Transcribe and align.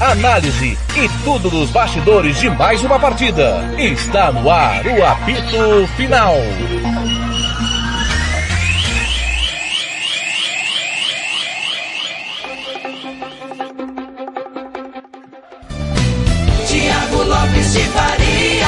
análise 0.00 0.78
e 0.96 1.24
tudo 1.24 1.50
dos 1.50 1.70
bastidores 1.70 2.40
de 2.40 2.48
mais 2.48 2.82
uma 2.82 2.98
partida. 2.98 3.60
Está 3.78 4.32
no 4.32 4.50
ar 4.50 4.86
o 4.86 5.04
apito 5.04 5.86
final. 5.94 6.34
Tiago 16.66 17.22
Lopes 17.24 17.72
de 17.74 17.84
Faria. 17.90 18.66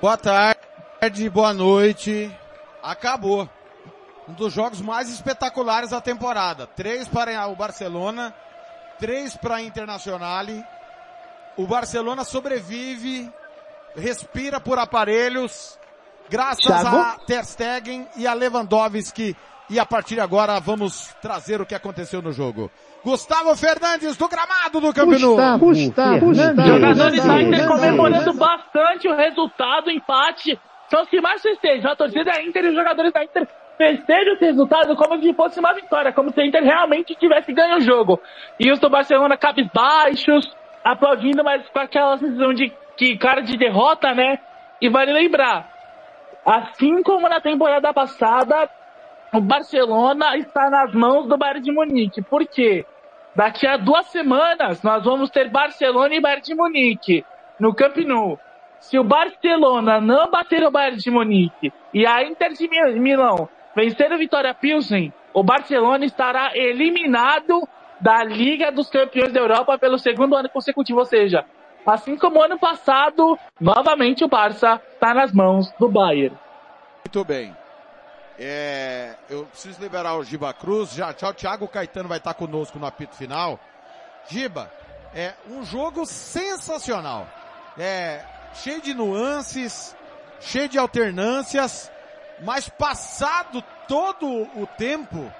Boa 0.00 0.16
tarde, 0.16 1.28
boa 1.28 1.52
noite. 1.52 2.30
Acabou. 2.82 3.46
Um 4.26 4.32
dos 4.32 4.54
jogos 4.54 4.80
mais 4.80 5.10
espetaculares 5.10 5.90
da 5.90 6.00
temporada. 6.00 6.66
Três 6.66 7.06
para 7.06 7.46
o 7.46 7.54
Barcelona, 7.54 8.34
três 8.98 9.36
para 9.36 9.56
a 9.56 9.62
Internacional. 9.62 10.46
O 11.56 11.66
Barcelona 11.66 12.24
sobrevive, 12.24 13.30
respira 13.96 14.60
por 14.60 14.78
aparelhos, 14.78 15.78
graças 16.28 16.64
Thiago? 16.64 16.96
a 16.96 17.18
Ter 17.26 17.44
Stegen 17.44 18.06
e 18.16 18.26
a 18.26 18.34
Lewandowski. 18.34 19.36
E 19.70 19.78
a 19.78 19.86
partir 19.86 20.16
de 20.16 20.20
agora 20.20 20.60
vamos 20.60 21.14
trazer 21.22 21.60
o 21.60 21.64
que 21.66 21.74
aconteceu 21.74 22.20
no 22.20 22.32
jogo. 22.32 22.70
Gustavo 23.02 23.56
Fernandes 23.56 24.16
do 24.16 24.28
gramado 24.28 24.80
do 24.80 24.92
Camp 24.92 25.10
Nou. 25.10 25.36
Gustavo, 25.36 25.66
Gustavo, 25.66 26.26
Gustavo. 26.26 26.66
Jogadores 26.66 27.24
da 27.24 27.42
Inter 27.42 27.66
comemorando 27.66 28.32
bastante 28.34 29.08
o 29.08 29.16
resultado, 29.16 29.86
o 29.86 29.90
empate. 29.90 30.58
São 30.90 31.02
os 31.02 31.08
que 31.08 31.20
mais 31.20 31.40
festejam. 31.40 31.90
A 31.90 31.96
torcida 31.96 32.24
da 32.24 32.42
Inter 32.42 32.64
e 32.64 32.68
os 32.68 32.74
jogadores 32.74 33.12
da 33.12 33.24
Inter 33.24 33.48
festejam 33.76 34.34
esse 34.34 34.44
resultado 34.44 34.94
como 34.96 35.20
se 35.20 35.32
fosse 35.34 35.58
uma 35.60 35.74
vitória, 35.74 36.12
como 36.12 36.32
se 36.32 36.40
a 36.40 36.46
Inter 36.46 36.62
realmente 36.62 37.14
tivesse 37.14 37.52
ganho 37.52 37.76
o 37.76 37.80
jogo. 37.80 38.20
E 38.58 38.70
os 38.70 38.78
do 38.78 38.88
Barcelona 38.88 39.36
cabisbaixos, 39.36 40.54
aplaudindo, 40.84 41.42
mas 41.42 41.68
com 41.68 41.78
aquela 41.78 42.16
sensação 42.18 42.52
de 42.52 42.72
que 42.96 43.16
cara 43.16 43.40
de 43.40 43.56
derrota, 43.56 44.14
né? 44.14 44.38
E 44.80 44.88
vale 44.88 45.12
lembrar, 45.12 45.68
assim 46.44 47.02
como 47.02 47.28
na 47.28 47.40
temporada 47.40 47.92
passada, 47.92 48.68
o 49.32 49.40
Barcelona 49.40 50.36
está 50.36 50.70
nas 50.70 50.92
mãos 50.92 51.26
do 51.26 51.36
Bayern 51.36 51.60
de 51.60 51.72
Munique. 51.72 52.22
Por 52.22 52.46
quê? 52.46 52.86
Daqui 53.34 53.66
a 53.66 53.76
duas 53.76 54.06
semanas 54.06 54.82
nós 54.82 55.02
vamos 55.04 55.30
ter 55.30 55.50
Barcelona 55.50 56.14
e 56.14 56.20
Bayern 56.20 56.42
de 56.42 56.54
Munique 56.54 57.24
no 57.58 57.74
Camp 57.74 57.96
Nou. 57.98 58.38
Se 58.78 58.98
o 58.98 59.02
Barcelona 59.02 60.00
não 60.00 60.30
bater 60.30 60.62
o 60.62 60.70
Bayern 60.70 60.98
de 60.98 61.10
Munique 61.10 61.72
e 61.92 62.06
a 62.06 62.22
Inter 62.22 62.52
de 62.52 62.68
Mi- 62.68 63.00
Milão 63.00 63.48
vencer 63.74 64.12
o 64.12 64.18
Vitória 64.18 64.54
Pilsen, 64.54 65.12
o 65.32 65.42
Barcelona 65.42 66.04
estará 66.04 66.56
eliminado 66.56 67.66
da 68.00 68.22
Liga 68.22 68.70
dos 68.70 68.88
Campeões 68.88 69.32
da 69.32 69.40
Europa 69.40 69.78
pelo 69.78 69.98
segundo 69.98 70.36
ano 70.36 70.48
consecutivo. 70.48 71.00
Ou 71.00 71.06
seja, 71.06 71.44
assim 71.86 72.16
como 72.16 72.42
ano 72.42 72.58
passado, 72.58 73.38
novamente 73.60 74.24
o 74.24 74.28
Barça 74.28 74.80
está 74.92 75.14
nas 75.14 75.32
mãos 75.32 75.72
do 75.78 75.88
Bayern. 75.88 76.36
Muito 77.04 77.24
bem. 77.24 77.54
É, 78.38 79.14
eu 79.30 79.44
preciso 79.46 79.80
liberar 79.80 80.16
o 80.16 80.24
Giba 80.24 80.52
Cruz. 80.52 80.92
Já, 80.94 81.12
tchau, 81.12 81.32
Thiago 81.32 81.68
Caetano 81.68 82.08
vai 82.08 82.18
estar 82.18 82.34
conosco 82.34 82.78
no 82.78 82.86
apito 82.86 83.14
final. 83.14 83.60
Giba, 84.28 84.70
é 85.14 85.34
um 85.48 85.64
jogo 85.64 86.04
sensacional. 86.04 87.28
É, 87.78 88.24
cheio 88.54 88.80
de 88.80 88.94
nuances, 88.94 89.96
cheio 90.40 90.68
de 90.68 90.78
alternâncias, 90.78 91.90
mas 92.40 92.68
passado 92.68 93.62
todo 93.86 94.26
o 94.26 94.66
tempo, 94.78 95.32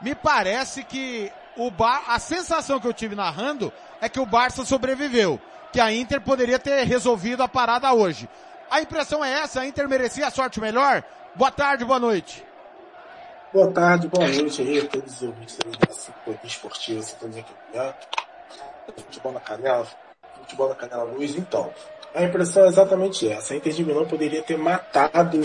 me 0.00 0.14
parece 0.14 0.84
que 0.84 1.32
o 1.56 1.70
Bar, 1.70 2.04
a 2.08 2.18
sensação 2.18 2.80
que 2.80 2.86
eu 2.86 2.92
tive 2.92 3.14
narrando 3.14 3.72
é 4.00 4.08
que 4.08 4.20
o 4.20 4.26
Barça 4.26 4.64
sobreviveu, 4.64 5.40
que 5.72 5.80
a 5.80 5.92
Inter 5.92 6.20
poderia 6.20 6.58
ter 6.58 6.84
resolvido 6.84 7.42
a 7.42 7.48
parada 7.48 7.92
hoje. 7.92 8.28
A 8.70 8.80
impressão 8.80 9.24
é 9.24 9.30
essa, 9.30 9.60
a 9.60 9.66
Inter 9.66 9.88
merecia 9.88 10.26
a 10.26 10.30
sorte 10.30 10.60
melhor? 10.60 11.02
Boa 11.34 11.50
tarde, 11.50 11.84
boa 11.84 11.98
noite. 11.98 12.44
Boa 13.52 13.70
tarde, 13.70 14.08
boa 14.08 14.26
noite 14.26 14.62
aí 14.62 14.80
a 14.80 14.88
todos 14.88 15.14
os 15.14 15.22
ouvintes 15.22 15.56
da 15.58 15.92
Sintonia 15.92 16.40
Esportiva, 16.42 17.02
Sintonia 17.02 17.44
Campeonato, 17.44 18.08
Futebol 18.96 19.32
na 19.32 19.40
Canela, 19.40 19.86
Futebol 20.40 20.68
na 20.68 20.74
Canela 20.74 21.04
Luz. 21.04 21.36
Então, 21.36 21.72
a 22.14 22.22
impressão 22.22 22.64
é 22.64 22.68
exatamente 22.68 23.28
essa. 23.28 23.52
A 23.52 23.56
Inter 23.56 23.72
de 23.72 23.84
Milão 23.84 24.06
poderia 24.06 24.42
ter 24.42 24.56
matado 24.56 25.40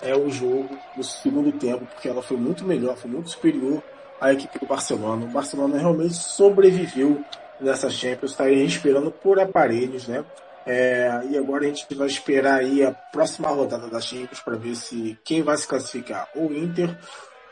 é, 0.00 0.14
o 0.14 0.30
jogo 0.30 0.78
no 0.96 1.02
segundo 1.02 1.50
tempo, 1.52 1.84
porque 1.84 2.08
ela 2.08 2.22
foi 2.22 2.36
muito 2.36 2.64
melhor, 2.64 2.96
foi 2.96 3.10
muito 3.10 3.30
superior 3.30 3.82
à 4.20 4.32
equipe 4.32 4.58
do 4.58 4.66
Barcelona. 4.66 5.26
O 5.26 5.28
Barcelona 5.28 5.78
realmente 5.78 6.14
sobreviveu 6.14 7.24
nessa 7.60 7.90
Champions, 7.90 8.30
está 8.32 8.44
aí 8.44 8.62
respirando 8.62 9.10
por 9.10 9.40
aparelhos, 9.40 10.06
né? 10.06 10.24
É, 10.64 11.22
e 11.28 11.36
agora 11.36 11.64
a 11.64 11.66
gente 11.66 11.92
vai 11.92 12.06
esperar 12.06 12.60
aí 12.60 12.84
a 12.84 12.92
próxima 12.92 13.48
rodada 13.48 13.88
da 13.88 14.00
Champions 14.00 14.40
para 14.40 14.56
ver 14.56 14.76
se 14.76 15.18
quem 15.24 15.42
vai 15.42 15.56
se 15.56 15.66
classificar, 15.66 16.28
ou 16.36 16.48
o 16.48 16.56
Inter 16.56 16.96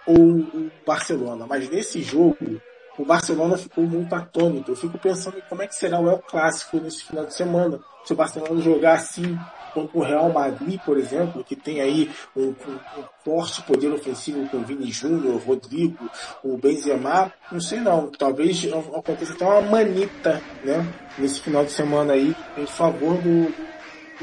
ou 0.07 0.17
o 0.17 0.71
Barcelona. 0.87 1.45
Mas 1.45 1.69
nesse 1.69 2.03
jogo, 2.03 2.61
o 3.01 3.05
Barcelona 3.05 3.57
ficou 3.57 3.85
muito 3.85 4.15
atônito. 4.15 4.73
Eu 4.73 4.77
fico 4.77 4.99
pensando 4.99 5.39
em 5.39 5.43
como 5.49 5.63
é 5.63 5.67
que 5.67 5.75
será 5.75 5.99
o 6.01 6.09
El 6.11 6.19
Clássico 6.19 6.79
nesse 6.79 7.05
final 7.05 7.25
de 7.27 7.35
semana. 7.35 7.79
Se 8.05 8.13
o 8.13 8.17
Barcelona 8.17 8.61
jogar 8.61 8.95
assim 8.95 9.39
contra 9.75 9.97
o 9.99 10.03
Real 10.03 10.33
Madrid, 10.33 10.81
por 10.85 10.99
exemplo, 10.99 11.45
que 11.45 11.55
tem 11.55 11.81
aí 11.81 12.11
um, 12.37 12.47
um- 12.49 13.01
um 13.01 13.05
forte 13.25 13.63
poder 13.63 13.93
ofensivo 13.93 14.49
com 14.49 14.57
o 14.57 14.65
Vini 14.65 14.91
Júnior, 14.91 15.41
Rodrigo, 15.47 16.11
o 16.43 16.57
Benzema, 16.57 17.33
não 17.53 17.61
sei 17.61 17.79
não. 17.81 18.09
Talvez 18.11 18.67
aconteça 18.97 19.33
até 19.35 19.45
uma 19.45 19.61
manita, 19.61 20.41
né? 20.65 20.85
Nesse 21.19 21.41
final 21.41 21.65
de 21.65 21.71
semana 21.71 22.15
aí, 22.15 22.35
em 22.59 22.67
favor 22.67 23.15
do, 23.19 23.55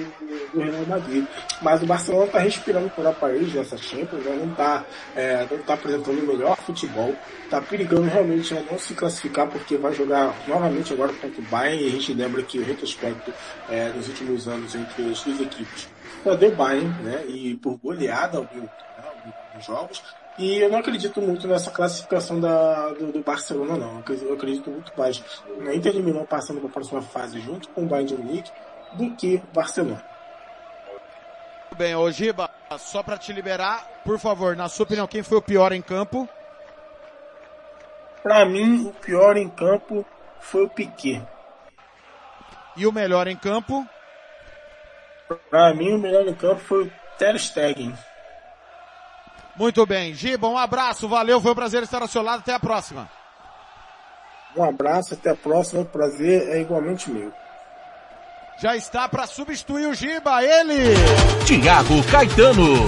do, 0.04 0.60
Real 0.60 0.86
Madrid. 0.88 1.26
Mas 1.62 1.82
o 1.82 1.86
Barcelona 1.86 2.26
está 2.26 2.40
respirando 2.40 2.90
por 2.90 3.06
aparelhos 3.06 3.54
nessa 3.54 3.78
Champions, 3.78 4.24
né? 4.24 4.36
não 4.40 4.52
está 4.52 4.84
não 5.52 5.58
tá 5.60 5.74
apresentando 5.74 6.20
o 6.20 6.28
melhor 6.28 6.58
futebol, 6.58 7.16
está 7.44 7.62
perigando 7.62 8.04
realmente 8.04 8.54
a 8.58 8.62
não 8.62 8.78
se 8.78 8.94
classificar 8.94 9.48
porque 9.48 9.78
vai 9.78 9.94
jogar 9.94 10.34
novamente 10.48 10.94
agora 10.94 11.14
contra 11.14 11.42
o 11.42 11.46
Bayern 11.46 11.84
e 11.84 11.88
a 11.88 11.92
gente 11.92 12.14
lembra 12.14 12.42
que 12.44 12.60
o 12.60 12.64
retrospecto 12.64 13.34
é, 13.70 13.90
nos 13.90 14.08
últimos 14.08 14.48
anos 14.48 14.76
entre 14.76 15.12
as 15.12 15.22
duas 15.22 15.42
equipes 15.42 15.90
só 16.24 16.36
deu 16.36 16.52
Bayern, 16.56 16.90
né? 17.04 17.24
E 17.28 17.56
por 17.56 17.78
goleada 17.78 18.38
algum, 18.38 18.62
né? 18.62 18.70
alguns 19.50 19.66
jogos. 19.66 20.04
E 20.38 20.58
eu 20.58 20.70
não 20.70 20.78
acredito 20.78 21.20
muito 21.20 21.48
nessa 21.48 21.72
classificação 21.72 22.40
da, 22.40 22.90
do, 22.90 23.12
do 23.12 23.22
Barcelona, 23.22 23.76
não. 23.76 24.04
Eu 24.08 24.34
acredito- 24.34 24.70
muito 24.70 24.92
mais 24.96 25.24
na 25.60 25.74
Inter 25.74 25.96
Milão 25.96 26.26
passando 26.26 26.60
para 26.60 26.70
a 26.70 26.74
próxima 26.74 27.02
fase 27.02 27.40
junto 27.40 27.68
com 27.70 27.84
o 27.84 27.88
Bayern 27.88 28.16
de 28.16 28.22
Munique 28.22 28.52
do 28.94 29.16
que 29.16 29.38
Barcelona. 29.54 30.04
Muito 31.66 31.76
bem, 31.78 31.96
ô 31.96 32.10
Giba, 32.10 32.50
só 32.80 33.04
para 33.04 33.18
te 33.18 33.32
liberar, 33.32 33.86
por 34.04 34.18
favor, 34.20 34.56
na 34.56 34.70
sua 34.70 34.84
opinião, 34.84 35.08
quem 35.08 35.22
foi 35.22 35.38
o 35.38 35.42
pior 35.42 35.72
em 35.72 35.82
campo? 35.82 36.28
Para 38.24 38.46
mim, 38.46 38.88
o 38.88 38.94
pior 38.94 39.38
em 39.38 39.50
campo 39.50 40.06
foi 40.40 40.64
o 40.64 40.70
Piquet. 40.70 41.22
E 42.76 42.86
o 42.86 42.92
melhor 42.92 43.28
em 43.28 43.36
campo? 43.36 43.88
Para 45.50 45.74
mim, 45.74 45.94
o 45.94 45.98
melhor 45.98 46.28
em 46.28 46.34
campo 46.34 46.62
foi 46.62 46.84
o 46.86 46.92
Ter 47.18 47.38
Stegen. 47.40 47.94
Muito 49.56 49.86
bem. 49.86 50.14
Giba, 50.14 50.48
um 50.48 50.58
abraço, 50.58 51.08
valeu, 51.08 51.42
foi 51.42 51.52
um 51.52 51.56
prazer 51.56 51.84
estar 51.84 52.02
ao 52.02 52.08
seu 52.08 52.22
lado, 52.22 52.40
até 52.40 52.54
a 52.54 52.60
próxima. 52.60 53.10
Um 54.56 54.64
abraço, 54.64 55.14
até 55.14 55.32
a 55.32 55.36
próxima. 55.36 55.82
O 55.82 55.86
prazer 55.86 56.50
é 56.50 56.62
igualmente 56.62 57.10
meu. 57.10 57.32
Já 58.60 58.76
está 58.76 59.08
para 59.08 59.28
substituir 59.28 59.86
o 59.86 59.94
Giba, 59.94 60.44
ele! 60.44 60.96
Tiago 61.46 62.04
Caetano. 62.12 62.86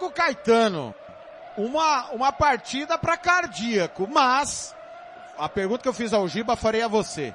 O 0.00 0.10
Caetano. 0.10 0.92
Uma, 1.56 2.10
uma 2.10 2.32
partida 2.32 2.98
para 2.98 3.16
cardíaco, 3.16 4.08
mas 4.10 4.74
a 5.38 5.48
pergunta 5.48 5.82
que 5.82 5.88
eu 5.88 5.92
fiz 5.92 6.12
ao 6.12 6.26
Giba 6.26 6.56
farei 6.56 6.82
a 6.82 6.88
você. 6.88 7.32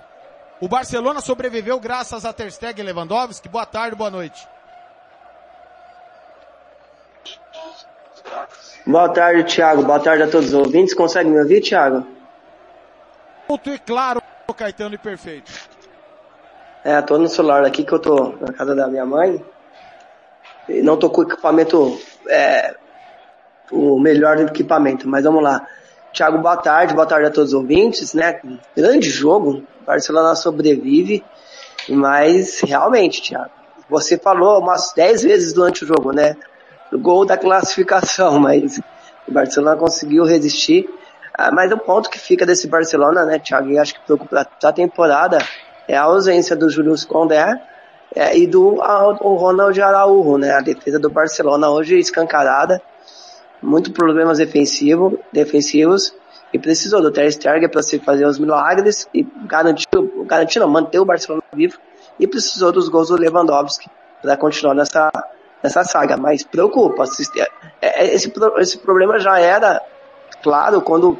O 0.60 0.68
Barcelona 0.68 1.22
sobreviveu 1.22 1.80
graças 1.80 2.26
a 2.26 2.34
Ter 2.34 2.52
Stegen 2.52 2.84
e 2.84 2.88
Lewandowski? 2.88 3.48
Boa 3.48 3.66
tarde, 3.66 3.96
boa 3.96 4.12
noite. 4.12 4.46
Boa 8.86 9.08
tarde, 9.14 9.44
Thiago. 9.46 9.84
Boa 9.84 10.00
tarde 10.00 10.24
a 10.24 10.28
todos 10.30 10.48
os 10.48 10.54
ouvintes. 10.54 10.94
Consegue 10.94 11.30
me 11.30 11.40
ouvir, 11.40 11.62
Thiago? 11.62 12.06
Alto 13.48 13.70
e 13.70 13.80
claro, 13.80 14.22
Caetano 14.58 14.96
e 14.96 14.98
perfeito. 14.98 15.77
É, 16.88 17.02
tô 17.02 17.18
no 17.18 17.28
celular 17.28 17.66
aqui 17.66 17.84
que 17.84 17.92
eu 17.92 18.00
tô 18.00 18.34
na 18.40 18.54
casa 18.54 18.74
da 18.74 18.88
minha 18.88 19.06
mãe. 19.06 19.44
E 20.70 20.82
não 20.82 20.96
tô 20.96 21.10
com 21.10 21.24
equipamento, 21.24 22.00
é, 22.30 22.76
o 23.70 24.00
melhor 24.00 24.40
equipamento, 24.40 25.06
mas 25.06 25.26
vamos 25.26 25.44
lá. 25.44 25.68
Thiago, 26.14 26.38
boa 26.38 26.56
tarde, 26.56 26.94
boa 26.94 27.06
tarde 27.06 27.28
a 27.28 27.30
todos 27.30 27.50
os 27.52 27.60
ouvintes, 27.60 28.14
né? 28.14 28.40
Grande 28.74 29.10
jogo, 29.10 29.66
Barcelona 29.86 30.34
sobrevive, 30.34 31.26
mas 31.90 32.62
realmente, 32.62 33.22
Thiago, 33.22 33.52
você 33.90 34.18
falou 34.18 34.62
umas 34.62 34.94
10 34.96 35.24
vezes 35.24 35.52
durante 35.52 35.84
o 35.84 35.88
jogo, 35.88 36.14
né? 36.14 36.38
O 36.94 36.98
gol 36.98 37.26
da 37.26 37.36
classificação, 37.36 38.40
mas 38.40 38.80
o 39.28 39.32
Barcelona 39.34 39.76
conseguiu 39.76 40.24
resistir. 40.24 40.90
Ah, 41.34 41.52
mas 41.52 41.70
o 41.70 41.78
ponto 41.78 42.10
que 42.10 42.18
fica 42.18 42.46
desse 42.46 42.66
Barcelona, 42.66 43.26
né, 43.26 43.40
Thiago, 43.40 43.72
e 43.72 43.78
acho 43.78 43.94
que 43.94 44.00
preocupa 44.06 44.48
a 44.64 44.72
temporada 44.72 45.38
é 45.88 45.96
a 45.96 46.04
ausência 46.04 46.56
do 46.56 46.70
Julius 46.70 47.06
Condé 47.06 47.60
é, 48.16 48.38
e 48.38 48.48
do 48.48 48.76
o 49.22 49.36
Ronald 49.36 49.80
Araújo, 49.82 50.38
né? 50.38 50.52
A 50.52 50.62
defesa 50.62 51.00
do 51.00 51.10
Barcelona 51.10 51.70
hoje 51.70 51.98
escancarada, 52.00 52.82
muito 53.62 53.92
problemas 53.92 54.38
defensivo, 54.38 55.20
defensivos 55.32 56.14
e 56.54 56.60
precisou 56.60 57.02
do 57.02 57.12
Ter 57.12 57.32
Stegen 57.32 57.70
para 57.70 57.84
se 57.84 58.00
fazer 58.00 58.26
os 58.26 58.40
milagres 58.40 59.08
e 59.14 59.24
garantir, 59.46 59.88
garantir 60.26 60.60
não, 60.60 60.68
manter 60.68 61.00
o 61.00 61.06
Barcelona 61.06 61.44
vivo 61.54 61.78
e 62.20 62.28
precisou 62.28 62.72
dos 62.72 62.90
gols 62.90 63.10
do 63.10 63.16
Lewandowski 63.16 63.90
para 64.22 64.38
continuar 64.38 64.74
nessa 64.74 65.12
nessa 65.62 65.84
saga, 65.84 66.18
mas 66.18 66.44
preocupa. 66.44 67.04
É, 67.82 68.04
é, 68.04 68.14
esse, 68.14 68.32
esse 68.58 68.78
problema 68.78 69.20
já 69.20 69.40
era 69.40 69.82
claro 70.42 70.82
quando 70.82 71.20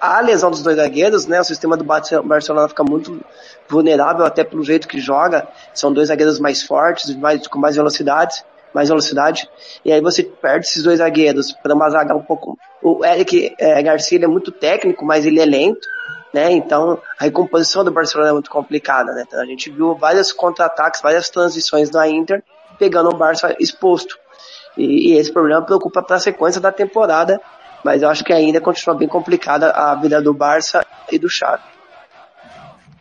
a 0.00 0.20
lesão 0.20 0.50
dos 0.50 0.62
dois 0.62 0.76
zagueiros, 0.76 1.26
né? 1.26 1.40
O 1.40 1.44
sistema 1.44 1.76
do 1.76 1.84
Barcelona 1.84 2.68
fica 2.68 2.84
muito 2.84 3.20
vulnerável 3.68 4.24
até 4.24 4.44
pelo 4.44 4.62
jeito 4.62 4.88
que 4.88 5.00
joga. 5.00 5.46
São 5.74 5.92
dois 5.92 6.08
zagueiros 6.08 6.38
mais 6.38 6.62
fortes, 6.62 7.14
mais, 7.16 7.46
com 7.46 7.58
mais 7.58 7.76
velocidade, 7.76 8.44
mais 8.72 8.88
velocidade. 8.88 9.48
E 9.84 9.92
aí 9.92 10.00
você 10.00 10.22
perde 10.22 10.66
esses 10.66 10.82
dois 10.82 10.98
zagueiros 10.98 11.52
para 11.52 11.74
uma 11.74 11.90
zaga 11.90 12.14
um 12.14 12.22
pouco. 12.22 12.58
O 12.82 13.04
Eric 13.04 13.54
é, 13.58 13.82
Garcia 13.82 14.22
é 14.22 14.26
muito 14.26 14.52
técnico, 14.52 15.04
mas 15.04 15.26
ele 15.26 15.40
é 15.40 15.44
lento. 15.44 15.88
Né? 16.32 16.52
Então 16.52 17.00
a 17.18 17.24
recomposição 17.24 17.82
do 17.82 17.90
Barcelona 17.90 18.30
é 18.30 18.32
muito 18.34 18.50
complicada, 18.50 19.12
né? 19.12 19.24
Então 19.26 19.40
a 19.40 19.46
gente 19.46 19.70
viu 19.70 19.94
vários 19.94 20.30
contra-ataques, 20.30 21.00
várias 21.00 21.30
transições 21.30 21.88
da 21.88 22.06
Inter 22.06 22.42
pegando 22.78 23.08
o 23.08 23.16
Barça 23.16 23.56
exposto. 23.58 24.18
E, 24.76 25.12
e 25.12 25.18
esse 25.18 25.32
problema 25.32 25.62
preocupa 25.62 26.02
para 26.02 26.16
a 26.16 26.20
sequência 26.20 26.60
da 26.60 26.70
temporada 26.70 27.40
mas 27.84 28.02
eu 28.02 28.08
acho 28.08 28.24
que 28.24 28.32
ainda 28.32 28.60
continua 28.60 28.96
bem 28.96 29.08
complicada 29.08 29.70
a 29.70 29.94
vida 29.94 30.20
do 30.20 30.34
Barça 30.34 30.84
e 31.10 31.18
do 31.18 31.28
Xavi. 31.28 31.62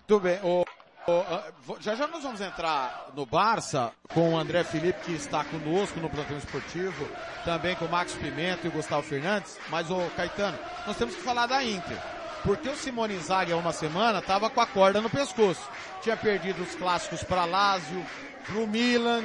Tudo 0.07 0.21
bem. 0.21 0.39
O, 0.44 0.63
o, 1.07 1.77
já 1.79 1.95
já 1.95 2.07
nós 2.07 2.24
vamos 2.24 2.41
entrar 2.41 3.07
no 3.13 3.25
Barça 3.25 3.91
com 4.13 4.33
o 4.33 4.38
André 4.38 4.63
Felipe 4.63 5.00
que 5.03 5.13
está 5.13 5.44
conosco 5.44 6.00
no 6.00 6.09
plantão 6.09 6.38
esportivo, 6.38 7.07
também 7.44 7.75
com 7.75 7.85
o 7.85 7.89
Max 7.89 8.13
Pimenta 8.13 8.65
e 8.65 8.69
o 8.69 8.71
Gustavo 8.71 9.03
Fernandes, 9.03 9.57
mas 9.69 9.89
o 9.89 10.00
Caetano, 10.15 10.57
nós 10.85 10.97
temos 10.97 11.15
que 11.15 11.21
falar 11.21 11.47
da 11.47 11.63
Inter. 11.63 11.97
Porque 12.44 12.69
o 12.69 12.75
Simone 12.75 13.15
Inzaghi 13.15 13.51
há 13.51 13.57
uma 13.57 13.73
semana 13.73 14.19
estava 14.19 14.50
com 14.50 14.62
a 14.62 14.68
corda 14.68 15.01
no 15.01 15.09
pescoço. 15.09 15.68
Tinha 16.01 16.15
perdido 16.15 16.62
os 16.62 16.75
clássicos 16.75 17.23
para 17.23 17.44
Lazio, 17.45 18.06
para 18.45 18.59
o 18.59 18.68
Milan 18.68 19.23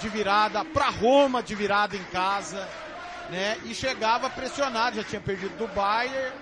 de 0.00 0.08
virada, 0.08 0.64
para 0.64 0.90
Roma 0.90 1.42
de 1.42 1.54
virada 1.54 1.96
em 1.96 2.04
casa 2.04 2.68
né? 3.32 3.58
E 3.64 3.74
chegava 3.74 4.28
pressionado, 4.28 4.96
já 4.96 5.04
tinha 5.04 5.20
perdido 5.20 5.56
do 5.56 5.66
Bayern 5.68 6.36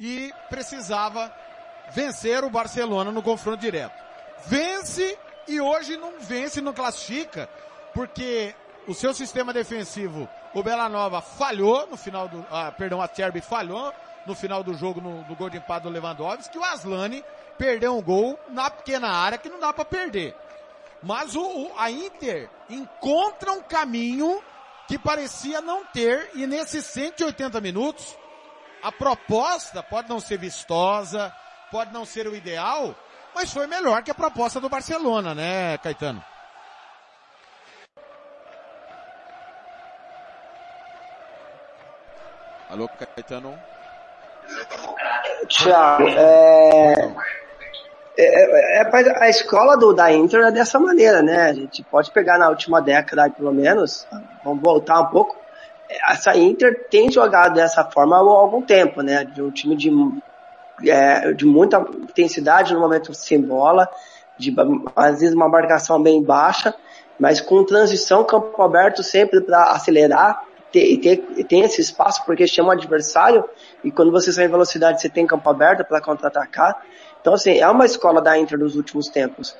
e 0.00 0.32
precisava 0.48 1.32
vencer 1.94 2.42
o 2.42 2.48
Barcelona 2.48 3.12
no 3.12 3.22
confronto 3.22 3.60
direto. 3.60 3.92
Vence 4.46 5.18
e 5.46 5.60
hoje 5.60 5.98
não 5.98 6.18
vence, 6.18 6.62
não 6.62 6.72
classifica, 6.72 7.48
porque 7.92 8.54
o 8.88 8.94
seu 8.94 9.12
sistema 9.12 9.52
defensivo, 9.52 10.26
o 10.54 10.62
Belanova 10.62 11.20
falhou 11.20 11.86
no 11.86 11.98
final 11.98 12.26
do, 12.28 12.44
ah, 12.50 12.72
perdão, 12.72 13.02
a 13.02 13.08
Cherby 13.08 13.42
falhou 13.42 13.92
no 14.26 14.34
final 14.34 14.64
do 14.64 14.72
jogo 14.72 15.00
no, 15.00 15.22
no 15.28 15.36
gol 15.36 15.50
de 15.50 15.58
empate 15.58 15.82
do 15.82 15.90
Lewandowski, 15.90 16.56
o 16.56 16.64
Aslani 16.64 17.22
perdeu 17.58 17.94
um 17.94 18.02
gol 18.02 18.38
na 18.48 18.70
pequena 18.70 19.08
área 19.08 19.36
que 19.36 19.50
não 19.50 19.60
dá 19.60 19.72
para 19.72 19.84
perder. 19.84 20.34
Mas 21.02 21.34
o, 21.34 21.42
o, 21.42 21.72
a 21.76 21.90
Inter 21.90 22.48
encontra 22.70 23.52
um 23.52 23.60
caminho 23.60 24.42
que 24.86 24.98
parecia 24.98 25.60
não 25.60 25.84
ter, 25.84 26.30
e 26.34 26.46
nesses 26.46 26.84
180 26.86 27.60
minutos, 27.60 28.16
a 28.82 28.90
proposta 28.90 29.82
pode 29.82 30.08
não 30.08 30.20
ser 30.20 30.38
vistosa, 30.38 31.32
pode 31.70 31.92
não 31.92 32.04
ser 32.04 32.26
o 32.26 32.34
ideal, 32.34 32.94
mas 33.34 33.52
foi 33.52 33.66
melhor 33.66 34.02
que 34.02 34.10
a 34.10 34.14
proposta 34.14 34.60
do 34.60 34.68
Barcelona, 34.68 35.34
né, 35.34 35.78
Caetano? 35.78 36.22
Alô, 42.68 42.88
Caetano? 42.88 43.58
Tiago, 45.48 46.08
é... 46.08 46.94
É, 48.16 48.80
é, 48.80 48.82
é, 48.82 49.22
a 49.24 49.28
escola 49.28 49.76
do, 49.76 49.92
da 49.92 50.12
Inter 50.12 50.44
é 50.44 50.52
dessa 50.52 50.78
maneira, 50.78 51.22
né? 51.22 51.50
A 51.50 51.52
gente 51.54 51.82
pode 51.84 52.10
pegar 52.10 52.38
na 52.38 52.48
última 52.48 52.80
década, 52.80 53.30
pelo 53.30 53.52
menos, 53.52 54.06
vamos 54.44 54.62
voltar 54.62 55.00
um 55.00 55.06
pouco. 55.06 55.36
Essa 56.08 56.36
Inter 56.36 56.86
tem 56.90 57.10
jogado 57.10 57.54
dessa 57.54 57.84
forma 57.84 58.16
há 58.16 58.20
algum 58.20 58.62
tempo, 58.62 59.02
né? 59.02 59.24
De 59.24 59.42
um 59.42 59.50
time 59.50 59.76
de, 59.76 59.90
é, 60.86 61.32
de 61.32 61.46
muita 61.46 61.78
intensidade 61.78 62.74
no 62.74 62.80
momento 62.80 63.14
sem 63.14 63.40
bola, 63.40 63.88
de 64.38 64.54
às 64.94 65.20
vezes 65.20 65.34
uma 65.34 65.48
marcação 65.48 66.02
bem 66.02 66.22
baixa, 66.22 66.74
mas 67.18 67.40
com 67.40 67.64
transição, 67.64 68.24
campo 68.24 68.60
aberto 68.62 69.02
sempre 69.02 69.40
para 69.40 69.70
acelerar 69.70 70.42
e 70.74 70.96
ter, 70.96 71.58
esse 71.64 71.80
espaço 71.80 72.24
porque 72.24 72.46
chama 72.46 72.70
o 72.70 72.72
adversário 72.72 73.44
e 73.84 73.90
quando 73.90 74.10
você 74.10 74.32
sai 74.32 74.46
em 74.46 74.48
velocidade 74.48 75.00
você 75.00 75.08
tem 75.08 75.26
campo 75.26 75.48
aberto 75.48 75.84
para 75.84 76.00
contra-atacar. 76.00 76.82
Então, 77.22 77.34
assim, 77.34 77.58
é 77.58 77.68
uma 77.68 77.86
escola 77.86 78.20
da 78.20 78.36
Inter 78.36 78.58
dos 78.58 78.74
últimos 78.74 79.08
tempos. 79.08 79.56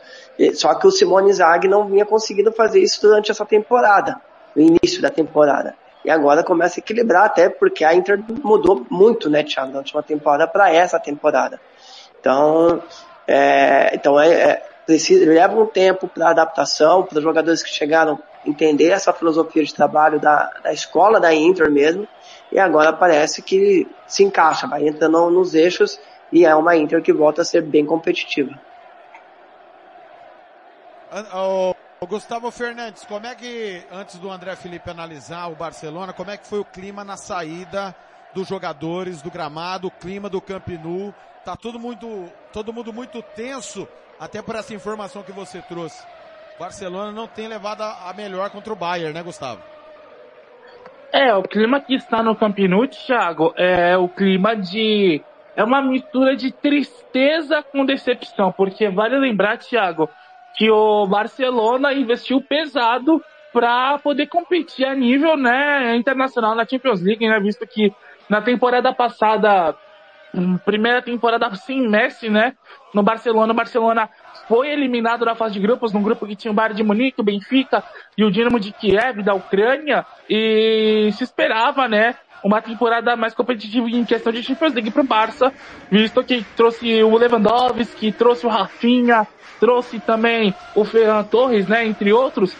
Só 0.55 0.75
que 0.75 0.87
o 0.87 0.91
Simone 0.91 1.32
Zag 1.32 1.69
não 1.69 1.87
vinha 1.87 2.05
conseguindo 2.05 2.53
fazer 2.53 2.81
isso 2.81 3.00
durante 3.00 3.31
essa 3.31 3.47
temporada, 3.47 4.20
no 4.55 4.62
início 4.62 5.00
da 5.00 5.09
temporada. 5.09 5.75
E 6.05 6.11
agora 6.11 6.43
começa 6.43 6.81
a 6.81 6.82
equilibrar, 6.82 7.25
até 7.25 7.49
porque 7.49 7.85
a 7.85 7.94
Inter 7.94 8.20
mudou 8.43 8.85
muito, 8.91 9.31
né, 9.31 9.44
Thiago, 9.44 9.73
da 9.73 9.79
última 9.79 10.03
temporada 10.03 10.49
para 10.49 10.75
essa 10.75 10.99
temporada. 10.99 11.61
Então, 12.20 12.82
é, 13.29 13.94
então 13.94 14.20
é, 14.20 14.32
é, 14.32 14.62
precisa, 14.85 15.25
leva 15.25 15.55
um 15.61 15.67
tempo 15.67 16.08
para 16.08 16.31
adaptação, 16.31 17.05
para 17.05 17.19
os 17.19 17.23
jogadores 17.23 17.62
que 17.62 17.70
chegaram 17.70 18.19
entender 18.44 18.88
essa 18.88 19.13
filosofia 19.13 19.63
de 19.63 19.72
trabalho 19.72 20.19
da, 20.19 20.51
da 20.65 20.72
escola 20.72 21.20
da 21.20 21.32
Inter 21.32 21.70
mesmo, 21.70 22.08
e 22.51 22.58
agora 22.58 22.93
parece 22.93 23.41
que 23.41 23.87
se 24.08 24.25
encaixa, 24.25 24.67
vai 24.67 24.87
entrando 24.87 25.31
nos 25.31 25.55
eixos 25.55 26.01
e 26.32 26.46
é 26.46 26.55
uma 26.55 26.74
Inter 26.74 27.03
que 27.03 27.12
volta 27.12 27.43
a 27.43 27.44
ser 27.44 27.62
bem 27.62 27.84
competitiva. 27.84 28.58
O, 31.34 31.74
o 32.01 32.06
Gustavo 32.06 32.51
Fernandes, 32.51 33.05
como 33.05 33.27
é 33.27 33.34
que, 33.34 33.82
antes 33.93 34.19
do 34.19 34.31
André 34.31 34.56
Felipe 34.56 34.89
analisar 34.89 35.48
o 35.48 35.55
Barcelona, 35.55 36.15
como 36.15 36.31
é 36.31 36.39
que 36.39 36.46
foi 36.46 36.58
o 36.58 36.65
clima 36.65 37.05
na 37.05 37.19
saída 37.19 37.94
dos 38.32 38.48
jogadores 38.48 39.20
do 39.20 39.31
gramado, 39.31 39.89
o 39.89 39.91
clima 39.91 40.31
do 40.31 40.41
Camp 40.41 40.69
Nou? 40.82 41.15
Tá 41.44 41.55
todo 41.55 41.79
muito, 41.79 42.32
todo 42.51 42.72
mundo 42.72 42.94
muito 42.94 43.20
tenso, 43.20 43.86
até 44.19 44.41
por 44.41 44.56
essa 44.56 44.72
informação 44.72 45.22
que 45.22 45.32
você 45.32 45.60
trouxe. 45.60 46.03
Barcelona 46.58 47.12
não 47.12 47.27
tem 47.27 47.46
levado 47.46 47.82
a 47.82 48.12
melhor 48.17 48.48
contra 48.48 48.72
o 48.72 48.77
Bayern, 48.77 49.12
né, 49.12 49.22
Gustavo? 49.22 49.60
É, 51.12 51.34
o 51.34 51.43
clima 51.43 51.79
que 51.79 51.94
está 51.94 52.22
no 52.22 52.34
Camp 52.34 52.58
Nou, 52.60 52.89
Thiago, 52.89 53.53
é 53.55 53.98
o 53.98 54.08
clima 54.08 54.56
de 54.56 55.22
é 55.55 55.63
uma 55.63 55.82
mistura 55.82 56.35
de 56.37 56.51
tristeza 56.51 57.63
com 57.63 57.85
decepção, 57.85 58.53
porque 58.53 58.89
vale 58.89 59.17
lembrar, 59.19 59.59
Thiago, 59.59 60.09
que 60.55 60.71
o 60.71 61.06
Barcelona 61.06 61.93
investiu 61.93 62.41
pesado 62.41 63.23
para 63.53 63.99
poder 63.99 64.27
competir 64.29 64.87
a 64.87 64.94
nível 64.94 65.37
né, 65.37 65.94
internacional 65.97 66.55
na 66.55 66.67
Champions 66.67 67.03
League, 67.03 67.27
né, 67.27 67.39
visto 67.39 67.67
que 67.67 67.93
na 68.29 68.41
temporada 68.41 68.94
passada, 68.94 69.77
hum, 70.35 70.56
primeira 70.56 71.03
temporada 71.03 71.55
sem 71.55 71.87
Messi, 71.87 72.31
né, 72.31 72.55
no 72.94 73.03
Barcelona, 73.03 73.53
o 73.53 73.56
Barcelona 73.56 74.09
foi 74.49 74.71
eliminado 74.71 75.25
na 75.25 75.35
fase 75.35 75.55
de 75.55 75.61
grupos, 75.61 75.93
num 75.93 76.03
grupo 76.03 76.27
que 76.27 76.35
tinha 76.35 76.51
o 76.51 76.55
Bayern 76.55 76.77
de 76.77 76.82
Munique, 76.82 77.21
o 77.21 77.25
Benfica 77.25 77.85
e 78.17 78.25
o 78.25 78.31
Dinamo 78.31 78.59
de 78.59 78.73
Kiev 78.73 79.23
da 79.23 79.35
Ucrânia, 79.35 80.06
e 80.29 81.11
se 81.13 81.25
esperava, 81.25 81.87
né, 81.87 82.17
uma 82.43 82.61
temporada 82.61 83.17
mais 83.17 83.34
competitiva 83.34 83.89
em 83.89 84.05
questão 84.05 84.32
de 84.32 84.43
Champions 84.43 84.75
League 84.75 84.91
pro 84.91 85.05
Barça, 85.05 85.53
visto 85.91 86.22
que 86.25 86.44
trouxe 86.56 87.03
o 87.03 87.17
Lewandowski, 87.17 88.13
trouxe 88.13 88.46
o 88.46 88.49
Rafinha, 88.49 89.27
trouxe 89.61 90.01
também 90.01 90.55
o 90.75 90.84
Ferran 90.84 91.22
Torres, 91.25 91.69
né, 91.69 91.87
entre 91.87 92.13
outros, 92.13 92.55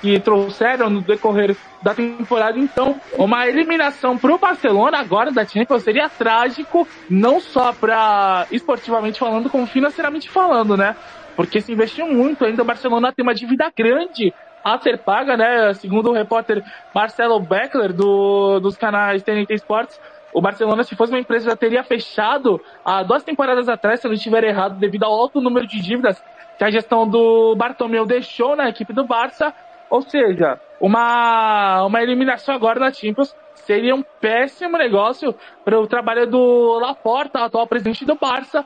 que 0.00 0.18
trouxeram 0.18 0.88
no 0.88 1.00
decorrer 1.02 1.56
da 1.82 1.94
temporada. 1.94 2.58
Então, 2.58 2.98
uma 3.18 3.46
eliminação 3.46 4.16
pro 4.16 4.38
Barcelona 4.38 4.98
agora 4.98 5.30
da 5.30 5.44
Champions 5.44 5.82
seria 5.82 6.08
trágico, 6.08 6.86
não 7.08 7.40
só 7.40 7.72
para 7.72 8.46
esportivamente 8.50 9.18
falando, 9.18 9.50
como 9.50 9.66
financeiramente 9.66 10.30
falando, 10.30 10.76
né? 10.76 10.96
porque 11.40 11.62
se 11.62 11.72
investiu 11.72 12.06
muito, 12.06 12.44
ainda 12.44 12.60
o 12.60 12.66
Barcelona 12.66 13.12
tem 13.12 13.22
uma 13.22 13.34
dívida 13.34 13.72
grande 13.74 14.30
a 14.64 14.78
ser 14.78 14.98
paga, 14.98 15.36
né? 15.36 15.72
Segundo 15.74 16.10
o 16.10 16.12
repórter 16.12 16.62
Marcelo 16.94 17.40
Beckler 17.40 17.92
do, 17.92 18.60
dos 18.60 18.76
canais 18.76 19.22
TNT 19.22 19.54
Sports, 19.54 20.00
o 20.32 20.40
Barcelona, 20.40 20.84
se 20.84 20.94
fosse 20.94 21.12
uma 21.12 21.18
empresa, 21.18 21.50
já 21.50 21.56
teria 21.56 21.82
fechado 21.82 22.60
há 22.84 23.02
duas 23.02 23.22
temporadas 23.22 23.68
atrás, 23.68 24.00
se 24.00 24.06
eu 24.06 24.10
não 24.10 24.16
estiver 24.16 24.44
errado, 24.44 24.78
devido 24.78 25.04
ao 25.04 25.12
alto 25.12 25.40
número 25.40 25.66
de 25.66 25.80
dívidas 25.80 26.22
que 26.56 26.64
a 26.64 26.70
gestão 26.70 27.08
do 27.08 27.56
Bartomeu 27.56 28.06
deixou 28.06 28.54
na 28.54 28.68
equipe 28.68 28.92
do 28.92 29.04
Barça. 29.04 29.52
Ou 29.88 30.02
seja, 30.02 30.60
uma, 30.80 31.84
uma 31.84 32.02
eliminação 32.02 32.54
agora 32.54 32.78
na 32.78 32.92
Champions 32.92 33.34
seria 33.54 33.94
um 33.94 34.02
péssimo 34.20 34.78
negócio 34.78 35.34
para 35.64 35.80
o 35.80 35.86
trabalho 35.86 36.26
do 36.26 36.78
Laporta, 36.78 37.40
atual 37.40 37.66
presidente 37.66 38.04
do 38.04 38.14
Barça, 38.14 38.64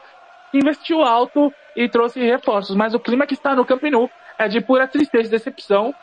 que 0.51 0.59
investiu 0.59 1.03
alto 1.03 1.53
e 1.75 1.89
trouxe 1.89 2.21
reforços. 2.21 2.77
Mas 2.77 2.95
o 2.95 3.01
clima 3.01 3.27
que 3.27 3.35
está 3.35 3.55
no 3.55 3.65
Camp 3.65 3.83
Nou 3.85 4.11
é 4.39 4.49
de 4.49 4.61
pura 4.61 4.87
tristeza 4.87 5.29
e 5.29 5.31
decepção, 5.31 5.95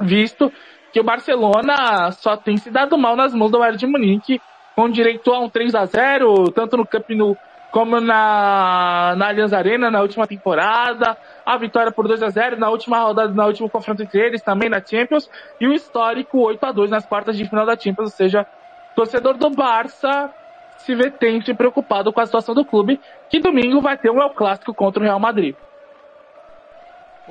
visto 0.00 0.52
que 0.92 1.00
o 1.00 1.04
Barcelona 1.04 2.10
só 2.12 2.36
tem 2.36 2.56
se 2.56 2.70
dado 2.70 2.98
mal 2.98 3.16
nas 3.16 3.34
mãos 3.34 3.50
do 3.50 3.58
Bayern 3.58 3.78
de 3.78 3.86
Munique 3.86 4.40
com 4.74 4.88
direito 4.88 5.32
a 5.32 5.38
um 5.38 5.48
3 5.48 5.74
a 5.74 5.84
0 5.84 6.50
tanto 6.52 6.76
no 6.76 6.86
Camp 6.86 7.08
Nou 7.10 7.36
como 7.72 7.98
na, 7.98 9.14
na 9.16 9.28
Allianz 9.28 9.52
Arena 9.54 9.90
na 9.90 10.02
última 10.02 10.26
temporada, 10.26 11.16
a 11.44 11.56
vitória 11.56 11.90
por 11.90 12.06
2 12.06 12.22
a 12.22 12.28
0 12.28 12.58
na 12.58 12.68
última 12.68 13.00
rodada, 13.00 13.32
na 13.32 13.46
última 13.46 13.68
confronto 13.70 14.02
entre 14.02 14.20
eles, 14.20 14.42
também 14.42 14.68
na 14.68 14.84
Champions, 14.84 15.28
e 15.58 15.66
o 15.66 15.72
histórico 15.72 16.38
8 16.38 16.66
a 16.66 16.70
2 16.70 16.90
nas 16.90 17.06
quartas 17.06 17.34
de 17.34 17.48
final 17.48 17.64
da 17.64 17.74
Champions, 17.74 18.10
ou 18.10 18.16
seja, 18.16 18.46
torcedor 18.94 19.38
do 19.38 19.48
Barça 19.48 20.30
se 20.76 20.94
vê 20.94 21.10
tenso 21.10 21.50
e 21.50 21.54
preocupado 21.54 22.12
com 22.12 22.20
a 22.20 22.26
situação 22.26 22.54
do 22.54 22.64
clube, 22.64 23.00
que 23.30 23.40
domingo 23.40 23.80
vai 23.80 23.96
ter 23.96 24.10
um 24.10 24.20
El 24.20 24.30
Clássico 24.30 24.74
contra 24.74 25.00
o 25.00 25.04
Real 25.06 25.18
Madrid. 25.18 25.56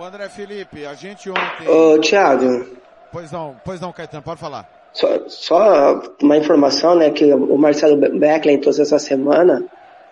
O 0.01 0.03
André 0.03 0.29
Felipe, 0.29 0.83
a 0.83 0.95
gente 0.95 1.29
ontem... 1.29 1.67
Ô, 1.69 1.99
Thiago. 1.99 2.65
Pois 3.11 3.31
não, 3.31 3.55
pois 3.63 3.79
não, 3.79 3.93
Caetano, 3.93 4.23
pode 4.23 4.39
falar. 4.39 4.67
Só, 4.91 5.07
só 5.27 6.01
uma 6.19 6.35
informação, 6.37 6.95
né, 6.95 7.11
que 7.11 7.31
o 7.31 7.55
Marcelo 7.55 7.95
Beckler 7.95 8.59
trouxe 8.59 8.81
essa 8.81 8.97
semana. 8.97 9.63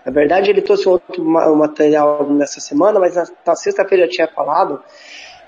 Na 0.06 0.12
verdade, 0.12 0.52
ele 0.52 0.62
trouxe 0.62 0.88
outro 0.88 1.26
material 1.26 2.24
nessa 2.30 2.60
semana, 2.60 3.00
mas 3.00 3.16
na, 3.16 3.24
na 3.44 3.56
sexta-feira 3.56 4.06
eu 4.06 4.10
tinha 4.12 4.28
falado 4.28 4.80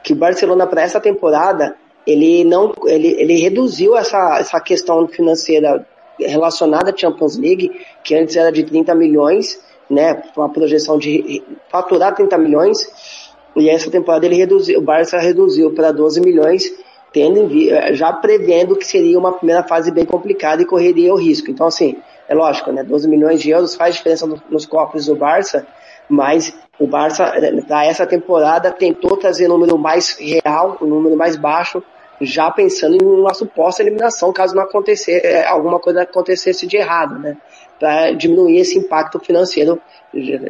que 0.01 0.13
o 0.13 0.15
Barcelona 0.15 0.65
para 0.65 0.81
essa 0.81 0.99
temporada 0.99 1.75
ele 2.07 2.43
não 2.43 2.73
ele, 2.85 3.09
ele 3.21 3.35
reduziu 3.35 3.95
essa, 3.95 4.39
essa 4.39 4.59
questão 4.59 5.07
financeira 5.07 5.85
relacionada 6.19 6.89
à 6.89 6.97
Champions 6.97 7.37
League, 7.37 7.79
que 8.03 8.15
antes 8.15 8.35
era 8.35 8.51
de 8.51 8.63
30 8.63 8.95
milhões, 8.95 9.63
né, 9.87 10.23
uma 10.35 10.49
projeção 10.49 10.97
de 10.97 11.43
faturar 11.69 12.15
30 12.15 12.39
milhões, 12.39 13.20
e 13.55 13.69
essa 13.69 13.91
temporada 13.91 14.25
ele 14.25 14.35
reduziu, 14.35 14.79
o 14.79 14.81
Barça 14.81 15.19
reduziu 15.19 15.71
para 15.71 15.91
12 15.91 16.21
milhões 16.21 16.71
tendo 17.11 17.49
eh, 17.69 17.93
já 17.93 18.11
prevendo 18.13 18.75
que 18.75 18.85
seria 18.85 19.17
uma 19.19 19.33
primeira 19.33 19.63
fase 19.63 19.91
bem 19.91 20.05
complicada 20.05 20.61
e 20.61 20.65
correria 20.65 21.13
o 21.13 21.17
risco. 21.17 21.51
Então, 21.51 21.67
assim, 21.67 21.97
é 22.27 22.33
lógico, 22.33 22.71
né? 22.71 22.83
12 22.83 23.07
milhões 23.07 23.41
de 23.41 23.49
euros 23.49 23.75
faz 23.75 23.95
diferença 23.95 24.25
nos 24.49 24.65
cofres 24.65 25.05
do 25.05 25.15
Barça, 25.15 25.67
mas 26.09 26.55
o 26.79 26.87
Barça, 26.87 27.25
eh, 27.35 27.61
para 27.61 27.85
essa 27.85 28.05
temporada, 28.05 28.71
tentou 28.71 29.17
trazer 29.17 29.47
um 29.47 29.53
número 29.57 29.77
mais 29.77 30.17
real, 30.17 30.77
um 30.81 30.87
número 30.87 31.17
mais 31.17 31.35
baixo, 31.35 31.83
já 32.21 32.49
pensando 32.51 32.95
em 32.95 33.05
uma 33.05 33.33
suposta 33.33 33.81
eliminação, 33.81 34.31
caso 34.31 34.55
não 34.55 34.63
acontecer, 34.63 35.21
eh, 35.23 35.45
alguma 35.45 35.79
coisa 35.79 36.03
acontecesse 36.03 36.65
de 36.65 36.77
errado, 36.77 37.19
né? 37.19 37.35
Para 37.79 38.11
diminuir 38.11 38.59
esse 38.59 38.77
impacto 38.77 39.19
financeiro. 39.19 39.81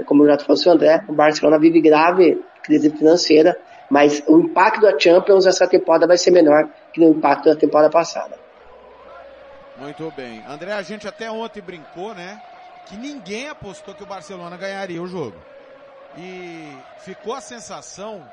Como 0.06 0.26
já 0.26 0.38
falou 0.38 0.62
o 0.66 0.70
André, 0.70 1.04
o 1.08 1.14
Barcelona 1.14 1.58
vive 1.58 1.80
grave 1.80 2.38
crise 2.64 2.90
financeira, 2.90 3.58
mas 3.90 4.24
o 4.28 4.40
impacto 4.40 4.82
da 4.82 4.98
Champions 4.98 5.46
essa 5.46 5.68
temporada 5.68 6.08
vai 6.08 6.18
ser 6.18 6.32
menor 6.32 6.70
que 6.94 7.00
no 7.00 7.10
impacto 7.10 7.46
da 7.50 7.56
temporada 7.56 7.90
passada. 7.90 8.40
Muito 9.78 10.12
bem. 10.12 10.44
André, 10.48 10.72
a 10.72 10.82
gente 10.82 11.08
até 11.08 11.30
ontem 11.32 11.62
brincou, 11.62 12.14
né? 12.14 12.42
Que 12.86 12.96
ninguém 12.96 13.50
apostou 13.50 13.96
que 13.96 14.04
o 14.04 14.06
Barcelona 14.06 14.56
ganharia 14.56 15.02
o 15.02 15.08
jogo. 15.08 15.38
E 16.18 16.78
ficou 17.00 17.34
a 17.34 17.42
sensação, 17.42 18.24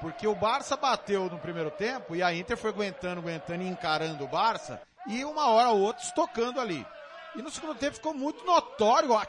porque 0.00 0.26
o 0.26 0.34
Barça 0.34 0.76
bateu 0.76 1.30
no 1.30 1.38
primeiro 1.38 1.70
tempo 1.70 2.14
e 2.14 2.22
a 2.22 2.34
Inter 2.34 2.56
foi 2.56 2.70
aguentando, 2.70 3.20
aguentando 3.20 3.62
e 3.62 3.68
encarando 3.68 4.24
o 4.24 4.28
Barça 4.28 4.80
e 5.06 5.24
uma 5.24 5.48
hora 5.48 5.70
ou 5.70 5.80
outra 5.80 6.02
estocando 6.02 6.60
ali. 6.60 6.86
E 7.34 7.42
no 7.42 7.50
segundo 7.50 7.74
tempo 7.74 7.96
ficou 7.96 8.12
muito 8.12 8.44
notório 8.44 9.14
a, 9.14 9.26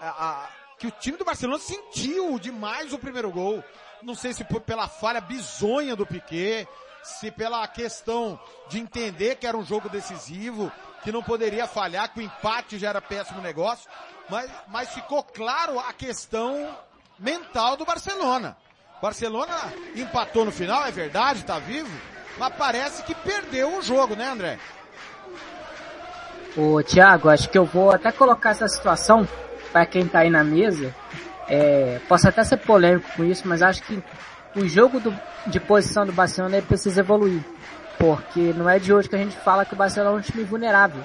a, 0.00 0.08
a, 0.08 0.48
que 0.78 0.86
o 0.86 0.90
time 0.90 1.16
do 1.16 1.24
Barcelona 1.24 1.58
sentiu 1.58 2.38
demais 2.38 2.92
o 2.92 2.98
primeiro 2.98 3.30
gol. 3.30 3.62
Não 4.02 4.14
sei 4.14 4.32
se 4.32 4.44
por, 4.44 4.60
pela 4.60 4.86
falha 4.86 5.20
bizonha 5.20 5.96
do 5.96 6.06
Piquet, 6.06 6.68
se 7.02 7.30
pela 7.30 7.66
questão 7.66 8.38
de 8.68 8.78
entender 8.78 9.36
que 9.36 9.46
era 9.46 9.56
um 9.56 9.64
jogo 9.64 9.88
decisivo, 9.88 10.70
que 11.02 11.10
não 11.10 11.22
poderia 11.22 11.66
falhar, 11.66 12.12
que 12.12 12.20
o 12.20 12.22
empate 12.22 12.78
já 12.78 12.90
era 12.90 13.00
péssimo 13.00 13.40
negócio, 13.40 13.90
mas, 14.28 14.50
mas 14.68 14.90
ficou 14.90 15.22
claro 15.22 15.80
a 15.80 15.92
questão 15.92 16.76
mental 17.18 17.76
do 17.76 17.84
Barcelona. 17.84 18.56
Barcelona 19.02 19.54
empatou 19.96 20.44
no 20.44 20.52
final, 20.52 20.84
é 20.84 20.90
verdade, 20.90 21.44
tá 21.44 21.58
vivo, 21.58 21.90
mas 22.36 22.54
parece 22.54 23.02
que 23.02 23.14
perdeu 23.14 23.78
o 23.78 23.82
jogo, 23.82 24.14
né 24.14 24.28
André? 24.28 24.58
Ô 26.56 26.82
Thiago, 26.82 27.28
acho 27.28 27.48
que 27.48 27.58
eu 27.58 27.64
vou 27.64 27.90
até 27.90 28.10
colocar 28.10 28.50
essa 28.50 28.66
situação 28.68 29.26
para 29.72 29.86
quem 29.86 30.06
tá 30.06 30.20
aí 30.20 30.30
na 30.30 30.44
mesa, 30.44 30.94
é, 31.48 32.00
posso 32.08 32.28
até 32.28 32.44
ser 32.44 32.58
polêmico 32.58 33.08
com 33.16 33.24
isso, 33.24 33.46
mas 33.46 33.62
acho 33.62 33.82
que 33.82 34.02
o 34.56 34.66
jogo 34.66 35.00
do, 35.00 35.14
de 35.46 35.60
posição 35.60 36.04
do 36.04 36.12
Barcelona 36.12 36.60
precisa 36.62 37.00
evoluir. 37.00 37.42
Porque 37.98 38.52
não 38.52 38.68
é 38.68 38.78
de 38.78 38.92
hoje 38.92 39.08
que 39.08 39.16
a 39.16 39.18
gente 39.18 39.36
fala 39.36 39.64
que 39.64 39.74
o 39.74 39.76
Barcelona 39.76 40.16
é 40.16 40.18
um 40.18 40.22
time 40.22 40.44
vulnerável. 40.44 41.02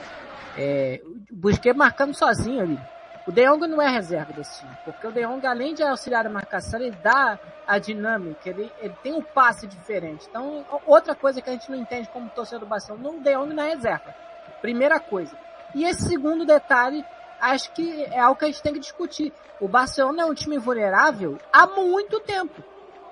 É, 0.58 1.02
o 1.32 1.36
Busquets 1.36 1.76
marcando 1.76 2.14
sozinho 2.14 2.62
ali. 2.62 2.80
O 3.26 3.32
De 3.32 3.48
Jong 3.48 3.66
não 3.68 3.82
é 3.82 3.90
reserva 3.90 4.34
desse 4.34 4.60
time, 4.60 4.78
porque 4.84 5.08
o 5.08 5.12
De 5.12 5.26
Jong, 5.26 5.48
além 5.48 5.74
de 5.74 5.82
auxiliar 5.82 6.28
a 6.28 6.30
marcação, 6.30 6.80
ele 6.80 6.92
dá 7.02 7.40
a 7.66 7.78
dinâmica, 7.80 8.50
ele, 8.50 8.70
ele 8.80 8.94
tem 9.02 9.14
um 9.14 9.22
passe 9.22 9.66
diferente. 9.66 10.28
Então, 10.30 10.66
outra 10.86 11.16
coisa 11.16 11.42
que 11.42 11.50
a 11.50 11.54
gente 11.54 11.72
não 11.72 11.78
entende 11.78 12.10
como 12.10 12.30
torcedor 12.30 12.60
do 12.60 12.66
Barcelona, 12.66 13.10
o 13.10 13.22
De 13.22 13.34
Jong 13.34 13.54
não 13.54 13.64
é 13.64 13.70
reserva. 13.70 14.14
Primeira 14.62 15.00
coisa. 15.00 15.36
E 15.74 15.86
esse 15.86 16.04
segundo 16.10 16.46
detalhe 16.46 17.04
acho 17.52 17.72
que 17.74 18.06
é 18.06 18.20
algo 18.20 18.40
que 18.40 18.46
a 18.46 18.48
gente 18.48 18.62
tem 18.62 18.74
que 18.74 18.80
discutir. 18.80 19.34
O 19.60 19.68
Barcelona 19.68 20.24
é 20.24 20.26
um 20.26 20.34
time 20.34 20.58
vulnerável 20.58 21.38
há 21.52 21.68
muito 21.68 22.20
tempo. 22.22 22.64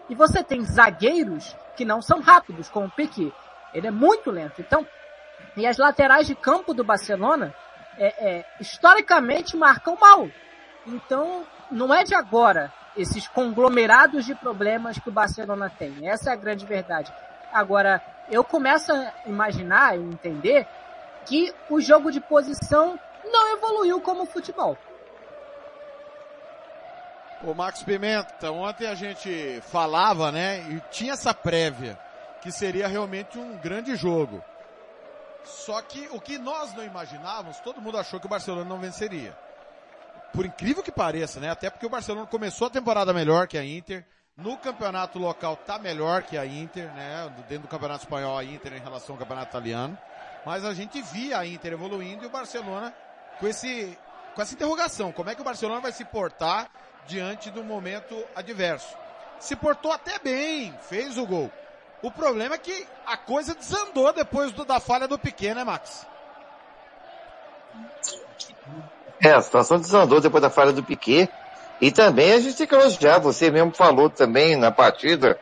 E 0.09 0.15
você 0.15 0.43
tem 0.43 0.63
zagueiros 0.63 1.55
que 1.75 1.83
não 1.83 2.01
são 2.01 2.21
rápidos, 2.21 2.69
como 2.69 2.87
o 2.87 2.91
Piquet. 2.91 3.33
Ele 3.73 3.87
é 3.87 3.91
muito 3.91 4.31
lento. 4.31 4.61
Então, 4.61 4.87
e 5.55 5.67
as 5.67 5.77
laterais 5.77 6.27
de 6.27 6.35
campo 6.35 6.73
do 6.73 6.83
Barcelona, 6.83 7.53
é, 7.97 8.29
é, 8.29 8.45
historicamente, 8.59 9.57
marcam 9.57 9.97
mal. 9.99 10.29
Então, 10.87 11.45
não 11.69 11.93
é 11.93 12.03
de 12.03 12.15
agora 12.15 12.71
esses 12.95 13.27
conglomerados 13.27 14.25
de 14.25 14.35
problemas 14.35 14.97
que 14.97 15.09
o 15.09 15.13
Barcelona 15.13 15.69
tem. 15.69 16.07
Essa 16.09 16.29
é 16.29 16.33
a 16.33 16.37
grande 16.37 16.65
verdade. 16.65 17.11
Agora, 17.53 18.01
eu 18.29 18.43
começo 18.43 18.91
a 18.91 19.11
imaginar 19.25 19.97
e 19.97 20.01
entender 20.01 20.67
que 21.25 21.53
o 21.69 21.79
jogo 21.79 22.11
de 22.11 22.19
posição 22.19 22.99
não 23.31 23.53
evoluiu 23.53 24.01
como 24.01 24.25
futebol. 24.25 24.77
O 27.43 27.55
Max 27.55 27.81
Pimenta, 27.81 28.51
ontem 28.51 28.85
a 28.87 28.93
gente 28.93 29.61
falava, 29.71 30.31
né, 30.31 30.59
e 30.69 30.79
tinha 30.91 31.13
essa 31.13 31.33
prévia, 31.33 31.97
que 32.41 32.51
seria 32.51 32.87
realmente 32.87 33.39
um 33.39 33.57
grande 33.57 33.95
jogo. 33.95 34.43
Só 35.43 35.81
que 35.81 36.07
o 36.11 36.21
que 36.21 36.37
nós 36.37 36.71
não 36.75 36.83
imaginávamos, 36.83 37.59
todo 37.59 37.81
mundo 37.81 37.97
achou 37.97 38.19
que 38.19 38.27
o 38.27 38.29
Barcelona 38.29 38.69
não 38.69 38.77
venceria. 38.77 39.35
Por 40.31 40.45
incrível 40.45 40.83
que 40.83 40.91
pareça, 40.91 41.39
né, 41.39 41.49
até 41.49 41.69
porque 41.69 41.85
o 41.85 41.89
Barcelona 41.89 42.27
começou 42.27 42.67
a 42.67 42.69
temporada 42.69 43.11
melhor 43.11 43.47
que 43.47 43.57
a 43.57 43.65
Inter, 43.65 44.05
no 44.37 44.55
campeonato 44.57 45.17
local 45.17 45.55
tá 45.55 45.79
melhor 45.79 46.21
que 46.23 46.37
a 46.37 46.45
Inter, 46.45 46.93
né, 46.93 47.27
dentro 47.49 47.63
do 47.63 47.67
campeonato 47.67 48.03
espanhol 48.03 48.37
a 48.37 48.43
Inter 48.43 48.73
em 48.73 48.79
relação 48.79 49.15
ao 49.15 49.19
campeonato 49.19 49.49
italiano, 49.49 49.97
mas 50.45 50.63
a 50.63 50.73
gente 50.75 51.01
via 51.01 51.39
a 51.39 51.45
Inter 51.45 51.73
evoluindo 51.73 52.23
e 52.23 52.27
o 52.27 52.29
Barcelona 52.29 52.93
com 53.39 53.47
esse 53.47 53.97
com 54.35 54.41
essa 54.41 54.53
interrogação, 54.53 55.11
como 55.11 55.29
é 55.29 55.35
que 55.35 55.41
o 55.41 55.43
Barcelona 55.43 55.81
vai 55.81 55.91
se 55.91 56.05
portar 56.05 56.69
diante 57.05 57.49
do 57.51 57.63
momento 57.63 58.23
adverso? 58.33 58.95
Se 59.39 59.55
portou 59.55 59.91
até 59.91 60.19
bem, 60.19 60.73
fez 60.87 61.17
o 61.17 61.25
gol. 61.25 61.51
O 62.01 62.09
problema 62.09 62.55
é 62.55 62.57
que 62.57 62.87
a 63.05 63.17
coisa 63.17 63.53
desandou 63.53 64.13
depois 64.13 64.51
do, 64.51 64.63
da 64.63 64.79
falha 64.79 65.07
do 65.07 65.19
Piquet, 65.19 65.53
né, 65.53 65.63
Max? 65.63 66.05
É, 69.21 69.31
a 69.31 69.41
situação 69.41 69.79
desandou 69.79 70.21
depois 70.21 70.41
da 70.41 70.49
falha 70.49 70.71
do 70.71 70.83
Piquet. 70.83 71.29
E 71.79 71.91
também 71.91 72.33
a 72.33 72.39
gente 72.39 72.55
tem 72.55 72.67
que 72.67 72.75
elogiar, 72.75 73.19
você 73.19 73.49
mesmo 73.49 73.73
falou 73.73 74.09
também 74.09 74.55
na 74.55 74.71
partida, 74.71 75.39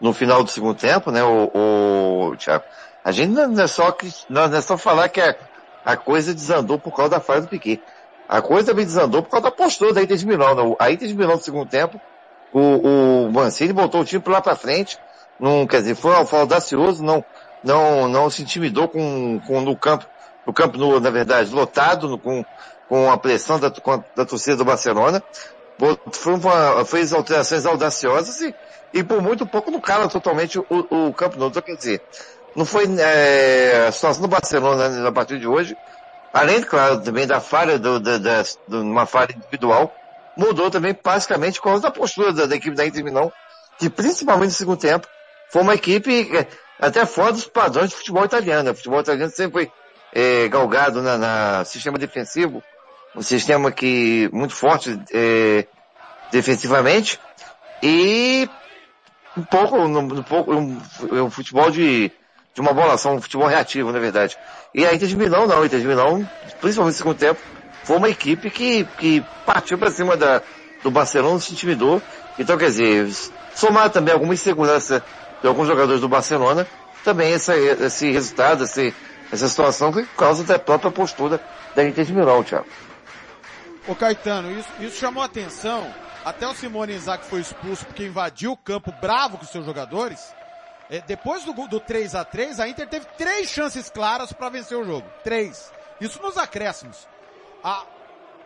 no 0.00 0.12
final 0.12 0.42
do 0.42 0.50
segundo 0.50 0.76
tempo, 0.76 1.10
né, 1.10 1.22
o, 1.22 2.30
o 2.30 2.36
Thiago. 2.36 2.64
A 3.04 3.10
gente 3.10 3.30
não 3.30 3.62
é 3.62 3.66
só, 3.66 3.96
não 4.28 4.44
é 4.44 4.60
só 4.60 4.78
falar 4.78 5.08
que 5.08 5.20
é 5.20 5.36
a 5.84 5.96
coisa 5.96 6.34
desandou 6.34 6.78
por 6.78 6.94
causa 6.94 7.10
da 7.10 7.20
falha 7.20 7.42
do 7.42 7.48
Piquet. 7.48 7.82
A 8.28 8.40
coisa 8.40 8.68
também 8.68 8.84
desandou 8.84 9.22
por 9.22 9.30
causa 9.30 9.44
da 9.44 9.50
postura 9.50 9.92
da 9.92 10.02
Inter 10.02 10.16
de 10.16 10.26
Milão. 10.26 10.54
Né? 10.54 10.76
A 10.78 10.90
Inter 10.90 11.08
de 11.08 11.14
Milão 11.14 11.36
no 11.36 11.42
segundo 11.42 11.68
tempo 11.68 12.00
o, 12.52 13.26
o 13.26 13.32
Mancini 13.32 13.72
botou 13.72 14.02
o 14.02 14.04
time 14.04 14.22
lá 14.26 14.40
para 14.40 14.54
frente, 14.54 14.98
não, 15.40 15.66
quer 15.66 15.78
dizer, 15.78 15.94
foi, 15.94 16.24
foi 16.26 16.40
audacioso, 16.40 17.02
não, 17.02 17.24
não, 17.64 18.06
não 18.08 18.30
se 18.30 18.42
intimidou 18.42 18.88
com, 18.88 19.40
com 19.46 19.60
no 19.60 19.74
campo, 19.74 20.06
no 20.46 20.52
campo, 20.52 20.76
no, 20.76 21.00
na 21.00 21.10
verdade, 21.10 21.52
lotado, 21.52 22.08
no, 22.08 22.18
com, 22.18 22.44
com 22.88 23.10
a 23.10 23.16
pressão 23.16 23.58
da, 23.58 23.70
com, 23.70 24.04
da 24.14 24.26
torcida 24.26 24.56
do 24.56 24.64
Barcelona, 24.64 25.22
foi 26.12 26.34
uma, 26.34 26.84
fez 26.84 27.12
alterações 27.12 27.64
audaciosas 27.64 28.40
e, 28.42 28.54
e 28.92 29.02
por 29.02 29.22
muito 29.22 29.46
pouco 29.46 29.70
não 29.70 29.80
cala 29.80 30.08
totalmente 30.08 30.58
o, 30.58 30.66
o 30.68 31.12
campo 31.12 31.38
novo. 31.38 31.50
Então, 31.50 31.62
quer 31.62 31.76
dizer, 31.76 32.02
não 32.54 32.64
foi 32.64 32.84
é, 32.98 33.86
a 33.88 33.92
situação 33.92 34.22
do 34.22 34.28
Barcelona 34.28 34.88
né, 34.88 35.08
a 35.08 35.12
partir 35.12 35.38
de 35.38 35.46
hoje, 35.46 35.76
além, 36.32 36.62
claro, 36.62 37.00
também 37.00 37.26
da 37.26 37.40
falha, 37.40 37.78
do, 37.78 37.98
da, 37.98 38.18
da, 38.18 38.42
de 38.42 38.76
uma 38.76 39.06
falha 39.06 39.34
individual, 39.34 39.94
mudou 40.36 40.70
também 40.70 40.96
basicamente 41.02 41.58
por 41.60 41.64
causa 41.64 41.82
da 41.82 41.90
postura 41.90 42.32
da, 42.32 42.46
da 42.46 42.56
equipe 42.56 42.76
da 42.76 42.86
Inter 42.86 43.04
Milão, 43.04 43.32
que 43.78 43.88
principalmente 43.88 44.50
no 44.50 44.56
segundo 44.56 44.78
tempo, 44.78 45.06
foi 45.50 45.62
uma 45.62 45.74
equipe 45.74 46.36
é, 46.36 46.46
até 46.78 47.04
fora 47.06 47.32
dos 47.32 47.46
padrões 47.46 47.90
de 47.90 47.96
futebol 47.96 48.24
italiano. 48.24 48.70
O 48.70 48.74
futebol 48.74 49.00
italiano 49.00 49.30
sempre 49.30 49.52
foi 49.52 49.72
é, 50.12 50.48
galgado 50.48 51.02
na, 51.02 51.18
na, 51.18 51.64
sistema 51.64 51.98
defensivo, 51.98 52.62
um 53.14 53.22
sistema 53.22 53.70
que 53.70 54.28
muito 54.32 54.54
forte 54.54 54.98
é, 55.12 55.66
defensivamente 56.30 57.18
e 57.82 58.48
um 59.36 59.42
pouco, 59.42 59.76
um, 59.78 60.22
pouco 60.22 60.54
um, 60.54 60.80
um 61.12 61.30
futebol 61.30 61.70
de, 61.70 62.12
de 62.54 62.60
uma 62.60 62.72
bola 62.72 62.98
só, 62.98 63.12
um 63.12 63.20
futebol 63.20 63.46
reativo, 63.46 63.92
na 63.92 63.98
verdade. 63.98 64.36
E 64.74 64.84
a 64.86 64.94
Inter 64.94 65.08
de 65.08 65.16
Milão 65.16 65.46
não, 65.46 65.62
a 65.62 65.66
Inter 65.66 65.80
de 65.80 65.86
Milão, 65.86 66.28
principalmente 66.60 66.94
no 66.94 66.98
segundo 66.98 67.16
tempo, 67.16 67.40
foi 67.84 67.96
uma 67.96 68.08
equipe 68.08 68.50
que, 68.50 68.84
que 68.98 69.24
partiu 69.44 69.78
para 69.78 69.90
cima 69.90 70.16
da, 70.16 70.42
do 70.82 70.90
Barcelona, 70.90 71.40
se 71.40 71.52
intimidou. 71.52 72.00
Então, 72.38 72.56
quer 72.56 72.66
dizer, 72.66 73.10
somar 73.54 73.90
também 73.90 74.12
alguma 74.14 74.34
insegurança 74.34 75.02
de 75.40 75.48
alguns 75.48 75.66
jogadores 75.66 76.00
do 76.00 76.08
Barcelona, 76.08 76.66
também 77.04 77.32
essa, 77.32 77.56
esse 77.56 78.10
resultado, 78.10 78.64
esse, 78.64 78.94
essa 79.30 79.48
situação 79.48 79.92
por 79.92 80.06
causa 80.16 80.44
da 80.44 80.58
própria 80.58 80.90
postura 80.90 81.40
da 81.74 81.84
Inter 81.84 82.04
de 82.04 82.12
Milão, 82.12 82.44
Thiago. 82.44 82.66
Ô 83.88 83.94
Caetano, 83.94 84.52
isso, 84.52 84.68
isso 84.78 84.96
chamou 84.96 85.22
atenção. 85.22 85.92
Até 86.24 86.46
o 86.46 86.54
Simone 86.54 86.94
Inzaghi 86.94 87.24
foi 87.24 87.40
expulso 87.40 87.84
porque 87.84 88.06
invadiu 88.06 88.52
o 88.52 88.56
campo 88.56 88.92
bravo 89.00 89.38
com 89.38 89.44
seus 89.44 89.66
jogadores. 89.66 90.32
É, 90.90 91.00
depois 91.00 91.44
do, 91.44 91.52
do 91.52 91.80
3 91.80 92.14
a 92.14 92.24
3 92.24 92.60
a 92.60 92.68
Inter 92.68 92.88
teve 92.88 93.06
três 93.16 93.48
chances 93.48 93.88
claras 93.88 94.32
para 94.32 94.48
vencer 94.48 94.76
o 94.76 94.84
jogo. 94.84 95.06
Três. 95.24 95.72
Isso 96.00 96.20
nos 96.22 96.36
acréscimos. 96.36 97.06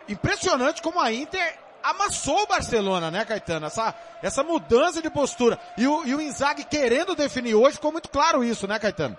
Impressionante 0.09 0.83
como 0.83 1.01
a 1.01 1.13
Inter 1.13 1.59
amassou 1.83 2.43
o 2.43 2.47
Barcelona, 2.47 3.11
né, 3.11 3.25
Caetano? 3.25 3.67
Essa, 3.67 3.95
essa 4.23 4.43
mudança 4.43 5.01
de 5.01 5.11
postura. 5.11 5.59
E 5.77 5.87
o, 5.87 6.05
e 6.05 6.15
o 6.15 6.21
Inzaghi 6.21 6.65
querendo 6.65 7.15
definir 7.15 7.55
hoje, 7.55 7.77
ficou 7.77 7.93
muito 7.93 8.09
claro 8.09 8.45
isso, 8.45 8.67
né, 8.67 8.79
Caetano? 8.79 9.17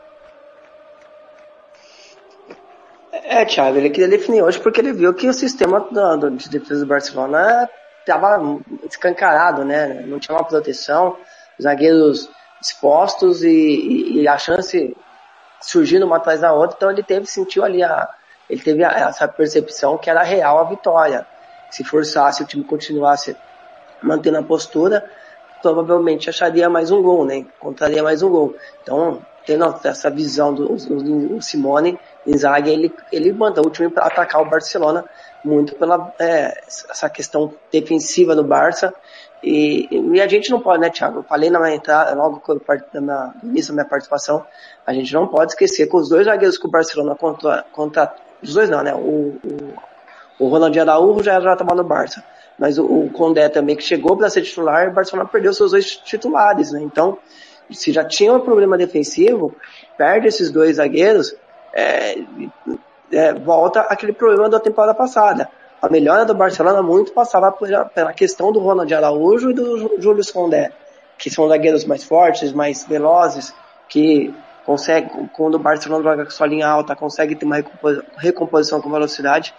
É, 3.12 3.46
Thiago, 3.46 3.78
ele 3.78 3.90
queria 3.90 4.08
definir 4.08 4.44
hoje 4.44 4.60
porque 4.60 4.80
ele 4.80 4.94
viu 4.94 5.14
que 5.14 5.28
o 5.28 5.34
sistema 5.34 5.80
do, 5.80 6.18
do, 6.18 6.32
de 6.32 6.50
defesa 6.50 6.82
do 6.82 6.88
Barcelona 6.88 7.70
estava 8.00 8.40
escancarado, 8.84 9.66
né? 9.66 10.04
Não 10.06 10.20
tinha 10.20 10.38
uma 10.38 10.46
proteção, 10.46 11.18
zagueiros 11.62 12.30
expostos 12.62 13.44
e, 13.44 14.22
e, 14.22 14.28
a 14.28 14.38
chance 14.38 14.96
surgindo 15.62 16.06
uma 16.06 16.18
atrás 16.18 16.42
da 16.42 16.54
outra, 16.54 16.76
então 16.78 16.92
ele 16.92 17.04
teve, 17.04 17.26
sentiu 17.26 17.64
ali 17.64 17.84
a, 17.84 18.08
ele 18.50 18.62
teve 18.62 18.84
a, 18.84 18.92
essa 18.92 19.28
percepção 19.28 19.98
que 19.98 20.10
era 20.10 20.24
real 20.24 20.60
a 20.60 20.64
vitória. 20.64 21.26
Se 21.70 21.84
forçasse 21.84 22.44
o 22.44 22.46
time 22.46 22.64
continuasse 22.64 23.36
mantendo 24.02 24.38
a 24.38 24.44
postura, 24.44 25.10
provavelmente 25.62 26.30
acharia 26.30 26.70
mais 26.70 26.92
um 26.92 27.02
gol, 27.02 27.26
né? 27.26 27.38
Encontraria 27.38 28.04
mais 28.04 28.22
um 28.22 28.30
gol. 28.30 28.56
Então, 28.82 29.22
tendo 29.46 29.80
essa 29.84 30.10
visão 30.10 30.54
do, 30.54 30.76
do 30.76 31.42
Simone, 31.42 32.00
Inzaghi, 32.26 32.70
ele, 32.70 32.94
ele 33.12 33.32
mandou 33.32 33.66
o 33.66 33.70
time 33.70 33.90
para 33.90 34.06
atacar 34.06 34.42
o 34.42 34.50
Barcelona 34.50 35.06
muito 35.44 35.76
pela 35.76 36.14
é, 36.20 36.62
essa 36.68 37.10
questão 37.10 37.54
defensiva 37.72 38.36
do 38.36 38.44
Barça. 38.44 38.94
E, 39.44 39.88
e, 39.92 40.22
a 40.22 40.28
gente 40.28 40.50
não 40.50 40.60
pode, 40.60 40.82
né, 40.82 40.90
Thiago? 40.90 41.20
Eu 41.20 41.24
falei 41.24 41.50
na 41.50 41.60
minha 41.60 41.76
entrada, 41.76 42.14
logo 42.16 42.42
na, 42.94 43.34
no 43.42 43.50
início 43.50 43.72
da 43.72 43.82
minha 43.82 43.90
participação, 43.90 44.46
a 44.86 44.94
gente 44.94 45.14
não 45.14 45.28
pode 45.28 45.52
esquecer 45.52 45.88
que 45.88 45.96
os 45.96 46.10
dois 46.10 46.26
zagueiros 46.26 46.58
que 46.58 46.66
o 46.66 46.72
Barcelona 46.72 47.16
contra, 47.16 47.64
contra 47.72 48.14
os 48.42 48.54
dois 48.54 48.70
não, 48.70 48.82
né? 48.82 48.94
O, 48.96 49.38
o, 49.44 49.74
o 50.40 50.48
Ronaldinho 50.48 50.84
Araújo 50.84 51.24
já 51.24 51.38
estava 51.38 51.76
no 51.76 51.84
Barça. 51.84 52.24
Mas 52.58 52.78
o, 52.80 52.86
o 52.86 53.10
Condé 53.12 53.48
também, 53.50 53.76
que 53.76 53.84
chegou 53.84 54.18
para 54.18 54.30
ser 54.30 54.42
titular, 54.42 54.90
o 54.90 54.94
Barcelona 54.94 55.30
perdeu 55.30 55.54
seus 55.54 55.72
dois 55.72 55.96
titulares, 55.98 56.72
né? 56.72 56.82
Então, 56.82 57.18
se 57.70 57.92
já 57.92 58.04
tinha 58.04 58.34
um 58.34 58.40
problema 58.40 58.78
defensivo, 58.78 59.56
perde 59.98 60.28
esses 60.28 60.50
dois 60.50 60.78
zagueiros, 60.78 61.36
é, 61.74 62.18
é, 63.12 63.34
volta 63.34 63.82
aquele 63.82 64.14
problema 64.14 64.50
da 64.50 64.60
temporada 64.60 64.94
passada. 64.94 65.50
A 65.82 65.90
melhora 65.90 66.26
do 66.26 66.34
Barcelona 66.34 66.82
muito 66.82 67.14
passava 67.14 67.52
pela 67.52 68.12
questão 68.12 68.52
do 68.52 68.60
Ronald 68.60 68.92
Araújo 68.94 69.52
e 69.52 69.54
do 69.54 70.02
Júlio 70.02 70.24
Condé, 70.34 70.72
que 71.18 71.30
são 71.30 71.48
zagueiros 71.48 71.86
mais 71.86 72.04
fortes, 72.04 72.52
mais 72.52 72.84
velozes, 72.86 73.54
que 73.88 74.34
consegue, 74.66 75.10
quando 75.34 75.56
o 75.56 75.60
Barcelona 75.60 76.04
joga 76.04 76.26
com 76.26 76.32
sua 76.32 76.48
linha 76.48 76.68
alta, 76.68 76.96
consegue 76.96 77.36
ter 77.36 77.46
uma 77.46 77.64
recomposição 78.18 78.82
com 78.82 78.90
velocidade. 78.90 79.54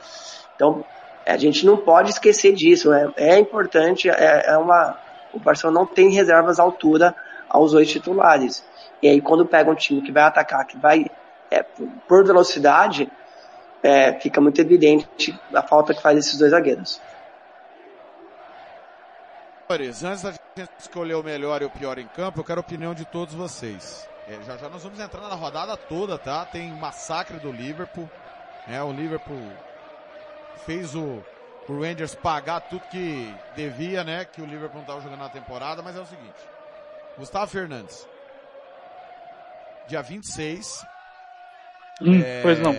Então, 0.56 0.84
a 1.24 1.36
gente 1.36 1.64
não 1.64 1.76
pode 1.76 2.10
esquecer 2.10 2.52
disso. 2.52 2.92
É, 2.92 3.12
é 3.16 3.38
importante, 3.38 4.10
é, 4.10 4.44
é, 4.46 4.58
uma, 4.58 4.98
o 5.32 5.38
Barcelona 5.38 5.80
não 5.80 5.86
tem 5.86 6.10
reservas 6.10 6.58
à 6.58 6.62
altura 6.64 7.14
aos 7.48 7.74
oito 7.74 7.92
titulares. 7.92 8.64
E 9.00 9.08
aí, 9.08 9.20
quando 9.20 9.46
pega 9.46 9.70
um 9.70 9.74
time 9.74 10.02
que 10.02 10.10
vai 10.10 10.24
atacar, 10.24 10.66
que 10.66 10.76
vai 10.76 11.06
é, 11.50 11.62
por 12.08 12.24
velocidade, 12.24 13.10
é, 13.82 14.12
fica 14.20 14.40
muito 14.40 14.60
evidente 14.60 15.38
a 15.54 15.62
falta 15.62 15.94
que 15.94 16.02
faz 16.02 16.18
esses 16.18 16.38
dois 16.38 16.50
zagueiros. 16.50 17.00
Antes 19.70 20.22
da 20.22 20.32
gente 20.32 20.70
escolher 20.78 21.14
o 21.14 21.22
melhor 21.22 21.60
e 21.60 21.66
o 21.66 21.70
pior 21.70 21.98
em 21.98 22.06
campo, 22.08 22.40
eu 22.40 22.44
quero 22.44 22.60
a 22.60 22.62
opinião 22.62 22.94
de 22.94 23.04
todos 23.04 23.34
vocês. 23.34 24.08
É, 24.26 24.42
já 24.44 24.56
já 24.56 24.68
nós 24.68 24.82
vamos 24.82 24.98
entrar 24.98 25.20
na 25.20 25.34
rodada 25.34 25.76
toda, 25.76 26.18
tá? 26.18 26.44
Tem 26.46 26.70
massacre 26.72 27.38
do 27.38 27.52
Liverpool. 27.52 28.08
É, 28.66 28.82
o 28.82 28.92
Liverpool 28.92 29.40
fez 30.64 30.94
o, 30.94 31.22
o 31.68 31.80
Rangers 31.80 32.14
pagar 32.14 32.60
tudo 32.60 32.82
que 32.90 33.34
devia, 33.54 34.02
né? 34.04 34.24
Que 34.24 34.40
o 34.40 34.46
Liverpool 34.46 34.76
não 34.76 34.82
estava 34.82 35.00
jogando 35.02 35.20
na 35.20 35.28
temporada, 35.28 35.82
mas 35.82 35.96
é 35.96 36.00
o 36.00 36.06
seguinte. 36.06 36.38
Gustavo 37.18 37.46
Fernandes. 37.46 38.06
Dia 39.86 40.02
26. 40.02 40.86
Hum, 42.00 42.22
é, 42.22 42.42
pois 42.42 42.58
não. 42.58 42.74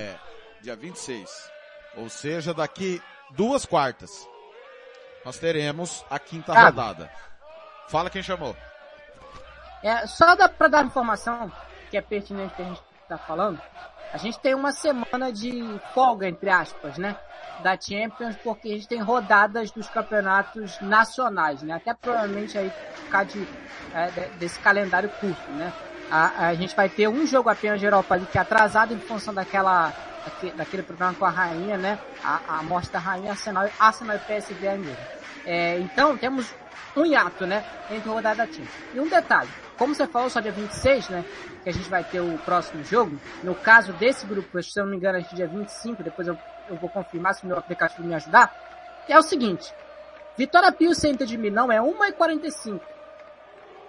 Dia 0.61 0.75
26. 0.75 1.51
Ou 1.97 2.09
seja, 2.09 2.53
daqui 2.53 3.01
duas 3.31 3.65
quartas. 3.65 4.27
Nós 5.25 5.37
teremos 5.37 6.05
a 6.09 6.19
quinta 6.19 6.53
ah. 6.53 6.65
rodada. 6.65 7.11
Fala 7.87 8.09
quem 8.09 8.23
chamou. 8.23 8.55
É, 9.83 10.05
só 10.07 10.35
dá 10.35 10.49
pra 10.49 10.67
dar 10.67 10.85
informação 10.85 11.51
que 11.89 11.97
é 11.97 12.01
pertinente 12.01 12.53
que 12.53 12.61
a 12.61 12.65
gente 12.65 12.81
tá 13.07 13.17
falando. 13.17 13.61
A 14.11 14.17
gente 14.17 14.39
tem 14.39 14.55
uma 14.55 14.71
semana 14.71 15.31
de 15.31 15.79
folga, 15.93 16.27
entre 16.27 16.49
aspas, 16.49 16.97
né? 16.97 17.15
Da 17.61 17.79
Champions, 17.79 18.35
porque 18.43 18.69
a 18.69 18.71
gente 18.71 18.87
tem 18.87 18.99
rodadas 18.99 19.71
dos 19.71 19.87
campeonatos 19.87 20.79
nacionais, 20.81 21.61
né? 21.61 21.75
Até 21.75 21.93
provavelmente 21.93 22.57
aí 22.57 22.71
por 22.95 23.09
causa 23.09 23.29
de, 23.31 23.47
é, 23.93 24.29
desse 24.39 24.59
calendário 24.59 25.09
curto, 25.09 25.51
né? 25.51 25.71
A, 26.09 26.47
a, 26.47 26.55
gente 26.55 26.75
vai 26.75 26.89
ter 26.89 27.07
um 27.07 27.25
jogo 27.27 27.49
apenas 27.49 27.79
de 27.79 27.85
Europa 27.85 28.15
League 28.15 28.31
que 28.31 28.37
é 28.37 28.41
atrasado 28.41 28.93
em 28.93 28.99
função 28.99 29.31
daquela, 29.31 29.93
daquele, 30.29 30.51
daquele 30.53 30.83
programa 30.83 31.13
com 31.15 31.25
a 31.25 31.29
rainha, 31.29 31.77
né? 31.77 31.99
A, 32.23 32.59
a 32.59 32.63
morte 32.63 32.91
da 32.91 32.99
rainha, 32.99 33.31
Arsenal, 33.31 33.69
Arsenal 33.79 34.15
e 34.15 34.19
PSV. 34.19 34.95
É, 35.45 35.79
então, 35.79 36.15
temos 36.17 36.53
um 36.95 37.05
hiato, 37.05 37.45
né? 37.45 37.65
Entre 37.89 38.09
rodada 38.09 38.45
da 38.45 38.45
Champions. 38.45 38.69
E 38.93 38.99
um 38.99 39.07
detalhe, 39.07 39.49
como 39.77 39.93
você 39.95 40.05
falou, 40.07 40.29
só 40.29 40.39
dia 40.39 40.51
26, 40.51 41.09
né? 41.09 41.25
Que 41.63 41.69
a 41.69 41.73
gente 41.73 41.89
vai 41.89 42.03
ter 42.03 42.21
o 42.21 42.37
próximo 42.39 42.83
jogo. 42.83 43.19
No 43.43 43.55
caso 43.55 43.91
desse 43.93 44.25
grupo, 44.25 44.61
se 44.61 44.79
eu 44.79 44.83
não 44.83 44.91
me 44.91 44.97
engano, 44.97 45.17
é 45.17 45.21
dia 45.21 45.47
25, 45.47 46.03
depois 46.03 46.27
eu, 46.27 46.37
eu 46.69 46.75
vou 46.75 46.89
confirmar 46.89 47.33
se 47.33 47.43
o 47.43 47.47
meu 47.47 47.57
aplicativo 47.57 48.07
me 48.07 48.13
ajudar. 48.15 48.53
É 49.07 49.17
o 49.17 49.23
seguinte. 49.23 49.73
Vitória 50.37 50.71
Pio 50.71 50.93
Center 50.93 51.27
de 51.27 51.37
Milão 51.37 51.71
é 51.71 51.79
1h45. 51.79 52.79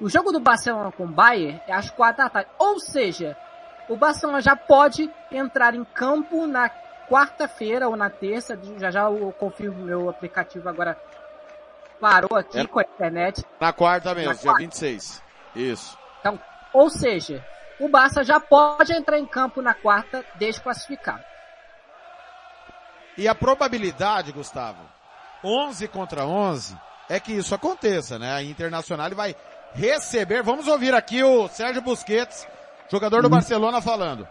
O 0.01 0.09
jogo 0.09 0.33
do 0.33 0.41
Barcelona 0.41 0.91
com 0.91 1.05
o 1.05 1.09
Bayern 1.09 1.61
é 1.69 1.75
às 1.75 1.91
4 1.91 2.25
da 2.25 2.31
tarde. 2.31 2.51
Ou 2.59 2.81
seja, 2.81 3.37
o 3.91 3.97
Barcelona 3.97 4.41
já 4.41 4.55
pode 4.55 5.11
entrar 5.33 5.75
em 5.75 5.85
campo 5.85 6.47
na 6.47 6.71
quarta-feira 7.11 7.89
ou 7.89 7.97
na 7.97 8.09
terça. 8.09 8.59
Já 8.79 8.91
já 8.91 9.03
eu 9.03 9.33
confirmo 9.33 9.85
meu 9.85 10.09
aplicativo 10.09 10.69
agora 10.69 10.97
parou 12.01 12.39
aqui 12.39 12.61
é 12.61 12.67
com 12.67 12.79
a 12.79 12.83
internet. 12.83 13.45
Na 13.59 13.73
quarta 13.73 14.15
mesmo, 14.15 14.31
na 14.31 14.35
dia 14.35 14.45
quarta. 14.45 14.63
26. 14.63 15.23
Isso. 15.57 15.99
Então, 16.21 16.39
ou 16.73 16.89
seja, 16.89 17.45
o 17.81 17.89
Barça 17.89 18.23
já 18.23 18.39
pode 18.39 18.93
entrar 18.93 19.19
em 19.19 19.27
campo 19.27 19.61
na 19.61 19.75
quarta 19.75 20.25
desclassificado. 20.37 21.25
E 23.19 23.27
a 23.27 23.35
probabilidade, 23.35 24.31
Gustavo, 24.31 24.79
11 25.43 25.89
contra 25.89 26.25
11, 26.25 26.79
é 27.09 27.19
que 27.19 27.33
isso 27.33 27.55
aconteça, 27.57 28.21
né? 28.21 28.33
A 28.35 28.43
Internacional 28.43 29.11
vai 29.11 29.35
receber, 29.75 30.43
vamos 30.45 30.69
ouvir 30.69 30.95
aqui 30.95 31.25
o 31.25 31.49
Sérgio 31.49 31.83
Busquets, 31.83 32.47
jogador 32.91 33.23
do 33.23 33.29
Barcelona 33.29 33.81
falando. 33.81 34.27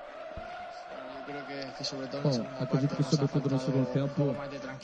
Bom, 2.23 2.45
acredito 2.59 2.95
que 2.95 3.03
sobretudo 3.03 3.49
no 3.49 3.59
segundo 3.59 3.85
tempo 3.93 4.35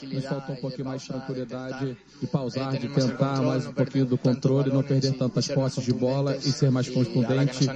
nos 0.02 0.24
faltou 0.24 0.54
um 0.54 0.60
pouquinho 0.60 0.84
mais 0.86 1.02
de 1.02 1.08
tranquilidade, 1.08 1.96
de 2.20 2.26
pausar, 2.26 2.76
de 2.76 2.88
tentar 2.88 3.42
mais 3.42 3.66
um 3.66 3.72
pouquinho 3.72 4.06
do 4.06 4.16
controle, 4.16 4.72
não 4.72 4.82
perder 4.82 5.12
tantas 5.14 5.48
posses 5.48 5.84
de 5.84 5.92
bola 5.92 6.36
e 6.36 6.40
ser 6.40 6.70
mais 6.70 6.88
contundente. 6.88 7.66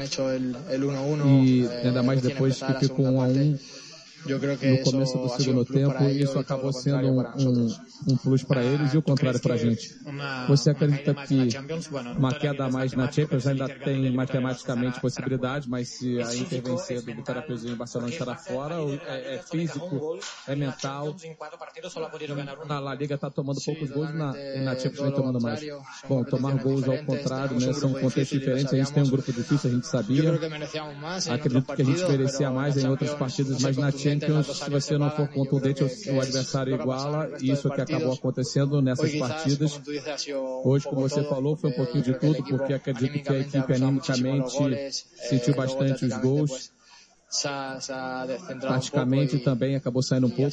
E 1.27 1.69
ainda 1.85 2.03
mais 2.03 2.23
depois 2.23 2.61
que 2.63 2.73
ficou 2.75 3.07
um 3.07 3.21
a 3.21 3.25
um 3.25 3.59
no 4.27 4.83
começo 4.85 5.19
do 5.19 5.29
segundo 5.31 5.65
tempo 5.65 6.05
e 6.05 6.23
isso 6.23 6.39
acabou 6.39 6.73
sendo 6.73 7.09
um, 7.09 7.21
um, 7.21 7.77
um 8.09 8.17
plus 8.17 8.43
para 8.43 8.63
eles 8.63 8.93
e 8.93 8.99
o 8.99 9.03
contrário 9.03 9.41
para 9.41 9.55
a 9.55 9.57
gente. 9.57 9.95
Você 10.49 10.71
acredita 10.71 11.15
que 11.15 11.49
uma 12.17 12.33
queda 12.33 12.67
a 12.67 12.71
mais 12.71 12.93
na 12.93 13.11
Champions 13.11 13.47
ainda 13.47 13.69
tem 13.69 14.11
matematicamente 14.13 15.01
possibilidade, 15.01 15.69
mas 15.69 15.89
se 15.89 16.21
a 16.21 16.35
Inter 16.35 16.63
vencer 16.63 17.03
do 17.03 17.15
Vitória 17.15 17.43
Pilsen 17.43 17.73
em 17.73 17.77
Barcelona 17.77 18.11
estará 18.11 18.37
fora, 18.37 18.77
é, 19.07 19.37
é, 19.37 19.39
físico, 19.39 20.19
é 20.47 20.55
mental. 20.55 21.17
Na 22.67 22.79
La 22.79 22.95
Liga 22.95 23.15
está 23.15 23.31
tomando 23.31 23.61
poucos 23.65 23.91
gols 23.91 24.15
na, 24.15 24.33
na 24.63 24.77
Champions 24.77 25.01
vem 25.01 25.13
tomando 25.13 25.41
mais. 25.41 25.61
Bom, 26.09 26.25
tomar 26.25 26.57
gols 26.63 26.89
ao 26.89 26.99
contrário, 27.05 27.59
né, 27.59 27.73
são 27.73 27.93
contextos 27.93 28.39
diferentes, 28.39 28.73
a 28.73 28.77
gente 28.77 28.93
tem 28.93 29.03
um 29.03 29.09
grupo 29.09 29.33
difícil, 29.33 29.71
a 29.71 29.75
gente 29.75 29.87
sabia. 29.87 30.33
Acredito 31.31 31.75
que 31.75 31.83
a 31.83 31.85
gente 31.85 32.05
merecia 32.05 32.51
mais 32.51 32.77
em 32.77 32.89
outras 32.89 33.15
partidas, 33.15 33.61
mas 33.63 33.77
na 33.77 33.91
Champions 33.91 34.10
Champions, 34.11 34.47
se 34.57 34.71
você 34.71 34.99
não 34.99 35.11
for 35.11 35.29
contundente, 35.29 35.85
o 35.85 36.21
adversário 36.21 36.75
iguala, 36.75 37.31
e 37.41 37.51
isso 37.51 37.71
que 37.71 37.81
acabou 37.81 38.13
acontecendo 38.13 38.81
nessas 38.83 39.15
partidas. 39.15 39.81
Hoje, 40.65 40.85
como 40.87 41.03
você 41.03 41.23
falou, 41.25 41.57
foi 41.57 41.71
um 41.71 41.75
pouquinho 41.75 42.05
de 42.05 42.15
tudo, 42.15 42.43
porque 42.45 42.73
acredito 42.75 43.23
que 43.23 43.33
a 43.33 43.39
equipe 43.39 43.73
animicamente 43.73 44.93
sentiu 45.29 45.55
bastante 45.55 46.05
os 46.05 46.17
gols. 46.19 46.73
Praticamente 48.61 49.39
também 49.39 49.77
acabou 49.77 50.03
saindo 50.03 50.27
um 50.27 50.31
pouco. 50.31 50.51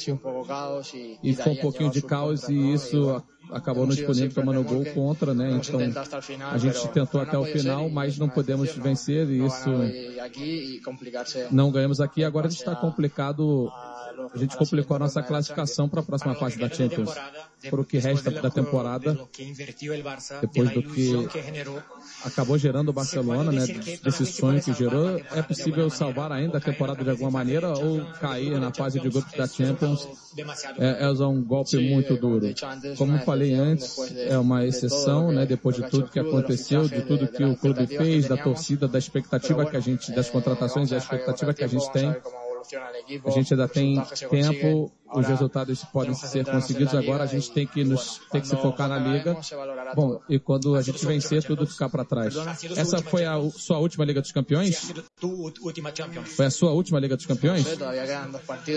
E 1.22 1.34
foi 1.34 1.52
um 1.52 1.56
pouquinho 1.56 1.90
de 1.90 2.02
caos 2.02 2.48
e 2.48 2.72
isso 2.72 3.22
acabou 3.52 3.86
nos 3.86 4.00
punindo 4.00 4.34
tomando 4.34 4.62
gol 4.62 4.84
contra, 4.86 5.34
né? 5.34 5.50
Então 5.52 5.80
a 6.50 6.58
gente 6.58 6.88
tentou 6.88 7.20
até 7.20 7.36
o 7.38 7.44
final, 7.44 7.88
mas 7.88 8.18
não 8.18 8.28
podemos 8.28 8.74
vencer 8.74 9.28
e 9.28 9.44
isso 9.44 9.70
não 11.50 11.70
ganhamos 11.70 12.00
aqui. 12.00 12.24
Agora 12.24 12.46
a 12.46 12.50
gente 12.50 12.60
está 12.60 12.74
complicado 12.74 13.70
a 14.34 14.38
gente 14.38 14.56
complicou 14.56 14.96
a 14.96 15.00
nossa 15.00 15.22
classificação 15.22 15.88
para 15.88 16.00
a 16.00 16.02
próxima 16.02 16.34
fase 16.34 16.58
da 16.58 16.68
Champions. 16.68 17.10
Por 17.70 17.80
o 17.80 17.84
que 17.84 17.98
resta 17.98 18.30
da 18.30 18.50
temporada, 18.50 19.18
depois 20.40 20.70
do 20.70 20.82
que 20.82 21.28
acabou 22.24 22.56
gerando 22.56 22.90
o 22.90 22.92
Barcelona, 22.92 23.50
né, 23.50 23.66
desse 24.02 24.26
sonho 24.26 24.62
que 24.62 24.72
gerou, 24.72 25.20
é 25.32 25.42
possível 25.42 25.88
salvar 25.90 26.30
ainda 26.30 26.58
a 26.58 26.60
temporada 26.60 27.02
de 27.02 27.10
alguma 27.10 27.30
maneira 27.30 27.68
ou 27.70 28.04
cair 28.20 28.58
na 28.60 28.72
fase 28.72 29.00
de 29.00 29.08
grupos 29.08 29.32
da 29.32 29.46
Champions 29.46 30.08
é, 30.78 31.04
é 31.04 31.26
um 31.26 31.42
golpe 31.42 31.76
muito 31.78 32.16
duro. 32.16 32.46
Como 32.96 33.18
falei 33.20 33.54
antes, 33.54 33.98
é 34.16 34.38
uma 34.38 34.64
exceção, 34.64 35.32
né, 35.32 35.46
depois 35.46 35.76
de 35.76 35.88
tudo 35.88 36.10
que 36.10 36.18
aconteceu, 36.18 36.88
de 36.88 37.02
tudo 37.02 37.26
que 37.28 37.44
o 37.44 37.56
clube 37.56 37.86
fez, 37.86 38.28
da 38.28 38.36
torcida, 38.36 38.86
da 38.86 38.98
expectativa 38.98 39.66
que 39.66 39.76
a 39.76 39.80
gente, 39.80 40.12
das 40.12 40.30
contratações 40.30 40.90
e 40.90 40.94
a 40.94 40.98
expectativa 40.98 41.52
que 41.52 41.64
a 41.64 41.68
gente 41.68 41.90
tem. 41.92 42.14
A 43.24 43.30
gente 43.30 43.54
ainda 43.54 43.68
tem 43.68 44.02
tempo, 44.30 44.92
os 45.14 45.26
resultados 45.26 45.84
podem 45.84 46.14
ser 46.14 46.44
conseguidos 46.44 46.94
agora, 46.94 47.24
a 47.24 47.26
gente 47.26 47.50
tem 47.50 47.66
que 47.66 47.84
nos, 47.84 48.20
tem 48.30 48.40
que 48.40 48.48
se 48.48 48.56
focar 48.56 48.88
na 48.88 48.98
liga. 48.98 49.36
Bom, 49.94 50.20
e 50.28 50.38
quando 50.38 50.74
a 50.74 50.82
gente 50.82 51.04
vencer, 51.06 51.42
tudo 51.42 51.66
ficar 51.66 51.88
para 51.88 52.04
trás. 52.04 52.34
Essa 52.76 53.02
foi 53.02 53.24
a 53.24 53.38
sua 53.50 53.78
última 53.78 54.04
Liga 54.04 54.20
dos 54.20 54.32
Campeões? 54.32 54.92
Foi 56.36 56.46
a 56.46 56.50
sua 56.50 56.72
última 56.72 56.98
Liga 57.00 57.16
dos 57.16 57.26
Campeões? 57.26 57.64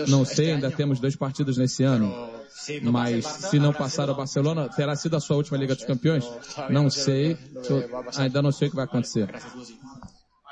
Não 0.07 0.23
sei, 0.23 0.53
ainda 0.53 0.71
temos 0.71 0.99
dois 0.99 1.15
partidos 1.15 1.57
nesse 1.57 1.83
ano. 1.83 2.29
Mas 2.83 3.25
se 3.25 3.59
não 3.59 3.73
passar 3.73 4.09
o 4.09 4.15
Barcelona, 4.15 4.69
terá 4.69 4.95
sido 4.95 5.15
a 5.15 5.19
sua 5.19 5.37
última 5.37 5.57
Liga 5.57 5.75
dos 5.75 5.85
Campeões? 5.85 6.25
Não 6.69 6.89
sei, 6.89 7.37
ainda 8.17 8.41
não 8.41 8.51
sei 8.51 8.67
o 8.67 8.71
que 8.71 8.75
vai 8.75 8.85
acontecer. 8.85 9.29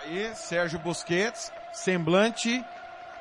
Aí, 0.02 0.34
Sérgio 0.34 0.80
Busquets, 0.80 1.52
semblante 1.74 2.64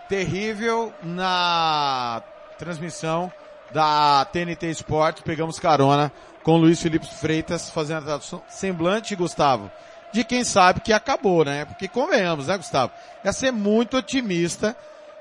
terrível 0.09 0.93
na 1.03 2.23
transmissão 2.59 3.33
da 3.71 4.25
TNT 4.25 4.71
Sports. 4.71 5.23
Pegamos 5.23 5.59
carona 5.59 6.11
com 6.43 6.57
Luiz 6.57 6.81
Felipe 6.81 7.07
Freitas 7.07 7.71
fazendo 7.71 7.99
a 7.99 8.03
tradução. 8.03 8.43
Semblante, 8.49 9.15
Gustavo, 9.15 9.71
de 10.13 10.25
quem 10.25 10.43
sabe 10.45 10.81
que 10.81 10.93
acabou, 10.93 11.45
né? 11.45 11.65
Porque 11.65 11.87
convenhamos, 11.87 12.47
né, 12.47 12.57
Gustavo? 12.57 12.93
É 13.23 13.31
ser 13.33 13.53
muito 13.53 13.99
otimista 13.99 14.77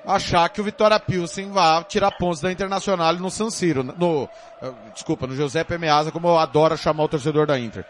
achar 0.06 0.48
que 0.50 0.62
o 0.62 0.64
Vitória 0.64 1.00
Pilsen 1.00 1.52
vai 1.52 1.84
tirar 1.84 2.12
pontos 2.12 2.40
da 2.40 2.52
Internacional 2.52 3.14
no 3.16 3.30
San 3.30 3.50
Siro, 3.50 3.84
no, 3.84 4.30
eh, 4.62 4.72
desculpa, 4.94 5.28
no 5.28 5.36
Giuseppe 5.36 5.78
Meazza, 5.78 6.12
como 6.12 6.30
eu 6.30 6.38
adoro 6.38 6.78
chamar 6.78 7.04
o 7.04 7.10
torcedor 7.10 7.46
da 7.46 7.60
Inter. 7.60 7.86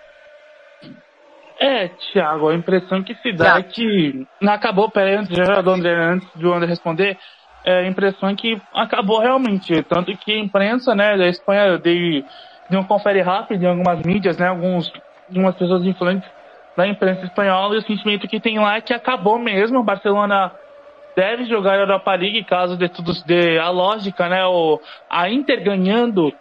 É, 1.60 1.88
Thiago, 1.88 2.50
a 2.50 2.56
impressão 2.56 3.02
que 3.02 3.16
se 3.16 3.34
dá 3.34 3.58
é 3.58 3.64
que 3.64 4.28
não 4.40 4.54
acabou, 4.54 4.92
peraí, 4.92 5.16
antes, 5.16 5.36
já 5.36 5.60
do 5.62 5.72
André, 5.72 5.94
antes 5.94 6.30
do 6.36 6.54
André 6.54 6.70
responder, 6.70 7.18
é 7.66 7.80
a 7.80 7.88
impressão 7.88 8.36
que 8.36 8.62
acabou 8.74 9.20
realmente, 9.20 9.82
tanto 9.84 10.16
que 10.18 10.32
a 10.32 10.38
imprensa, 10.38 10.94
né, 10.94 11.18
da 11.18 11.28
Espanha 11.28 11.78
dei, 11.78 12.24
deu 12.70 12.80
um 12.80 12.84
confere 12.84 13.22
rápido 13.22 13.64
em 13.64 13.68
algumas 13.68 14.02
mídias, 14.04 14.38
né, 14.38 14.48
alguns, 14.48 14.92
algumas 15.28 15.56
pessoas 15.56 15.84
influentes 15.84 16.30
da 16.76 16.88
imprensa 16.88 17.26
espanhola, 17.26 17.76
e 17.76 17.80
o 17.80 17.82
sentimento 17.82 18.28
que 18.28 18.40
tem 18.40 18.60
lá 18.60 18.78
é 18.78 18.82
que 18.82 18.94
acabou 18.94 19.40
mesmo, 19.40 19.80
o 19.80 19.84
Barcelona 19.84 20.52
deve 21.16 21.46
jogar 21.46 21.74
a 21.74 21.82
Europa 21.82 22.14
League, 22.14 22.44
caso 22.44 22.78
de 22.78 22.88
tudo, 22.88 23.12
de 23.26 23.58
a 23.58 23.70
lógica, 23.70 24.30
né, 24.30 24.46
o, 24.46 24.80
a 25.10 25.28
Inter 25.28 25.64
ganhando 25.64 26.32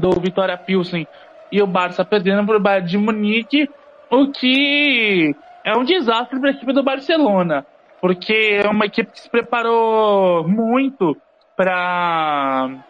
do 0.00 0.10
Vitória 0.20 0.56
Pilsen 0.56 1.06
e 1.50 1.60
o 1.60 1.66
Barça 1.66 2.02
perdendo 2.02 2.46
para 2.46 2.56
o 2.56 2.60
Bayern 2.60 2.88
de 2.88 2.96
Munique, 2.96 3.68
o 4.12 4.30
que 4.30 5.34
é 5.64 5.74
um 5.74 5.84
desastre 5.84 6.38
para 6.38 6.50
a 6.50 6.52
equipe 6.52 6.72
do 6.72 6.82
Barcelona, 6.82 7.64
porque 8.00 8.60
é 8.62 8.68
uma 8.68 8.84
equipe 8.84 9.10
que 9.10 9.20
se 9.20 9.30
preparou 9.30 10.46
muito 10.46 11.16
para 11.56 12.84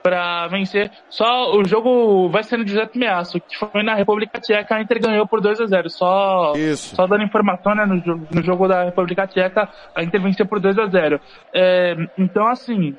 para 0.00 0.46
vencer. 0.48 0.90
Só 1.08 1.56
o 1.56 1.64
jogo 1.64 2.28
vai 2.28 2.42
ser 2.42 2.58
no 2.58 2.66
Giuseppe 2.66 2.98
Measso, 2.98 3.40
que 3.40 3.56
foi 3.56 3.82
na 3.82 3.94
República 3.94 4.38
Tcheca, 4.38 4.76
a 4.76 4.82
Inter 4.82 5.00
ganhou 5.00 5.26
por 5.26 5.40
2 5.40 5.62
a 5.62 5.66
0. 5.66 5.88
Só 5.88 6.52
Isso. 6.54 6.94
só 6.94 7.06
dando 7.06 7.24
informação, 7.24 7.74
né, 7.74 7.86
no, 7.86 7.96
no 8.30 8.42
jogo 8.42 8.68
da 8.68 8.84
República 8.84 9.26
Tcheca, 9.26 9.66
a 9.94 10.04
Inter 10.04 10.20
venceu 10.20 10.44
por 10.44 10.60
2 10.60 10.78
a 10.78 10.86
0. 10.86 11.18
É, 11.54 11.96
então 12.18 12.46
assim, 12.46 12.94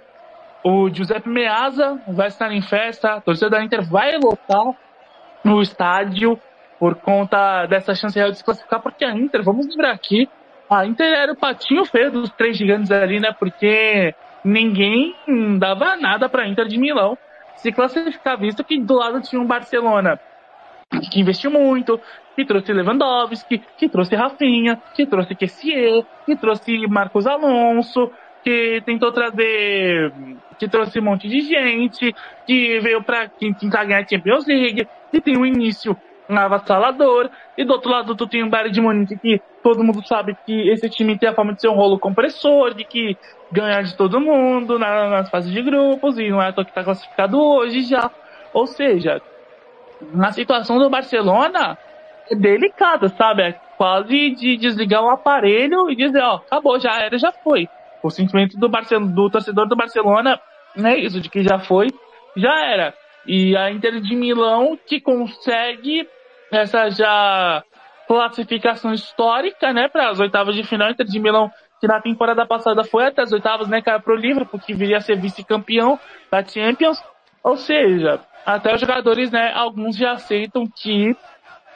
o 0.63 0.89
Giuseppe 0.89 1.30
Meazza 1.30 2.02
vai 2.08 2.28
estar 2.28 2.52
em 2.52 2.63
festa, 2.63 3.13
a 3.13 3.22
torcida 3.22 3.52
da 3.52 3.63
Inter 3.63 3.88
vai 3.88 4.18
lotar 4.18 4.74
no 5.44 5.62
estádio 5.62 6.39
por 6.79 6.95
conta 6.95 7.65
dessa 7.67 7.95
chance 7.95 8.17
real 8.17 8.31
de 8.31 8.38
se 8.38 8.43
classificar, 8.43 8.81
porque 8.81 9.05
a 9.05 9.11
Inter, 9.11 9.43
vamos 9.43 9.67
lembrar 9.67 9.91
aqui, 9.91 10.29
a 10.69 10.85
Inter 10.85 11.13
era 11.13 11.31
o 11.31 11.35
patinho 11.35 11.85
feio 11.85 12.11
dos 12.11 12.29
três 12.31 12.57
gigantes 12.57 12.91
ali, 12.91 13.19
né? 13.19 13.33
Porque 13.38 14.13
ninguém 14.43 15.15
dava 15.57 15.95
nada 15.95 16.27
para 16.27 16.43
a 16.43 16.47
Inter 16.47 16.67
de 16.67 16.77
Milão 16.77 17.17
se 17.55 17.71
classificar, 17.71 18.38
visto 18.38 18.63
que 18.63 18.79
do 18.79 18.95
lado 18.95 19.21
tinha 19.21 19.41
um 19.41 19.45
Barcelona 19.45 20.19
que 21.11 21.19
investiu 21.19 21.51
muito, 21.51 21.99
que 22.35 22.45
trouxe 22.45 22.71
Lewandowski, 22.71 23.61
que 23.77 23.89
trouxe 23.89 24.15
Rafinha, 24.15 24.81
que 24.93 25.05
trouxe 25.05 25.35
Kessier, 25.35 26.03
que 26.25 26.35
trouxe 26.35 26.88
Marcos 26.88 27.25
Alonso, 27.25 28.11
que 28.43 28.81
tentou 28.85 29.11
trazer, 29.11 30.13
que 30.59 30.67
trouxe 30.67 30.99
um 30.99 31.03
monte 31.03 31.27
de 31.27 31.41
gente, 31.41 32.15
que 32.45 32.79
veio 32.79 33.03
para 33.03 33.27
tentar 33.29 33.85
ganhar 33.85 34.03
a 34.03 34.07
Champions 34.07 34.45
League, 34.45 34.88
que 35.11 35.21
tem 35.21 35.38
um 35.38 35.45
início 35.45 35.97
avassalador. 36.29 37.29
E 37.57 37.63
do 37.63 37.73
outro 37.73 37.89
lado 37.89 38.15
tu 38.15 38.27
tem 38.27 38.43
o 38.43 38.49
Bayern 38.49 38.71
de 38.71 38.81
Munique 38.81 39.17
que 39.17 39.41
todo 39.63 39.83
mundo 39.83 40.05
sabe 40.07 40.38
que 40.45 40.69
esse 40.69 40.89
time 40.89 41.17
tem 41.17 41.29
a 41.29 41.33
forma 41.33 41.53
de 41.53 41.61
ser 41.61 41.69
um 41.69 41.75
rolo 41.75 41.99
compressor, 41.99 42.73
de 42.73 42.83
que 42.83 43.17
ganhar 43.51 43.81
de 43.83 43.95
todo 43.95 44.19
mundo 44.19 44.77
na, 44.77 45.09
nas 45.09 45.29
fases 45.29 45.51
de 45.51 45.61
grupos 45.61 46.17
e 46.17 46.29
não 46.29 46.41
é 46.41 46.49
à 46.49 46.53
que 46.53 46.73
tá 46.73 46.83
classificado 46.83 47.39
hoje 47.39 47.81
já. 47.81 48.11
Ou 48.53 48.67
seja, 48.67 49.21
na 50.13 50.31
situação 50.31 50.77
do 50.77 50.89
Barcelona 50.89 51.77
é 52.29 52.35
delicada, 52.35 53.09
sabe? 53.09 53.43
É 53.43 53.51
quase 53.77 54.31
de 54.31 54.57
desligar 54.57 55.03
o 55.03 55.09
aparelho 55.09 55.89
e 55.89 55.95
dizer, 55.95 56.21
ó, 56.21 56.35
acabou, 56.35 56.79
já 56.79 57.01
era, 57.01 57.17
já 57.17 57.31
foi. 57.31 57.67
O 58.01 58.09
sentimento 58.09 58.57
do, 58.57 58.69
Barcelona, 58.69 59.11
do 59.11 59.29
torcedor 59.29 59.67
do 59.67 59.75
Barcelona 59.75 60.39
é 60.77 60.97
isso, 60.97 61.19
de 61.19 61.29
que 61.29 61.43
já 61.43 61.59
foi, 61.59 61.88
já 62.35 62.65
era. 62.65 62.93
E 63.27 63.55
a 63.55 63.71
Inter 63.71 63.99
de 63.99 64.15
Milão 64.15 64.77
que 64.85 65.01
consegue 65.01 66.07
essa 66.51 66.89
já 66.89 67.63
classificação 68.07 68.93
histórica, 68.93 69.73
né, 69.73 69.88
para 69.88 70.09
as 70.09 70.19
oitavas 70.19 70.55
de 70.55 70.63
final. 70.63 70.89
Inter 70.91 71.05
de 71.05 71.19
Milão 71.19 71.51
que 71.79 71.88
na 71.88 72.01
temporada 72.01 72.45
passada 72.45 72.83
foi 72.83 73.05
até 73.07 73.21
as 73.21 73.31
oitavas, 73.31 73.67
né, 73.67 73.81
cara, 73.81 73.99
pro 73.99 74.15
livro, 74.15 74.45
porque 74.45 74.73
viria 74.73 74.97
a 74.97 75.01
ser 75.01 75.19
vice-campeão 75.19 75.99
da 76.31 76.43
Champions. 76.43 77.03
Ou 77.43 77.57
seja, 77.57 78.19
até 78.45 78.73
os 78.73 78.81
jogadores, 78.81 79.31
né, 79.31 79.51
alguns 79.53 79.97
já 79.97 80.13
aceitam 80.13 80.65
que 80.67 81.15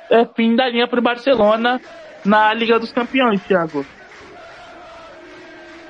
é 0.10 0.26
fim 0.26 0.56
da 0.56 0.68
linha 0.68 0.88
para 0.88 1.00
o 1.00 1.04
Barcelona 1.04 1.82
na 2.26 2.54
Liga 2.54 2.80
dos 2.80 2.92
Campeões, 2.92 3.44
Thiago. 3.46 3.86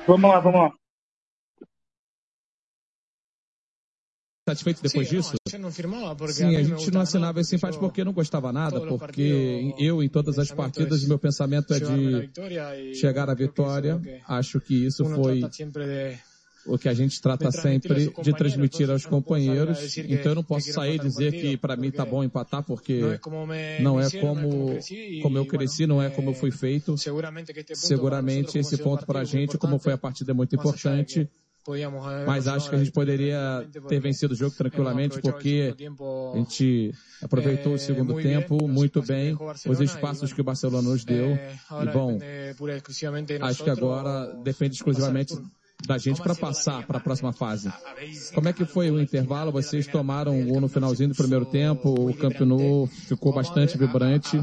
Vamos 0.06 0.30
lá, 0.30 0.40
vamos 0.40 0.60
lá. 0.60 0.79
Satisfeito 4.50 4.82
depois 4.82 5.08
disso? 5.08 5.34
Sim, 6.28 6.56
a 6.56 6.62
gente 6.62 6.90
não 6.90 7.00
assinava 7.00 7.40
esse 7.40 7.56
empate 7.56 7.78
porque 7.78 8.04
não 8.04 8.12
gostava 8.12 8.52
nada, 8.52 8.80
porque 8.80 9.74
eu, 9.78 10.02
em 10.02 10.08
todas 10.08 10.38
as 10.38 10.50
partidas, 10.50 11.04
meu 11.04 11.18
pensamento 11.18 11.72
é 11.74 11.80
de 11.80 12.94
chegar 12.94 13.30
à 13.30 13.34
vitória. 13.34 14.00
Acho 14.26 14.60
que 14.60 14.86
isso 14.86 15.04
foi 15.04 15.42
o 16.66 16.76
que 16.76 16.88
a 16.88 16.94
gente 16.94 17.20
trata 17.22 17.50
sempre 17.50 18.12
de 18.22 18.32
transmitir 18.34 18.90
aos 18.90 19.06
companheiros. 19.06 19.96
Então 19.96 20.32
eu 20.32 20.34
não 20.36 20.44
posso 20.44 20.72
sair 20.72 20.96
e 20.96 20.98
dizer 20.98 21.32
que 21.32 21.56
para 21.56 21.76
mim 21.76 21.90
tá 21.90 22.04
bom 22.04 22.22
empatar, 22.22 22.62
porque 22.62 23.00
não 23.80 24.00
é 24.00 24.10
como, 24.10 24.78
como 25.22 25.38
eu 25.38 25.46
cresci, 25.46 25.86
não 25.86 26.02
é 26.02 26.10
como 26.10 26.30
eu 26.30 26.34
fui 26.34 26.50
feito. 26.50 26.94
Seguramente 27.74 28.58
esse 28.58 28.76
ponto 28.78 29.06
para 29.06 29.20
a 29.20 29.24
gente, 29.24 29.56
como 29.56 29.78
foi 29.78 29.92
a 29.92 29.98
partida, 29.98 30.32
é 30.32 30.34
muito 30.34 30.54
importante. 30.54 31.28
Mas 32.26 32.48
acho 32.48 32.68
que 32.70 32.76
a 32.76 32.78
gente 32.78 32.90
poderia 32.90 33.68
ter 33.88 34.00
vencido 34.00 34.34
o 34.34 34.36
jogo 34.36 34.54
tranquilamente 34.56 35.20
porque 35.20 35.74
a 36.34 36.36
gente 36.38 36.92
aproveitou 37.22 37.74
o 37.74 37.78
segundo 37.78 38.14
tempo 38.20 38.66
muito 38.66 39.02
bem, 39.02 39.36
os 39.66 39.80
espaços 39.80 40.32
que 40.32 40.40
o 40.40 40.44
Barcelona 40.44 40.88
nos 40.88 41.04
deu. 41.04 41.36
E 41.36 41.92
bom, 41.92 42.18
acho 43.42 43.64
que 43.64 43.70
agora 43.70 44.34
depende 44.42 44.74
exclusivamente 44.76 45.34
da 45.86 45.98
gente 45.98 46.20
para 46.22 46.34
passar 46.34 46.86
para 46.86 46.98
a 46.98 47.00
próxima 47.00 47.32
fase. 47.32 47.72
Como 48.34 48.48
é 48.48 48.52
que 48.52 48.64
foi 48.64 48.90
o 48.90 49.00
intervalo? 49.00 49.52
Vocês 49.52 49.86
tomaram 49.86 50.38
um 50.38 50.46
gol 50.46 50.60
no 50.60 50.68
finalzinho 50.68 51.10
do 51.10 51.14
primeiro 51.14 51.44
tempo, 51.44 51.88
o 51.88 52.14
Camp 52.14 52.40
Nou 52.40 52.86
ficou 52.86 53.32
bastante 53.32 53.76
vibrante. 53.76 54.40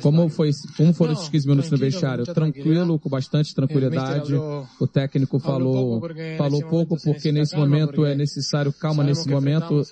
Como 0.00 0.28
foi, 0.28 0.50
como 0.76 0.92
foram 0.92 1.12
esses 1.12 1.28
15 1.28 1.48
minutos 1.48 1.70
no 1.70 1.78
vestiário? 1.78 2.24
Tranquilo, 2.24 2.98
com 2.98 3.08
bastante 3.08 3.54
tranquilidade. 3.54 4.34
O 4.34 4.86
técnico 4.86 5.38
falou, 5.38 6.02
falou 6.36 6.62
pouco 6.62 6.96
porque 7.02 7.32
nesse 7.32 7.56
momento 7.56 8.04
é 8.04 8.14
necessário 8.14 8.72
calma 8.72 9.02
nesse 9.02 9.28
momento. 9.28 9.82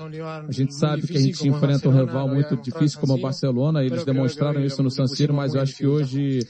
A 0.49 0.53
gente 0.53 0.75
sabe 0.75 1.07
que 1.07 1.17
a 1.17 1.21
gente 1.21 1.49
enfrenta 1.49 1.89
um 1.89 1.93
rival 1.93 2.29
muito 2.29 2.57
difícil 2.57 3.01
como 3.01 3.15
o 3.15 3.21
Barcelona, 3.21 3.85
eles 3.85 4.05
demonstraram 4.05 4.65
isso 4.65 4.83
no 4.83 4.91
San 4.91 5.07
Siro, 5.07 5.35
mas 5.35 5.55
eu 5.55 5.61
acho 5.61 5.77
que 5.77 5.87
hoje 5.87 6.41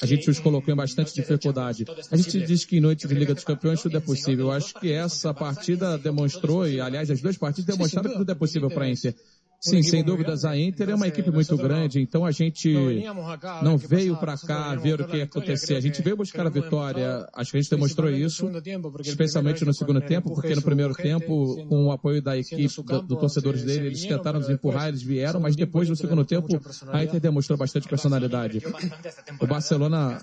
a 0.00 0.06
gente 0.06 0.28
os 0.30 0.38
colocou 0.38 0.72
em 0.72 0.76
bastante 0.76 1.14
dificuldade. 1.14 1.84
A 2.10 2.16
gente 2.16 2.40
diz 2.44 2.64
que 2.64 2.76
em 2.76 2.80
noite 2.80 3.06
de 3.06 3.14
Liga 3.14 3.34
dos 3.34 3.44
Campeões 3.44 3.80
tudo 3.80 3.96
é 3.96 4.00
possível. 4.00 4.46
Eu 4.46 4.52
acho 4.52 4.74
que 4.74 4.92
essa 4.92 5.32
partida 5.32 5.96
demonstrou, 5.96 6.68
e 6.68 6.80
aliás 6.80 7.10
as 7.10 7.20
duas 7.20 7.36
partidas 7.36 7.76
demonstraram 7.76 8.10
que 8.10 8.18
tudo 8.18 8.32
é 8.32 8.34
possível 8.34 8.68
para 8.68 8.84
a 8.84 8.90
Inter. 8.90 9.14
Sim, 9.64 9.82
sem 9.82 10.04
dúvidas, 10.04 10.44
a 10.44 10.58
Inter 10.58 10.90
é 10.90 10.94
uma 10.94 11.08
equipe 11.08 11.30
muito 11.30 11.56
grande, 11.56 11.98
então 11.98 12.26
a 12.26 12.30
gente 12.30 13.02
não 13.62 13.78
veio 13.78 14.14
para 14.14 14.36
cá 14.36 14.74
ver 14.74 15.00
o 15.00 15.06
que 15.06 15.16
ia 15.16 15.24
acontecer. 15.24 15.76
A 15.76 15.80
gente 15.80 16.02
veio 16.02 16.18
buscar 16.18 16.46
a 16.46 16.50
vitória, 16.50 17.26
acho 17.32 17.50
que 17.50 17.56
a 17.56 17.60
gente 17.62 17.70
demonstrou 17.70 18.10
isso, 18.10 18.50
especialmente 19.00 19.64
no 19.64 19.72
segundo 19.72 20.02
tempo, 20.02 20.34
porque 20.34 20.54
no 20.54 20.60
primeiro 20.60 20.92
tempo, 20.92 21.64
com 21.66 21.86
o 21.86 21.92
apoio 21.92 22.20
da 22.20 22.36
equipe, 22.36 22.82
do, 22.82 23.02
do 23.02 23.16
torcedores 23.16 23.64
dele, 23.64 23.86
eles 23.86 24.04
tentaram 24.04 24.38
nos 24.38 24.50
empurrar, 24.50 24.88
eles 24.88 25.02
vieram, 25.02 25.40
mas 25.40 25.56
depois 25.56 25.88
no 25.88 25.96
segundo 25.96 26.26
tempo, 26.26 26.60
a 26.88 27.02
Inter 27.02 27.18
demonstrou 27.18 27.56
bastante 27.56 27.88
personalidade. 27.88 28.62
O 29.40 29.46
Barcelona 29.46 30.22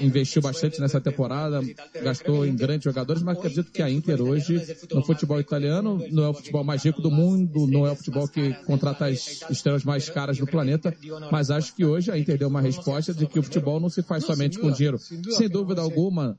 investiu 0.00 0.42
bastante 0.42 0.80
nessa 0.80 1.00
temporada, 1.00 1.60
gastou 2.02 2.44
em 2.44 2.56
grandes 2.56 2.86
jogadores, 2.86 3.22
mas 3.22 3.38
acredito 3.38 3.70
que 3.70 3.82
a 3.82 3.88
Inter 3.88 4.20
hoje, 4.20 4.60
no 4.92 5.04
futebol 5.04 5.38
italiano, 5.38 6.04
não 6.10 6.24
é 6.24 6.28
o 6.28 6.34
futebol 6.34 6.64
mais 6.64 6.82
rico 6.82 7.00
do 7.00 7.10
mundo, 7.10 7.68
não 7.68 7.86
é 7.86 7.92
o 7.92 7.96
futebol 7.96 8.26
que 8.26 8.63
contratar 8.64 9.10
as 9.10 9.42
estrelas 9.50 9.84
mais 9.84 10.08
caras 10.08 10.38
do 10.38 10.46
planeta, 10.46 10.94
mas 11.30 11.50
acho 11.50 11.74
que 11.74 11.84
hoje 11.84 12.10
a 12.10 12.18
Inter 12.18 12.38
deu 12.38 12.48
uma 12.48 12.60
resposta 12.60 13.14
de 13.14 13.26
que 13.26 13.38
o 13.38 13.42
futebol 13.42 13.78
não 13.78 13.88
se 13.88 14.02
faz 14.02 14.24
somente 14.24 14.58
com 14.58 14.70
dinheiro. 14.70 14.98
Sem 14.98 15.48
dúvida 15.48 15.80
alguma, 15.80 16.38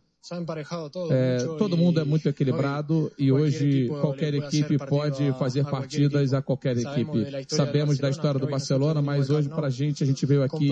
é, 1.12 1.38
todo 1.60 1.78
mundo 1.78 2.00
é 2.00 2.04
muito 2.04 2.28
equilibrado 2.28 3.12
e 3.16 3.32
hoje 3.32 3.90
qualquer 4.02 4.34
equipe 4.34 4.76
pode 4.80 5.32
fazer 5.34 5.64
partidas 5.66 6.34
a 6.34 6.42
qualquer 6.42 6.76
equipe. 6.78 7.46
Sabemos 7.48 8.00
da 8.00 8.10
história 8.10 8.40
do 8.40 8.48
Barcelona, 8.48 9.04
mas 9.04 9.30
hoje 9.30 9.50
para 9.50 9.68
a 9.68 9.70
gente, 9.70 10.04
a 10.04 10.08
gente 10.08 10.26
veio 10.26 10.42
aqui 10.42 10.72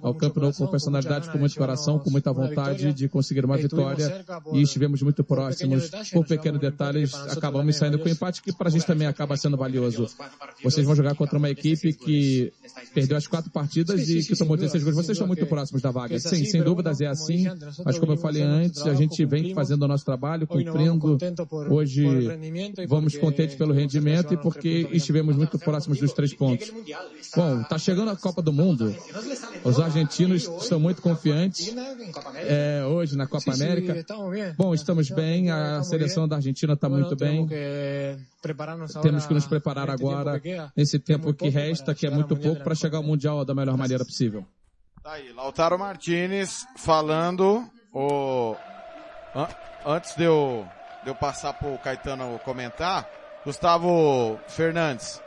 ao 0.00 0.14
Campo 0.14 0.38
Nou 0.38 0.52
com 0.52 0.68
personalidade, 0.68 1.30
com 1.30 1.38
muito 1.38 1.56
coração, 1.56 1.98
com 1.98 2.10
muita 2.10 2.32
vontade 2.32 2.92
de 2.92 3.08
conseguir 3.08 3.44
uma 3.44 3.56
vitória 3.56 4.24
e 4.52 4.62
estivemos 4.62 5.02
muito 5.02 5.24
próximos. 5.24 5.90
Por 6.12 6.24
pequenos 6.24 6.60
detalhes, 6.60 7.12
acabamos 7.14 7.74
saindo 7.74 7.98
com 7.98 8.08
empate, 8.08 8.40
que 8.40 8.52
para 8.52 8.68
a 8.68 8.70
gente 8.70 8.86
também 8.86 9.08
acaba 9.08 9.36
sendo 9.36 9.56
valioso. 9.56 10.06
Vocês 10.62 10.86
vão 10.86 10.94
jogar 10.94 11.16
contra 11.16 11.38
uma 11.38 11.50
equipe 11.50 11.92
que 11.92 12.52
perdeu 12.94 13.16
as 13.16 13.26
quatro 13.26 13.50
partidas 13.50 14.08
e 14.08 14.22
que 14.22 14.36
tomou 14.36 14.56
16 14.56 14.84
gols. 14.84 14.96
Vocês 14.96 15.16
estão 15.16 15.26
muito 15.26 15.44
próximos 15.46 15.82
da 15.82 15.90
vaga. 15.90 16.20
Sim, 16.20 16.44
sem 16.44 16.62
dúvidas 16.62 17.00
é 17.00 17.06
assim, 17.06 17.46
mas 17.84 17.98
como 17.98 18.12
eu 18.12 18.16
falei 18.16 18.42
antes, 18.42 18.91
a 18.92 18.94
gente 18.94 19.24
vem 19.24 19.54
fazendo 19.54 19.82
o 19.82 19.88
nosso 19.88 20.04
trabalho, 20.04 20.46
cumprindo. 20.46 21.18
Hoje 21.70 22.06
vamos 22.86 23.16
contentes 23.16 23.56
pelo 23.56 23.72
rendimento 23.72 24.34
e 24.34 24.36
porque 24.36 24.88
estivemos 24.92 25.36
muito 25.36 25.58
próximos 25.58 25.98
dos 25.98 26.12
três 26.12 26.32
pontos. 26.34 26.72
Bom, 27.34 27.62
está 27.62 27.78
chegando 27.78 28.10
a 28.10 28.16
Copa 28.16 28.42
do 28.42 28.52
Mundo. 28.52 28.94
Os 29.64 29.80
argentinos 29.80 30.48
estão 30.60 30.78
muito 30.78 31.00
confiantes 31.00 31.74
é, 32.36 32.84
hoje 32.84 33.16
na 33.16 33.26
Copa 33.26 33.52
América. 33.52 34.04
Bom, 34.56 34.74
estamos 34.74 35.10
bem. 35.10 35.50
A 35.50 35.82
seleção 35.82 36.28
da 36.28 36.36
Argentina 36.36 36.74
está 36.74 36.88
muito 36.88 37.16
bem. 37.16 37.48
Temos 39.02 39.26
que 39.26 39.34
nos 39.34 39.46
preparar 39.46 39.88
agora 39.88 40.40
nesse 40.76 40.98
tempo 40.98 41.32
que 41.32 41.48
resta, 41.48 41.94
que 41.94 42.06
é 42.06 42.10
muito 42.10 42.36
pouco, 42.36 42.62
para 42.62 42.74
chegar 42.74 42.98
ao 42.98 43.04
Mundial 43.04 43.44
da 43.44 43.54
melhor 43.54 43.76
maneira 43.76 44.04
possível. 44.04 44.44
Tá 45.02 45.14
aí, 45.14 45.32
Lautaro 45.32 45.76
Martinez 45.76 46.64
falando 46.76 47.68
o 47.92 48.54
Antes 49.84 50.14
de 50.14 50.24
eu, 50.24 50.66
de 51.02 51.10
eu 51.10 51.14
passar 51.14 51.54
pro 51.54 51.78
Caetano 51.78 52.38
comentar, 52.44 53.06
Gustavo 53.44 54.38
Fernandes, 54.46 55.20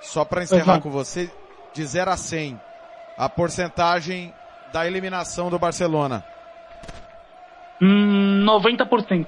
só 0.00 0.24
para 0.24 0.42
encerrar 0.42 0.74
uhum. 0.74 0.80
com 0.80 0.90
você, 0.90 1.30
de 1.72 1.84
0 1.84 2.10
a 2.10 2.16
100, 2.16 2.60
a 3.16 3.28
porcentagem 3.28 4.32
da 4.72 4.86
eliminação 4.86 5.50
do 5.50 5.58
Barcelona. 5.58 6.24
Hum, 7.80 8.44
90%. 8.44 9.26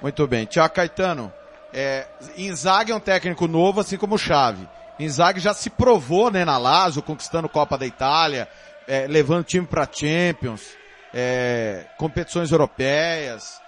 Muito 0.00 0.26
bem. 0.26 0.46
Tiago 0.46 0.74
Caetano, 0.74 1.32
é, 1.72 2.06
Inzaghi 2.36 2.92
é 2.92 2.94
um 2.94 3.00
técnico 3.00 3.46
novo, 3.46 3.80
assim 3.80 3.96
como 3.96 4.14
o 4.14 4.18
Xavi. 4.18 4.68
Inzaghi 4.98 5.40
já 5.40 5.54
se 5.54 5.70
provou, 5.70 6.30
né, 6.30 6.44
na 6.44 6.58
Lazio, 6.58 7.02
conquistando 7.02 7.48
Copa 7.48 7.76
da 7.76 7.86
Itália, 7.86 8.48
é, 8.86 9.06
levando 9.06 9.40
o 9.40 9.44
time 9.44 9.66
para 9.66 9.88
Champions 9.90 10.78
é, 11.12 11.86
competições 11.96 12.50
europeias. 12.50 13.60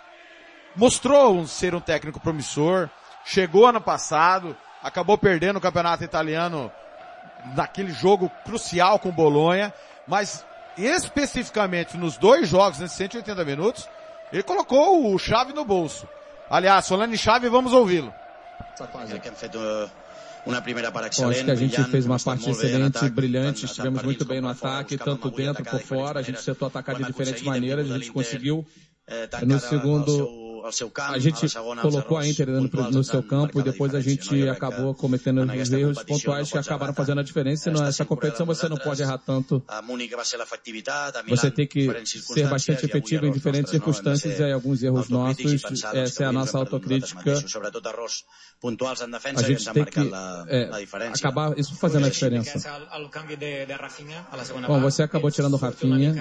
Mostrou 0.76 1.46
ser 1.46 1.74
um 1.74 1.81
técnico 1.81 2.20
promissor. 2.20 2.88
Chegou 3.24 3.66
ano 3.66 3.81
passado, 3.81 4.57
acabou 4.83 5.18
perdendo 5.18 5.57
o 5.57 5.61
campeonato 5.61 6.05
italiano 6.05 6.70
naquele 7.55 7.92
jogo 7.92 8.31
crucial 8.44 8.98
com 8.98 9.09
o 9.09 9.12
Bolonha, 9.12 9.72
mas 10.07 10.44
especificamente 10.76 11.96
nos 11.96 12.16
dois 12.16 12.48
jogos, 12.48 12.79
nesses 12.79 12.96
180 12.96 13.44
minutos, 13.44 13.88
ele 14.33 14.42
colocou 14.42 15.12
o 15.12 15.18
chave 15.18 15.53
no 15.53 15.64
bolso. 15.64 16.09
Aliás, 16.48 16.87
Solane 16.87 17.16
Chave, 17.16 17.48
vamos 17.48 17.72
ouvi-lo. 17.72 18.12
Bom, 20.44 21.29
acho 21.29 21.44
que 21.44 21.50
a 21.50 21.55
gente 21.55 21.85
fez 21.85 22.07
uma 22.07 22.18
parte 22.18 22.48
excelente, 22.50 23.09
brilhante, 23.11 23.64
estivemos 23.66 24.03
muito 24.03 24.24
bem 24.24 24.40
no 24.40 24.48
ataque, 24.48 24.96
tanto 24.96 25.31
dentro 25.31 25.64
por 25.64 25.81
fora, 25.81 26.20
a 26.20 26.22
gente 26.22 26.42
tentou 26.44 26.68
atacar 26.68 26.96
de 26.96 27.05
diferentes 27.05 27.42
maneiras, 27.42 27.90
a 27.90 27.98
gente 27.98 28.11
conseguiu. 28.12 28.66
eh, 29.07 29.29
no 29.44 29.59
segundo 29.59 30.39
a 31.09 31.18
gente 31.18 31.46
colocou 31.83 32.18
a 32.18 32.27
Inter 32.27 32.49
no, 32.49 32.68
no 32.90 33.05
seu 33.05 33.23
campo 33.23 33.61
e 33.61 33.62
depois 33.62 33.94
a 33.94 34.01
gente 34.01 34.49
acabou 34.49 34.94
cometendo 34.94 35.42
os 35.42 35.73
erros 35.73 36.03
pontuais 36.03 36.51
que 36.51 36.59
acabaram 36.59 36.94
fazendo 36.94 37.20
a 37.20 37.23
diferença. 37.23 37.70
Nessa 37.70 38.05
competição 38.05 38.46
você 38.46 38.68
não 38.68 38.77
pode 38.77 39.03
errar 39.03 39.18
tanto. 39.18 39.62
Você 41.29 41.51
tem 41.51 41.66
que 41.66 42.07
ser 42.07 42.49
bastante 42.49 42.85
efetivo 42.85 43.27
em 43.27 43.33
diferentes 43.33 43.70
circunstâncias 43.70 44.38
e 44.38 44.53
alguns 44.53 44.83
erros 44.83 45.09
nossos. 45.09 45.85
Essa 45.94 46.25
é 46.25 46.27
a 46.27 46.33
nossa 46.33 46.59
autocrítica. 46.59 47.33
A 47.33 49.42
gente 49.42 49.73
tem 49.73 49.85
que 49.85 50.01
é, 50.49 50.70
acabar 51.14 51.59
isso 51.59 51.75
fazendo 51.77 52.07
a 52.07 52.11
diferença. 52.11 52.59
Bom, 54.66 54.81
você 54.81 55.03
acabou 55.03 55.31
tirando 55.31 55.55
o 55.55 55.57
Rafinha. 55.57 56.14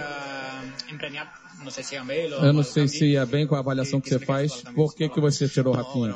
Eu 2.41 2.53
não 2.53 2.63
sei 2.63 2.87
se 2.87 3.05
ia 3.05 3.25
bem 3.25 3.45
com 3.45 3.55
a 3.55 3.59
avaliação 3.59 3.99
que 3.99 4.09
você 4.09 4.19
faz. 4.19 4.63
Por 4.75 4.95
que 4.95 5.09
que 5.09 5.19
você 5.19 5.47
tirou 5.47 5.73
o 5.73 5.77
Rafinha? 5.77 6.13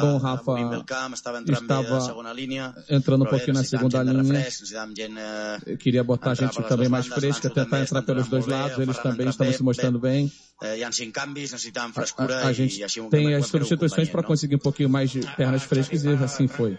Bom, 0.00 0.14
o 0.14 0.18
Rafa 0.18 0.52
estava 1.12 1.40
entrando 2.88 3.24
um 3.24 3.28
pouquinho 3.28 3.54
na 3.54 3.64
segunda 3.64 4.02
linha. 4.02 4.44
Eu 5.66 5.76
queria 5.78 6.02
botar 6.02 6.32
a 6.32 6.34
gente 6.34 6.60
também 6.64 6.88
mais 6.88 7.06
fresca, 7.06 7.48
tentar 7.50 7.80
entrar 7.80 8.02
pelos 8.02 8.28
dois 8.28 8.46
lados. 8.46 8.78
Eles 8.78 8.98
também 8.98 9.28
estão 9.28 9.52
se 9.52 9.62
mostrando 9.62 9.98
bem. 9.98 10.32
A, 12.18 12.48
a 12.48 12.52
gente 12.52 12.82
tem 13.10 13.34
as 13.34 13.46
substituições 13.46 14.08
para 14.08 14.22
conseguir 14.22 14.56
um 14.56 14.60
pouquinho 14.60 14.88
mais 14.88 15.10
de 15.10 15.20
pernas 15.36 15.62
frescas 15.62 16.04
e 16.04 16.08
assim 16.08 16.48
foi 16.48 16.76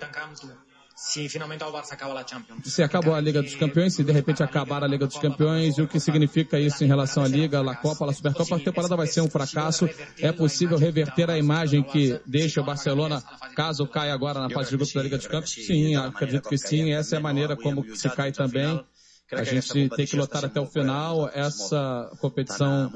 se 0.97 1.29
finalmente 1.29 1.63
o 1.63 1.71
Barça 1.71 1.93
acaba 1.93 2.19
a 2.19 2.25
Champions. 2.27 2.73
Se 2.73 2.81
acabou 2.81 3.13
a 3.13 3.21
Liga 3.21 3.43
dos 3.43 3.53
Campeões, 3.53 3.93
se 3.93 4.03
de 4.03 4.11
repente 4.11 4.41
acabar 4.41 4.83
a 4.83 4.87
Liga 4.87 5.05
dos 5.05 5.19
Campeões, 5.19 5.77
e 5.77 5.81
o 5.83 5.87
que 5.87 5.99
significa 5.99 6.59
isso 6.59 6.83
em 6.83 6.87
relação 6.87 7.21
à 7.23 7.27
Liga, 7.27 7.61
a 7.61 7.75
Copa, 7.75 8.09
a 8.09 8.11
Supercopa, 8.11 8.55
a 8.55 8.59
temporada 8.59 8.95
vai 8.95 9.05
ser 9.05 9.21
um 9.21 9.29
fracasso. 9.29 9.87
É 10.17 10.31
possível 10.31 10.75
reverter 10.75 11.29
a 11.29 11.37
imagem 11.37 11.83
que 11.83 12.19
deixa 12.25 12.61
o 12.61 12.63
Barcelona, 12.63 13.21
caso 13.55 13.85
caia 13.85 14.11
agora 14.11 14.39
na 14.39 14.49
fase 14.49 14.71
de 14.71 14.77
grupo 14.77 14.91
da 14.91 15.03
Liga 15.03 15.17
dos 15.17 15.27
Campeões? 15.27 15.67
Sim, 15.67 15.95
acredito 15.95 16.49
que 16.49 16.57
sim. 16.57 16.91
Essa 16.91 17.15
é 17.15 17.19
a 17.19 17.21
maneira 17.21 17.55
como 17.55 17.85
se 17.95 18.09
cai 18.09 18.31
também. 18.31 18.83
A 19.31 19.43
gente 19.43 19.89
tem 19.89 20.07
que 20.07 20.15
lutar 20.15 20.45
até 20.45 20.59
o 20.59 20.65
final. 20.65 21.29
Essa 21.31 22.09
competição 22.19 22.91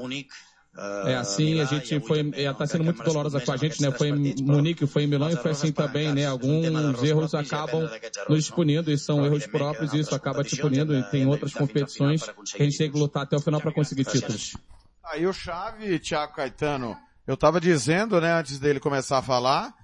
é 1.06 1.16
assim, 1.16 1.60
a 1.60 1.66
gente 1.66 2.00
foi, 2.00 2.20
está 2.34 2.66
sendo 2.66 2.84
muito 2.84 3.02
dolorosa 3.02 3.38
com 3.40 3.52
a 3.52 3.56
gente, 3.58 3.82
né? 3.82 3.90
Foi 3.90 4.08
em 4.08 4.34
Munique, 4.42 4.86
foi 4.86 5.02
em 5.02 5.06
Milão 5.06 5.28
e 5.28 5.36
foi 5.36 5.50
assim 5.50 5.70
também, 5.70 6.12
né? 6.14 6.26
Alguns 6.26 7.02
erros 7.02 7.34
acabam 7.34 7.90
nos 8.28 8.50
punindo 8.50 8.90
e 8.90 8.96
são 8.96 9.24
erros 9.24 9.46
próprios 9.46 9.92
e 9.92 9.98
isso 9.98 10.14
acaba 10.14 10.42
te 10.42 10.56
punindo 10.56 10.96
e 10.96 11.02
tem 11.04 11.26
outras 11.26 11.52
competições 11.52 12.22
que 12.54 12.62
a 12.62 12.64
gente 12.64 12.78
tem 12.78 12.90
que 12.90 12.98
lutar 12.98 13.24
até 13.24 13.36
o 13.36 13.40
final 13.40 13.60
para 13.60 13.72
conseguir 13.72 14.04
títulos. 14.04 14.56
Aí 15.04 15.26
o 15.26 15.32
Chave, 15.32 15.98
Thiago 15.98 16.34
Caetano, 16.34 16.96
eu 17.26 17.34
estava 17.34 17.60
dizendo, 17.60 18.18
né, 18.18 18.32
antes 18.32 18.58
dele 18.58 18.80
começar 18.80 19.18
a 19.18 19.22
falar, 19.22 19.74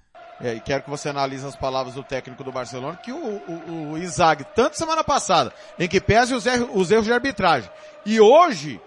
é, 0.41 0.55
e 0.55 0.59
quero 0.59 0.83
que 0.83 0.89
você 0.89 1.09
analise 1.09 1.45
as 1.45 1.55
palavras 1.55 1.93
do 1.93 2.03
técnico 2.03 2.43
do 2.43 2.51
Barcelona, 2.51 2.97
que 2.97 3.11
o, 3.11 3.17
o, 3.17 3.91
o 3.91 3.97
Izag, 3.97 4.43
tanto 4.55 4.77
semana 4.77 5.03
passada, 5.03 5.53
em 5.77 5.87
que 5.87 6.01
pese 6.01 6.33
os 6.33 6.45
erros, 6.45 6.69
os 6.73 6.89
erros 6.89 7.05
de 7.05 7.13
arbitragem, 7.13 7.69
e 8.05 8.19
hoje, 8.19 8.81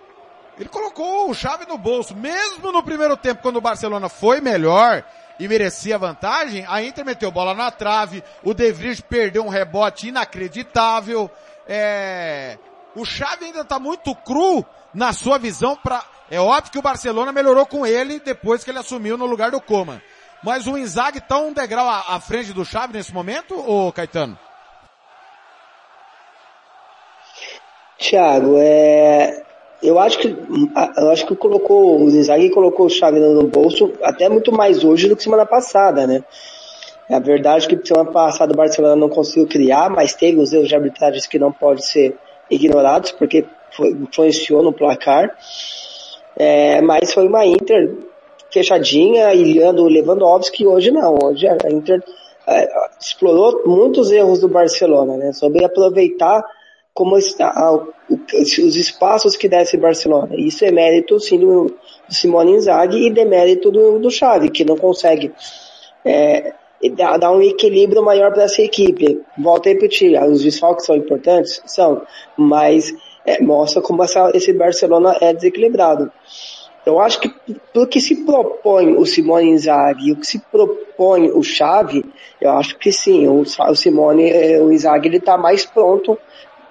ele 0.58 0.68
colocou 0.68 1.30
o 1.30 1.34
chave 1.34 1.66
no 1.66 1.78
bolso. 1.78 2.14
Mesmo 2.14 2.70
no 2.70 2.82
primeiro 2.82 3.16
tempo, 3.16 3.42
quando 3.42 3.56
o 3.56 3.60
Barcelona 3.60 4.08
foi 4.08 4.40
melhor 4.40 5.04
e 5.38 5.48
merecia 5.48 5.98
vantagem, 5.98 6.64
a 6.68 6.82
Inter 6.82 7.04
meteu 7.04 7.30
bola 7.30 7.54
na 7.54 7.70
trave, 7.70 8.22
o 8.42 8.52
De 8.52 8.70
Vries 8.70 9.00
perdeu 9.00 9.44
um 9.44 9.48
rebote 9.48 10.08
inacreditável. 10.08 11.30
É... 11.66 12.58
O 12.94 13.04
Xavi 13.04 13.46
ainda 13.46 13.62
está 13.62 13.78
muito 13.78 14.14
cru 14.14 14.64
na 14.92 15.12
sua 15.12 15.38
visão 15.38 15.76
para... 15.76 16.04
É 16.30 16.38
óbvio 16.38 16.72
que 16.72 16.78
o 16.78 16.82
Barcelona 16.82 17.32
melhorou 17.32 17.66
com 17.66 17.86
ele 17.86 18.20
depois 18.20 18.62
que 18.62 18.70
ele 18.70 18.78
assumiu 18.78 19.16
no 19.16 19.26
lugar 19.26 19.50
do 19.50 19.60
Coman. 19.60 20.00
Mas 20.42 20.66
o 20.66 20.76
Inzaghi 20.76 21.18
está 21.18 21.38
um 21.38 21.52
degrau 21.52 21.88
à, 21.88 22.18
frente 22.20 22.52
do 22.52 22.64
Xavi 22.64 22.94
nesse 22.94 23.12
momento, 23.12 23.54
ô 23.54 23.92
Caetano? 23.92 24.38
Thiago, 27.98 28.56
é, 28.58 29.44
eu 29.82 29.98
acho 29.98 30.18
que 30.18 30.28
eu 30.96 31.10
acho 31.10 31.26
que 31.26 31.34
colocou 31.34 32.00
o 32.00 32.08
Inzaghi 32.08 32.50
colocou 32.50 32.86
o 32.86 32.90
Xavi 32.90 33.18
no 33.18 33.46
bolso 33.46 33.92
até 34.02 34.28
muito 34.28 34.52
mais 34.52 34.84
hoje 34.84 35.08
do 35.08 35.16
que 35.16 35.22
semana 35.22 35.44
passada, 35.44 36.06
né? 36.06 36.22
É 37.08 37.14
a 37.16 37.18
verdade 37.18 37.66
que 37.66 37.86
semana 37.86 38.10
passada 38.10 38.52
o 38.52 38.56
Barcelona 38.56 38.96
não 38.96 39.08
conseguiu 39.08 39.46
criar, 39.46 39.90
mas 39.90 40.14
teve 40.14 40.38
os 40.38 40.52
erros 40.52 40.68
de 40.68 40.74
arbitragem 40.74 41.20
que 41.28 41.38
não 41.38 41.52
podem 41.52 41.82
ser 41.82 42.16
ignorados 42.50 43.10
porque 43.12 43.44
foi, 43.70 43.90
influenciou 43.90 44.62
no 44.62 44.72
placar. 44.72 45.36
É, 46.36 46.80
mas 46.80 47.12
foi 47.12 47.26
uma 47.26 47.44
Inter 47.44 47.92
fechadinha, 48.50 49.34
ilhando 49.34 49.82
o 49.82 49.88
Lewandowski, 49.88 50.66
hoje 50.66 50.90
não. 50.90 51.18
Hoje 51.22 51.46
a 51.48 51.70
Inter 51.70 52.02
é, 52.46 52.68
explorou 53.00 53.62
muitos 53.66 54.10
erros 54.10 54.40
do 54.40 54.48
Barcelona, 54.48 55.16
né? 55.16 55.32
Soube 55.32 55.64
aproveitar 55.64 56.44
como 56.94 57.16
está 57.16 57.52
os 58.34 58.76
espaços 58.76 59.36
que 59.36 59.48
desce 59.48 59.76
Barcelona. 59.76 60.34
Isso 60.36 60.64
é 60.64 60.70
mérito 60.70 61.18
sim 61.18 61.38
do, 61.38 61.74
Simone 62.08 62.52
Inzaghi 62.52 63.06
e 63.06 63.10
demérito 63.10 63.70
do, 63.70 63.98
do 63.98 64.10
Xavi, 64.10 64.50
que 64.50 64.64
não 64.64 64.76
consegue 64.76 65.32
é, 66.04 66.52
dar, 66.94 67.16
dar, 67.18 67.32
um 67.32 67.40
equilíbrio 67.40 68.02
maior 68.02 68.32
para 68.32 68.44
essa 68.44 68.62
equipe. 68.62 69.20
Volto 69.38 69.68
a 69.68 69.72
repetir, 69.72 70.20
os 70.22 70.42
desfalques 70.42 70.84
são 70.84 70.96
importantes? 70.96 71.62
São, 71.66 72.02
mas 72.36 72.92
é, 73.24 73.42
mostra 73.42 73.80
como 73.80 74.02
essa, 74.02 74.30
esse 74.34 74.52
Barcelona 74.52 75.16
é 75.20 75.32
desequilibrado. 75.32 76.12
Eu 76.84 76.98
acho 76.98 77.20
que 77.20 77.28
pelo 77.72 77.86
que 77.86 78.00
se 78.00 78.24
propõe 78.24 78.96
o 78.96 79.06
Simone 79.06 79.50
Inzaghi 79.50 80.08
e 80.08 80.12
o 80.12 80.16
que 80.16 80.26
se 80.26 80.40
propõe 80.40 81.30
o 81.30 81.40
Xavi, 81.40 82.04
eu 82.40 82.50
acho 82.50 82.76
que 82.76 82.90
sim, 82.90 83.28
o, 83.28 83.42
o 83.42 83.74
Simone, 83.76 84.28
é, 84.28 84.60
o 84.60 84.72
Inzaghi 84.72 85.06
ele 85.06 85.18
está 85.18 85.38
mais 85.38 85.64
pronto 85.64 86.18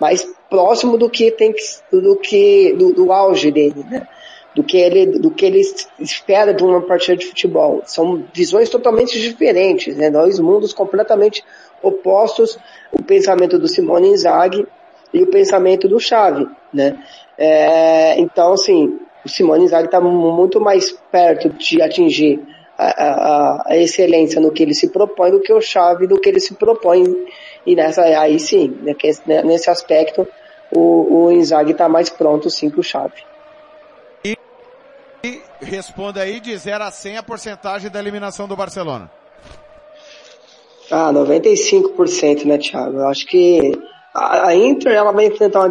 mais 0.02 0.28
próximo 0.50 0.98
do 0.98 1.08
que 1.08 1.30
tem 1.30 1.54
que, 1.54 1.62
do 1.92 2.16
que, 2.16 2.74
do, 2.74 2.92
do 2.92 3.14
auge 3.14 3.52
dele, 3.52 3.86
né? 3.88 4.08
Do 4.56 4.64
que 4.64 4.76
ele, 4.78 5.06
do 5.06 5.30
que 5.30 5.46
ele 5.46 5.62
espera 6.00 6.54
de 6.54 6.64
uma 6.64 6.82
partida 6.82 7.16
de 7.16 7.28
futebol. 7.28 7.84
São 7.86 8.26
visões 8.34 8.68
totalmente 8.68 9.22
diferentes, 9.22 9.96
né? 9.96 10.10
Dois 10.10 10.40
mundos 10.40 10.74
completamente 10.74 11.44
opostos, 11.84 12.58
o 12.92 13.04
pensamento 13.04 13.60
do 13.60 13.68
Simone 13.68 14.10
Inzaghi 14.10 14.66
e 15.14 15.22
o 15.22 15.28
pensamento 15.28 15.88
do 15.88 16.00
Xavi, 16.00 16.48
né? 16.74 16.98
É, 17.38 18.20
então, 18.20 18.54
assim, 18.54 19.00
o 19.24 19.30
Simone 19.30 19.66
Inzaghi 19.66 19.86
está 19.86 20.02
muito 20.02 20.60
mais 20.60 20.92
perto 21.12 21.48
de 21.50 21.80
atingir 21.80 22.42
a, 22.76 22.88
a, 22.88 23.64
a, 23.68 23.78
excelência 23.78 24.42
no 24.42 24.52
que 24.52 24.64
ele 24.64 24.74
se 24.74 24.90
propõe 24.90 25.30
do 25.30 25.40
que 25.40 25.54
o 25.54 25.62
Xavi 25.62 26.08
do 26.08 26.20
que 26.20 26.28
ele 26.28 26.40
se 26.40 26.56
propõe 26.56 27.04
e 27.66 27.76
nessa, 27.76 28.02
aí 28.02 28.40
sim, 28.40 28.78
nesse 29.44 29.70
aspecto, 29.70 30.28
o, 30.72 31.26
o 31.26 31.32
Inzaghi 31.32 31.72
está 31.72 31.88
mais 31.88 32.10
pronto 32.10 32.50
sim 32.50 32.70
para 32.70 32.80
o 32.80 32.84
Xavi. 32.84 33.24
E, 34.24 34.38
e 35.24 35.42
responda 35.62 36.22
aí 36.22 36.40
de 36.40 36.56
0 36.58 36.84
a 36.84 36.92
100 36.92 37.18
a 37.18 37.24
porcentagem 37.24 37.92
da 37.92 38.00
eliminação 38.00 38.48
do 38.48 38.56
Barcelona. 38.56 39.12
Ah, 40.90 41.12
95%, 41.14 42.46
né, 42.46 42.58
Thiago? 42.58 42.98
Eu 42.98 43.08
acho 43.08 43.26
que 43.26 43.80
a, 44.14 44.48
a 44.48 44.56
Inter, 44.56 44.94
ela 44.94 45.12
vai 45.12 45.28
enfrentar 45.28 45.60
uma 45.60 45.70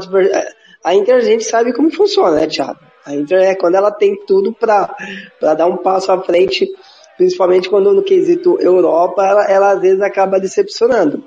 A 0.82 0.94
Inter 0.94 1.16
a 1.16 1.20
gente 1.20 1.44
sabe 1.44 1.74
como 1.74 1.90
funciona, 1.90 2.36
né, 2.36 2.46
Thiago? 2.46 2.78
A 3.04 3.14
Inter 3.14 3.42
é 3.42 3.54
quando 3.54 3.74
ela 3.74 3.90
tem 3.90 4.16
tudo 4.26 4.52
para 4.52 4.94
dar 5.40 5.66
um 5.66 5.76
passo 5.76 6.12
à 6.12 6.22
frente, 6.22 6.68
principalmente 7.16 7.68
quando 7.68 7.92
no 7.92 8.02
quesito 8.02 8.58
Europa, 8.60 9.26
ela, 9.26 9.44
ela 9.44 9.72
às 9.72 9.80
vezes 9.80 10.00
acaba 10.00 10.38
decepcionando. 10.38 11.24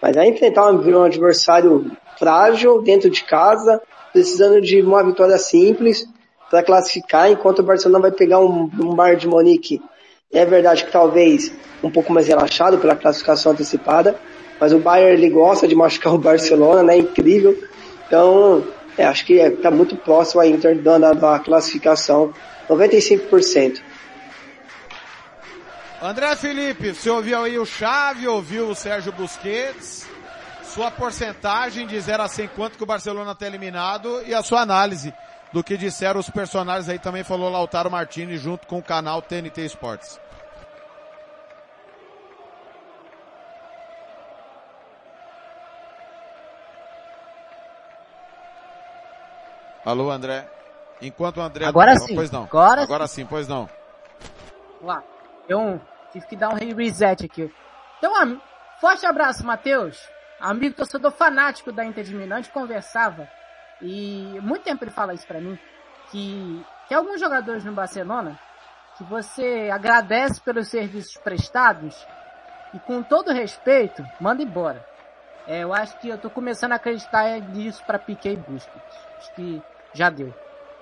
Mas 0.00 0.14
vai 0.14 0.28
enfrentar 0.28 0.70
um, 0.70 1.02
adversário 1.02 1.90
frágil 2.18 2.82
dentro 2.82 3.10
de 3.10 3.24
casa, 3.24 3.80
precisando 4.12 4.60
de 4.60 4.80
uma 4.80 5.02
vitória 5.02 5.38
simples 5.38 6.06
para 6.50 6.62
classificar, 6.62 7.30
enquanto 7.30 7.60
o 7.60 7.62
Barcelona 7.62 8.02
vai 8.02 8.12
pegar 8.12 8.40
um, 8.40 8.70
um 8.80 8.94
Bayern 8.94 9.20
de 9.20 9.26
Monique. 9.26 9.82
É 10.32 10.44
verdade 10.44 10.84
que 10.84 10.92
talvez 10.92 11.52
um 11.82 11.90
pouco 11.90 12.12
mais 12.12 12.26
relaxado 12.26 12.78
pela 12.78 12.96
classificação 12.96 13.52
antecipada, 13.52 14.16
mas 14.60 14.72
o 14.72 14.78
Bayern 14.78 15.12
ele 15.12 15.30
gosta 15.30 15.66
de 15.66 15.74
machucar 15.74 16.14
o 16.14 16.18
Barcelona, 16.18 16.82
né? 16.82 16.96
Incrível. 16.96 17.56
Então, 18.06 18.64
é, 18.96 19.04
acho 19.04 19.26
que 19.26 19.34
está 19.34 19.68
é, 19.68 19.72
muito 19.72 19.96
próximo 19.96 20.40
a 20.40 20.46
Inter 20.46 20.78
dando 20.80 21.04
a, 21.04 21.36
a 21.36 21.38
classificação, 21.38 22.32
95%. 22.68 23.80
André 26.00 26.36
Felipe, 26.36 26.94
você 26.94 27.08
ouviu 27.08 27.42
aí 27.42 27.58
o 27.58 27.64
Chave, 27.64 28.28
ouviu 28.28 28.68
o 28.68 28.74
Sérgio 28.74 29.12
Busquets, 29.12 30.06
sua 30.62 30.90
porcentagem 30.90 31.86
de 31.86 31.98
0 31.98 32.22
a 32.22 32.28
100 32.28 32.48
quanto 32.48 32.76
que 32.76 32.82
o 32.82 32.86
Barcelona 32.86 33.32
está 33.32 33.46
eliminado 33.46 34.22
e 34.26 34.34
a 34.34 34.42
sua 34.42 34.60
análise 34.60 35.12
do 35.52 35.64
que 35.64 35.74
disseram 35.76 36.20
os 36.20 36.28
personagens 36.28 36.88
aí 36.88 36.98
também 36.98 37.24
falou 37.24 37.48
Lautaro 37.50 37.90
Martini 37.90 38.36
junto 38.36 38.66
com 38.66 38.78
o 38.78 38.82
canal 38.82 39.22
TNT 39.22 39.64
Esportes. 39.64 40.20
Alô, 49.82 50.10
André. 50.10 50.46
Enquanto 51.00 51.38
o 51.38 51.40
André... 51.40 51.64
Agora 51.64 51.96
sim. 51.96 52.14
Pois 52.14 52.30
não. 52.30 52.42
Agora, 52.42 52.82
Agora 52.82 53.06
sim. 53.06 53.22
sim, 53.22 53.26
pois 53.26 53.48
não. 53.48 53.68
Lá. 54.82 55.02
Um, 55.50 55.78
tive 56.12 56.26
que 56.26 56.36
dar 56.36 56.50
um 56.50 56.54
reset 56.54 57.24
aqui. 57.24 57.52
Então, 57.98 58.12
um 58.24 58.40
forte 58.80 59.06
abraço, 59.06 59.44
Matheus. 59.44 60.08
Amigo 60.40 60.74
torcedor 60.74 61.12
fanático 61.12 61.72
da 61.72 61.84
Inter 61.84 62.04
de 62.04 62.14
Milão. 62.14 62.36
A 62.36 62.40
gente 62.40 62.52
conversava 62.52 63.28
e 63.80 64.38
muito 64.42 64.62
tempo 64.64 64.84
ele 64.84 64.90
fala 64.90 65.14
isso 65.14 65.26
pra 65.26 65.40
mim. 65.40 65.58
Que 66.10 66.64
tem 66.88 66.96
alguns 66.96 67.20
jogadores 67.20 67.64
no 67.64 67.72
Barcelona 67.72 68.38
que 68.96 69.04
você 69.04 69.70
agradece 69.72 70.40
pelos 70.40 70.68
serviços 70.68 71.16
prestados 71.18 72.06
e 72.72 72.78
com 72.80 73.02
todo 73.02 73.32
respeito, 73.32 74.04
manda 74.20 74.42
embora. 74.42 74.84
É, 75.46 75.62
eu 75.62 75.72
acho 75.72 75.98
que 75.98 76.08
eu 76.08 76.18
tô 76.18 76.28
começando 76.28 76.72
a 76.72 76.76
acreditar 76.76 77.38
nisso 77.40 77.82
para 77.84 77.98
Piquet 77.98 78.32
e 78.32 78.36
Busquets. 78.36 78.98
Acho 79.18 79.34
que 79.34 79.62
já 79.92 80.10
deu. 80.10 80.34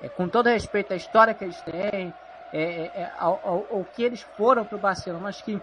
É, 0.02 0.08
com 0.08 0.28
todo 0.28 0.48
respeito 0.48 0.92
à 0.92 0.96
história 0.96 1.34
que 1.34 1.44
eles 1.44 1.60
têm, 1.62 2.12
é, 2.54 2.62
é, 2.62 2.84
é 2.94 3.12
ao, 3.18 3.40
ao, 3.44 3.66
ao, 3.78 3.84
que 3.84 4.02
eles 4.02 4.22
foram 4.36 4.64
para 4.64 4.76
o 4.76 4.80
Barcelona. 4.80 5.28
Acho 5.28 5.42
que 5.42 5.60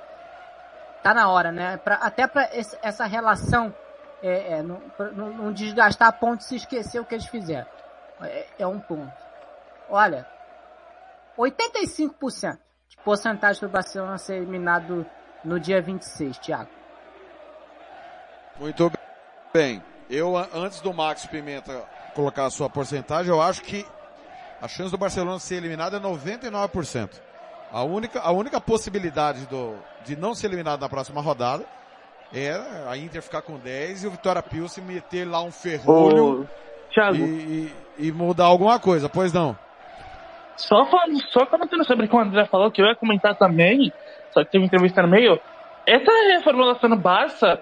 tá 1.02 1.14
na 1.14 1.30
hora, 1.30 1.52
né? 1.52 1.78
Pra, 1.78 1.96
até 1.96 2.28
para 2.28 2.50
essa 2.52 3.06
relação 3.06 3.74
é, 4.22 4.56
é, 4.56 4.62
não, 4.62 4.82
não, 5.14 5.30
não, 5.30 5.54
desgastar 5.54 6.10
a 6.10 6.12
ponto 6.12 6.39
de 6.39 6.46
se 6.46 6.58
esquecer 6.58 7.00
o 7.00 7.06
que 7.06 7.16
eles 7.16 7.26
fizeram. 7.26 7.68
É, 8.22 8.46
é 8.60 8.68
um 8.68 8.80
ponto. 8.80 9.12
Olha, 9.89 10.28
85% 11.38 12.58
de 12.89 12.98
porcentagem 12.98 13.62
do 13.62 13.70
Barcelona 13.70 14.18
ser 14.18 14.36
eliminado 14.36 15.06
no 15.46 15.60
dia 15.60 15.82
26, 15.82 16.38
Thiago. 16.39 16.70
Muito 18.60 18.92
bem. 19.54 19.82
Eu, 20.10 20.36
antes 20.38 20.82
do 20.82 20.94
Max 20.94 21.26
Pimenta 21.26 21.84
colocar 22.14 22.46
a 22.46 22.50
sua 22.50 22.70
porcentagem, 22.70 23.32
eu 23.32 23.42
acho 23.42 23.62
que 23.64 23.86
a 24.62 24.68
chance 24.68 24.91
do 24.91 24.97
Barcelona 24.97 25.39
ser 25.39 25.55
eliminado 25.55 25.95
é 25.95 25.99
99%. 25.99 27.20
A 27.72 27.84
única, 27.84 28.20
a 28.20 28.32
única 28.32 28.62
possibilidade 28.62 29.47
do, 29.47 29.76
de 30.05 30.16
não 30.16 30.36
ser 30.36 30.47
eliminado 30.47 30.82
na 30.82 30.89
próxima 30.89 31.22
rodada 31.22 31.66
é 32.34 32.53
a 32.88 32.95
Inter 32.95 33.22
ficar 33.22 33.41
com 33.41 33.57
10 33.57 34.03
e 34.03 34.07
o 34.07 34.12
Vitória 34.12 34.43
se 34.68 34.82
meter 34.82 35.26
lá 35.26 35.41
um 35.41 35.51
ferrolho 35.51 36.47
Ô, 36.95 37.14
e, 37.14 37.20
e, 37.20 38.07
e, 38.07 38.12
mudar 38.12 38.45
alguma 38.45 38.80
coisa, 38.80 39.09
pois 39.09 39.34
não? 39.34 39.57
Só 40.55 40.86
falando, 40.86 41.20
só 41.30 41.45
comentando 41.45 41.86
sobre 41.86 42.05
o 42.05 42.09
que 42.09 42.16
o 42.16 42.20
André 42.20 42.45
falou, 42.45 42.70
que 42.70 42.82
eu 42.82 42.86
ia 42.86 42.95
comentar 42.95 43.36
também, 43.36 43.91
só 44.32 44.43
que 44.43 44.51
teve 44.51 44.66
entrevista 44.66 45.01
no 45.01 45.07
meio, 45.07 45.39
essa 45.86 46.12
reformulação 46.36 46.89
no 46.89 46.97
Barça 46.97 47.59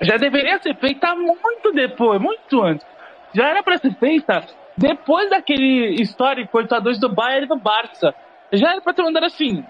já 0.00 0.16
deveria 0.16 0.60
ser 0.62 0.76
feita 0.76 1.14
muito 1.14 1.72
depois, 1.72 2.20
muito 2.20 2.62
antes. 2.62 2.86
Já 3.34 3.48
era 3.48 3.62
para 3.62 3.78
ser 3.78 3.94
feita 3.94 4.44
depois 4.82 5.30
daquele 5.30 5.94
histórico 6.02 6.58
8x2 6.58 6.98
do 6.98 7.08
Bayern 7.08 7.44
e 7.44 7.48
do 7.48 7.56
Barça. 7.56 8.12
Já 8.52 8.72
era 8.72 8.80
para 8.80 8.92
ter 8.92 9.02
mandado 9.02 9.26
assim. 9.26 9.64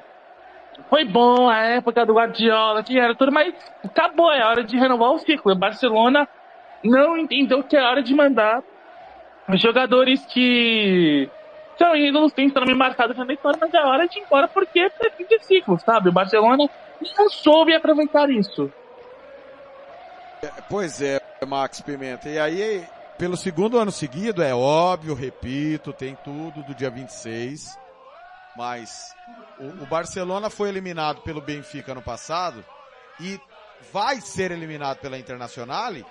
Foi 0.88 1.04
bom 1.04 1.50
a 1.50 1.58
época 1.58 2.06
do 2.06 2.14
Guardiola, 2.14 2.82
que 2.82 2.98
era 2.98 3.14
tudo, 3.14 3.30
mas 3.30 3.54
acabou, 3.84 4.32
é 4.32 4.42
hora 4.42 4.64
de 4.64 4.78
renovar 4.78 5.10
o 5.10 5.18
ciclo. 5.18 5.52
O 5.52 5.58
Barcelona 5.58 6.26
não 6.82 7.18
entendeu 7.18 7.62
que 7.62 7.76
é 7.76 7.82
hora 7.82 8.02
de 8.02 8.14
mandar 8.14 8.62
jogadores 9.50 10.24
que 10.24 11.28
são 11.76 11.94
ídolos, 11.94 12.32
têm 12.32 12.48
nome 12.48 12.74
marcado 12.74 13.12
história, 13.12 13.58
mas 13.60 13.74
é 13.74 13.80
hora 13.80 14.08
de 14.08 14.18
ir 14.18 14.22
embora 14.22 14.48
porque 14.48 14.80
é 14.80 15.10
fim 15.10 15.26
de 15.26 15.44
ciclo, 15.44 15.78
sabe? 15.80 16.08
O 16.08 16.12
Barcelona 16.12 16.68
não 17.18 17.28
soube 17.28 17.74
aproveitar 17.74 18.30
isso. 18.30 18.72
Pois 20.70 21.02
é, 21.02 21.20
Max 21.46 21.82
Pimenta. 21.82 22.28
E 22.28 22.38
aí, 22.38 22.84
pelo 23.18 23.36
segundo 23.36 23.78
ano 23.78 23.92
seguido, 23.92 24.42
é 24.42 24.54
óbvio, 24.54 25.14
repito, 25.14 25.92
tem 25.92 26.16
tudo 26.24 26.62
do 26.62 26.74
dia 26.74 26.90
26. 26.90 27.78
Mas 28.56 29.14
o, 29.58 29.84
o 29.84 29.86
Barcelona 29.86 30.50
foi 30.50 30.68
eliminado 30.68 31.22
pelo 31.22 31.40
Benfica 31.40 31.94
no 31.94 32.02
passado 32.02 32.64
e 33.20 33.40
vai 33.92 34.20
ser 34.20 34.50
eliminado 34.50 34.98
pela 34.98 35.18
Internacional 35.18 35.94
e, 35.94 36.04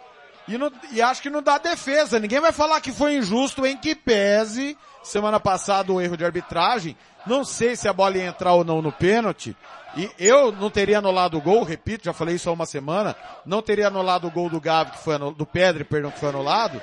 e 0.91 1.02
acho 1.02 1.22
que 1.22 1.30
não 1.30 1.41
dá 1.41 1.58
defesa. 1.58 2.20
Ninguém 2.20 2.39
vai 2.39 2.52
falar 2.52 2.82
que 2.82 2.91
foi 2.91 3.16
injusto 3.16 3.66
em 3.66 3.78
que 3.78 3.95
pese 3.95 4.78
semana 5.04 5.39
passada 5.39 5.91
o 5.91 6.02
erro 6.02 6.18
de 6.18 6.26
arbitragem. 6.26 6.97
Não 7.26 7.43
sei 7.43 7.76
se 7.76 7.88
a 7.88 7.93
bola 7.93 8.18
ia 8.18 8.26
entrar 8.26 8.54
ou 8.54 8.64
não 8.64 8.82
no 8.82 8.91
pênalti. 8.91 9.56
E 9.96 10.10
eu 10.18 10.52
não 10.52 10.70
teria 10.70 11.00
anulado 11.00 11.38
o 11.38 11.42
gol, 11.42 11.64
repito, 11.64 12.06
já 12.06 12.14
falei 12.14 12.36
isso 12.36 12.50
há 12.50 12.54
uma 12.54 12.66
semana, 12.66 13.16
não 13.46 13.62
teria 13.62 13.88
anulado 13.88 14.28
o 14.28 14.32
gol 14.32 14.50
do 14.50 14.62
Gavi, 14.62 14.92
que 14.92 15.04
foi 15.04 15.16
anulado, 15.16 15.38
do 15.38 15.46
Pedro, 15.46 15.84
perdão, 15.84 16.12
que 16.12 16.20
foi 16.20 16.30
anulado. 16.30 16.82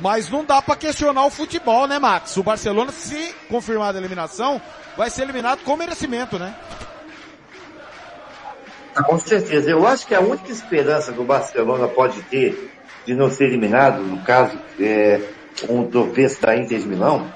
Mas 0.00 0.30
não 0.30 0.44
dá 0.44 0.62
para 0.62 0.76
questionar 0.76 1.24
o 1.26 1.30
futebol, 1.30 1.88
né, 1.88 1.98
Max? 1.98 2.36
O 2.36 2.42
Barcelona, 2.44 2.92
se 2.92 3.34
confirmada 3.48 3.98
a 3.98 4.00
eliminação, 4.00 4.60
vai 4.96 5.10
ser 5.10 5.22
eliminado 5.22 5.64
com 5.64 5.76
merecimento, 5.76 6.38
né? 6.38 6.54
Ah, 8.94 9.02
com 9.02 9.18
certeza. 9.18 9.70
Eu 9.70 9.86
acho 9.86 10.06
que 10.06 10.14
a 10.14 10.20
única 10.20 10.52
esperança 10.52 11.12
que 11.12 11.20
o 11.20 11.24
Barcelona 11.24 11.88
pode 11.88 12.22
ter 12.22 12.72
de 13.04 13.14
não 13.14 13.30
ser 13.30 13.46
eliminado, 13.46 14.00
no 14.00 14.22
caso, 14.22 14.56
é, 14.78 15.20
um 15.68 15.88
tropeço 15.88 16.40
da 16.42 16.56
Inter 16.56 16.78
de 16.78 16.86
Milão, 16.86 17.32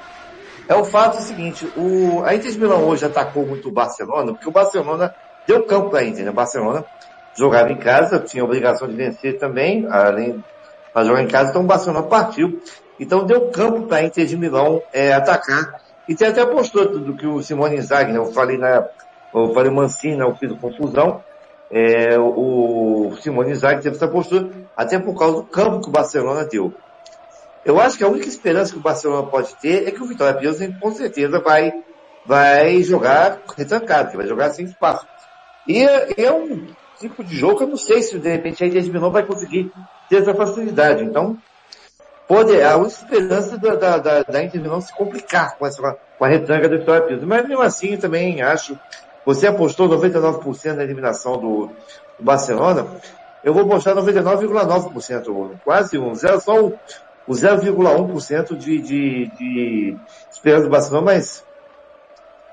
é 0.72 0.76
o 0.76 0.84
fato 0.84 1.20
seguinte, 1.20 1.70
o, 1.76 2.22
a 2.24 2.34
Inter 2.34 2.50
de 2.50 2.58
Milão 2.58 2.84
hoje 2.84 3.04
atacou 3.04 3.46
muito 3.46 3.68
o 3.68 3.72
Barcelona, 3.72 4.32
porque 4.32 4.48
o 4.48 4.52
Barcelona 4.52 5.14
deu 5.46 5.64
campo 5.64 5.90
para 5.90 6.00
a 6.00 6.04
Inter, 6.04 6.24
né? 6.24 6.30
O 6.30 6.34
Barcelona 6.34 6.84
jogava 7.34 7.70
em 7.70 7.76
casa, 7.76 8.18
tinha 8.18 8.44
obrigação 8.44 8.88
de 8.88 8.94
vencer 8.94 9.38
também, 9.38 9.86
além 9.90 10.42
para 10.92 11.04
jogar 11.04 11.22
em 11.22 11.28
casa, 11.28 11.50
então 11.50 11.62
o 11.62 11.66
Barcelona 11.66 12.06
partiu. 12.06 12.60
Então 12.98 13.24
deu 13.24 13.50
campo 13.50 13.86
para 13.86 13.98
a 13.98 14.02
Inter 14.04 14.26
de 14.26 14.36
Milão 14.36 14.82
é, 14.92 15.12
atacar. 15.12 15.80
E 16.08 16.14
tem 16.14 16.28
até 16.28 16.42
apostou 16.42 16.86
tudo 16.86 17.14
que 17.14 17.26
o 17.26 17.42
Simone 17.42 17.76
Inzaghi, 17.76 18.12
né? 18.12 18.18
Eu 18.18 18.26
falei 18.26 18.58
na, 18.58 18.86
eu 19.34 19.52
falei 19.54 19.70
Mancini, 19.70 20.16
né? 20.16 20.24
eu 20.24 20.34
fiz 20.36 20.52
confusão. 20.58 21.22
É, 21.70 22.18
o 22.18 23.14
Simone 23.20 23.52
Inzaghi 23.52 23.82
teve 23.82 23.96
essa 23.96 24.08
postura, 24.08 24.50
até 24.76 24.98
por 24.98 25.18
causa 25.18 25.36
do 25.36 25.44
campo 25.44 25.80
que 25.80 25.88
o 25.88 25.92
Barcelona 25.92 26.44
deu. 26.44 26.72
Eu 27.64 27.80
acho 27.80 27.96
que 27.96 28.04
a 28.04 28.08
única 28.08 28.26
esperança 28.26 28.72
que 28.72 28.78
o 28.78 28.82
Barcelona 28.82 29.26
pode 29.26 29.54
ter 29.56 29.86
é 29.86 29.90
que 29.90 30.02
o 30.02 30.06
Vitória 30.06 30.38
Pilsen 30.38 30.72
com 30.80 30.90
certeza 30.92 31.38
vai, 31.38 31.72
vai 32.26 32.82
jogar 32.82 33.40
retrancado, 33.56 34.16
vai 34.16 34.26
jogar 34.26 34.50
sem 34.50 34.64
espaço. 34.64 35.06
E 35.66 35.80
é 35.82 36.32
um 36.32 36.66
tipo 36.98 37.22
de 37.22 37.36
jogo 37.36 37.58
que 37.58 37.64
eu 37.64 37.68
não 37.68 37.76
sei 37.76 38.02
se 38.02 38.18
de 38.18 38.28
repente 38.28 38.62
a 38.62 38.66
Inter 38.66 38.84
Milão 38.92 39.12
vai 39.12 39.24
conseguir 39.24 39.72
ter 40.08 40.22
essa 40.22 40.34
facilidade. 40.34 41.04
Então, 41.04 41.38
pode, 42.26 42.60
a 42.60 42.76
única 42.76 42.94
esperança 42.94 43.56
da, 43.56 43.76
da, 43.76 43.98
da, 43.98 44.22
da 44.24 44.42
Inter 44.42 44.60
Milão 44.60 44.80
se 44.80 44.92
complicar 44.92 45.56
com 45.56 45.64
essa, 45.64 45.96
com 46.18 46.24
a 46.24 46.28
retranca 46.28 46.68
do 46.68 46.78
Vitória 46.78 47.02
Pilsen. 47.02 47.28
Mas 47.28 47.46
mesmo 47.46 47.62
assim 47.62 47.96
também 47.96 48.42
acho, 48.42 48.76
você 49.24 49.46
apostou 49.46 49.88
99% 49.88 50.74
na 50.74 50.82
eliminação 50.82 51.38
do, 51.38 51.70
do 52.18 52.24
Barcelona, 52.24 52.88
eu 53.44 53.52
vou 53.54 53.64
apostar 53.64 53.94
99,9%, 53.94 55.60
quase 55.64 55.98
um, 55.98 56.14
zero, 56.14 56.40
só 56.40 56.60
o, 56.60 56.78
o 57.26 57.32
0,1% 57.32 58.56
de, 58.56 58.78
de, 58.80 59.26
de 59.38 59.96
esperança 60.30 60.64
do 60.64 60.70
Barcelona, 60.70 61.06
mas 61.06 61.44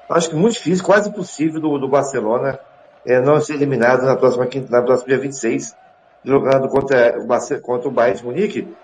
acho 0.09 0.29
que 0.29 0.35
muito 0.35 0.53
difícil, 0.53 0.85
quase 0.85 1.09
impossível 1.09 1.59
do, 1.59 1.77
do 1.77 1.87
Barcelona 1.87 2.59
é, 3.05 3.19
não 3.19 3.39
ser 3.41 3.53
eliminado 3.53 4.03
na 4.03 4.15
próxima, 4.15 4.47
na 4.69 4.81
próxima 4.81 5.07
dia 5.07 5.19
26, 5.19 5.75
jogando 6.23 6.67
contra, 6.67 7.17
o, 7.19 7.61
contra 7.61 7.87
o 7.87 7.91
Bayern 7.91 8.19
de 8.19 8.25
Munique. 8.25 8.75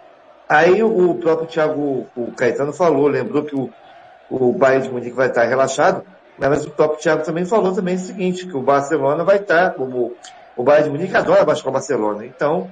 Aí 0.47 0.83
o 0.83 1.15
próprio 1.15 1.47
Thiago 1.47 2.07
o 2.15 2.31
Caetano 2.31 2.71
falou, 2.71 3.07
lembrou 3.07 3.43
que 3.43 3.55
o, 3.55 3.69
o 4.29 4.53
Bayern 4.53 4.87
de 4.87 4.93
Munique 4.93 5.15
vai 5.15 5.27
estar 5.27 5.43
relaxado, 5.43 6.03
mas 6.37 6.65
o 6.65 6.69
próprio 6.69 6.99
Thiago 6.99 7.23
também 7.23 7.45
falou 7.45 7.73
também 7.73 7.95
o 7.95 7.99
seguinte, 7.99 8.45
que 8.45 8.55
o 8.55 8.61
Barcelona 8.61 9.23
vai 9.23 9.37
estar, 9.37 9.73
como 9.73 10.13
o 10.55 10.63
Bayern 10.63 10.89
de 10.89 10.97
Munique 10.97 11.15
adora 11.15 11.43
baixar 11.43 11.69
o 11.69 11.71
Barcelona. 11.71 12.25
Então, 12.25 12.69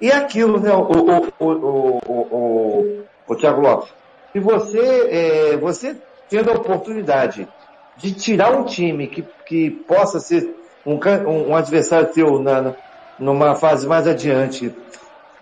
e 0.00 0.10
aquilo, 0.10 0.60
né, 0.60 0.72
o, 0.72 0.82
o, 0.82 1.32
o, 1.38 1.46
o, 1.46 2.00
o, 2.08 3.02
o 3.28 3.36
Thiago 3.36 3.60
Lopes, 3.60 3.88
se 4.32 4.40
você, 4.40 5.08
é, 5.10 5.56
você 5.56 5.96
tendo 6.28 6.50
a 6.50 6.54
oportunidade 6.54 7.48
de 7.96 8.12
tirar 8.12 8.52
um 8.52 8.64
time 8.64 9.06
que, 9.06 9.24
que 9.46 9.70
possa 9.70 10.20
ser 10.20 10.54
um, 10.84 10.98
um 11.50 11.56
adversário 11.56 12.12
teu 12.12 12.38
na, 12.38 12.74
numa 13.18 13.54
fase 13.54 13.86
mais 13.86 14.06
adiante 14.06 14.74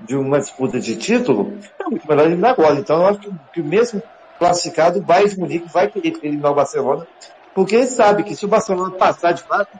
de 0.00 0.16
uma 0.16 0.38
disputa 0.38 0.78
de 0.78 0.96
título, 0.96 1.54
é 1.78 1.84
muito 1.88 2.06
melhor 2.08 2.26
eliminar 2.26 2.52
agora. 2.52 2.78
Então 2.78 3.00
eu 3.00 3.06
acho 3.08 3.20
que, 3.20 3.32
que 3.54 3.62
mesmo 3.62 4.02
classificado, 4.38 4.98
o 4.98 5.02
Bayern 5.02 5.30
de 5.30 5.40
Munique 5.40 5.72
vai 5.72 5.88
querer 5.88 6.14
eliminar 6.22 6.52
o 6.52 6.54
Barcelona, 6.54 7.06
porque 7.54 7.76
ele 7.76 7.86
sabe 7.86 8.24
que 8.24 8.34
se 8.34 8.44
o 8.44 8.48
Barcelona 8.48 8.90
passar 8.92 9.32
de 9.32 9.42
fato, 9.42 9.78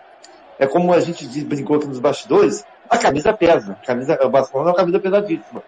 é 0.59 0.67
como 0.67 0.93
a 0.93 1.01
gente 1.01 1.27
brincou 1.45 1.77
aqui 1.77 1.87
nos 1.87 1.99
bastidores, 1.99 2.65
a 2.95 2.99
camisa 2.99 3.33
pesa. 3.33 3.77
A 3.83 3.87
camisa, 3.87 4.19
o 4.23 4.29
Barcelona 4.29 4.71
é 4.71 4.73
uma 4.73 4.77
camisa 4.77 4.99
pesadíssima. 4.99 5.63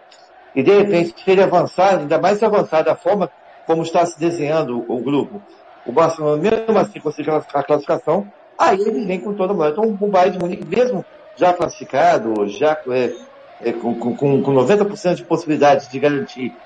E 0.54 0.62
de 0.62 0.70
repente, 0.70 1.14
se 1.22 1.30
ele 1.30 1.42
avançar, 1.42 1.98
ainda 1.98 2.18
mais 2.18 2.38
se 2.38 2.44
avançar 2.44 2.82
da 2.82 2.96
forma 2.96 3.30
como 3.66 3.82
está 3.82 4.06
se 4.06 4.18
desenhando 4.18 4.84
o 4.88 5.00
grupo, 5.00 5.42
o 5.84 5.92
Barcelona, 5.92 6.40
mesmo 6.40 6.78
assim, 6.78 7.00
conseguir 7.00 7.30
a 7.30 7.62
classificação, 7.62 8.26
aí 8.58 8.80
ele 8.80 9.04
vem 9.04 9.20
com 9.20 9.34
toda 9.34 9.52
a 9.52 9.56
moeda. 9.56 9.72
Então, 9.72 9.98
o 10.00 10.10
Bayern 10.10 10.36
de 10.36 10.42
Munique, 10.42 10.64
mesmo 10.64 11.04
já 11.36 11.52
classificado, 11.52 12.48
já 12.48 12.78
é, 12.88 13.12
é, 13.60 13.72
com, 13.72 13.94
com, 13.94 14.16
com 14.16 14.54
90% 14.54 15.14
de 15.14 15.24
possibilidade 15.24 15.90
de 15.90 15.98
garantir 15.98 16.56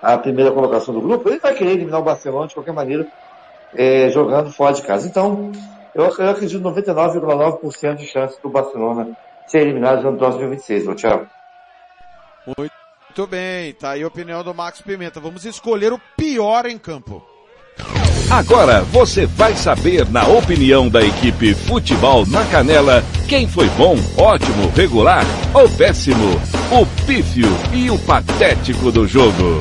a 0.00 0.16
primeira 0.18 0.50
colocação 0.50 0.94
do 0.94 1.00
grupo, 1.00 1.28
ele 1.28 1.38
vai 1.38 1.54
querer 1.54 1.72
eliminar 1.72 2.00
o 2.00 2.04
Barcelona 2.04 2.46
de 2.46 2.54
qualquer 2.54 2.72
maneira, 2.72 3.06
é, 3.74 4.08
jogando 4.10 4.50
fora 4.50 4.74
de 4.74 4.82
casa. 4.82 5.06
Então, 5.06 5.52
eu, 5.94 6.04
eu 6.04 6.30
acredito 6.30 6.62
99,9% 6.62 7.96
de 7.96 8.06
chance 8.06 8.40
do 8.42 8.48
Barcelona 8.48 9.16
ser 9.46 9.62
eliminado 9.62 10.02
no 10.02 10.16
próximo 10.16 10.50
26, 10.50 10.88
ô 10.88 10.94
Thiago. 10.94 11.26
Muito 12.46 13.26
bem, 13.28 13.72
tá 13.74 13.90
aí 13.90 14.02
a 14.02 14.06
opinião 14.06 14.42
do 14.42 14.54
Max 14.54 14.80
Pimenta. 14.80 15.20
Vamos 15.20 15.44
escolher 15.44 15.92
o 15.92 16.00
pior 16.16 16.66
em 16.66 16.78
campo. 16.78 17.24
Agora 18.30 18.82
você 18.84 19.26
vai 19.26 19.54
saber, 19.54 20.08
na 20.10 20.26
opinião 20.26 20.88
da 20.88 21.02
equipe 21.02 21.54
Futebol 21.54 22.26
na 22.26 22.44
Canela, 22.46 23.02
quem 23.28 23.46
foi 23.46 23.68
bom, 23.70 23.96
ótimo, 24.18 24.70
regular 24.74 25.24
ou 25.52 25.68
péssimo, 25.76 26.34
o 26.72 27.06
pífio 27.06 27.48
e 27.72 27.90
o 27.90 27.98
patético 28.00 28.90
do 28.90 29.06
jogo. 29.06 29.60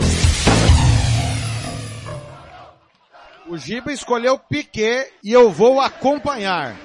O 3.47 3.57
Giba 3.57 3.91
escolheu 3.91 4.39
Piquet 4.39 5.11
e 5.23 5.31
eu 5.31 5.51
vou 5.51 5.79
acompanhar. 5.79 6.75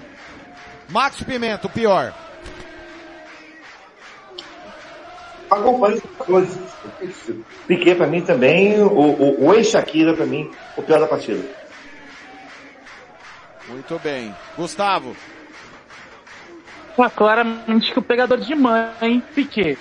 Max 0.90 1.22
Pimenta, 1.22 1.66
o 1.66 1.70
pior. 1.70 2.12
Acompanho 5.50 5.96
as 5.96 6.26
coisas. 6.26 6.58
Piquet 7.66 7.94
pra 7.94 8.06
mim 8.06 8.22
também, 8.22 8.80
o, 8.80 8.88
o, 8.88 9.46
o 9.46 9.54
ex-Shakira 9.54 10.14
pra 10.14 10.26
mim, 10.26 10.50
o 10.76 10.82
pior 10.82 11.00
da 11.00 11.06
partida. 11.06 11.42
Muito 13.68 13.98
bem. 13.98 14.34
Gustavo. 14.56 15.14
Ah, 16.98 17.10
claramente 17.10 17.92
que 17.92 17.98
o 17.98 18.02
pegador 18.02 18.38
de 18.38 18.54
mãe, 18.54 19.22
Piquet. 19.34 19.78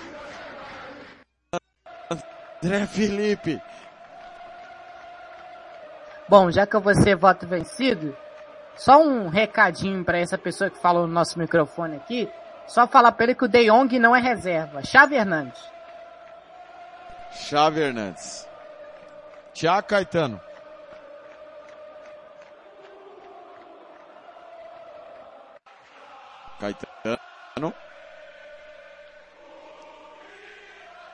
André 2.63 2.85
Felipe. 2.87 3.61
Bom, 6.29 6.51
já 6.51 6.67
que 6.67 6.75
eu 6.75 6.81
vou 6.81 6.93
ser 6.93 7.15
voto 7.15 7.47
vencido, 7.47 8.15
só 8.75 9.01
um 9.01 9.29
recadinho 9.29 10.03
para 10.03 10.19
essa 10.19 10.37
pessoa 10.37 10.69
que 10.69 10.79
falou 10.79 11.07
no 11.07 11.13
nosso 11.13 11.39
microfone 11.39 11.95
aqui. 11.95 12.29
Só 12.67 12.85
falar 12.85 13.13
para 13.13 13.23
ele 13.25 13.35
que 13.35 13.45
o 13.45 13.47
De 13.47 13.69
Jong 13.69 13.97
não 13.97 14.15
é 14.15 14.19
reserva. 14.19 14.83
Chave 14.83 15.15
Hernandes. 15.15 15.59
Chave 17.31 17.81
Hernandes. 17.81 18.47
Tiago 19.53 19.87
Caetano. 19.87 20.39
Caetano. 26.59 27.73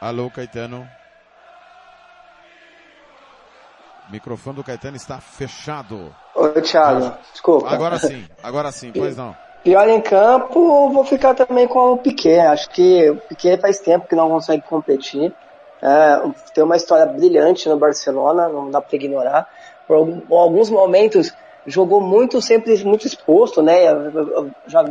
Alô, 0.02 0.30
Caetano. 0.30 0.90
O 4.08 4.12
microfone 4.12 4.58
do 4.58 4.64
Caetano 4.64 4.98
está 4.98 5.20
fechado. 5.22 6.14
Ô, 6.36 6.50
Thiago, 6.62 7.18
desculpa. 7.32 7.70
Agora 7.70 7.98
sim, 7.98 8.28
agora 8.42 8.72
sim, 8.72 8.92
pois 8.92 9.16
não. 9.16 9.36
Pior 9.64 9.88
em 9.88 10.02
campo, 10.02 10.90
vou 10.90 11.06
ficar 11.06 11.34
também 11.34 11.66
com 11.68 11.94
o 11.94 11.98
Piquet. 11.98 12.42
Acho 12.42 12.70
que 12.70 13.10
o 13.10 13.16
Piquet 13.16 13.58
faz 13.58 13.80
tempo 13.80 14.08
que 14.08 14.16
não 14.16 14.30
consegue 14.30 14.62
competir. 14.64 15.34
É, 15.82 16.22
tem 16.54 16.64
uma 16.66 16.76
história 16.76 17.06
brilhante 17.06 17.70
no 17.70 17.78
Barcelona, 17.78 18.50
não 18.50 18.70
dá 18.70 18.82
para 18.82 18.96
ignorar. 18.98 19.48
Por 19.88 19.96
alguns 20.32 20.70
momentos 20.70 21.34
jogou 21.66 22.02
muito, 22.02 22.42
sempre 22.42 22.78
muito 22.84 23.08
exposto, 23.08 23.62
né? 23.62 23.84
Já, 24.68 24.86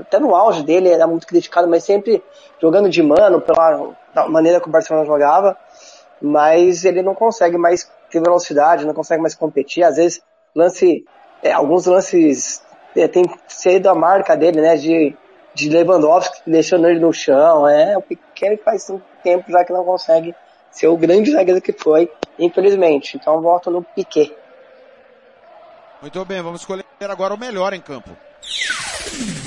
até 0.00 0.18
no 0.18 0.34
auge 0.34 0.62
dele 0.62 0.90
era 0.90 1.06
muito 1.06 1.26
criticado, 1.26 1.66
mas 1.66 1.84
sempre 1.84 2.22
jogando 2.60 2.90
de 2.90 3.02
mano 3.02 3.40
pela 3.40 3.94
maneira 4.28 4.60
que 4.60 4.68
o 4.68 4.72
Barcelona 4.72 5.06
jogava. 5.06 5.56
Mas 6.20 6.84
ele 6.84 7.02
não 7.02 7.14
consegue 7.14 7.56
mais 7.56 7.90
ter 8.10 8.20
velocidade, 8.20 8.84
não 8.84 8.92
consegue 8.92 9.22
mais 9.22 9.34
competir. 9.34 9.82
Às 9.82 9.96
vezes, 9.96 10.22
lance, 10.54 11.06
é, 11.42 11.52
alguns 11.52 11.86
lances 11.86 12.62
tem 13.08 13.24
sido 13.48 13.88
a 13.88 13.94
marca 13.94 14.36
dele, 14.36 14.60
né? 14.60 14.76
De, 14.76 15.16
de 15.54 15.68
Lewandowski 15.68 16.42
deixando 16.46 16.88
ele 16.88 17.00
no 17.00 17.12
chão. 17.12 17.68
É 17.68 17.96
o 17.96 18.02
Piquet 18.02 18.56
faz 18.64 18.88
um 18.90 19.00
tempo 19.22 19.50
já 19.50 19.64
que 19.64 19.72
não 19.72 19.84
consegue 19.84 20.34
ser 20.70 20.88
o 20.88 20.96
grande 20.96 21.30
zagueiro 21.30 21.60
que 21.60 21.72
foi, 21.72 22.10
infelizmente. 22.38 23.16
Então 23.16 23.40
voto 23.40 23.70
no 23.70 23.82
Piquet. 23.82 24.34
Muito 26.00 26.24
bem, 26.24 26.42
vamos 26.42 26.60
escolher 26.60 26.84
agora 27.00 27.34
o 27.34 27.38
melhor 27.38 27.72
em 27.72 27.80
campo. 27.80 28.10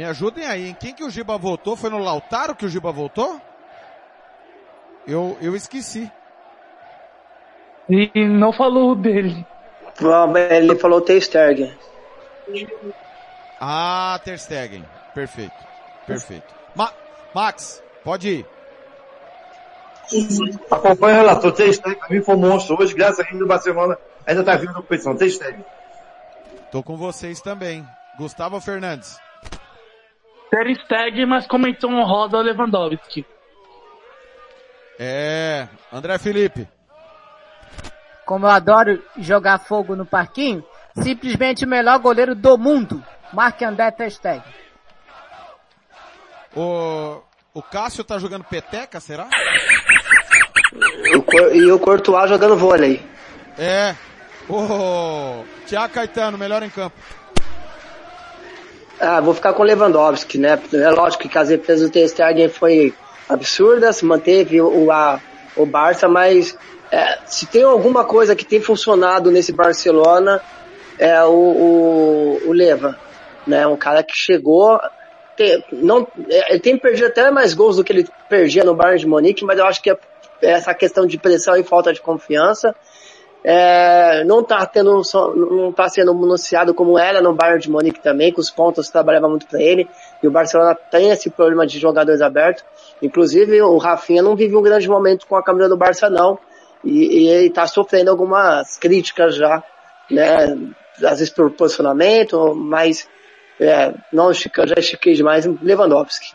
Me 0.00 0.06
ajudem 0.06 0.46
aí, 0.46 0.70
em 0.70 0.72
quem 0.72 0.94
que 0.94 1.04
o 1.04 1.10
Giba 1.10 1.36
votou? 1.36 1.76
Foi 1.76 1.90
no 1.90 1.98
Lautaro 1.98 2.56
que 2.56 2.64
o 2.64 2.68
Giba 2.70 2.90
votou? 2.90 3.38
Eu, 5.06 5.36
eu 5.42 5.54
esqueci. 5.54 6.10
E 7.86 8.10
não 8.26 8.50
falou 8.50 8.94
dele. 8.94 9.44
Ele 10.52 10.74
falou 10.76 11.02
Ter 11.02 11.20
Stegen. 11.20 11.76
Ah, 13.60 14.18
Ter 14.24 14.38
Stegen. 14.38 14.86
Perfeito. 15.14 15.52
Perfeito. 16.06 16.46
Ma 16.74 16.90
Max, 17.34 17.82
pode 18.02 18.30
ir. 18.30 18.46
Acompanha 20.70 21.16
o 21.16 21.20
relator. 21.20 21.52
Ter 21.52 21.74
Stegen 21.74 21.98
pra 21.98 22.08
mim 22.08 22.22
foi 22.22 22.36
um 22.36 22.38
monstro. 22.38 22.74
Hoje, 22.80 22.94
graças 22.94 23.20
a 23.20 23.30
Deus, 23.30 23.42
o 23.42 23.46
Barcelona 23.46 23.98
ainda 24.26 24.42
tá 24.42 24.56
vindo 24.56 24.72
na 24.72 24.80
competição. 24.80 25.14
Ter 25.14 25.28
Stegen. 25.28 25.62
Tô 26.72 26.82
com 26.82 26.96
vocês 26.96 27.42
também. 27.42 27.86
Gustavo 28.16 28.58
Fernandes. 28.62 29.20
Ter 30.50 30.74
Stegen, 30.84 31.26
mas 31.26 31.46
comentou 31.46 31.90
um 31.90 32.04
roda 32.04 32.40
Lewandowski. 32.40 33.24
É, 34.98 35.68
André 35.92 36.18
Felipe. 36.18 36.68
Como 38.26 38.46
eu 38.46 38.50
adoro 38.50 39.02
jogar 39.18 39.58
fogo 39.58 39.96
no 39.96 40.04
parquinho, 40.04 40.64
simplesmente 40.94 41.64
o 41.64 41.68
melhor 41.68 41.98
goleiro 41.98 42.34
do 42.34 42.58
mundo, 42.58 43.02
Marc 43.32 43.62
André 43.62 43.90
Ter 43.92 44.10
Stegen. 44.10 44.42
O, 46.54 47.22
o 47.54 47.62
Cássio 47.62 48.04
tá 48.04 48.18
jogando 48.18 48.44
peteca, 48.44 49.00
será? 49.00 49.28
O, 51.14 51.54
e 51.54 51.70
o 51.70 51.78
Courtois 51.78 52.28
jogando 52.28 52.56
vôlei. 52.56 53.04
É. 53.56 53.94
O 54.48 55.44
Tiago 55.66 55.94
Caetano, 55.94 56.36
melhor 56.36 56.62
em 56.62 56.70
campo. 56.70 56.96
Ah, 59.00 59.20
vou 59.20 59.32
ficar 59.32 59.54
com 59.54 59.62
Lewandowski, 59.62 60.36
né? 60.36 60.60
É 60.74 60.90
lógico 60.90 61.26
que 61.26 61.38
as 61.38 61.48
defesas 61.48 61.88
do 61.88 61.92
Ter 61.92 62.48
foi 62.50 62.92
absurda, 63.26 63.92
se 63.94 64.04
manteve 64.04 64.60
o, 64.60 64.92
a, 64.92 65.18
o 65.56 65.64
Barça, 65.64 66.06
mas 66.06 66.56
é, 66.92 67.18
se 67.24 67.46
tem 67.46 67.62
alguma 67.62 68.04
coisa 68.04 68.36
que 68.36 68.44
tem 68.44 68.60
funcionado 68.60 69.30
nesse 69.30 69.52
Barcelona 69.52 70.42
é 70.98 71.22
o, 71.24 71.30
o, 71.30 72.48
o 72.48 72.52
Leva, 72.52 72.98
né? 73.46 73.66
Um 73.66 73.76
cara 73.76 74.02
que 74.02 74.14
chegou, 74.14 74.78
tem, 75.34 75.64
não, 75.72 76.06
é, 76.28 76.50
ele 76.50 76.60
tem 76.60 76.76
perdido 76.76 77.06
até 77.06 77.30
mais 77.30 77.54
gols 77.54 77.76
do 77.76 77.84
que 77.84 77.92
ele 77.92 78.06
perdia 78.28 78.64
no 78.64 78.74
Bayern 78.74 79.00
de 79.00 79.06
Munique, 79.06 79.44
mas 79.46 79.58
eu 79.58 79.64
acho 79.64 79.80
que 79.80 79.90
é 79.90 79.96
essa 80.42 80.74
questão 80.74 81.06
de 81.06 81.16
pressão 81.16 81.56
e 81.56 81.62
falta 81.62 81.90
de 81.90 82.02
confiança 82.02 82.74
é, 83.42 84.22
não 84.24 84.40
está 84.40 84.64
tendo, 84.66 85.00
não 85.34 85.72
tá 85.72 85.88
sendo 85.88 86.10
anunciado 86.10 86.74
como 86.74 86.98
era 86.98 87.22
no 87.22 87.32
Bayern 87.32 87.60
de 87.60 87.70
Munique 87.70 88.00
também, 88.00 88.32
que 88.32 88.40
os 88.40 88.50
pontos 88.50 88.88
trabalhavam 88.90 89.30
muito 89.30 89.46
para 89.46 89.60
ele, 89.60 89.88
e 90.22 90.28
o 90.28 90.30
Barcelona 90.30 90.74
tem 90.74 91.10
esse 91.10 91.30
problema 91.30 91.66
de 91.66 91.78
jogadores 91.78 92.20
abertos. 92.20 92.64
Inclusive, 93.00 93.62
o 93.62 93.78
Rafinha 93.78 94.22
não 94.22 94.36
vive 94.36 94.56
um 94.56 94.62
grande 94.62 94.88
momento 94.88 95.26
com 95.26 95.36
a 95.36 95.42
câmera 95.42 95.68
do 95.68 95.76
Barça 95.76 96.10
não, 96.10 96.38
e, 96.84 97.24
e 97.24 97.28
ele 97.28 97.46
está 97.46 97.66
sofrendo 97.66 98.10
algumas 98.10 98.76
críticas 98.76 99.36
já, 99.36 99.62
né, 100.10 100.56
às 100.98 101.18
vezes 101.18 101.30
por 101.30 101.50
posicionamento, 101.52 102.54
mas 102.54 103.08
é, 103.58 103.94
não 104.12 104.32
já 104.32 104.74
estiquei 104.76 105.14
demais, 105.14 105.46
Lewandowski. 105.62 106.32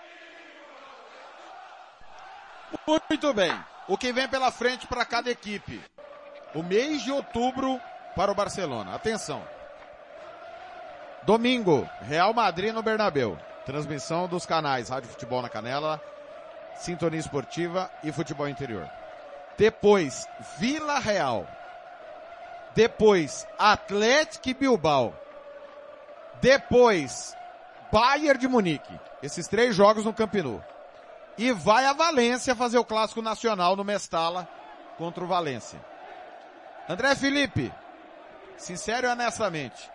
Muito 2.88 3.34
bem. 3.34 3.54
O 3.88 3.98
que 3.98 4.12
vem 4.12 4.28
pela 4.28 4.52
frente 4.52 4.88
para 4.88 5.06
cada 5.06 5.30
equipe? 5.30 5.80
O 6.56 6.64
mês 6.64 7.04
de 7.04 7.12
outubro 7.12 7.80
para 8.16 8.32
o 8.32 8.36
Barcelona. 8.36 8.96
Atenção. 8.96 9.44
Domingo, 11.24 11.88
Real 12.02 12.34
Madrid 12.34 12.74
no 12.74 12.82
Bernabeu. 12.82 13.38
Transmissão 13.66 14.28
dos 14.28 14.46
canais 14.46 14.90
Rádio 14.90 15.10
Futebol 15.10 15.42
na 15.42 15.50
Canela, 15.50 16.00
Sintonia 16.76 17.20
Esportiva 17.20 17.92
e 18.04 18.12
Futebol 18.12 18.48
Interior. 18.48 18.90
Depois, 19.58 20.28
Vila 20.58 21.00
Real. 21.00 21.48
Depois, 22.76 23.48
Atlético 23.58 24.54
Bilbao. 24.58 25.14
Depois, 26.42 27.36
Bayern 27.92 28.40
de 28.40 28.48
Munique. 28.48 29.00
Esses 29.24 29.48
três 29.48 29.76
jogos 29.76 30.06
no 30.06 30.14
Camp. 30.14 30.36
E 31.38 31.52
vai 31.52 31.86
a 31.86 31.94
Valência 31.94 32.56
fazer 32.56 32.78
o 32.78 32.86
clássico 32.86 33.22
nacional 33.22 33.76
no 33.76 33.84
Mestala 33.84 34.48
contra 34.98 35.24
o 35.24 35.28
Valência. 35.28 35.80
André 36.88 37.16
Felipe, 37.16 37.74
sincero 38.58 39.08
e 39.08 39.10
honestamente, 39.10 39.90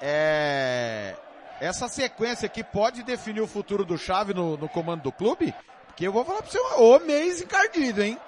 é... 0.00 1.14
essa 1.60 1.86
sequência 1.88 2.46
aqui 2.46 2.64
pode 2.64 3.02
definir 3.02 3.40
o 3.40 3.46
futuro 3.46 3.84
do 3.84 3.98
Chave 3.98 4.32
no, 4.32 4.56
no 4.56 4.68
comando 4.68 5.02
do 5.02 5.12
clube? 5.12 5.54
Porque 5.86 6.06
eu 6.06 6.12
vou 6.12 6.24
falar 6.24 6.40
pra 6.42 6.50
você, 6.50 6.58
ô 6.78 6.98
mês 7.00 7.42
encardido, 7.42 8.02
hein? 8.02 8.18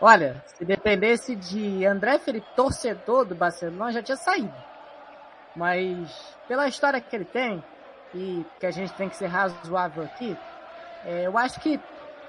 Olha, 0.00 0.42
se 0.46 0.64
dependesse 0.64 1.36
de 1.36 1.86
André 1.86 2.18
Felipe, 2.18 2.46
torcedor 2.56 3.24
do 3.24 3.34
Barcelona, 3.34 3.92
já 3.92 4.02
tinha 4.02 4.16
saído. 4.16 4.54
Mas 5.54 6.10
pela 6.48 6.66
história 6.66 7.00
que 7.00 7.14
ele 7.14 7.24
tem, 7.24 7.62
e 8.14 8.44
que 8.58 8.66
a 8.66 8.70
gente 8.70 8.92
tem 8.94 9.08
que 9.08 9.16
ser 9.16 9.26
razoável 9.26 10.02
aqui, 10.02 10.36
é, 11.04 11.26
eu 11.26 11.38
acho 11.38 11.60
que 11.60 11.78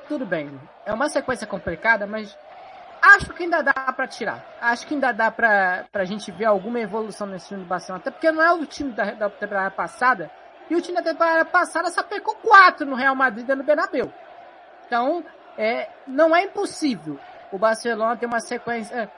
tudo 0.07 0.25
bem. 0.25 0.51
É 0.85 0.93
uma 0.93 1.09
sequência 1.09 1.47
complicada, 1.47 2.05
mas 2.05 2.37
acho 3.01 3.33
que 3.33 3.43
ainda 3.43 3.61
dá 3.61 3.73
para 3.73 4.07
tirar. 4.07 4.45
Acho 4.61 4.85
que 4.85 4.93
ainda 4.93 5.11
dá 5.11 5.31
pra, 5.31 5.85
pra 5.91 6.05
gente 6.05 6.31
ver 6.31 6.45
alguma 6.45 6.79
evolução 6.79 7.27
nesse 7.27 7.47
time 7.47 7.61
do 7.61 7.67
Barcelona. 7.67 8.01
Até 8.01 8.11
porque 8.11 8.31
não 8.31 8.41
é 8.41 8.53
o 8.53 8.65
time 8.65 8.91
da, 8.91 9.11
da 9.11 9.29
temporada 9.29 9.71
passada. 9.71 10.31
E 10.69 10.75
o 10.75 10.81
time 10.81 10.95
da 10.95 11.11
temporada 11.11 11.43
passada 11.45 11.89
sapecou 11.89 12.35
quatro 12.35 12.85
no 12.85 12.95
Real 12.95 13.15
Madrid 13.15 13.47
e 13.47 13.55
no 13.55 13.63
Bernabéu. 13.63 14.11
Então, 14.85 15.23
é, 15.57 15.89
não 16.07 16.35
é 16.35 16.43
impossível 16.43 17.19
o 17.51 17.57
Barcelona 17.57 18.15
ter 18.15 18.25
uma 18.25 18.39
sequência 18.39 19.11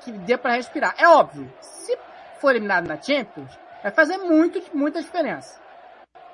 que 0.00 0.12
dê 0.12 0.36
para 0.36 0.54
respirar. 0.54 0.94
É 0.98 1.08
óbvio, 1.08 1.52
se 1.60 1.98
for 2.40 2.50
eliminado 2.50 2.86
na 2.86 3.00
Champions, 3.00 3.58
vai 3.82 3.92
fazer 3.92 4.18
muito, 4.18 4.62
muita 4.76 5.00
diferença. 5.00 5.60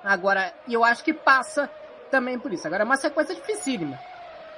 Agora, 0.02 0.52
eu 0.68 0.84
acho 0.84 1.02
que 1.04 1.12
passa 1.12 1.70
também 2.10 2.38
por 2.38 2.52
isso. 2.52 2.66
Agora 2.66 2.82
é 2.82 2.84
uma 2.84 2.96
sequência 2.96 3.34
dificílima. 3.34 3.98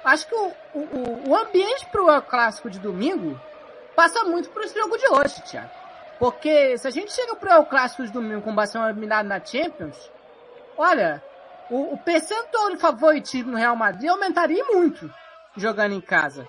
Acho 0.03 0.27
que 0.27 0.35
o, 0.35 0.51
o, 0.73 1.29
o 1.29 1.35
ambiente 1.35 1.85
pro 1.87 2.21
clássico 2.23 2.69
de 2.69 2.79
domingo 2.79 3.39
passa 3.95 4.23
muito 4.23 4.49
por 4.49 4.63
esse 4.63 4.77
jogo 4.77 4.97
de 4.97 5.07
hoje, 5.09 5.41
Thiago. 5.43 5.69
Porque 6.17 6.77
se 6.77 6.87
a 6.87 6.91
gente 6.91 7.11
chega 7.11 7.35
pro 7.35 7.49
El 7.49 7.65
Clássico 7.65 8.03
de 8.03 8.11
domingo 8.11 8.41
com 8.41 8.51
o 8.51 8.55
Barcelona 8.55 8.91
eliminado 8.91 9.25
na 9.25 9.43
Champions, 9.43 10.11
olha, 10.77 11.23
o, 11.69 11.93
o 11.93 11.97
percentual 11.97 12.69
de 12.69 12.77
favoritismo 12.77 13.51
no 13.51 13.57
Real 13.57 13.75
Madrid 13.75 14.09
aumentaria 14.09 14.63
muito 14.65 15.11
jogando 15.57 15.93
em 15.93 16.01
casa. 16.01 16.47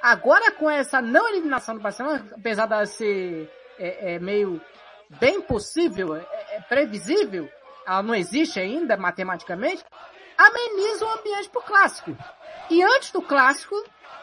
Agora 0.00 0.52
com 0.52 0.70
essa 0.70 1.02
não 1.02 1.28
eliminação 1.28 1.74
do 1.74 1.80
Barcelona, 1.80 2.24
apesar 2.32 2.66
de 2.66 2.86
ser 2.86 3.52
é, 3.78 4.14
é 4.14 4.18
meio 4.18 4.60
bem 5.18 5.40
possível, 5.40 6.14
é, 6.14 6.24
é 6.50 6.60
previsível, 6.60 7.48
ela 7.86 8.02
não 8.02 8.14
existe 8.14 8.60
ainda 8.60 8.96
matematicamente, 8.96 9.84
ameniza 10.38 11.04
o 11.04 11.10
ambiente 11.10 11.48
pro 11.50 11.60
clássico. 11.62 12.16
E 12.70 12.82
antes 12.82 13.10
do 13.10 13.20
clássico, 13.20 13.74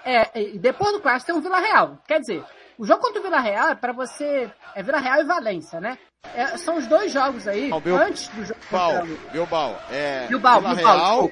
é, 0.05 0.39
e 0.39 0.57
depois 0.57 0.93
do 0.93 1.01
clássico 1.01 1.31
tem 1.31 1.35
o 1.35 1.43
Vila 1.43 1.59
Real. 1.59 1.97
Quer 2.07 2.19
dizer, 2.21 2.43
o 2.77 2.85
jogo 2.85 3.01
contra 3.01 3.19
o 3.19 3.23
Vila 3.23 3.39
Real 3.39 3.69
é 3.69 3.75
para 3.75 3.91
você, 3.91 4.49
é 4.73 4.81
Vila 4.81 4.99
Real 4.99 5.21
e 5.21 5.25
Valência, 5.25 5.81
né? 5.81 5.97
É, 6.33 6.57
são 6.57 6.77
os 6.77 6.87
dois 6.87 7.11
jogos 7.11 7.47
aí, 7.47 7.69
Bil... 7.81 7.97
antes 7.97 8.27
do 8.29 8.45
jogo 8.45 8.59
Bilbao. 8.69 9.05
Bilbao, 9.31 9.81
é... 9.91 10.27
Bilbao, 10.27 10.61
Vila 10.61 10.75
Bilbao, 10.75 10.97
Real, 10.97 11.31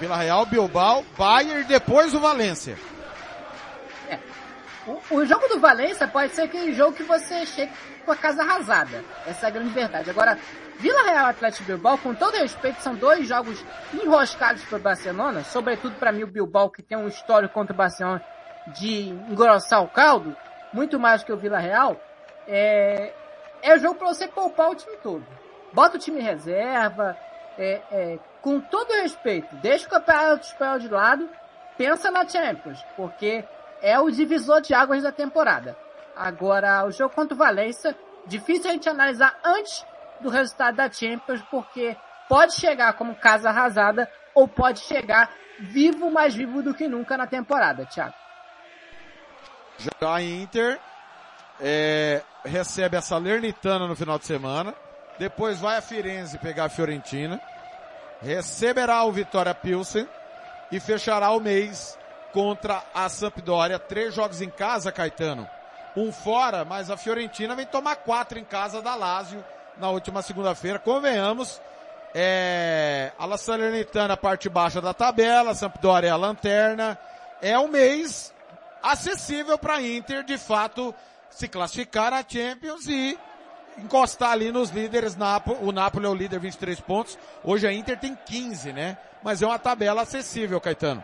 Vila 0.00 0.16
Real, 0.16 0.46
Bilbao, 0.46 1.04
Bayern 1.16 1.60
e 1.60 1.64
depois 1.64 2.14
o 2.14 2.20
Valência. 2.20 2.78
É. 4.08 4.18
O, 4.86 5.16
o, 5.16 5.26
jogo 5.26 5.46
do 5.48 5.60
Valência 5.60 6.08
pode 6.08 6.34
ser 6.34 6.42
aquele 6.42 6.72
jogo 6.72 6.92
que 6.92 7.02
você 7.02 7.44
chega 7.46 7.72
com 8.04 8.12
a 8.12 8.16
casa 8.16 8.42
arrasada. 8.42 9.04
Essa 9.26 9.46
é 9.46 9.48
a 9.48 9.52
grande 9.52 9.70
verdade. 9.70 10.10
Agora, 10.10 10.38
Vila 10.78 11.02
Real 11.02 11.26
Atlético 11.26 11.64
Bilbao, 11.64 11.98
com 11.98 12.14
todo 12.14 12.36
respeito, 12.36 12.80
são 12.80 12.94
dois 12.94 13.26
jogos 13.26 13.64
enroscados 13.92 14.64
para 14.64 14.78
o 14.78 14.80
Barcelona, 14.80 15.42
sobretudo 15.42 15.96
para 15.96 16.12
mim 16.12 16.22
o 16.22 16.28
Bilbao, 16.28 16.70
que 16.70 16.82
tem 16.82 16.96
um 16.96 17.08
histórico 17.08 17.52
contra 17.52 17.74
o 17.74 17.76
Barcelona 17.76 18.24
de 18.68 19.08
engrossar 19.08 19.82
o 19.82 19.88
caldo, 19.88 20.36
muito 20.72 21.00
mais 21.00 21.24
que 21.24 21.32
o 21.32 21.36
Vila 21.36 21.58
Real, 21.58 21.96
é, 22.46 23.12
é 23.60 23.78
jogo 23.78 23.96
para 23.96 24.06
você 24.06 24.28
poupar 24.28 24.70
o 24.70 24.74
time 24.76 24.96
todo. 24.98 25.26
Bota 25.72 25.96
o 25.96 26.00
time 26.00 26.20
reserva, 26.20 27.16
é, 27.58 27.82
é, 27.90 28.18
com 28.40 28.60
todo 28.60 28.92
respeito, 29.02 29.56
deixa 29.56 29.86
o 29.88 29.90
campeonato 29.90 30.46
espanhol 30.46 30.78
de 30.78 30.88
lado, 30.88 31.28
pensa 31.76 32.08
na 32.08 32.26
Champions, 32.26 32.84
porque 32.96 33.44
é 33.82 33.98
o 33.98 34.10
divisor 34.10 34.60
de 34.60 34.74
águas 34.74 35.02
da 35.02 35.10
temporada. 35.10 35.76
Agora, 36.14 36.84
o 36.86 36.92
jogo 36.92 37.12
contra 37.12 37.34
o 37.34 37.38
Valência, 37.38 37.96
difícil 38.26 38.70
a 38.70 38.74
gente 38.74 38.88
analisar 38.88 39.36
antes 39.44 39.84
do 40.20 40.28
resultado 40.28 40.76
da 40.76 40.90
Champions, 40.90 41.42
porque 41.50 41.96
pode 42.28 42.54
chegar 42.54 42.92
como 42.94 43.14
casa 43.14 43.48
arrasada 43.48 44.10
ou 44.34 44.46
pode 44.46 44.80
chegar 44.80 45.30
vivo, 45.58 46.10
mais 46.10 46.34
vivo 46.34 46.62
do 46.62 46.74
que 46.74 46.86
nunca 46.86 47.16
na 47.16 47.26
temporada, 47.26 47.86
Thiago. 47.86 48.14
Já 49.78 50.14
a 50.14 50.22
Inter 50.22 50.78
é, 51.60 52.22
recebe 52.44 52.96
a 52.96 53.00
Salernitana 53.00 53.86
no 53.86 53.96
final 53.96 54.18
de 54.18 54.26
semana, 54.26 54.74
depois 55.18 55.58
vai 55.58 55.78
a 55.78 55.82
Firenze 55.82 56.38
pegar 56.38 56.66
a 56.66 56.68
Fiorentina, 56.68 57.40
receberá 58.20 59.02
o 59.04 59.12
Vitória 59.12 59.54
Pilsen 59.54 60.08
e 60.70 60.78
fechará 60.80 61.30
o 61.30 61.40
mês 61.40 61.98
contra 62.32 62.82
a 62.94 63.08
Sampdoria. 63.08 63.78
Três 63.78 64.14
jogos 64.14 64.40
em 64.40 64.50
casa, 64.50 64.92
Caetano. 64.92 65.48
Um 65.96 66.12
fora, 66.12 66.64
mas 66.64 66.90
a 66.90 66.96
Fiorentina 66.96 67.56
vem 67.56 67.66
tomar 67.66 67.96
quatro 67.96 68.38
em 68.38 68.44
casa 68.44 68.82
da 68.82 68.94
Lazio 68.94 69.44
na 69.78 69.90
última 69.90 70.22
segunda-feira. 70.22 70.78
Convenhamos, 70.78 71.60
é, 72.14 73.12
a 73.18 73.26
La 73.26 73.38
Salernitana, 73.38 74.14
a 74.14 74.16
parte 74.16 74.48
baixa 74.48 74.80
da 74.80 74.94
tabela, 74.94 75.50
a 75.50 75.54
Sampdoria 75.54 76.10
é 76.10 76.12
a 76.12 76.16
lanterna. 76.16 76.98
É 77.40 77.58
um 77.58 77.68
mês 77.68 78.34
acessível 78.82 79.58
para 79.58 79.74
a 79.74 79.82
Inter, 79.82 80.24
de 80.24 80.38
fato, 80.38 80.94
se 81.30 81.48
classificar 81.48 82.10
na 82.10 82.24
Champions 82.26 82.86
e 82.86 83.18
encostar 83.78 84.32
ali 84.32 84.50
nos 84.50 84.70
líderes. 84.70 85.16
O 85.60 85.72
Napoli 85.72 86.06
é 86.06 86.08
o 86.08 86.14
líder 86.14 86.40
23 86.40 86.80
pontos. 86.80 87.18
Hoje 87.44 87.66
a 87.66 87.72
Inter 87.72 87.98
tem 87.98 88.16
15, 88.26 88.72
né? 88.72 88.96
Mas 89.22 89.42
é 89.42 89.46
uma 89.46 89.58
tabela 89.58 90.02
acessível, 90.02 90.60
Caetano. 90.60 91.02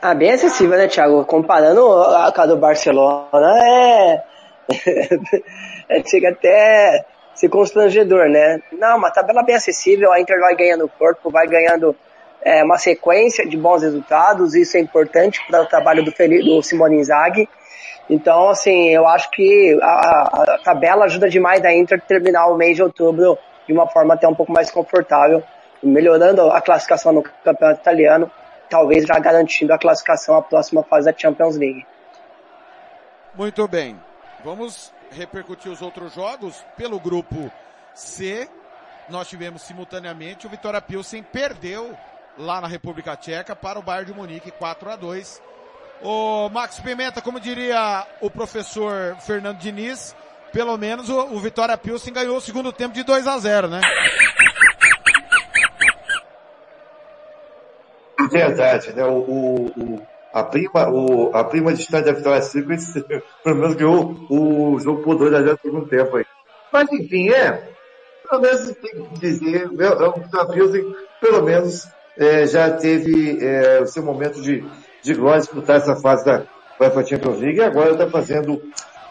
Ah, 0.00 0.14
bem 0.14 0.30
acessível, 0.30 0.78
né, 0.78 0.86
Thiago? 0.86 1.24
Comparando 1.24 1.92
a, 1.92 2.30
com 2.30 2.40
a 2.40 2.46
do 2.46 2.56
Barcelona, 2.56 3.52
é, 3.60 4.24
é, 5.88 6.02
chega 6.06 6.30
até 6.30 7.04
ser 7.34 7.48
constrangedor, 7.48 8.28
né? 8.28 8.60
Não, 8.72 8.98
uma 8.98 9.10
tabela 9.10 9.42
bem 9.42 9.54
acessível, 9.54 10.12
a 10.12 10.20
Inter 10.20 10.40
vai 10.40 10.56
ganhando 10.56 10.90
corpo, 10.98 11.30
vai 11.30 11.46
ganhando 11.46 11.94
é, 12.42 12.64
uma 12.64 12.78
sequência 12.78 13.46
de 13.46 13.56
bons 13.56 13.82
resultados, 13.82 14.54
isso 14.54 14.76
é 14.76 14.80
importante 14.80 15.40
para 15.46 15.62
o 15.62 15.66
trabalho 15.66 16.04
do, 16.04 16.10
Felipe, 16.10 16.44
do 16.44 16.62
Simone 16.62 16.96
Inzaghi. 16.96 17.48
Então, 18.10 18.48
assim, 18.48 18.88
eu 18.88 19.06
acho 19.06 19.30
que 19.30 19.78
a, 19.82 20.42
a, 20.42 20.58
tabela 20.64 21.04
ajuda 21.04 21.28
demais 21.28 21.64
a 21.64 21.72
Inter 21.72 22.00
terminar 22.00 22.46
o 22.46 22.56
mês 22.56 22.76
de 22.76 22.82
outubro 22.82 23.38
de 23.66 23.72
uma 23.72 23.86
forma 23.86 24.14
até 24.14 24.26
um 24.26 24.34
pouco 24.34 24.50
mais 24.50 24.70
confortável, 24.70 25.42
melhorando 25.82 26.50
a 26.50 26.60
classificação 26.60 27.12
no 27.12 27.22
campeonato 27.22 27.80
italiano, 27.80 28.30
talvez 28.70 29.04
já 29.04 29.18
garantindo 29.18 29.72
a 29.72 29.78
classificação 29.78 30.36
à 30.36 30.42
próxima 30.42 30.82
fase 30.82 31.10
da 31.10 31.16
Champions 31.16 31.56
League. 31.56 31.86
Muito 33.34 33.68
bem. 33.68 34.07
Vamos 34.44 34.92
repercutir 35.10 35.70
os 35.70 35.82
outros 35.82 36.14
jogos. 36.14 36.64
Pelo 36.76 37.00
grupo 37.00 37.50
C, 37.94 38.48
nós 39.08 39.28
tivemos 39.28 39.62
simultaneamente 39.62 40.46
o 40.46 40.50
Vitória 40.50 40.80
Pilsen 40.80 41.22
perdeu 41.22 41.96
lá 42.36 42.60
na 42.60 42.68
República 42.68 43.16
Tcheca 43.16 43.56
para 43.56 43.78
o 43.78 43.82
Bayern 43.82 44.12
de 44.12 44.16
Munique 44.16 44.50
4 44.50 44.90
a 44.90 44.96
2. 44.96 45.42
O 46.02 46.48
Max 46.50 46.78
Pimenta, 46.78 47.20
como 47.20 47.40
diria 47.40 48.06
o 48.20 48.30
professor 48.30 49.16
Fernando 49.20 49.58
Diniz, 49.58 50.14
pelo 50.52 50.76
menos 50.76 51.08
o, 51.08 51.34
o 51.34 51.40
Vitória 51.40 51.76
Pilsen 51.76 52.12
ganhou 52.12 52.36
o 52.36 52.40
segundo 52.40 52.72
tempo 52.72 52.94
de 52.94 53.02
2 53.02 53.26
a 53.26 53.38
0, 53.38 53.68
né? 53.68 53.80
Verdade, 58.30 58.92
né? 58.92 59.04
O, 59.04 59.72
o, 59.76 60.06
a 60.32 60.42
prima, 60.42 60.88
o, 60.88 61.34
a 61.34 61.44
prima 61.44 61.72
distante 61.72 62.06
da 62.06 62.12
Vitória 62.12 62.42
Secret, 62.42 62.78
pelo 63.42 63.56
menos 63.56 63.74
ganhou 63.74 64.16
o 64.30 64.78
jogo 64.78 65.02
por 65.02 65.16
2 65.16 65.34
a 65.34 65.42
0 65.42 65.52
no 65.52 65.58
segundo 65.58 65.88
tempo 65.88 66.16
aí. 66.16 66.24
Mas 66.72 66.92
enfim, 66.92 67.30
é. 67.30 67.70
Pelo 68.28 68.42
menos 68.42 68.60
tem 68.76 69.04
que 69.04 69.20
dizer, 69.20 69.70
é, 69.78 69.84
é, 69.84 70.08
o 70.08 70.12
Vitória 70.12 70.52
Pilsen, 70.52 70.94
pelo 71.20 71.42
menos, 71.42 71.88
é, 72.16 72.46
já 72.46 72.70
teve 72.70 73.38
é, 73.40 73.80
o 73.80 73.86
seu 73.86 74.02
momento 74.02 74.40
de, 74.42 74.64
de 75.02 75.14
glória 75.14 75.40
disputar 75.40 75.76
essa 75.76 75.96
fase 75.96 76.24
da 76.24 76.44
UEFA 76.78 77.06
Champions 77.06 77.40
League 77.40 77.58
e 77.58 77.62
agora 77.62 77.92
está 77.92 78.08
fazendo 78.08 78.60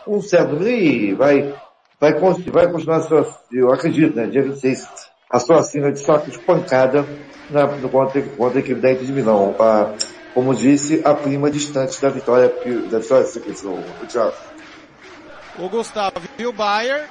um 0.08 0.22
certo 0.22 0.54
número 0.54 0.70
e 0.70 1.14
vai, 1.14 1.54
vai, 2.00 2.14
vai 2.14 2.72
continuar 2.72 2.98
a 2.98 3.02
sua, 3.02 3.28
eu 3.52 3.74
acredito, 3.74 4.16
né, 4.16 4.28
dia 4.28 4.44
26, 4.44 4.88
a 5.30 5.40
sua 5.40 5.60
assina 5.60 5.92
de 5.92 6.00
só 6.00 6.18
espancada 6.28 7.06
na, 7.50 7.68
no, 7.68 7.90
contra, 7.90 8.22
contra 8.22 8.60
a 8.60 8.62
equipe 8.62 8.80
da 8.80 8.92
Inter 8.92 9.06
de 9.06 9.12
Milão. 9.12 9.56
A, 9.60 9.94
como 10.38 10.54
disse, 10.54 11.02
a 11.04 11.16
prima 11.16 11.50
distante 11.50 12.00
da 12.00 12.10
vitória, 12.10 12.48
da 12.92 13.00
vitória 13.00 13.26
o, 14.04 14.06
Thiago. 14.06 14.34
O 15.58 15.68
Gustavo 15.68 16.22
e 16.38 16.46
o 16.46 16.54
Bayern, 16.54 17.08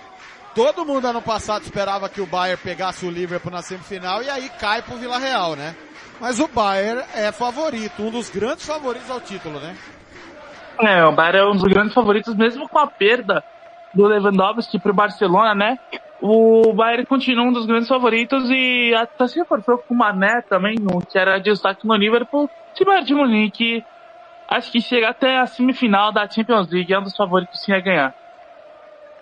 todo 0.54 0.86
mundo 0.86 1.06
ano 1.06 1.20
passado 1.20 1.64
esperava 1.64 2.08
que 2.08 2.20
o 2.20 2.26
Bayern 2.26 2.62
pegasse 2.62 3.04
o 3.04 3.10
Liverpool 3.10 3.50
na 3.50 3.62
semifinal 3.62 4.22
e 4.22 4.30
aí 4.30 4.48
cai 4.60 4.80
pro 4.80 4.94
Vila 4.94 5.18
Real, 5.18 5.56
né? 5.56 5.74
Mas 6.20 6.38
o 6.38 6.46
Bayern 6.46 7.02
é 7.16 7.32
favorito, 7.32 8.00
um 8.00 8.12
dos 8.12 8.30
grandes 8.30 8.64
favoritos 8.64 9.10
ao 9.10 9.20
título, 9.20 9.58
né? 9.58 9.76
É, 10.78 11.04
o 11.04 11.10
Bayern 11.10 11.38
é 11.38 11.44
um 11.46 11.56
dos 11.56 11.64
grandes 11.64 11.94
favoritos, 11.94 12.32
mesmo 12.36 12.68
com 12.68 12.78
a 12.78 12.86
perda 12.86 13.42
do 13.92 14.06
Lewandowski 14.06 14.78
pro 14.78 14.94
Barcelona, 14.94 15.52
né? 15.52 15.76
O 16.20 16.72
Bayern 16.72 17.04
continua 17.06 17.44
um 17.44 17.52
dos 17.52 17.66
grandes 17.66 17.88
favoritos 17.88 18.48
e 18.50 18.94
até 18.94 19.28
se 19.28 19.38
reforçou 19.38 19.78
com 19.78 19.92
o 19.92 19.96
Mané 19.96 20.40
também, 20.42 20.76
que 21.10 21.18
era 21.18 21.38
destaque 21.38 21.86
no 21.86 21.94
Liverpool. 21.94 22.48
Se 22.74 22.82
o 22.82 22.86
Bayern 22.86 23.06
de 23.06 23.14
Munique 23.14 23.84
acho 24.48 24.72
que 24.72 24.80
chega 24.80 25.10
até 25.10 25.38
a 25.38 25.46
semifinal 25.46 26.12
da 26.12 26.28
Champions 26.28 26.70
League, 26.70 26.92
é 26.92 26.98
um 26.98 27.02
dos 27.02 27.16
favoritos 27.16 27.62
sim 27.62 27.72
a 27.72 27.80
ganhar. 27.80 28.14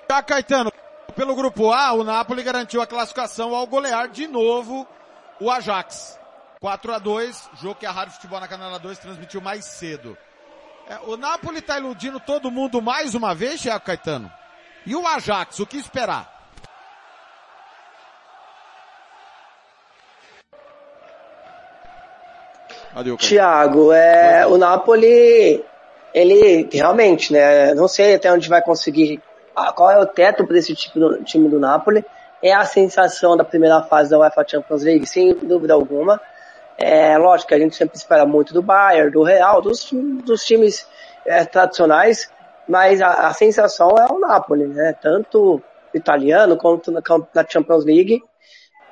Já 0.09 0.23
Caetano, 0.23 0.71
pelo 1.17 1.35
grupo 1.35 1.73
A, 1.73 1.93
o 1.93 2.05
Napoli 2.05 2.43
garantiu 2.43 2.81
a 2.81 2.87
classificação 2.87 3.55
ao 3.55 3.67
golear 3.67 4.09
de 4.09 4.29
novo 4.29 4.87
o 5.41 5.51
Ajax. 5.51 6.21
4 6.61 6.95
a 6.95 6.99
2 6.99 7.51
jogo 7.61 7.75
que 7.75 7.85
a 7.85 7.91
Rádio 7.91 8.15
Futebol 8.15 8.41
na 8.41 8.49
Canela 8.49 8.79
2 8.79 8.99
transmitiu 8.99 9.41
mais 9.41 9.65
cedo. 9.65 10.17
É, 10.89 10.99
o 11.07 11.17
Napoli 11.17 11.59
está 11.59 11.79
iludindo 11.79 12.21
todo 12.21 12.51
mundo 12.51 12.81
mais 12.81 13.15
uma 13.15 13.35
vez, 13.35 13.61
Thiago 13.61 13.85
Caetano? 13.85 14.31
E 14.87 14.95
o 14.95 15.07
Ajax, 15.07 15.61
o 15.61 15.67
que 15.67 15.77
esperar? 15.77 16.34
Tiago, 23.17 23.93
é, 23.93 24.47
o 24.47 24.57
Napoli, 24.57 25.65
ele 26.13 26.69
realmente, 26.73 27.33
né, 27.33 27.75
não 27.75 27.89
sei 27.89 28.15
até 28.15 28.33
onde 28.33 28.49
vai 28.49 28.63
conseguir, 28.63 29.21
qual 29.75 29.91
é 29.91 29.99
o 29.99 30.07
teto 30.07 30.47
para 30.47 30.59
esse 30.59 30.75
tipo 30.75 31.01
do, 31.01 31.25
time 31.25 31.49
do 31.49 31.59
Napoli, 31.59 32.05
é 32.43 32.53
a 32.53 32.65
sensação 32.65 33.37
da 33.37 33.45
primeira 33.45 33.83
fase 33.83 34.11
da 34.11 34.19
UEFA 34.19 34.45
Champions 34.47 34.83
League, 34.83 35.07
sem 35.07 35.35
dúvida 35.35 35.75
alguma. 35.75 36.21
É 36.77 37.17
lógico 37.17 37.49
que 37.49 37.55
a 37.55 37.59
gente 37.59 37.75
sempre 37.75 37.97
espera 37.97 38.27
muito 38.27 38.53
do 38.53 38.63
Bayern, 38.63 39.11
do 39.11 39.23
Real, 39.23 39.63
dos, 39.63 39.89
dos 39.93 40.45
times 40.45 40.87
é, 41.25 41.45
tradicionais, 41.45 42.31
mas 42.69 43.01
a, 43.01 43.29
a, 43.29 43.33
sensação 43.33 43.97
é 43.97 44.13
o 44.13 44.19
Napoli, 44.19 44.67
né? 44.67 44.95
Tanto 45.01 45.63
italiano 45.95 46.57
quanto 46.57 46.93
na, 46.93 47.01
na 47.35 47.47
Champions 47.49 47.85
League. 47.85 48.23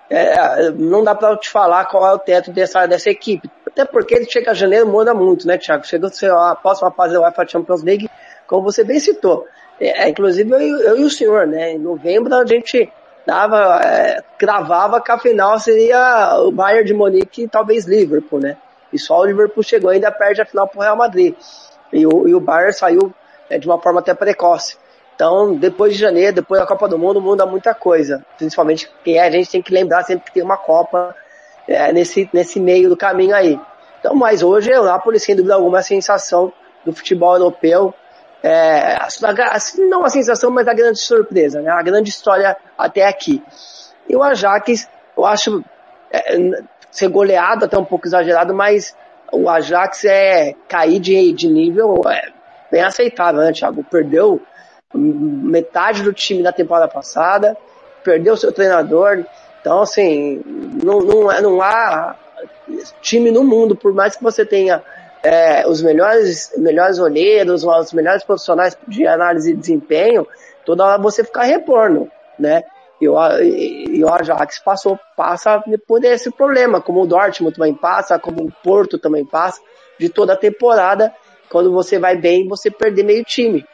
É, 0.08 0.70
não 0.70 1.02
dá 1.02 1.14
para 1.14 1.36
te 1.36 1.48
falar 1.48 1.86
qual 1.86 2.06
é 2.06 2.12
o 2.12 2.18
teto 2.18 2.50
dessa, 2.52 2.86
dessa 2.86 3.10
equipe. 3.10 3.50
Até 3.72 3.86
porque 3.86 4.14
ele 4.14 4.26
chega 4.30 4.50
a 4.50 4.54
janeiro 4.54 4.86
muda 4.86 5.14
muito, 5.14 5.46
né, 5.46 5.56
Thiago? 5.56 5.86
Chega 5.86 6.08
a 6.36 6.54
próxima 6.54 6.90
fase 6.90 7.14
da 7.14 7.20
UEFA 7.20 7.48
Champions 7.48 7.82
League, 7.82 8.08
como 8.46 8.62
você 8.62 8.84
bem 8.84 9.00
citou. 9.00 9.46
É, 9.80 10.08
inclusive 10.08 10.50
eu, 10.50 10.58
eu, 10.58 10.98
e 10.98 11.04
o 11.04 11.10
senhor, 11.10 11.46
né? 11.46 11.72
Em 11.72 11.78
novembro 11.78 12.34
a 12.34 12.44
gente 12.44 12.92
dava, 13.26 13.80
é, 13.82 14.22
cravava 14.38 15.00
que 15.00 15.10
a 15.10 15.18
final 15.18 15.58
seria 15.58 16.36
o 16.38 16.52
Bayern 16.52 16.84
de 16.84 16.94
Munique 16.94 17.44
e 17.44 17.48
talvez 17.48 17.86
Liverpool, 17.86 18.40
né? 18.40 18.56
E 18.92 18.98
só 18.98 19.18
o 19.20 19.24
Liverpool 19.24 19.62
chegou 19.62 19.90
ainda 19.90 20.12
perde 20.12 20.42
a 20.42 20.46
final 20.46 20.68
pro 20.68 20.80
Real 20.80 20.96
Madrid. 20.96 21.34
E 21.90 22.06
o, 22.06 22.28
e 22.28 22.34
o 22.34 22.40
Bayern 22.40 22.74
saiu 22.74 23.12
é, 23.48 23.58
de 23.58 23.66
uma 23.66 23.80
forma 23.80 24.00
até 24.00 24.12
precoce. 24.12 24.76
Então, 25.14 25.54
depois 25.54 25.94
de 25.94 25.98
janeiro, 25.98 26.36
depois 26.36 26.60
da 26.60 26.66
Copa 26.66 26.88
do 26.88 26.98
Mundo, 26.98 27.20
muda 27.20 27.46
muita 27.46 27.74
coisa. 27.74 28.24
Principalmente 28.36 28.88
porque 28.88 29.18
a 29.18 29.30
gente 29.30 29.50
tem 29.50 29.62
que 29.62 29.72
lembrar 29.72 30.02
sempre 30.02 30.26
que 30.26 30.32
tem 30.32 30.42
uma 30.42 30.56
Copa 30.56 31.14
é, 31.68 31.92
nesse, 31.92 32.28
nesse 32.32 32.60
meio 32.60 32.88
do 32.88 32.96
caminho 32.96 33.34
aí. 33.34 33.58
Então, 33.98 34.14
mas 34.14 34.42
hoje 34.42 34.72
é 34.72 34.80
o 34.80 34.84
Napoli, 34.84 35.20
sem 35.20 35.36
dúvida 35.36 35.54
alguma, 35.54 35.78
a 35.78 35.82
sensação 35.82 36.52
do 36.84 36.92
futebol 36.92 37.34
europeu. 37.34 37.94
É, 38.42 38.98
não 39.78 40.04
a 40.04 40.08
sensação, 40.08 40.50
mas 40.50 40.66
a 40.66 40.74
grande 40.74 40.98
surpresa, 40.98 41.62
né? 41.62 41.70
A 41.70 41.82
grande 41.82 42.10
história 42.10 42.56
até 42.76 43.06
aqui. 43.06 43.40
E 44.08 44.16
o 44.16 44.22
Ajax, 44.22 44.88
eu 45.16 45.24
acho 45.24 45.64
é, 46.10 46.62
ser 46.90 47.08
goleado 47.08 47.64
até 47.64 47.78
um 47.78 47.84
pouco 47.84 48.06
exagerado, 48.06 48.52
mas 48.52 48.96
o 49.30 49.48
Ajax 49.48 50.04
é 50.04 50.54
cair 50.68 50.98
de, 50.98 51.32
de 51.32 51.46
nível 51.46 52.02
é, 52.08 52.30
bem 52.70 52.82
aceitável, 52.82 53.40
né, 53.42 53.52
Thiago? 53.52 53.84
Perdeu 53.84 54.40
metade 54.94 56.02
do 56.02 56.12
time 56.12 56.42
da 56.42 56.52
temporada 56.52 56.88
passada, 56.88 57.56
perdeu 58.04 58.36
seu 58.36 58.52
treinador. 58.52 59.24
Então, 59.62 59.80
assim, 59.80 60.42
não, 60.82 61.00
não, 61.00 61.40
não 61.40 61.62
há 61.62 62.16
time 63.00 63.30
no 63.30 63.44
mundo, 63.44 63.76
por 63.76 63.94
mais 63.94 64.16
que 64.16 64.22
você 64.22 64.44
tenha 64.44 64.82
é, 65.22 65.64
os 65.68 65.80
melhores, 65.80 66.52
melhores 66.58 66.98
olheiros, 66.98 67.64
os 67.64 67.92
melhores 67.92 68.24
profissionais 68.24 68.76
de 68.88 69.06
análise 69.06 69.54
de 69.54 69.60
desempenho, 69.60 70.26
toda 70.66 70.84
hora 70.84 71.00
você 71.00 71.22
ficar 71.22 71.44
reporno, 71.44 72.10
né? 72.36 72.64
E 73.00 73.08
o, 73.08 73.16
e 73.40 74.04
o 74.04 74.08
Ajax 74.08 74.58
passou, 74.58 74.98
passa 75.16 75.62
por 75.86 76.04
esse 76.04 76.30
problema, 76.30 76.80
como 76.80 77.02
o 77.02 77.06
Dortmund 77.06 77.54
também 77.54 77.74
passa, 77.74 78.18
como 78.18 78.44
o 78.44 78.52
Porto 78.64 78.98
também 78.98 79.24
passa, 79.24 79.60
de 79.98 80.08
toda 80.08 80.32
a 80.32 80.36
temporada, 80.36 81.12
quando 81.48 81.72
você 81.72 81.98
vai 81.98 82.16
bem, 82.16 82.48
você 82.48 82.70
perder 82.70 83.04
meio 83.04 83.24
time. 83.24 83.64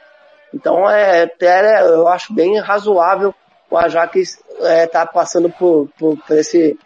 Então, 0.52 0.88
é, 0.88 1.22
até, 1.22 1.82
eu 1.82 2.08
acho 2.08 2.34
bem 2.34 2.58
razoável 2.58 3.34
o 3.70 3.76
Ajax 3.76 4.16
estar 4.16 4.66
é, 4.66 4.86
tá 4.86 5.06
passando 5.06 5.50
por, 5.50 5.88
por, 5.98 6.16
por 6.16 6.36
esse 6.38 6.78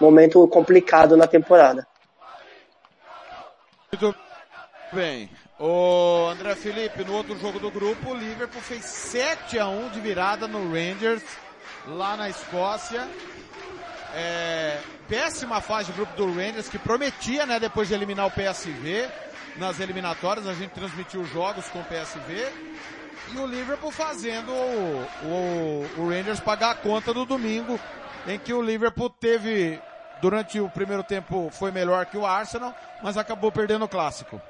momento 0.00 0.46
complicado 0.48 1.16
na 1.16 1.26
temporada. 1.26 1.86
Muito 3.92 4.14
bem. 4.92 5.28
O 5.58 6.28
André 6.30 6.54
Felipe, 6.54 7.04
no 7.04 7.12
outro 7.12 7.36
jogo 7.38 7.58
do 7.58 7.70
grupo, 7.70 8.10
o 8.10 8.14
Liverpool 8.14 8.62
fez 8.62 8.84
7 8.84 9.58
a 9.58 9.68
1 9.68 9.90
de 9.90 10.00
virada 10.00 10.48
no 10.48 10.72
Rangers, 10.72 11.22
lá 11.86 12.16
na 12.16 12.30
Escócia. 12.30 13.06
É, 14.14 14.78
péssima 15.06 15.60
fase 15.60 15.92
de 15.92 15.98
grupo 15.98 16.16
do 16.16 16.26
Rangers, 16.26 16.68
que 16.68 16.78
prometia, 16.78 17.44
né, 17.44 17.60
depois 17.60 17.88
de 17.88 17.94
eliminar 17.94 18.26
o 18.26 18.30
PSV 18.30 19.06
nas 19.56 19.78
eliminatórias, 19.80 20.46
a 20.46 20.54
gente 20.54 20.70
transmitiu 20.70 21.24
jogos 21.26 21.68
com 21.68 21.80
o 21.80 21.84
PSV. 21.84 22.69
E 23.32 23.38
o 23.38 23.46
Liverpool 23.46 23.90
fazendo 23.90 24.50
o, 24.50 25.06
o, 25.24 26.00
o 26.02 26.08
Rangers 26.08 26.40
pagar 26.40 26.70
a 26.70 26.74
conta 26.74 27.14
do 27.14 27.24
domingo, 27.24 27.78
em 28.26 28.38
que 28.38 28.52
o 28.52 28.60
Liverpool 28.60 29.08
teve 29.08 29.80
durante 30.20 30.60
o 30.60 30.68
primeiro 30.68 31.02
tempo 31.02 31.48
foi 31.50 31.70
melhor 31.70 32.04
que 32.06 32.18
o 32.18 32.26
Arsenal, 32.26 32.74
mas 33.02 33.16
acabou 33.16 33.50
perdendo 33.50 33.84
o 33.84 33.88
clássico. 33.88 34.40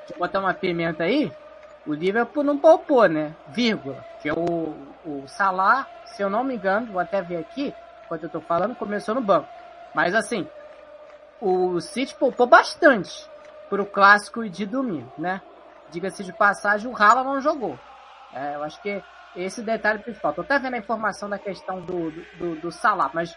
Deixa 0.00 0.14
eu 0.14 0.18
botar 0.18 0.40
uma 0.40 0.52
pimenta 0.52 1.04
aí. 1.04 1.32
O 1.86 1.94
Liverpool 1.94 2.44
não 2.44 2.58
poupou, 2.58 3.08
né? 3.08 3.34
Vírgula. 3.48 4.04
Que 4.20 4.30
o, 4.30 4.74
o 5.04 5.24
Salah, 5.26 5.86
se 6.04 6.22
eu 6.22 6.30
não 6.30 6.44
me 6.44 6.54
engano, 6.54 6.92
vou 6.92 7.00
até 7.00 7.22
ver 7.22 7.36
aqui, 7.36 7.74
enquanto 8.04 8.24
eu 8.24 8.28
tô 8.28 8.40
falando, 8.40 8.74
começou 8.74 9.14
no 9.14 9.20
banco. 9.20 9.48
Mas 9.94 10.14
assim, 10.14 10.46
o 11.40 11.80
City 11.80 12.14
poupou 12.14 12.46
bastante 12.46 13.28
pro 13.68 13.86
clássico 13.86 14.48
de 14.48 14.66
domingo, 14.66 15.10
né? 15.16 15.40
Diga-se 15.92 16.24
de 16.24 16.32
passagem, 16.32 16.90
o 16.90 16.92
Rala 16.92 17.22
não 17.22 17.40
jogou. 17.40 17.78
É, 18.34 18.56
eu 18.56 18.64
acho 18.64 18.80
que 18.82 19.02
esse 19.36 19.62
detalhe 19.62 20.00
principal. 20.00 20.32
Tô 20.32 20.40
até 20.40 20.58
vendo 20.58 20.74
a 20.74 20.78
informação 20.78 21.28
da 21.28 21.38
questão 21.38 21.80
do, 21.80 22.10
do, 22.10 22.56
do, 22.56 22.72
Salah, 22.72 23.10
mas 23.14 23.36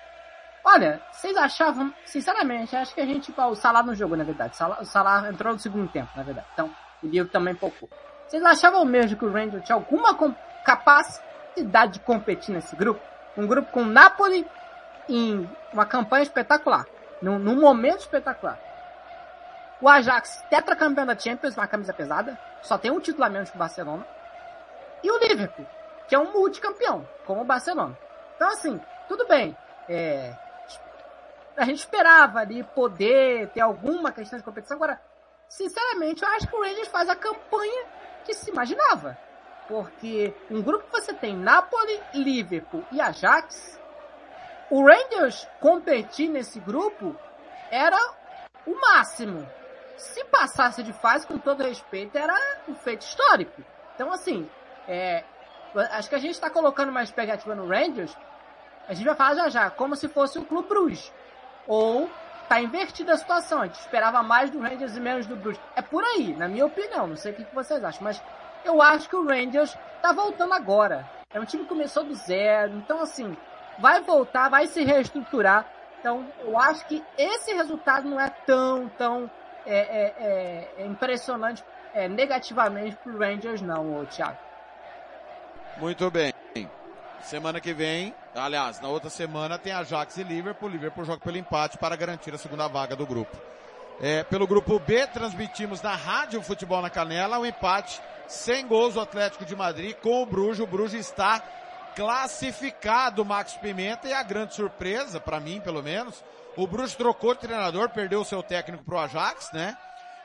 Olha, 0.68 1.00
vocês 1.12 1.38
achavam, 1.38 1.94
sinceramente, 2.06 2.76
acho 2.76 2.96
que 2.96 3.00
a 3.00 3.06
gente, 3.06 3.32
o 3.38 3.54
Salah 3.54 3.84
não 3.84 3.94
jogou, 3.94 4.18
na 4.18 4.24
verdade. 4.24 4.56
O 4.82 4.86
Salah, 4.86 5.30
entrou 5.30 5.54
no 5.54 5.60
segundo 5.60 5.88
tempo, 5.92 6.10
na 6.16 6.24
verdade. 6.24 6.48
Então, 6.54 6.72
o 7.04 7.26
também 7.28 7.54
poupou. 7.54 7.88
Vocês 8.28 8.44
achavam 8.44 8.84
mesmo 8.84 9.16
que 9.16 9.24
o 9.24 9.32
Rangers 9.32 9.64
tinha 9.64 9.76
alguma 9.76 10.18
capacidade 10.66 11.94
de 11.94 12.00
competir 12.00 12.52
nesse 12.52 12.76
grupo? 12.76 13.00
Um 13.38 13.46
grupo 13.46 13.72
com 13.72 13.86
Napoli 13.86 14.48
em 15.08 15.48
uma 15.72 15.86
campanha 15.86 16.24
espetacular. 16.24 16.88
Num, 17.22 17.38
num 17.38 17.62
momento 17.62 18.00
espetacular. 18.00 18.60
O 19.82 19.90
Ajax, 19.90 20.44
tetracampeão 20.50 21.06
da 21.06 21.18
Champions, 21.18 21.56
uma 21.56 21.68
camisa 21.68 21.94
pesada. 21.94 22.40
Só 22.62 22.78
tem 22.78 22.92
um 22.92 23.00
título 23.00 23.26
a 23.26 23.30
menos 23.30 23.50
que 23.50 23.56
o 23.56 23.60
Barcelona. 23.60 24.06
E 25.04 25.12
o 25.12 25.18
Liverpool, 25.20 25.66
que 26.08 26.16
é 26.16 26.20
um 26.20 26.32
multicampeão, 26.32 27.08
como 27.26 27.42
o 27.42 27.46
Barcelona. 27.46 27.98
Então, 28.36 28.48
assim, 28.50 28.80
tudo 29.08 29.28
bem. 29.28 29.56
É, 29.88 30.34
a 31.58 31.66
gente 31.66 31.80
esperava 31.80 32.40
ali 32.40 32.64
poder 32.64 33.50
ter 33.50 33.62
alguma 33.62 34.12
questão 34.12 34.38
de 34.38 34.44
competição. 34.44 34.78
Agora, 34.78 35.00
sinceramente, 35.48 36.24
eu 36.24 36.30
acho 36.30 36.48
que 36.48 36.56
o 36.56 36.62
Rangers 36.62 36.88
faz 36.88 37.10
a 37.10 37.16
campanha 37.16 37.86
que 38.24 38.34
se 38.34 38.50
imaginava. 38.50 39.18
Porque 39.68 40.34
um 40.50 40.62
grupo 40.62 40.86
que 40.86 40.92
você 40.92 41.14
tem 41.14 41.36
Napoli, 41.36 42.02
Liverpool 42.14 42.84
e 42.92 43.02
Ajax, 43.02 43.80
o 44.70 44.86
Rangers 44.86 45.48
competir 45.60 46.30
nesse 46.30 46.60
grupo 46.60 47.16
era 47.72 47.98
o 48.66 48.80
máximo. 48.80 49.48
Se 49.98 50.24
passasse 50.26 50.84
de 50.84 50.94
fase, 50.94 51.26
com 51.26 51.38
todo 51.38 51.64
respeito, 51.64 52.18
era 52.18 52.36
um 52.68 52.76
feito 52.76 53.02
histórico. 53.02 53.64
Então, 53.94 54.12
assim, 54.12 54.50
é, 54.88 55.24
acho 55.92 56.10
que 56.10 56.16
a 56.16 56.20
gente 56.20 56.34
está 56.34 56.50
colocando 56.50 56.90
uma 56.90 57.04
expectativa 57.04 57.56
no 57.56 57.68
Rangers. 57.68 58.16
A 58.88 58.94
gente 58.94 59.06
vai 59.06 59.16
falar 59.16 59.36
já 59.36 59.50
já, 59.50 59.70
como 59.70 59.96
se 59.96 60.08
fosse 60.08 60.38
o 60.38 60.46
Clube 60.46 60.68
Bruges 60.68 61.12
ou 61.68 62.10
tá 62.48 62.62
invertida 62.62 63.14
a 63.14 63.18
situação. 63.18 63.62
A 63.62 63.66
gente 63.66 63.80
esperava 63.80 64.22
mais 64.22 64.50
do 64.50 64.60
Rangers 64.60 64.96
e 64.96 65.00
menos 65.00 65.26
do 65.26 65.36
Bruce. 65.36 65.60
É 65.76 65.82
por 65.82 66.04
aí, 66.04 66.36
na 66.36 66.48
minha 66.48 66.66
opinião. 66.66 67.08
Não 67.08 67.16
sei 67.16 67.32
o 67.32 67.36
que 67.36 67.56
vocês 67.56 67.84
acham, 67.84 68.04
mas 68.04 68.22
eu 68.64 68.82
acho 68.82 69.10
que 69.10 69.16
o 69.16 69.28
Rangers 69.28 69.76
tá 70.02 70.12
voltando 70.12 70.54
agora. 70.54 71.10
É 71.34 71.40
um 71.40 71.46
time 71.46 71.64
que 71.64 71.70
começou 71.70 72.04
do 72.04 72.14
zero, 72.14 72.78
então 72.78 73.02
assim, 73.02 73.36
vai 73.80 74.02
voltar, 74.02 74.50
vai 74.50 74.68
se 74.68 74.84
reestruturar. 74.84 75.66
Então, 76.00 76.26
eu 76.40 76.58
acho 76.60 76.86
que 76.86 77.04
esse 77.18 77.52
resultado 77.54 78.08
não 78.08 78.20
é 78.20 78.30
tão, 78.30 78.88
tão 78.90 79.30
é, 79.66 79.78
é, 79.78 80.16
é, 80.20 80.74
é 80.80 80.86
impressionante 80.86 81.64
é, 81.94 82.08
negativamente 82.08 82.96
pro 82.98 83.18
Rangers, 83.18 83.62
não, 83.62 84.06
Thiago. 84.06 84.38
Muito 85.78 86.10
bem. 86.12 86.34
Semana 87.22 87.60
que 87.60 87.74
vem, 87.74 88.14
aliás, 88.36 88.80
na 88.80 88.88
outra 88.88 89.10
semana 89.10 89.58
tem 89.58 89.74
Ajax 89.74 90.18
e 90.18 90.24
Liverpool. 90.24 90.70
Liverpool 90.70 91.06
joga 91.06 91.20
pelo 91.22 91.38
empate 91.38 91.78
para 91.78 91.96
garantir 91.96 92.34
a 92.34 92.38
segunda 92.38 92.68
vaga 92.68 92.96
do 92.96 93.06
grupo. 93.06 93.36
É, 94.00 94.24
pelo 94.24 94.46
grupo 94.46 94.78
B, 94.78 95.08
transmitimos 95.08 95.82
na 95.82 95.96
Rádio 95.96 96.42
Futebol 96.42 96.82
na 96.82 96.90
Canela 96.90 97.40
o 97.40 97.46
empate 97.46 98.00
sem 98.28 98.68
gols 98.68 98.94
do 98.94 99.02
Atlético 99.02 99.44
de 99.44 99.56
Madrid 99.56 99.96
com 99.96 100.22
o 100.22 100.26
Bruges. 100.26 100.60
O 100.60 100.68
Bruges 100.68 101.00
está 101.00 101.42
classificado, 101.96 103.26
Max 103.26 103.54
Pimenta, 103.54 104.08
e 104.08 104.14
a 104.14 104.22
grande 104.22 104.54
surpresa, 104.54 105.20
para 105.20 105.40
mim 105.40 105.62
pelo 105.62 105.82
menos, 105.82 106.24
o 106.58 106.68
Bruges 106.68 106.96
trocou 106.96 107.34
de 107.34 107.42
treinador, 107.42 107.90
perdeu 107.90 108.22
o 108.22 108.26
seu 108.26 108.42
técnico 108.42 108.84
pro 108.84 109.00
Ajax, 109.00 109.52
né? 109.54 109.78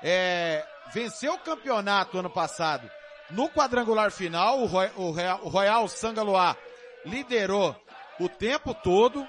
É, 0.02 0.64
venceu 0.92 1.34
o 1.34 1.38
campeonato 1.38 2.18
ano 2.18 2.30
passado 2.30 2.90
no 3.30 3.48
quadrangular 3.48 4.10
final, 4.10 4.60
o, 4.60 4.66
o, 4.66 5.10
o 5.42 5.48
Royal 5.48 5.86
Sangaloa 5.88 6.56
liderou 7.04 7.74
o 8.18 8.28
tempo 8.28 8.74
todo, 8.74 9.26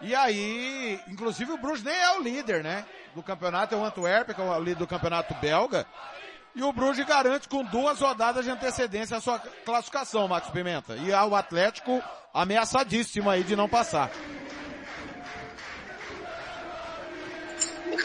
e 0.00 0.14
aí, 0.14 1.00
inclusive 1.08 1.52
o 1.52 1.58
Bruges 1.58 1.84
nem 1.84 1.94
é 1.94 2.18
o 2.18 2.22
líder, 2.22 2.62
né? 2.62 2.84
Do 3.14 3.22
campeonato, 3.22 3.74
é 3.74 3.78
o 3.78 3.84
Antwerp, 3.84 4.34
que 4.34 4.40
é 4.40 4.44
o 4.44 4.58
líder 4.58 4.76
do 4.76 4.86
campeonato 4.86 5.34
belga, 5.34 5.86
e 6.54 6.62
o 6.62 6.72
Bruges 6.72 7.06
garante 7.06 7.48
com 7.48 7.64
duas 7.64 8.00
rodadas 8.00 8.44
de 8.44 8.50
antecedência 8.50 9.16
a 9.16 9.20
sua 9.20 9.38
classificação, 9.38 10.26
Max 10.26 10.48
Pimenta. 10.48 10.96
E 10.96 11.12
o 11.12 11.36
Atlético 11.36 12.02
ameaçadíssimo 12.34 13.30
aí 13.30 13.44
de 13.44 13.54
não 13.54 13.68
passar. 13.68 14.10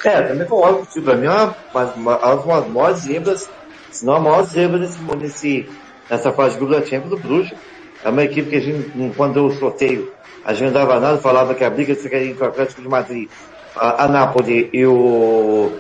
É, 0.04 0.22
também 0.22 0.48
concordo 0.48 0.80
contigo. 0.80 1.06
Pra 1.06 1.16
mim 1.16 1.28
é 1.28 1.30
uma, 1.30 1.56
uma, 1.74 2.18
uma, 2.18 2.62
das 2.62 2.68
maiores 2.70 3.00
zebras, 3.00 3.50
se 3.92 4.06
não 4.06 4.16
a 4.16 4.20
maior 4.20 4.44
zebra 4.44 4.78
nesse, 4.78 5.00
nesse, 5.16 5.70
nessa 6.10 6.32
fase 6.32 6.54
de 6.54 6.60
grupo 6.60 6.80
da 6.80 6.86
Champions 6.86 7.10
do 7.10 7.18
Bruges. 7.18 7.58
É 8.04 8.10
uma 8.10 8.24
equipe 8.24 8.50
que 8.50 8.56
a 8.58 8.60
gente, 8.60 9.16
quando 9.16 9.40
eu 9.40 9.52
sorteio, 9.52 10.12
a 10.44 10.54
gente 10.54 10.66
não 10.66 10.74
dava 10.74 11.00
nada, 11.00 11.18
falava 11.20 11.56
que 11.56 11.64
a 11.64 11.70
briga 11.70 11.96
seria 11.96 12.26
entre 12.26 12.44
o 12.44 12.48
Atlético 12.48 12.82
de 12.82 12.90
Madrid, 12.90 13.30
a, 13.76 14.04
a 14.04 14.08
Napoli 14.10 14.70
e 14.74 14.86
o, 14.86 15.72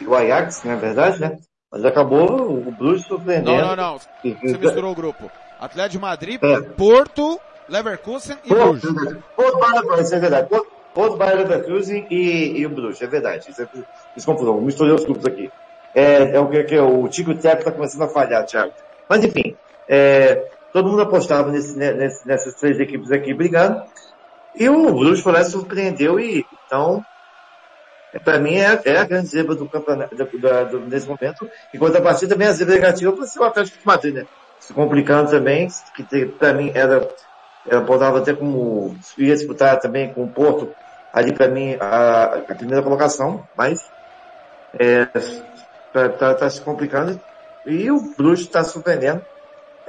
e 0.00 0.06
o 0.06 0.14
Ajax, 0.14 0.64
na 0.64 0.72
é 0.72 0.76
verdade, 0.76 1.20
né? 1.20 1.38
Mas 1.70 1.84
acabou 1.84 2.58
o 2.58 2.70
Bruges 2.72 3.06
surpreendendo. 3.06 3.56
Não, 3.56 3.76
não, 3.76 3.76
não. 3.76 3.98
Você 3.98 4.58
misturou 4.58 4.92
o 4.92 4.94
grupo. 4.94 5.30
Atlético 5.60 5.92
de 5.92 5.98
Madrid, 5.98 6.40
é. 6.42 6.60
Porto, 6.60 7.40
Leverkusen 7.68 8.36
e 8.44 8.48
Porto, 8.48 8.92
Bruges. 8.92 9.16
Porto, 9.36 9.58
Porto, 9.58 10.14
é 10.14 10.18
verdade. 10.18 10.48
Porto, 10.48 10.73
Porto 10.94 11.16
Bayern 11.16 11.42
Leverkusen 11.42 12.06
e, 12.08 12.60
e 12.60 12.66
o 12.66 12.70
Bruges, 12.70 13.02
é 13.02 13.06
verdade. 13.06 13.50
Isso 13.50 13.62
é 13.62 13.68
desconfusão. 14.14 14.60
Misturei 14.60 14.94
os 14.94 15.04
grupos 15.04 15.26
aqui. 15.26 15.50
É, 15.94 16.36
é 16.36 16.40
o 16.40 16.48
que, 16.48 16.62
que 16.64 16.78
o 16.78 17.08
Tico 17.08 17.34
Teco 17.34 17.58
está 17.58 17.72
começando 17.72 18.02
a 18.02 18.08
falhar, 18.08 18.46
Thiago. 18.46 18.72
Mas 19.08 19.24
enfim, 19.24 19.56
é, 19.88 20.48
todo 20.72 20.88
mundo 20.88 21.02
apostava 21.02 21.50
nesse, 21.50 21.76
nesse, 21.76 22.26
nessas 22.26 22.54
três 22.54 22.78
equipes 22.78 23.12
aqui 23.12 23.34
brigando. 23.34 23.82
E 24.56 24.68
o 24.68 24.92
Bruges 24.92 25.22
parece 25.22 25.50
surpreendeu 25.50 26.18
e 26.18 26.46
então 26.66 27.04
para 28.20 28.38
mim 28.38 28.56
é, 28.56 28.80
é, 28.84 28.96
a 28.96 29.04
grande 29.04 29.26
zebra 29.28 29.56
do 29.56 29.68
campeonato 29.68 30.14
do, 30.14 30.24
do, 30.24 30.80
nesse 30.80 31.08
momento. 31.08 31.48
Enquanto 31.72 31.96
a 31.96 32.00
partida 32.00 32.34
também 32.34 32.46
a 32.46 32.52
zebra 32.52 32.74
negativa 32.76 33.12
para 33.12 33.26
ser 33.26 33.40
o 33.40 33.44
Atlético 33.44 33.78
de 33.78 33.86
Madrid, 33.86 34.14
né? 34.14 34.26
Se 34.60 34.72
complicando 34.72 35.30
também, 35.30 35.68
que 35.94 36.26
para 36.26 36.54
mim 36.54 36.70
era, 36.74 37.08
ela 37.68 37.82
podava 37.82 38.18
até 38.18 38.32
como 38.32 38.96
ia 39.18 39.34
disputar 39.34 39.78
também 39.80 40.12
com 40.12 40.24
o 40.24 40.28
Porto, 40.28 40.72
ali 41.14 41.32
para 41.32 41.48
mim 41.48 41.76
a, 41.80 42.24
a, 42.50 42.54
primeira 42.54 42.82
colocação, 42.82 43.46
mas 43.56 43.88
é, 44.78 45.06
tá, 45.92 46.08
tá, 46.08 46.34
tá, 46.34 46.50
se 46.50 46.60
complicando 46.60 47.20
e 47.64 47.90
o 47.90 48.00
Bruges 48.16 48.46
está 48.46 48.64
surpreendendo. 48.64 49.24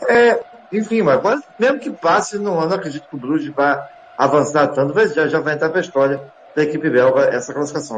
É, 0.08 0.40
enfim, 0.72 1.02
mas 1.02 1.16
agora, 1.16 1.42
mesmo 1.58 1.80
que 1.80 1.90
passe, 1.90 2.38
não, 2.38 2.56
não 2.56 2.76
acredito 2.76 3.08
que 3.10 3.16
o 3.16 3.20
Bruges 3.20 3.54
vá 3.54 3.90
avançar 4.18 4.68
tanto, 4.68 4.94
mas 4.94 5.14
já, 5.14 5.28
já 5.28 5.40
vai 5.40 5.56
entrar 5.56 5.70
para 5.70 5.80
a 5.80 5.82
história 5.82 6.22
da 6.56 6.64
equipe 6.64 6.90
belga 6.90 7.22
essa 7.36 7.54
classificação. 7.54 7.98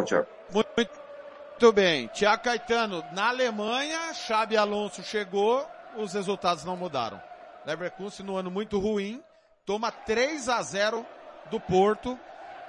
Muito, 0.52 0.70
muito 0.80 1.72
bem. 1.74 2.08
Tiago 2.08 2.44
Caetano, 2.44 3.04
na 3.12 3.30
Alemanha, 3.30 4.14
Xabi 4.14 4.56
Alonso 4.56 5.04
chegou, 5.04 5.66
os 5.98 6.14
resultados 6.14 6.64
não 6.64 6.78
mudaram. 6.78 7.22
Leverkusen 7.66 8.26
no 8.26 8.38
ano 8.38 8.50
muito 8.50 8.80
ruim, 8.80 9.22
toma 9.66 9.92
3 9.92 10.48
a 10.48 10.62
0 10.62 11.06
do 11.52 11.60
Porto. 11.60 12.18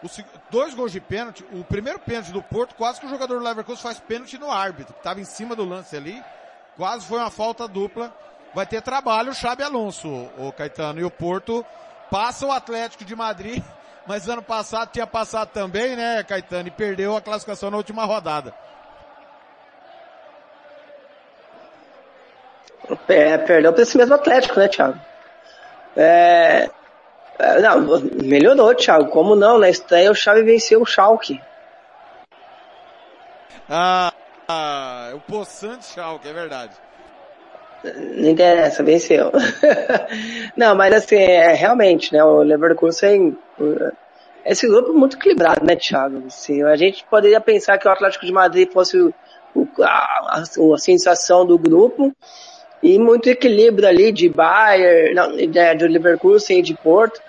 Os, 0.02 0.22
dois 0.50 0.74
gols 0.74 0.92
de 0.92 1.00
pênalti. 1.00 1.44
O 1.52 1.64
primeiro 1.64 1.98
pênalti 1.98 2.32
do 2.32 2.42
Porto, 2.42 2.74
quase 2.74 3.00
que 3.00 3.06
o 3.06 3.08
jogador 3.08 3.38
do 3.38 3.44
Leverkusen 3.44 3.82
faz 3.82 3.98
pênalti 3.98 4.38
no 4.38 4.50
árbitro, 4.50 4.94
que 4.94 5.00
estava 5.00 5.20
em 5.20 5.24
cima 5.24 5.56
do 5.56 5.64
lance 5.64 5.96
ali. 5.96 6.22
Quase 6.76 7.06
foi 7.06 7.18
uma 7.18 7.30
falta 7.30 7.66
dupla. 7.66 8.14
Vai 8.54 8.66
ter 8.66 8.80
trabalho 8.80 9.30
o 9.30 9.34
Xabi 9.34 9.62
Alonso, 9.62 10.08
o 10.38 10.52
Caetano. 10.52 11.00
E 11.00 11.04
o 11.04 11.10
Porto 11.10 11.64
passa 12.10 12.46
o 12.46 12.52
Atlético 12.52 13.04
de 13.04 13.14
Madrid 13.14 13.62
mas 14.08 14.26
ano 14.26 14.42
passado 14.42 14.90
tinha 14.90 15.06
passado 15.06 15.50
também, 15.50 15.94
né, 15.94 16.24
Caetano, 16.24 16.68
e 16.68 16.70
perdeu 16.70 17.14
a 17.14 17.20
classificação 17.20 17.70
na 17.70 17.76
última 17.76 18.06
rodada. 18.06 18.54
É, 23.06 23.36
perdeu 23.36 23.70
para 23.70 23.82
esse 23.82 23.98
mesmo 23.98 24.14
Atlético, 24.14 24.58
né, 24.58 24.66
Thiago? 24.66 24.98
É, 25.94 26.70
não, 27.60 28.00
melhorou, 28.22 28.74
Thiago. 28.74 29.10
Como 29.10 29.36
não? 29.36 29.58
Na 29.58 29.68
estreia 29.68 30.10
o 30.10 30.14
Xavi 30.14 30.42
venceu 30.42 30.82
o 30.82 30.86
Schalke. 30.86 31.40
Ah, 33.68 34.12
ah 34.48 35.10
o 35.14 35.20
poçante 35.20 35.84
Schalke, 35.84 36.28
é 36.28 36.32
verdade. 36.32 36.72
Não 37.84 38.30
interessa, 38.30 38.82
venceu. 38.82 39.30
não, 40.56 40.74
mas 40.74 40.92
assim, 40.94 41.16
é, 41.16 41.52
realmente, 41.54 42.12
né, 42.12 42.24
o 42.24 42.42
Leverkusen, 42.42 43.36
esse 44.44 44.66
grupo 44.66 44.90
é 44.90 44.94
muito 44.94 45.16
equilibrado, 45.16 45.64
né, 45.64 45.76
Thiago? 45.76 46.24
Assim, 46.26 46.62
a 46.64 46.74
gente 46.74 47.04
poderia 47.08 47.40
pensar 47.40 47.78
que 47.78 47.86
o 47.86 47.90
Atlético 47.90 48.26
de 48.26 48.32
Madrid 48.32 48.68
fosse 48.72 48.98
o, 48.98 49.14
a, 49.80 49.86
a, 49.86 50.42
a, 50.42 50.78
sensação 50.78 51.46
do 51.46 51.56
grupo, 51.56 52.12
e 52.82 52.98
muito 52.98 53.28
equilíbrio 53.28 53.88
ali 53.88 54.10
de 54.10 54.28
Bayern, 54.28 55.14
não, 55.14 55.36
de, 55.36 55.46
de 55.46 55.88
Leverkusen 55.88 56.58
e 56.58 56.62
de 56.62 56.74
Porto, 56.74 57.20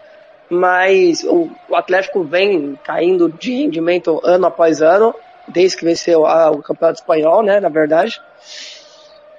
mas 0.50 1.24
o, 1.24 1.50
Atlético 1.74 2.24
vem 2.24 2.78
caindo 2.84 3.30
de 3.30 3.52
rendimento 3.52 4.20
ano 4.24 4.48
após 4.48 4.82
ano, 4.82 5.14
desde 5.48 5.78
que 5.78 5.86
venceu 5.86 6.26
a, 6.26 6.50
o 6.52 6.62
Campeonato 6.62 7.02
Espanhol, 7.02 7.44
né, 7.44 7.60
na 7.60 7.70
verdade 7.70 8.20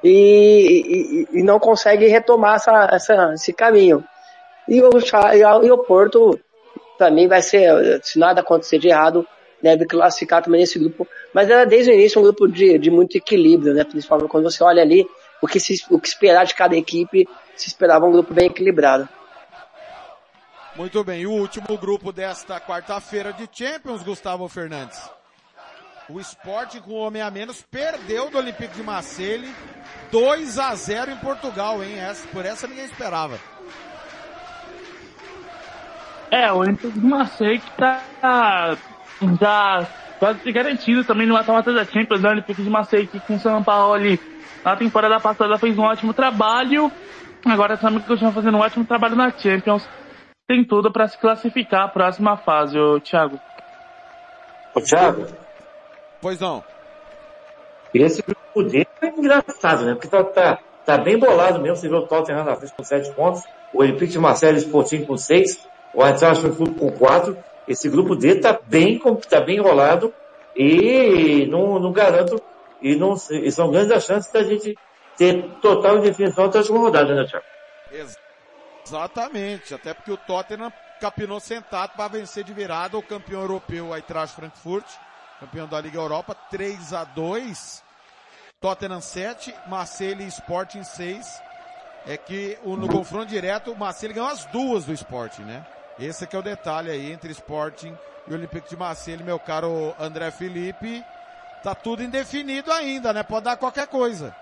e, 0.03 1.29
e, 1.33 1.39
e 1.41 1.43
não 1.43 1.59
consegue 1.59 2.07
retomar 2.07 2.57
essa, 2.57 2.89
essa, 2.93 3.35
esse 3.35 3.53
caminho. 3.53 4.05
E 4.69 4.81
o, 4.83 4.91
e 5.63 5.71
o 5.71 5.79
Porto, 5.79 6.39
mim, 7.13 7.29
vai 7.29 7.43
ser, 7.43 8.01
se 8.03 8.19
nada 8.19 8.41
acontecer 8.41 8.79
de 8.79 8.89
errado, 8.89 9.27
deve 9.63 9.85
classificar 9.85 10.43
também 10.43 10.61
nesse 10.61 10.79
grupo. 10.79 11.07
Mas 11.35 11.51
era 11.51 11.65
desde 11.65 11.91
o 11.91 11.95
início 11.95 12.21
um 12.21 12.25
grupo 12.25 12.49
de, 12.49 12.79
de 12.79 12.91
muito 12.91 13.17
equilíbrio, 13.17 13.75
né? 13.75 13.85
Principalmente 13.85 14.31
quando 14.31 14.51
você 14.51 14.63
olha 14.63 14.83
ali 14.83 15.07
o 15.43 15.47
que, 15.47 15.61
se, 15.61 15.83
o 15.91 15.99
que 15.99 16.09
esperar 16.09 16.45
de 16.45 16.55
cada 16.55 16.77
equipe, 16.77 17.29
se 17.57 17.69
esperava 17.69 18.07
um 18.07 18.13
grupo 18.13 18.33
bem 18.33 18.47
equilibrado. 18.47 19.09
Muito 20.77 21.03
bem, 21.03 21.27
o 21.27 21.33
último 21.33 21.77
grupo 21.77 22.13
desta 22.13 22.61
quarta-feira 22.61 23.33
de 23.33 23.49
Champions, 23.53 24.03
Gustavo 24.05 24.49
Fernandes. 24.49 25.11
O 26.09 26.21
Sport 26.21 26.81
com 26.81 26.93
o 26.93 26.99
homem 26.99 27.21
a 27.21 27.31
menos 27.31 27.63
perdeu 27.63 28.31
do 28.31 28.39
Olympique 28.39 28.75
de 28.75 28.83
Marseille 28.83 29.53
2 30.13 30.59
a 30.59 30.75
0 30.75 31.11
em 31.11 31.17
Portugal, 31.17 31.83
hein? 31.83 31.99
Essa, 31.99 32.27
por 32.29 32.45
essa 32.45 32.67
ninguém 32.67 32.85
esperava. 32.85 33.39
É, 36.31 36.53
o 36.53 36.59
Olympique 36.59 36.99
de 36.99 37.07
Marseille 37.07 37.59
que 37.59 37.71
tá 37.73 38.01
já 39.41 39.87
quase 40.19 40.53
garantido 40.53 41.05
também 41.05 41.27
no 41.27 41.35
mata-mata 41.35 41.73
da 41.73 41.85
Champions, 41.85 42.21
né? 42.21 42.29
O 42.29 42.33
Olympique 42.33 42.63
de 42.63 42.71
Marseille 42.71 43.07
que 43.09 43.19
com 43.21 43.35
o 43.35 43.41
São 43.41 43.63
Paulo 43.63 43.95
ali 43.95 44.21
na 44.65 44.77
temporada 44.77 45.19
passada 45.19 45.59
fez 45.59 45.77
um 45.77 45.83
ótimo 45.83 46.15
trabalho. 46.15 46.91
Agora 47.45 47.77
também 47.77 48.01
continua 48.01 48.33
fazendo 48.33 48.57
um 48.57 48.61
ótimo 48.61 48.85
trabalho 48.85 49.17
na 49.17 49.31
Champions. 49.31 49.89
Tem 50.51 50.65
tudo 50.65 50.91
para 50.91 51.07
se 51.07 51.17
classificar 51.17 51.83
a 51.83 51.89
próxima 51.89 52.37
fase, 52.37 52.77
ô 52.77 52.99
Thiago. 52.99 53.39
Ô 54.75 54.81
Thiago, 54.81 55.29
Pois 56.21 56.41
não. 56.41 56.65
Esse 57.95 58.21
grupo 58.21 58.65
dele 58.65 58.89
é 59.01 59.07
engraçado, 59.07 59.85
né? 59.85 59.95
Porque 59.95 60.09
tá, 60.09 60.25
tá, 60.25 60.59
tá 60.85 60.99
bem 60.99 61.17
bolado 61.17 61.61
mesmo. 61.61 61.77
Você 61.77 61.89
vê 61.89 61.95
o 61.95 62.05
Tottenham 62.05 62.43
na 62.43 62.57
frente 62.57 62.75
com 62.77 62.83
7 62.83 63.13
pontos, 63.13 63.45
o 63.73 63.79
Olympique 63.79 64.11
de 64.11 64.19
Marseille 64.19 64.59
Sporting 64.59 65.05
com 65.05 65.17
6, 65.17 65.69
o 65.95 66.05
Eintracht 66.05 66.43
Frankfurt 66.43 66.77
com 66.77 66.91
4. 66.91 67.39
Esse 67.69 67.89
grupo 67.89 68.17
dele 68.17 68.41
tá 68.41 68.59
bem, 68.67 69.01
tá 69.29 69.41
bem 69.41 69.59
enrolado 69.59 70.13
e 70.57 71.47
não, 71.47 71.79
não 71.79 71.93
garanto, 71.93 72.43
e, 72.83 72.97
não, 72.97 73.15
e 73.31 73.53
são 73.53 73.71
grandes 73.71 73.93
as 73.93 74.05
chances 74.05 74.33
da 74.33 74.43
gente 74.43 74.77
ter 75.17 75.45
total 75.63 76.01
definição 76.01 76.47
até 76.47 76.59
a 76.59 76.61
última 76.63 76.81
rodada, 76.81 77.15
né, 77.15 77.25
Thiago? 77.25 77.47
Exatamente, 78.87 79.75
até 79.75 79.95
porque 79.95 80.11
o 80.11 80.17
Tottenham 80.17 80.73
capinou 81.01 81.41
sentado 81.41 81.95
para 81.97 82.09
vencer 82.09 82.45
de 82.45 82.53
virada 82.53 82.99
o 82.99 83.03
campeão 83.03 83.41
europeu 83.41 83.95
Eintracht 83.95 84.35
Frankfurt 84.35 84.87
campeão 85.41 85.67
da 85.67 85.81
Liga 85.81 85.97
Europa, 85.97 86.35
3 86.51 86.93
a 86.93 87.05
2 87.05 87.83
Tottenham 88.61 89.01
7, 89.01 89.55
Marseille 89.67 90.25
e 90.25 90.29
Sporting 90.29 90.85
6. 90.85 91.43
É 92.07 92.17
que 92.19 92.59
no 92.63 92.89
confronto 92.89 93.27
direto, 93.27 93.73
o 93.73 93.79
Marseille 93.79 94.15
ganhou 94.15 94.29
as 94.29 94.45
duas 94.47 94.85
do 94.85 94.93
Sporting, 94.93 95.43
né? 95.43 95.67
Esse 95.99 96.25
aqui 96.25 96.37
é 96.37 96.39
o 96.39 96.43
detalhe 96.43 96.91
aí 96.91 97.11
entre 97.11 97.33
Sporting 97.33 97.97
e 98.27 98.31
o 98.31 98.35
Olympique 98.35 98.69
de 98.69 98.77
Marseille, 98.77 99.23
meu 99.23 99.39
caro 99.39 99.95
André 99.99 100.31
Felipe. 100.31 101.03
tá 101.63 101.75
tudo 101.75 102.03
indefinido 102.03 102.71
ainda, 102.71 103.13
né? 103.15 103.23
Pode 103.23 103.45
dar 103.45 103.57
qualquer 103.57 103.87
coisa. 103.87 104.35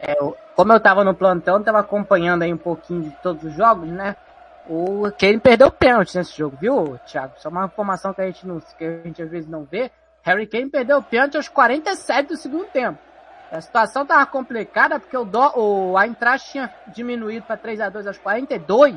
É, 0.00 0.14
como 0.54 0.72
eu 0.72 0.80
tava 0.80 1.02
no 1.04 1.14
plantão, 1.14 1.62
tava 1.62 1.80
acompanhando 1.80 2.42
aí 2.42 2.52
um 2.52 2.58
pouquinho 2.58 3.02
de 3.02 3.10
todos 3.22 3.42
os 3.44 3.52
jogos, 3.54 3.88
né? 3.88 4.16
O 4.68 5.10
Kane 5.18 5.40
perdeu 5.40 5.68
o 5.68 5.72
pênalti 5.72 6.14
nesse 6.16 6.36
jogo, 6.36 6.56
viu, 6.60 7.00
Thiago? 7.06 7.32
Só 7.38 7.48
uma 7.48 7.64
informação 7.64 8.12
que 8.12 8.20
a 8.20 8.26
gente 8.26 8.46
não, 8.46 8.60
que 8.60 8.84
a 8.84 9.02
gente 9.02 9.22
às 9.22 9.30
vezes 9.30 9.48
não 9.48 9.64
vê. 9.64 9.90
Harry 10.22 10.46
Kane 10.46 10.68
perdeu 10.68 10.98
o 10.98 11.02
pênalti 11.02 11.36
aos 11.36 11.48
47 11.48 12.28
do 12.28 12.36
segundo 12.36 12.66
tempo. 12.66 12.98
A 13.50 13.62
situação 13.62 14.04
tava 14.04 14.26
complicada 14.26 15.00
porque 15.00 15.16
o, 15.16 15.24
do, 15.24 15.40
o 15.58 15.98
Eintracht 15.98 16.50
tinha 16.50 16.72
diminuído 16.88 17.46
para 17.46 17.56
3 17.56 17.80
a 17.80 17.88
2 17.88 18.06
aos 18.06 18.18
42. 18.18 18.96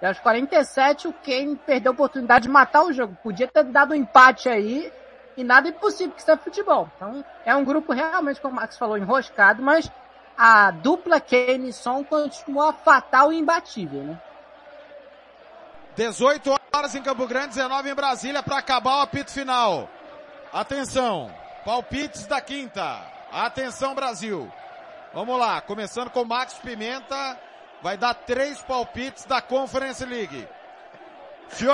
E 0.00 0.06
aos 0.06 0.18
47 0.18 1.08
o 1.08 1.12
Kane 1.12 1.56
perdeu 1.56 1.92
a 1.92 1.94
oportunidade 1.94 2.44
de 2.44 2.48
matar 2.48 2.84
o 2.84 2.92
jogo. 2.92 3.16
Podia 3.22 3.46
ter 3.46 3.64
dado 3.64 3.92
um 3.92 3.94
empate 3.94 4.48
aí 4.48 4.90
e 5.36 5.44
nada 5.44 5.68
impossível, 5.68 6.14
que 6.14 6.20
isso 6.22 6.30
é 6.30 6.36
futebol. 6.38 6.88
Então 6.96 7.22
é 7.44 7.54
um 7.54 7.64
grupo 7.64 7.92
realmente, 7.92 8.40
como 8.40 8.54
o 8.54 8.56
Max 8.56 8.78
falou, 8.78 8.96
enroscado, 8.96 9.62
mas 9.62 9.90
a 10.36 10.70
dupla 10.70 11.20
Kane 11.20 11.68
e 11.68 11.72
Son 11.72 12.04
continua 12.04 12.72
fatal 12.72 13.32
e 13.32 13.38
imbatível, 13.38 14.02
né? 14.02 14.20
18 15.96 16.54
horas 16.72 16.94
em 16.94 17.02
Campo 17.02 17.26
Grande, 17.26 17.48
19 17.48 17.90
em 17.90 17.94
Brasília 17.94 18.42
para 18.42 18.58
acabar 18.58 18.98
o 18.98 19.00
apito 19.02 19.30
final. 19.30 19.88
Atenção, 20.52 21.30
palpites 21.64 22.26
da 22.26 22.40
quinta. 22.40 23.00
Atenção 23.30 23.94
Brasil. 23.94 24.50
Vamos 25.14 25.38
lá, 25.38 25.60
começando 25.60 26.08
com 26.08 26.24
Max 26.24 26.54
Pimenta, 26.54 27.38
vai 27.82 27.98
dar 27.98 28.14
três 28.14 28.58
palpites 28.62 29.26
da 29.26 29.42
Conference 29.42 30.04
League. 30.04 30.48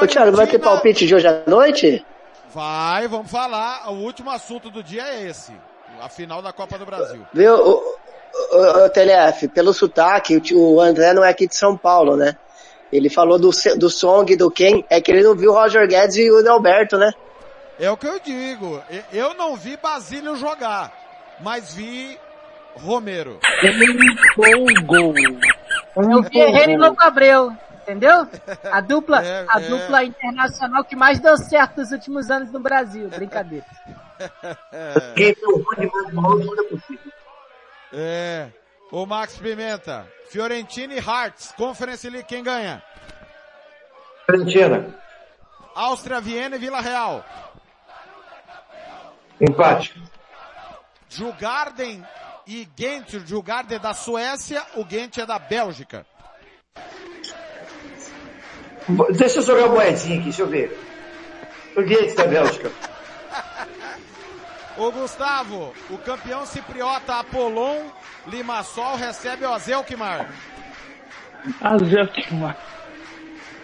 Ô, 0.02 0.06
Thiago, 0.06 0.36
vai 0.36 0.46
ter 0.48 0.58
palpite 0.58 1.06
de 1.06 1.14
hoje 1.14 1.28
à 1.28 1.44
noite? 1.46 2.04
Vai, 2.52 3.06
vamos 3.06 3.30
falar. 3.30 3.88
O 3.92 3.98
último 3.98 4.30
assunto 4.30 4.70
do 4.70 4.82
dia 4.82 5.04
é 5.04 5.22
esse. 5.22 5.52
A 6.00 6.08
final 6.08 6.42
da 6.42 6.52
Copa 6.52 6.76
do 6.78 6.84
Brasil. 6.84 7.24
Viu, 7.32 7.82
o, 8.52 8.88
TLF, 8.88 9.48
pelo 9.48 9.72
sotaque, 9.72 10.40
o, 10.54 10.80
André 10.80 11.12
não 11.12 11.24
é 11.24 11.30
aqui 11.30 11.46
de 11.46 11.56
São 11.56 11.76
Paulo, 11.76 12.16
né? 12.16 12.36
Ele 12.92 13.10
falou 13.10 13.38
do, 13.38 13.50
do 13.76 13.90
Song, 13.90 14.34
do 14.36 14.50
Ken, 14.50 14.82
é 14.88 15.00
que 15.00 15.10
ele 15.12 15.22
não 15.22 15.34
viu 15.34 15.50
o 15.50 15.54
Roger 15.54 15.86
Guedes 15.86 16.16
e 16.16 16.30
o 16.30 16.50
Alberto, 16.50 16.96
né? 16.96 17.12
É 17.78 17.90
o 17.90 17.96
que 17.96 18.06
eu 18.06 18.18
digo. 18.18 18.82
Eu 19.12 19.34
não 19.34 19.54
vi 19.56 19.76
Basílio 19.76 20.34
jogar, 20.36 20.92
mas 21.40 21.74
vi 21.74 22.18
Romero. 22.74 23.38
Um 23.62 24.86
gol. 24.86 25.14
Eu 25.96 26.22
vi 26.22 26.38
Herrera 26.38 26.72
e 26.72 26.76
Louco 26.76 27.02
Abreu, 27.02 27.52
entendeu? 27.82 28.26
A 28.70 28.80
dupla, 28.80 29.22
É, 29.24 29.44
a 29.48 29.60
é. 29.60 29.68
dupla 29.68 30.04
internacional 30.04 30.84
que 30.84 30.96
mais 30.96 31.18
deu 31.20 31.36
certo 31.36 31.78
nos 31.78 31.92
últimos 31.92 32.30
anos 32.30 32.50
no 32.52 32.60
Brasil. 32.60 33.08
Brincadeira. 33.08 33.66
Quem 35.14 35.34
viu 35.34 35.48
o 35.48 36.38
tudo 36.38 36.60
é 36.60 36.68
possível. 36.68 37.12
É. 37.92 38.48
O 38.90 39.04
Max 39.06 39.36
Pimenta. 39.36 40.06
Fiorentina 40.30 40.94
e 40.94 40.98
Hearts. 40.98 41.52
Conference 41.56 42.08
League, 42.08 42.28
quem 42.28 42.42
ganha? 42.42 42.82
Argentina, 44.28 44.94
Áustria, 45.74 46.20
Viena 46.20 46.56
e 46.56 46.58
Vila 46.58 46.80
Real. 46.80 47.24
empate. 49.40 50.02
Jugarden 51.08 52.04
e 52.46 52.68
Gent. 52.76 53.14
O 53.14 53.26
Jugarden 53.26 53.76
é 53.76 53.80
da 53.80 53.94
Suécia, 53.94 54.62
o 54.76 54.84
Gent 54.88 55.16
é 55.18 55.24
da 55.24 55.38
Bélgica. 55.38 56.04
Deixa 59.16 59.38
eu 59.38 59.42
jogar 59.42 59.64
a 59.64 59.68
moedinha 59.68 60.16
aqui, 60.16 60.24
deixa 60.24 60.42
eu 60.42 60.46
ver. 60.46 60.78
O 61.76 61.82
Gates 61.82 62.14
da 62.14 62.26
Bélgica. 62.26 62.70
O 64.78 64.92
Gustavo, 64.92 65.74
o 65.90 65.98
campeão 65.98 66.46
cipriota 66.46 67.18
Apolon 67.18 67.90
Limassol 68.28 68.94
recebe 68.94 69.44
o 69.44 69.52
Azelkmar. 69.52 70.28
Azelkmar. 71.60 72.56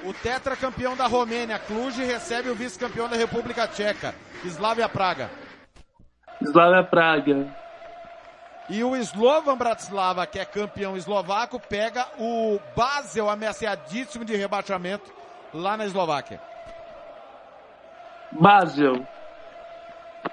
O 0.02 0.12
tetracampeão 0.12 0.96
da 0.96 1.06
Romênia, 1.06 1.58
Cluj, 1.58 1.96
recebe 2.04 2.50
o 2.50 2.54
vice-campeão 2.54 3.08
da 3.08 3.16
República 3.16 3.68
Tcheca, 3.68 4.12
Slavia 4.44 4.88
Praga. 4.88 5.30
Slavia 6.42 6.82
Praga. 6.82 7.46
E 8.68 8.82
o 8.82 8.96
Slovan 8.96 9.56
Bratislava, 9.56 10.26
que 10.26 10.40
é 10.40 10.44
campeão 10.44 10.96
eslovaco, 10.96 11.60
pega 11.60 12.06
o 12.18 12.58
Basel 12.74 13.30
ameaçadíssimo 13.30 14.24
de 14.24 14.34
rebaixamento 14.34 15.12
lá 15.52 15.76
na 15.76 15.84
Eslováquia. 15.84 16.40
Basel. 18.32 19.06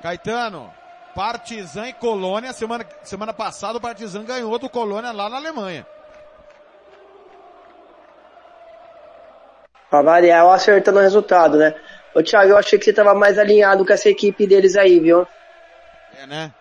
Caetano, 0.02 0.74
Partizan 1.16 1.88
e 1.88 1.94
Colônia, 1.94 2.54
semana, 2.54 2.86
semana 3.04 3.34
passada 3.34 3.78
o 3.78 3.82
Partizan 3.82 4.24
ganhou 4.24 4.58
do 4.58 4.70
Colônia 4.70 5.12
lá 5.12 5.30
na 5.30 5.38
Alemanha. 5.38 5.86
Pra 9.90 10.02
variar, 10.02 10.44
eu 10.44 10.52
acertando 10.52 11.00
o 11.00 11.02
resultado, 11.02 11.58
né? 11.58 11.76
Ô 12.16 12.24
Thiago, 12.24 12.52
eu 12.52 12.58
achei 12.58 12.80
que 12.80 12.86
você 12.86 12.94
tava 12.94 13.14
mais 13.14 13.38
alinhado 13.38 13.86
com 13.86 13.92
essa 13.92 14.10
equipe 14.10 14.48
deles 14.48 14.76
aí, 14.76 15.00
viu? 15.00 15.28
É, 16.22 16.26
né? 16.26 16.52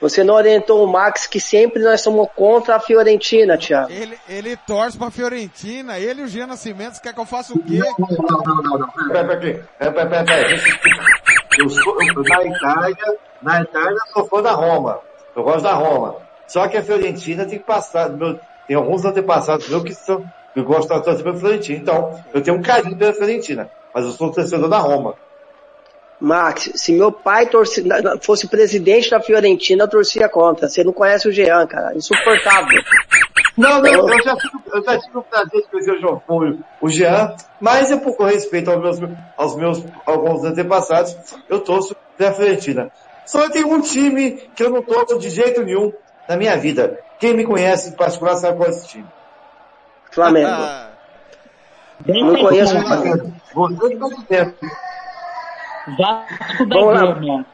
Você 0.00 0.22
não 0.22 0.34
orientou 0.34 0.84
o 0.84 0.86
Max 0.86 1.26
que 1.26 1.40
sempre 1.40 1.82
nós 1.82 2.00
somos 2.00 2.28
contra 2.36 2.76
a 2.76 2.80
Fiorentina, 2.80 3.56
Thiago. 3.56 3.90
Ele, 3.90 4.18
ele 4.28 4.56
torce 4.56 4.98
pra 4.98 5.10
Fiorentina, 5.10 5.98
ele 5.98 6.20
e 6.20 6.24
o 6.24 6.28
Jean 6.28 6.46
Nascimento 6.46 7.00
quer 7.00 7.12
que 7.12 7.20
eu 7.20 7.26
faça 7.26 7.54
o 7.54 7.62
quê? 7.62 7.78
Não, 7.98 8.08
não, 8.08 8.62
não, 8.62 8.78
não. 8.78 8.88
Pera, 9.08 9.24
pera, 9.24 9.68
pera, 9.78 9.92
pera, 9.92 10.24
pera, 10.24 10.24
pera. 10.24 11.13
Eu 11.58 11.68
sou, 11.68 11.96
eu, 12.02 12.22
na 12.22 12.44
Itália, 12.44 13.16
na 13.42 13.60
Itália 13.62 13.98
sou 14.12 14.26
fã 14.26 14.42
da 14.42 14.52
Roma. 14.52 15.00
Eu 15.36 15.42
gosto 15.42 15.62
da 15.62 15.72
Roma. 15.74 16.16
Só 16.46 16.66
que 16.68 16.76
a 16.76 16.82
Fiorentina 16.82 17.44
tem 17.44 17.58
que 17.58 17.64
passar, 17.64 18.10
meu, 18.10 18.38
tem 18.66 18.76
alguns 18.76 19.04
antepassados 19.04 19.68
meus 19.68 19.82
que 19.82 19.94
são, 19.94 20.24
que 20.52 20.60
gostam 20.62 20.98
da 20.98 21.02
torcida 21.02 21.24
pela 21.24 21.38
Fiorentina. 21.40 21.78
Então, 21.78 22.20
eu 22.32 22.42
tenho 22.42 22.56
um 22.56 22.62
carinho 22.62 22.96
pela 22.96 23.12
Fiorentina. 23.12 23.70
Mas 23.94 24.04
eu 24.04 24.10
sou 24.12 24.30
torcedor 24.32 24.68
da 24.68 24.78
Roma. 24.78 25.14
Max, 26.20 26.70
se 26.76 26.92
meu 26.92 27.10
pai 27.12 27.48
na- 27.84 28.18
fosse 28.20 28.46
presidente 28.48 29.10
da 29.10 29.20
Fiorentina, 29.20 29.84
eu 29.84 29.88
torcia 29.88 30.28
contra. 30.28 30.68
Você 30.68 30.82
não 30.84 30.92
conhece 30.92 31.28
o 31.28 31.32
Jean, 31.32 31.66
cara. 31.66 31.94
Insuportável. 31.94 32.80
Não, 33.56 33.80
não, 33.80 33.86
eu 33.86 34.22
já 34.22 34.36
tive, 34.36 34.58
eu 34.72 34.84
já 34.84 34.98
tive 34.98 35.18
o 35.18 35.22
prazer 35.22 35.62
de 35.62 35.68
conhecer 35.68 35.92
o 35.92 36.00
João 36.00 36.22
Folho, 36.26 36.58
o 36.80 36.88
Jean, 36.88 37.36
mas 37.60 37.90
eu, 37.90 38.00
por 38.00 38.20
respeito 38.26 38.70
aos 38.70 38.98
meus, 38.98 39.12
aos 39.36 39.56
meus, 39.56 39.84
alguns 40.04 40.44
antepassados, 40.44 41.16
eu 41.48 41.60
torço 41.60 41.94
pela 42.16 42.32
Fiorentina. 42.32 42.90
Só 43.24 43.42
eu 43.42 43.50
tenho 43.50 43.72
um 43.72 43.80
time 43.80 44.32
que 44.54 44.62
eu 44.62 44.70
não 44.70 44.82
torço 44.82 45.18
de 45.18 45.30
jeito 45.30 45.62
nenhum 45.62 45.92
na 46.28 46.36
minha 46.36 46.56
vida. 46.56 46.98
Quem 47.18 47.34
me 47.34 47.44
conhece 47.44 47.90
em 47.90 47.92
particular 47.92 48.34
sabe 48.36 48.56
qual 48.56 48.68
é 48.68 48.70
esse 48.72 48.88
time. 48.88 49.06
Flamengo. 50.10 50.48
Ah, 50.48 50.90
Não 52.06 52.36
conheço 52.36 52.76
o 52.76 52.82
Flamengo. 52.82 53.32
Vasco 55.96 56.66
da. 56.66 57.44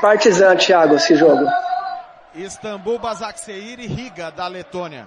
Partizan, 0.00 0.56
Thiago, 0.56 0.94
esse 0.94 1.14
jogo. 1.16 1.46
Istambul, 2.36 2.98
Basaksehir 2.98 3.80
e 3.80 3.86
Riga, 3.86 4.30
da 4.30 4.46
Letônia. 4.46 5.06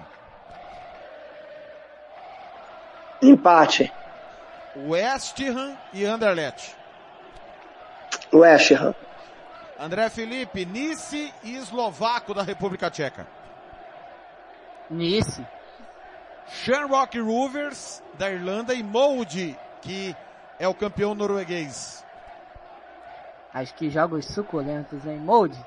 Empate. 3.22 3.92
West 4.76 5.38
Ham 5.40 5.76
e 5.92 6.04
Anderlecht. 6.04 6.76
West 8.32 8.72
Ham. 8.72 8.94
André 9.78 10.10
Felipe, 10.10 10.64
Nice 10.64 11.32
e 11.42 11.56
Eslovaco 11.56 12.34
da 12.34 12.42
República 12.42 12.90
Tcheca. 12.90 13.26
Nice. 14.90 15.44
Shamrock 16.48 17.18
Rovers 17.18 18.02
da 18.18 18.30
Irlanda 18.30 18.74
e 18.74 18.82
Molde, 18.82 19.56
que 19.80 20.14
é 20.58 20.66
o 20.66 20.74
campeão 20.74 21.14
norueguês. 21.14 22.04
Acho 23.54 23.74
que 23.74 23.88
jogos 23.88 24.26
suculentos, 24.26 25.04
hein? 25.06 25.18
Molde. 25.18 25.58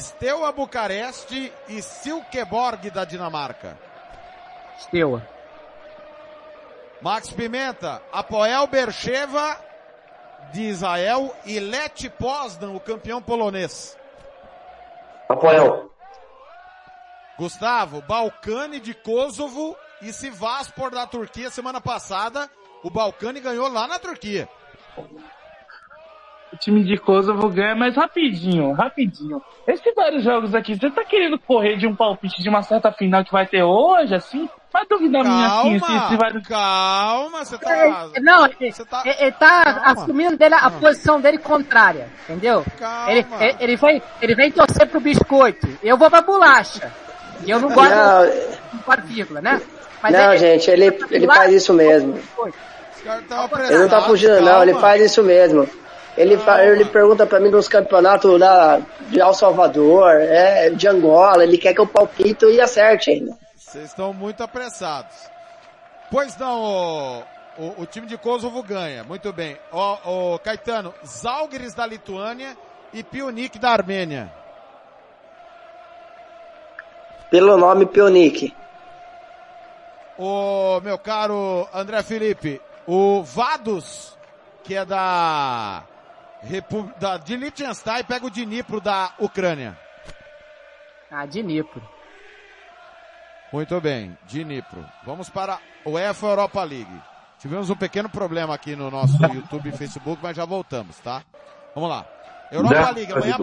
Steaua 0.00 0.52
Bucareste 0.52 1.52
e 1.68 1.80
Silkeborg 1.80 2.90
da 2.90 3.04
Dinamarca. 3.04 3.78
Steaua. 4.80 5.26
Max 7.00 7.30
Pimenta, 7.30 8.02
Apoel 8.12 8.66
Bercheva 8.66 9.60
de 10.52 10.62
Israel 10.62 11.34
e 11.44 11.60
Lech 11.60 12.08
Poznan, 12.10 12.70
o 12.70 12.80
campeão 12.80 13.22
polonês. 13.22 13.96
Apoel. 15.28 15.90
Gustavo, 17.38 18.00
Balcani 18.02 18.80
de 18.80 18.94
Kosovo 18.94 19.76
e 20.00 20.12
Sivaspor 20.12 20.90
da 20.90 21.06
Turquia 21.06 21.50
semana 21.50 21.80
passada. 21.80 22.50
O 22.82 22.90
Balcani 22.90 23.40
ganhou 23.40 23.68
lá 23.68 23.86
na 23.86 23.98
Turquia. 23.98 24.48
O 26.56 26.58
time 26.58 26.82
de 26.82 26.96
Kosovo 26.96 27.50
ganha, 27.50 27.76
mas 27.76 27.94
rapidinho, 27.94 28.72
rapidinho. 28.72 29.42
Esses 29.68 29.94
vários 29.94 30.24
jogos 30.24 30.54
aqui, 30.54 30.74
você 30.74 30.90
tá 30.90 31.04
querendo 31.04 31.38
correr 31.38 31.76
de 31.76 31.86
um 31.86 31.94
palpite 31.94 32.42
de 32.42 32.48
uma 32.48 32.62
certa 32.62 32.90
final 32.90 33.22
que 33.22 33.30
vai 33.30 33.46
ter 33.46 33.62
hoje, 33.62 34.14
assim? 34.14 34.48
Uma 34.74 34.84
dúvida 34.88 35.22
minha 35.22 35.46
assim, 35.46 35.78
Calma, 35.78 36.00
se, 36.02 36.08
se 36.08 36.16
vai... 36.16 36.42
calma, 36.42 37.44
você 37.44 37.58
tá... 37.58 38.08
É, 38.14 38.20
Não, 38.20 38.46
ele, 38.46 38.72
Você 38.72 38.84
tá- 38.86 39.02
ele- 39.04 39.32
tá 39.32 39.64
Calma. 39.64 39.82
assumindo 39.92 40.36
dele 40.38 40.54
a, 40.54 40.58
a 40.60 40.70
posição 40.70 41.20
dele 41.20 41.36
contrária, 41.38 42.08
entendeu? 42.24 42.64
Calma. 42.78 43.10
Ele, 43.12 43.26
ele, 43.38 43.56
ele 43.60 43.76
vem, 43.76 44.02
ele 44.22 44.34
vem 44.34 44.50
torcer 44.50 44.86
pro 44.88 44.98
biscoito. 45.00 45.68
Eu 45.82 45.98
vou 45.98 46.08
pra 46.10 46.22
bolacha. 46.22 46.90
E 47.44 47.50
eu 47.50 47.60
não 47.60 47.70
gosto 47.70 47.94
Não, 47.94 48.96
de 48.96 49.02
vírgula, 49.14 49.42
né? 49.42 49.60
Mas 50.02 50.12
não, 50.12 50.30
ele- 50.30 50.38
gente, 50.38 50.70
ele, 50.70 50.86
ele 51.10 51.26
faz 51.26 51.52
isso 51.52 51.74
mesmo. 51.74 52.18
Ele 53.68 53.78
não 53.78 53.88
tá 53.88 54.00
fugindo, 54.02 54.40
não, 54.40 54.62
ele 54.62 54.72
calma. 54.72 54.80
faz 54.88 55.02
isso 55.02 55.22
mesmo. 55.22 55.68
Ele, 56.16 56.38
fa- 56.38 56.64
ele 56.64 56.84
pergunta 56.86 57.26
pra 57.26 57.38
mim 57.38 57.50
nos 57.50 57.68
campeonatos 57.68 58.38
da, 58.40 58.78
de 59.08 59.20
El 59.20 59.34
Salvador, 59.34 60.10
é, 60.20 60.70
de 60.70 60.88
Angola, 60.88 61.42
ele 61.44 61.58
quer 61.58 61.74
que 61.74 61.80
eu 61.80 61.86
palpito 61.86 62.48
e 62.50 62.60
acerte 62.60 63.10
ainda. 63.10 63.36
Vocês 63.54 63.84
estão 63.86 64.12
muito 64.14 64.42
apressados. 64.42 65.14
Pois 66.10 66.36
não, 66.38 66.62
o, 66.62 67.22
o, 67.58 67.82
o 67.82 67.86
time 67.86 68.06
de 68.06 68.16
Kosovo 68.16 68.62
ganha. 68.62 69.04
Muito 69.04 69.30
bem. 69.32 69.58
Ó, 69.70 69.98
ó, 70.04 70.38
Caetano, 70.38 70.94
Zalgiris 71.04 71.74
da 71.74 71.84
Lituânia 71.84 72.56
e 72.94 73.02
Pionik 73.02 73.58
da 73.58 73.70
Armênia. 73.70 74.32
Pelo 77.30 77.56
nome 77.58 77.86
Pionic. 77.86 78.54
O 80.18 80.80
meu 80.80 80.96
caro 80.96 81.68
André 81.74 82.02
Felipe, 82.02 82.58
o 82.86 83.22
Vados, 83.22 84.16
que 84.64 84.74
é 84.74 84.84
da, 84.84 85.82
da 86.98 87.16
de 87.18 87.36
Liechtenstein, 87.36 88.04
pega 88.04 88.26
o 88.26 88.30
Dnipro 88.30 88.80
da 88.80 89.12
Ucrânia. 89.18 89.78
Ah, 91.10 91.26
de 91.26 91.42
Nipro. 91.42 91.82
Muito 93.52 93.80
bem, 93.80 94.16
Dnipro. 94.28 94.84
Vamos 95.04 95.28
para 95.28 95.54
a 95.54 95.88
UEFA 95.88 96.26
Europa 96.26 96.62
League. 96.64 97.02
Tivemos 97.38 97.70
um 97.70 97.76
pequeno 97.76 98.08
problema 98.08 98.54
aqui 98.54 98.74
no 98.74 98.90
nosso 98.90 99.16
YouTube 99.32 99.68
e 99.68 99.76
Facebook, 99.76 100.20
mas 100.22 100.36
já 100.36 100.44
voltamos, 100.44 100.98
tá? 100.98 101.22
Vamos 101.74 101.90
lá. 101.90 102.06
Europa 102.50 102.90
League, 102.90 103.12
amanhã. 103.12 103.36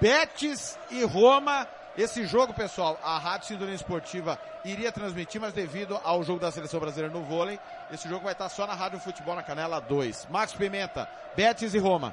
Betis 0.00 0.78
e 0.90 1.04
Roma. 1.04 1.66
Esse 1.96 2.24
jogo, 2.26 2.52
pessoal, 2.52 2.98
a 3.04 3.18
Rádio 3.18 3.46
Sintonia 3.48 3.74
Esportiva 3.74 4.36
iria 4.64 4.90
transmitir, 4.90 5.40
mas 5.40 5.52
devido 5.52 5.98
ao 6.02 6.24
jogo 6.24 6.40
da 6.40 6.50
Seleção 6.50 6.80
Brasileira 6.80 7.12
no 7.12 7.22
vôlei, 7.24 7.58
esse 7.92 8.08
jogo 8.08 8.24
vai 8.24 8.32
estar 8.32 8.48
só 8.48 8.66
na 8.66 8.74
Rádio 8.74 8.98
Futebol 8.98 9.36
na 9.36 9.42
Canela 9.44 9.80
2. 9.80 10.26
Max 10.28 10.52
Pimenta, 10.52 11.08
Betis 11.36 11.72
e 11.72 11.78
Roma. 11.78 12.12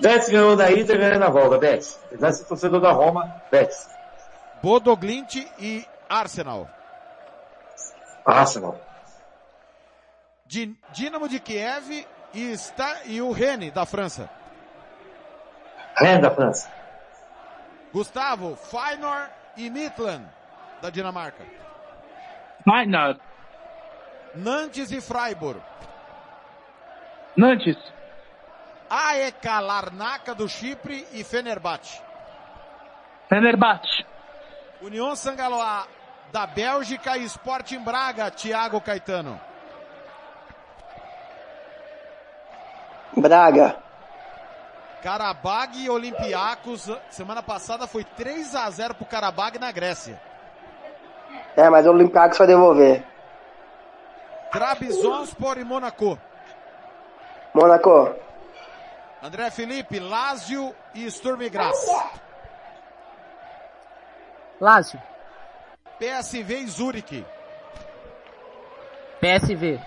Betis 0.00 0.28
ganhou 0.28 0.54
da 0.54 0.70
ida 0.70 0.94
e 0.94 0.96
ganhou 0.98 1.18
na 1.18 1.28
volta, 1.28 1.58
Betis. 1.58 1.98
Ser 2.08 2.44
torcedor 2.44 2.80
da 2.80 2.92
Roma, 2.92 3.34
Betis. 3.50 3.88
Bodoglint 4.62 5.34
e 5.58 5.84
Arsenal. 6.08 6.68
Arsenal. 8.24 8.78
Di- 10.46 10.78
Dinamo 10.92 11.28
de 11.28 11.40
Kiev 11.40 12.06
e, 12.32 12.52
está, 12.52 13.00
e 13.06 13.20
o 13.20 13.32
Rennes 13.32 13.72
da 13.72 13.84
França. 13.84 14.30
Rennes 15.96 16.22
da 16.22 16.30
França. 16.30 16.77
Gustavo, 17.92 18.56
Feyenoord 18.56 19.30
e 19.56 19.70
Midland 19.70 20.26
da 20.80 20.90
Dinamarca. 20.90 21.44
Maynard, 22.64 23.20
Nantes 24.34 24.90
e 24.90 25.00
Freiburg. 25.00 25.60
Nantes, 27.36 27.76
AEK 28.90 29.46
Larnaca 29.60 30.34
do 30.34 30.48
Chipre 30.48 31.06
e 31.12 31.24
Fenerbahçe. 31.24 32.02
Fenerbahçe, 33.28 34.06
União 34.80 35.14
Sangaloa 35.16 35.86
da 36.32 36.46
Bélgica 36.46 37.16
e 37.16 37.24
Sporting 37.24 37.80
Braga, 37.80 38.30
Thiago 38.30 38.80
Caetano. 38.80 39.40
Braga. 43.16 43.87
Karabag 45.02 45.78
e 45.78 45.88
Olympiacos, 45.88 46.90
semana 47.10 47.42
passada 47.42 47.86
foi 47.86 48.04
3 48.04 48.54
a 48.54 48.70
0 48.70 48.94
pro 48.94 49.06
Karabag 49.06 49.58
na 49.58 49.70
Grécia. 49.70 50.20
É, 51.56 51.68
mas 51.68 51.86
o 51.86 51.90
Olympiacos 51.90 52.38
vai 52.38 52.46
devolver. 52.46 53.04
Trabzonspor 54.50 55.58
e 55.58 55.64
Monaco. 55.64 56.18
Mônaco. 57.54 58.14
André 59.22 59.50
Felipe, 59.50 59.98
Lazio 59.98 60.74
e 60.94 61.10
Sturm 61.10 61.48
Graz. 61.50 61.76
Lazio. 64.60 65.00
PSV 65.98 66.58
e 66.58 66.66
Zurich. 66.68 67.26
PSV. 69.20 69.80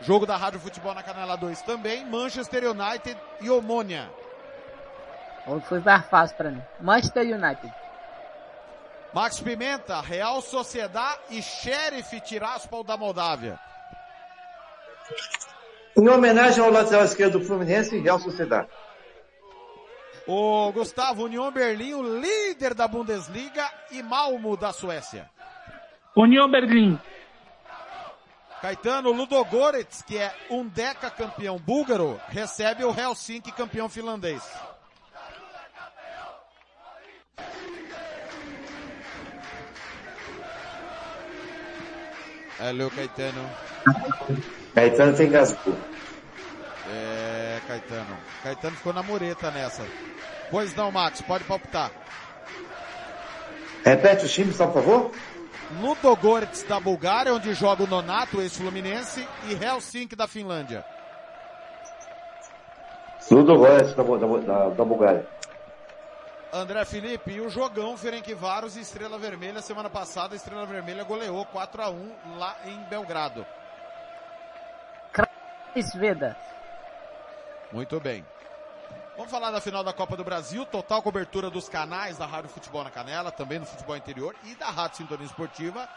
Jogo 0.00 0.26
da 0.26 0.36
Rádio 0.36 0.60
Futebol 0.60 0.94
na 0.94 1.02
Canela 1.02 1.36
2 1.36 1.62
também. 1.62 2.04
Manchester 2.04 2.70
United 2.70 3.16
e 3.40 3.50
Omônia. 3.50 4.10
Foi 5.68 5.80
mais 5.80 6.06
fácil 6.06 6.36
pra 6.36 6.50
mim. 6.50 6.62
Manchester 6.80 7.22
United. 7.22 7.72
Max 9.14 9.38
Pimenta, 9.40 10.00
Real 10.00 10.40
Sociedade 10.42 11.20
e 11.30 11.40
Sheriff 11.40 12.20
Tiraspol 12.22 12.82
da 12.82 12.96
Moldávia. 12.96 13.58
Em 15.96 16.08
homenagem 16.08 16.64
ao 16.64 16.70
lateral 16.70 17.04
esquerdo 17.04 17.38
do 17.38 17.44
Fluminense 17.44 17.96
e 17.96 18.00
Real 18.00 18.18
Sociedade. 18.18 18.68
O 20.26 20.72
Gustavo, 20.72 21.24
União 21.24 21.52
Berlim, 21.52 21.94
o 21.94 22.02
líder 22.02 22.74
da 22.74 22.88
Bundesliga 22.88 23.70
e 23.92 24.02
Malmo 24.02 24.56
da 24.56 24.72
Suécia. 24.72 25.30
União 26.16 26.50
Berlim, 26.50 26.98
Caetano 28.64 29.12
Ludogorets, 29.12 30.00
que 30.00 30.16
é 30.16 30.34
um 30.48 30.66
deca 30.66 31.10
campeão 31.10 31.58
búlgaro, 31.58 32.18
recebe 32.28 32.82
o 32.82 32.98
Helsinki 32.98 33.52
campeão 33.52 33.90
finlandês. 33.90 34.42
Alô, 42.58 42.90
Caetano. 42.90 43.50
Caetano 44.74 45.14
tem 45.14 45.30
gasgou. 45.30 45.76
É, 46.88 47.60
Caetano. 47.68 48.16
Caetano 48.42 48.76
ficou 48.76 48.94
na 48.94 49.02
mureta 49.02 49.50
nessa. 49.50 49.86
Pois 50.50 50.74
não, 50.74 50.90
Max, 50.90 51.20
pode 51.20 51.44
palpitar. 51.44 51.90
Repete 53.84 54.24
os 54.24 54.32
times, 54.32 54.56
só 54.56 54.68
por 54.68 54.82
favor. 54.82 55.12
Ludogorets 55.80 56.62
da 56.64 56.78
Bulgária, 56.78 57.32
onde 57.32 57.54
joga 57.54 57.82
o 57.82 57.86
Nonato, 57.86 58.40
ex-Fluminense, 58.40 59.26
e 59.48 59.54
Helsinki 59.54 60.14
da 60.14 60.26
Finlândia. 60.26 60.84
Ludogorets 63.30 63.94
da, 63.94 64.02
da, 64.02 64.16
da, 64.16 64.68
da 64.70 64.84
Bulgária. 64.84 65.26
André 66.52 66.84
Felipe, 66.84 67.32
e 67.32 67.40
o 67.40 67.48
jogão 67.48 67.96
Ferencváros 67.96 68.76
e 68.76 68.80
Estrela 68.80 69.18
Vermelha, 69.18 69.60
semana 69.60 69.90
passada 69.90 70.36
Estrela 70.36 70.64
Vermelha 70.66 71.02
goleou 71.02 71.44
4 71.46 71.82
a 71.82 71.90
1 71.90 72.38
lá 72.38 72.56
em 72.64 72.78
Belgrado. 72.84 73.44
Sveda. 75.82 76.36
Muito 77.72 77.98
bem. 77.98 78.24
Vamos 79.16 79.30
falar 79.30 79.52
da 79.52 79.60
final 79.60 79.84
da 79.84 79.92
Copa 79.92 80.16
do 80.16 80.24
Brasil, 80.24 80.66
total 80.66 81.00
cobertura 81.00 81.48
dos 81.48 81.68
canais 81.68 82.18
da 82.18 82.26
Rádio 82.26 82.50
Futebol 82.50 82.82
na 82.82 82.90
Canela, 82.90 83.30
também 83.30 83.60
do 83.60 83.66
Futebol 83.66 83.96
Interior 83.96 84.34
e 84.42 84.56
da 84.56 84.70
Rádio 84.70 84.96
Sintonia 84.96 85.24
Esportiva. 85.24 85.88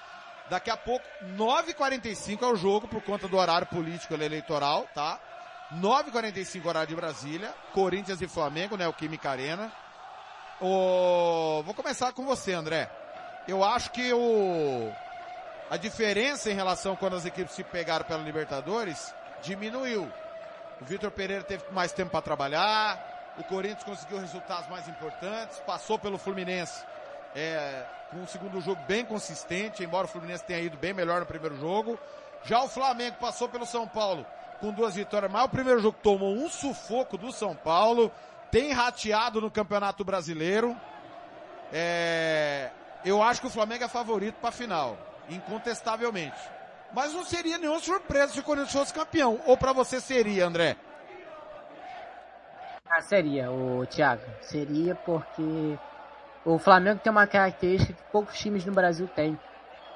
Daqui 0.51 0.69
a 0.69 0.77
pouco, 0.77 1.03
9h45 1.35 2.43
é 2.43 2.45
o 2.45 2.55
jogo, 2.55 2.87
por 2.87 3.01
conta 3.01 3.27
do 3.27 3.35
horário 3.35 3.65
político 3.65 4.13
eleitoral, 4.13 4.87
tá? 4.93 5.19
9h45 5.73 6.65
horário 6.67 6.89
de 6.89 6.95
Brasília, 6.95 7.55
Corinthians 7.73 8.21
e 8.21 8.27
Flamengo, 8.27 8.77
né? 8.77 8.87
O 8.87 8.93
Química 8.93 9.31
Arena. 9.31 9.71
O... 10.61 11.63
Vou 11.63 11.73
começar 11.73 12.13
com 12.13 12.23
você, 12.23 12.53
André. 12.53 12.87
Eu 13.47 13.63
acho 13.63 13.89
que 13.91 14.13
o... 14.13 14.91
a 15.71 15.75
diferença 15.75 16.51
em 16.51 16.55
relação 16.55 16.95
quando 16.95 17.15
as 17.15 17.25
equipes 17.25 17.55
se 17.55 17.63
pegaram 17.63 18.05
pela 18.05 18.21
Libertadores 18.21 19.11
diminuiu. 19.41 20.07
O 20.81 20.85
Vitor 20.85 21.11
Pereira 21.11 21.43
teve 21.43 21.63
mais 21.71 21.91
tempo 21.91 22.11
para 22.11 22.21
trabalhar, 22.21 23.35
o 23.37 23.43
Corinthians 23.43 23.83
conseguiu 23.83 24.19
resultados 24.19 24.69
mais 24.69 24.87
importantes, 24.87 25.59
passou 25.59 25.97
pelo 25.97 26.17
Fluminense 26.17 26.83
é, 27.35 27.83
com 28.11 28.17
um 28.17 28.27
segundo 28.27 28.59
jogo 28.61 28.81
bem 28.87 29.05
consistente, 29.05 29.83
embora 29.83 30.05
o 30.05 30.07
Fluminense 30.07 30.43
tenha 30.43 30.59
ido 30.59 30.77
bem 30.77 30.93
melhor 30.93 31.19
no 31.19 31.25
primeiro 31.25 31.57
jogo. 31.57 31.99
Já 32.43 32.63
o 32.63 32.67
Flamengo 32.67 33.17
passou 33.19 33.49
pelo 33.49 33.65
São 33.65 33.87
Paulo 33.87 34.25
com 34.59 34.71
duas 34.71 34.95
vitórias, 34.95 35.31
mas 35.31 35.45
o 35.45 35.49
primeiro 35.49 35.79
jogo 35.79 35.97
tomou 36.01 36.33
um 36.33 36.49
sufoco 36.49 37.17
do 37.17 37.31
São 37.31 37.55
Paulo, 37.55 38.11
tem 38.51 38.71
rateado 38.71 39.39
no 39.39 39.51
Campeonato 39.51 40.03
Brasileiro. 40.03 40.75
É, 41.71 42.71
eu 43.05 43.21
acho 43.21 43.41
que 43.41 43.47
o 43.47 43.51
Flamengo 43.51 43.83
é 43.83 43.87
favorito 43.87 44.35
para 44.35 44.49
a 44.49 44.53
final, 44.53 44.97
incontestavelmente. 45.29 46.56
Mas 46.93 47.13
não 47.13 47.23
seria 47.23 47.57
nenhuma 47.57 47.79
surpresa 47.79 48.33
se 48.33 48.39
o 48.39 48.43
Corinthians 48.43 48.73
fosse 48.73 48.93
campeão. 48.93 49.39
Ou 49.45 49.57
para 49.57 49.73
você 49.73 49.99
seria, 49.99 50.45
André? 50.45 50.75
Ah, 52.89 53.01
seria, 53.01 53.51
o 53.51 53.85
Thiago. 53.85 54.23
Seria 54.41 54.95
porque 54.95 55.77
O 56.45 56.57
Flamengo 56.57 57.01
tem 57.03 57.11
uma 57.11 57.27
característica 57.27 57.91
que 57.91 58.09
poucos 58.09 58.39
times 58.39 58.65
no 58.65 58.71
Brasil 58.71 59.05
têm. 59.13 59.37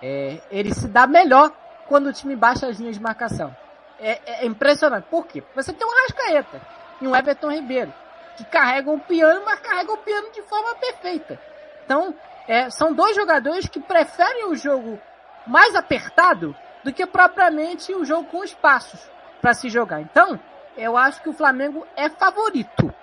É, 0.01 0.41
ele 0.51 0.73
se 0.73 0.85
dá 0.85 1.07
melhor 1.07 1.49
quando 1.88 2.07
o 2.07 2.13
time 2.13 2.35
baixa 2.35 2.68
as 2.68 2.77
linhas 2.77 2.97
de 2.97 3.01
marcação. 3.01 3.55
É, 3.97 4.19
é, 4.26 4.45
impressionante. 4.45 5.05
Por 5.09 5.26
quê? 5.27 5.41
Você 5.55 5.72
tem 5.72 5.88
um 5.88 6.01
Rascaeta 6.01 6.61
e 6.99 7.07
um 7.07 7.15
Everton 7.15 7.51
Ribeiro 7.51 7.93
que 8.35 8.43
carregam 8.43 8.95
o 8.95 8.99
piano, 8.99 9.43
mas 9.45 9.61
carregam 9.61 9.95
o 9.95 9.99
piano 9.99 10.30
de 10.31 10.41
forma 10.41 10.76
perfeita. 10.76 11.39
Então, 11.85 12.13
é, 12.47 12.69
são 12.69 12.93
dois 12.93 13.15
jogadores 13.15 13.69
que 13.69 13.80
preferem 13.80 14.49
o 14.49 14.55
jogo 14.55 14.99
mais 15.47 15.73
apertado 15.73 16.53
do 16.84 16.94
que 16.94 17.06
propriamente 17.06 17.94
o 17.94 18.06
jogo 18.06 18.26
com 18.26 18.44
espaços 18.44 18.99
para 19.41 19.53
se 19.53 19.70
jogar. 19.70 20.02
Então, 20.02 20.40
eu 20.78 20.98
acho 20.98 21.22
que 21.22 21.30
o 21.30 21.34
Flamengo 21.34 21.86
é 21.95 22.10
favorito. 22.10 22.94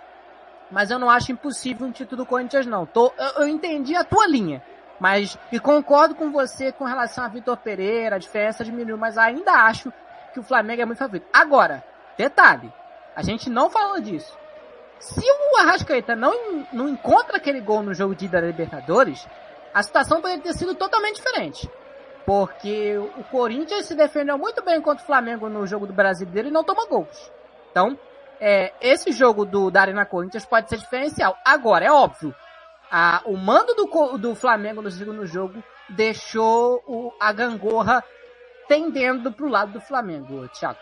Mas 0.71 0.91
eu 0.91 0.99
não 0.99 1.09
acho 1.09 1.33
impossível 1.33 1.87
um 1.87 1.93
título 1.93 2.23
do 2.23 2.27
Corinthians, 2.27 2.67
não. 2.67 2.85
Tô, 2.85 3.13
eu, 3.19 3.43
eu 3.43 3.49
entendi 3.49 3.95
a 3.97 4.05
tua 4.05 4.27
linha. 4.27 4.63
Mas, 5.01 5.39
e 5.53 5.61
concordo 5.61 6.15
com 6.15 6.31
você 6.31 6.73
com 6.73 6.85
relação 6.85 7.25
a 7.25 7.29
Vitor 7.29 7.57
Pereira, 7.57 8.17
a 8.17 8.19
diferença 8.19 8.65
diminuiu, 8.65 8.99
mas 8.99 9.17
ainda 9.17 9.53
acho 9.53 9.93
que 10.33 10.41
o 10.41 10.43
Flamengo 10.43 10.83
é 10.83 10.85
muito 10.85 10.99
favorito. 10.99 11.27
Agora, 11.33 11.85
detalhe, 12.17 12.73
a 13.15 13.23
gente 13.23 13.49
não 13.49 13.71
falou 13.71 14.01
disso. 14.01 14.37
Se 14.99 15.21
o 15.21 15.57
Arrascaeta 15.59 16.17
não, 16.17 16.67
não 16.73 16.89
encontra 16.89 17.37
aquele 17.37 17.61
gol 17.61 17.83
no 17.83 17.95
jogo 17.95 18.15
de 18.15 18.27
ida 18.27 18.41
da 18.41 18.49
Libertadores, 18.49 19.27
a 19.73 19.83
situação 19.83 20.21
poderia 20.21 20.43
ter 20.43 20.55
sido 20.55 20.75
totalmente 20.75 21.17
diferente. 21.17 21.71
Porque 22.29 22.95
o 22.99 23.25
Corinthians 23.25 23.87
se 23.87 23.95
defendeu 23.95 24.37
muito 24.37 24.63
bem 24.63 24.83
contra 24.83 25.03
o 25.03 25.07
Flamengo 25.07 25.49
no 25.49 25.67
jogo 25.67 25.87
do 25.87 25.95
Brasileiro 25.95 26.49
e 26.49 26.51
não 26.51 26.63
tomou 26.63 26.87
gols. 26.87 27.33
Então, 27.71 27.99
é, 28.39 28.75
esse 28.83 29.13
jogo 29.13 29.47
do, 29.47 29.71
da 29.71 29.81
Arena 29.81 30.05
Corinthians 30.05 30.45
pode 30.45 30.69
ser 30.69 30.77
diferencial. 30.77 31.39
Agora, 31.43 31.87
é 31.87 31.91
óbvio, 31.91 32.35
a, 32.91 33.23
o 33.25 33.35
mando 33.35 33.75
do, 33.75 34.19
do 34.19 34.35
Flamengo 34.35 34.83
no 34.83 34.91
segundo 34.91 35.25
jogo 35.25 35.65
deixou 35.89 36.85
o, 36.87 37.15
a 37.19 37.33
gangorra 37.33 38.05
tendendo 38.69 39.33
para 39.33 39.47
o 39.47 39.49
lado 39.49 39.73
do 39.73 39.81
Flamengo, 39.81 40.47
Thiago. 40.49 40.79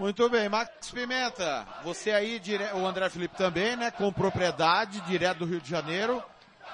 Muito 0.00 0.28
bem, 0.28 0.48
Max 0.48 0.90
Pimenta, 0.90 1.64
você 1.84 2.10
aí, 2.10 2.40
dire... 2.40 2.64
o 2.74 2.84
André 2.84 3.08
Felipe 3.08 3.36
também, 3.36 3.76
né, 3.76 3.92
com 3.92 4.12
propriedade, 4.12 5.00
direto 5.02 5.38
do 5.38 5.44
Rio 5.44 5.60
de 5.60 5.70
Janeiro. 5.70 6.20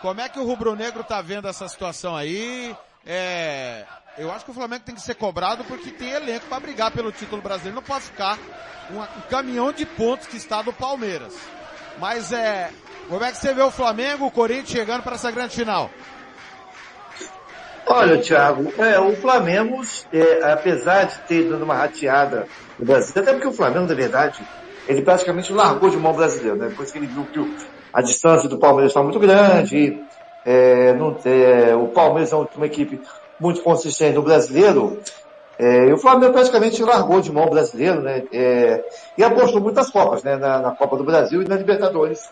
Como 0.03 0.21
é 0.21 0.29
que 0.29 0.39
o 0.39 0.45
Rubro 0.45 0.75
Negro 0.75 1.03
tá 1.03 1.21
vendo 1.21 1.49
essa 1.49 1.69
situação 1.69 2.15
aí? 2.17 2.77
É... 3.07 3.85
Eu 4.19 4.33
acho 4.33 4.45
que 4.45 4.51
o 4.51 4.55
Flamengo 4.55 4.85
tem 4.85 4.95
que 4.95 5.01
ser 5.01 5.15
cobrado 5.15 5.65
porque 5.65 5.91
tem 5.91 6.11
elenco 6.11 6.47
para 6.47 6.61
brigar 6.61 6.91
pelo 6.91 7.13
título 7.13 7.43
brasileiro. 7.43 7.77
Não 7.77 7.83
pode 7.83 8.05
ficar 8.05 8.39
um, 8.91 9.03
caminhão 9.29 9.73
de 9.73 9.85
pontos 9.85 10.27
que 10.27 10.37
está 10.37 10.63
do 10.63 10.73
Palmeiras. 10.73 11.35
Mas 11.99 12.33
é, 12.33 12.71
como 13.09 13.23
é 13.23 13.31
que 13.31 13.39
você 13.39 13.53
vê 13.53 13.63
o 13.63 13.71
Flamengo, 13.71 14.27
o 14.27 14.31
Corinthians 14.31 14.71
chegando 14.71 15.03
para 15.03 15.17
essa 15.17 15.31
grande 15.31 15.55
final? 15.55 15.91
Olha, 17.87 18.19
Thiago, 18.19 18.73
é, 18.79 18.99
o 18.99 19.15
Flamengo, 19.17 19.81
é, 20.13 20.51
apesar 20.51 21.05
de 21.05 21.19
ter 21.21 21.49
dado 21.49 21.63
uma 21.63 21.75
rateada 21.75 22.49
no 22.79 22.85
Brasil, 22.85 23.13
até 23.17 23.33
porque 23.33 23.47
o 23.47 23.53
Flamengo, 23.53 23.87
na 23.87 23.95
verdade, 23.95 24.45
ele 24.89 25.03
praticamente 25.03 25.53
largou 25.53 25.89
de 25.89 25.97
mão 25.97 26.13
o 26.13 26.17
brasileiro, 26.17 26.57
né? 26.57 26.69
Depois 26.69 26.91
que 26.91 26.99
ele 26.99 27.07
viu 27.07 27.25
que 27.27 27.39
a 27.93 28.03
distância 28.03 28.49
do 28.49 28.59
Palmeiras 28.59 28.91
está 28.91 29.03
muito 29.03 29.19
grande, 29.19 30.03
é, 30.45 30.93
não, 30.95 31.17
é, 31.25 31.75
o 31.75 31.89
Palmeiras 31.89 32.33
é 32.33 32.37
uma 32.37 32.67
equipe 32.67 33.01
muito 33.41 33.63
consistente 33.63 34.15
no 34.15 34.23
brasileiro, 34.23 35.01
é, 35.59 35.87
e 35.87 35.93
o 35.93 35.99
Flamengo 35.99 36.33
praticamente 36.33 36.83
largou 36.83 37.21
de 37.21 37.33
mão 37.33 37.47
o 37.47 37.51
brasileiro, 37.51 38.03
né? 38.03 38.25
É, 38.33 38.85
e 39.17 39.25
apostou 39.25 39.61
muitas 39.61 39.91
Copas, 39.91 40.23
né? 40.23 40.37
Na, 40.37 40.61
na, 40.61 40.71
Copa 40.73 40.97
do 40.97 41.05
Brasil 41.05 41.43
e 41.43 41.49
na 41.49 41.57
Libertadores. 41.57 42.31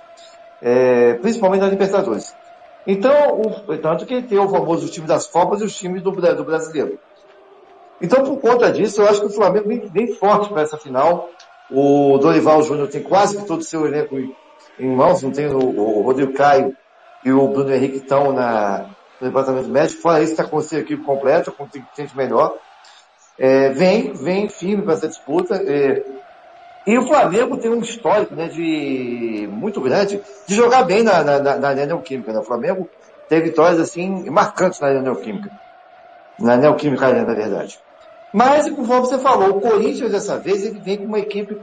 É, 0.61 1.15
principalmente 1.15 1.63
na 1.63 1.69
Libertadores. 1.69 2.35
Então, 2.87 3.41
o, 3.41 3.79
tanto 3.79 4.05
que 4.05 4.23
tem 4.23 4.39
o 4.39 4.49
famoso 4.49 4.89
time 4.89 5.07
das 5.07 5.27
Copas 5.27 5.63
e 5.63 5.65
os 5.65 5.75
times 5.75 6.03
do, 6.03 6.11
do 6.11 6.45
brasileiro. 6.45 6.99
Então, 8.01 8.23
por 8.25 8.39
conta 8.39 8.71
disso, 8.71 9.01
eu 9.01 9.09
acho 9.09 9.21
que 9.21 9.27
o 9.27 9.31
Flamengo 9.31 9.69
vem 9.69 9.89
bem 9.89 10.15
forte 10.15 10.51
para 10.51 10.63
essa 10.63 10.77
final. 10.77 11.31
O 11.71 12.19
Dorival 12.19 12.63
Júnior 12.63 12.89
tem 12.89 13.03
quase 13.03 13.39
que 13.39 13.47
todo 13.47 13.61
o 13.61 13.65
seu 13.65 13.87
elenco 13.87 14.17
em, 14.79 14.95
mãos, 14.95 15.23
não 15.23 15.31
tem 15.31 15.47
o, 15.47 15.59
o, 15.59 16.03
Rodrigo 16.03 16.33
Caio 16.33 16.77
e 17.25 17.33
o 17.33 17.49
Bruno 17.49 17.73
Henrique 17.73 17.97
estão 17.97 18.33
na, 18.33 18.87
no 19.21 19.27
departamento 19.29 19.69
médico. 19.69 20.03
Fora 20.03 20.23
isso, 20.23 20.33
está 20.33 20.45
com 20.45 20.59
a 20.59 20.79
equipe 20.79 21.03
completa, 21.03 21.51
com 21.51 21.69
gente 21.97 22.17
melhor. 22.17 22.57
É, 23.39 23.71
vem, 23.71 24.13
vem 24.13 24.49
firme 24.49 24.83
para 24.83 24.95
essa 24.95 25.09
disputa. 25.09 25.57
É, 25.57 26.03
e 26.87 26.99
o 26.99 27.07
Flamengo 27.07 27.57
tem 27.57 27.71
um 27.71 27.81
histórico, 27.81 28.35
né, 28.35 28.49
de, 28.49 29.49
muito 29.51 29.81
grande, 29.81 30.21
de 30.47 30.55
jogar 30.55 30.85
bem 30.85 31.03
na, 31.03 31.25
na, 31.25 31.39
na, 31.39 31.57
na 31.57 31.75
Neoquímica, 31.75 32.33
né? 32.33 32.41
O 32.41 32.45
Flamengo 32.45 32.89
teve 33.27 33.49
vitórias, 33.49 33.81
assim, 33.81 34.29
marcantes 34.29 34.81
na 34.81 34.93
Neoquímica. 35.01 35.51
Na 36.39 36.57
Neoquímica 36.57 37.07
Arena, 37.07 37.25
na 37.25 37.35
verdade. 37.35 37.79
Mas, 38.33 38.69
conforme 38.69 39.07
você 39.07 39.19
falou, 39.19 39.57
o 39.57 39.61
Corinthians 39.61 40.11
dessa 40.11 40.37
vez, 40.39 40.63
ele 40.65 40.81
vem 40.81 40.99
com 40.99 41.05
uma 41.05 41.21
equipe, 41.21 41.59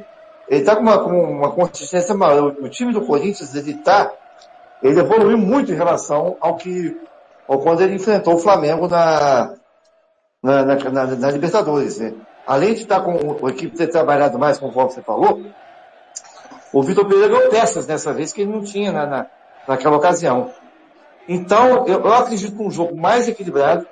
ele 0.51 0.65
tá 0.65 0.75
com 0.75 0.81
uma, 0.81 0.99
com 0.99 1.09
uma 1.09 1.51
consistência 1.53 2.13
maior. 2.13 2.53
O 2.59 2.67
time 2.67 2.91
do 2.91 3.05
Corinthians, 3.05 3.55
ele 3.55 3.73
tá, 3.75 4.11
ele 4.83 4.99
evoluiu 4.99 5.37
muito 5.37 5.71
em 5.71 5.75
relação 5.75 6.35
ao 6.41 6.57
que, 6.57 6.99
ao 7.47 7.59
quando 7.59 7.79
ele 7.79 7.95
enfrentou 7.95 8.35
o 8.35 8.37
Flamengo 8.37 8.85
na, 8.85 9.55
na, 10.43 10.65
na, 10.65 10.75
na, 10.75 11.05
na 11.05 11.31
Libertadores, 11.31 11.99
né? 11.99 12.13
além 12.45 12.73
de 12.73 12.81
estar 12.81 12.99
com 12.99 13.47
a 13.47 13.49
equipe 13.49 13.77
ter 13.77 13.87
trabalhado 13.87 14.37
mais, 14.37 14.59
conforme 14.59 14.91
você 14.91 15.01
falou, 15.01 15.41
o 16.73 16.83
Vitor 16.83 17.07
Pereira 17.07 17.29
ganhou 17.29 17.49
peças 17.49 17.85
dessa 17.85 18.11
vez 18.11 18.33
que 18.33 18.41
ele 18.41 18.51
não 18.51 18.61
tinha 18.61 18.91
na, 18.91 19.05
na, 19.05 19.25
naquela 19.65 19.95
ocasião. 19.95 20.51
Então, 21.29 21.87
eu, 21.87 22.01
eu 22.01 22.13
acredito 22.13 22.61
num 22.61 22.69
jogo 22.69 22.93
mais 22.97 23.25
equilibrado. 23.29 23.87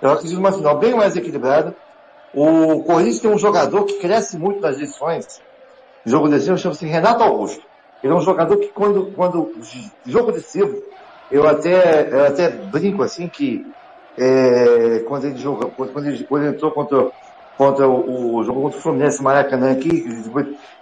Eu 0.00 0.12
acredito 0.12 0.36
numa 0.38 0.52
final 0.52 0.78
bem 0.78 0.94
mais 0.94 1.14
equilibrada. 1.14 1.76
O 2.32 2.82
Corinthians 2.84 3.20
tem 3.20 3.30
um 3.30 3.38
jogador 3.38 3.84
que 3.84 3.94
cresce 3.94 4.38
muito 4.38 4.60
nas 4.60 4.76
lições. 4.76 5.40
Jogo 6.04 6.28
decisivo 6.28 6.58
chama-se 6.58 6.86
Renato 6.86 7.22
Augusto. 7.22 7.62
Ele 8.02 8.12
é 8.12 8.16
um 8.16 8.20
jogador 8.20 8.56
que 8.56 8.68
quando, 8.68 9.12
quando 9.14 9.52
jogo 10.06 10.32
decisivo, 10.32 10.82
eu 11.30 11.46
até, 11.46 12.08
eu 12.10 12.24
até 12.24 12.48
brinco 12.48 13.02
assim 13.02 13.28
que 13.28 13.66
é, 14.16 15.04
quando 15.06 15.26
ele 15.26 15.38
jogou, 15.38 15.70
quando 15.70 16.06
ele, 16.06 16.24
quando 16.24 16.44
ele 16.44 16.54
entrou 16.54 16.70
contra, 16.70 17.10
contra 17.58 17.86
o, 17.86 18.36
o 18.36 18.44
jogo 18.44 18.62
contra 18.62 18.78
o 18.78 18.82
Fluminense 18.82 19.22
Maracanã 19.22 19.72
aqui, 19.72 20.04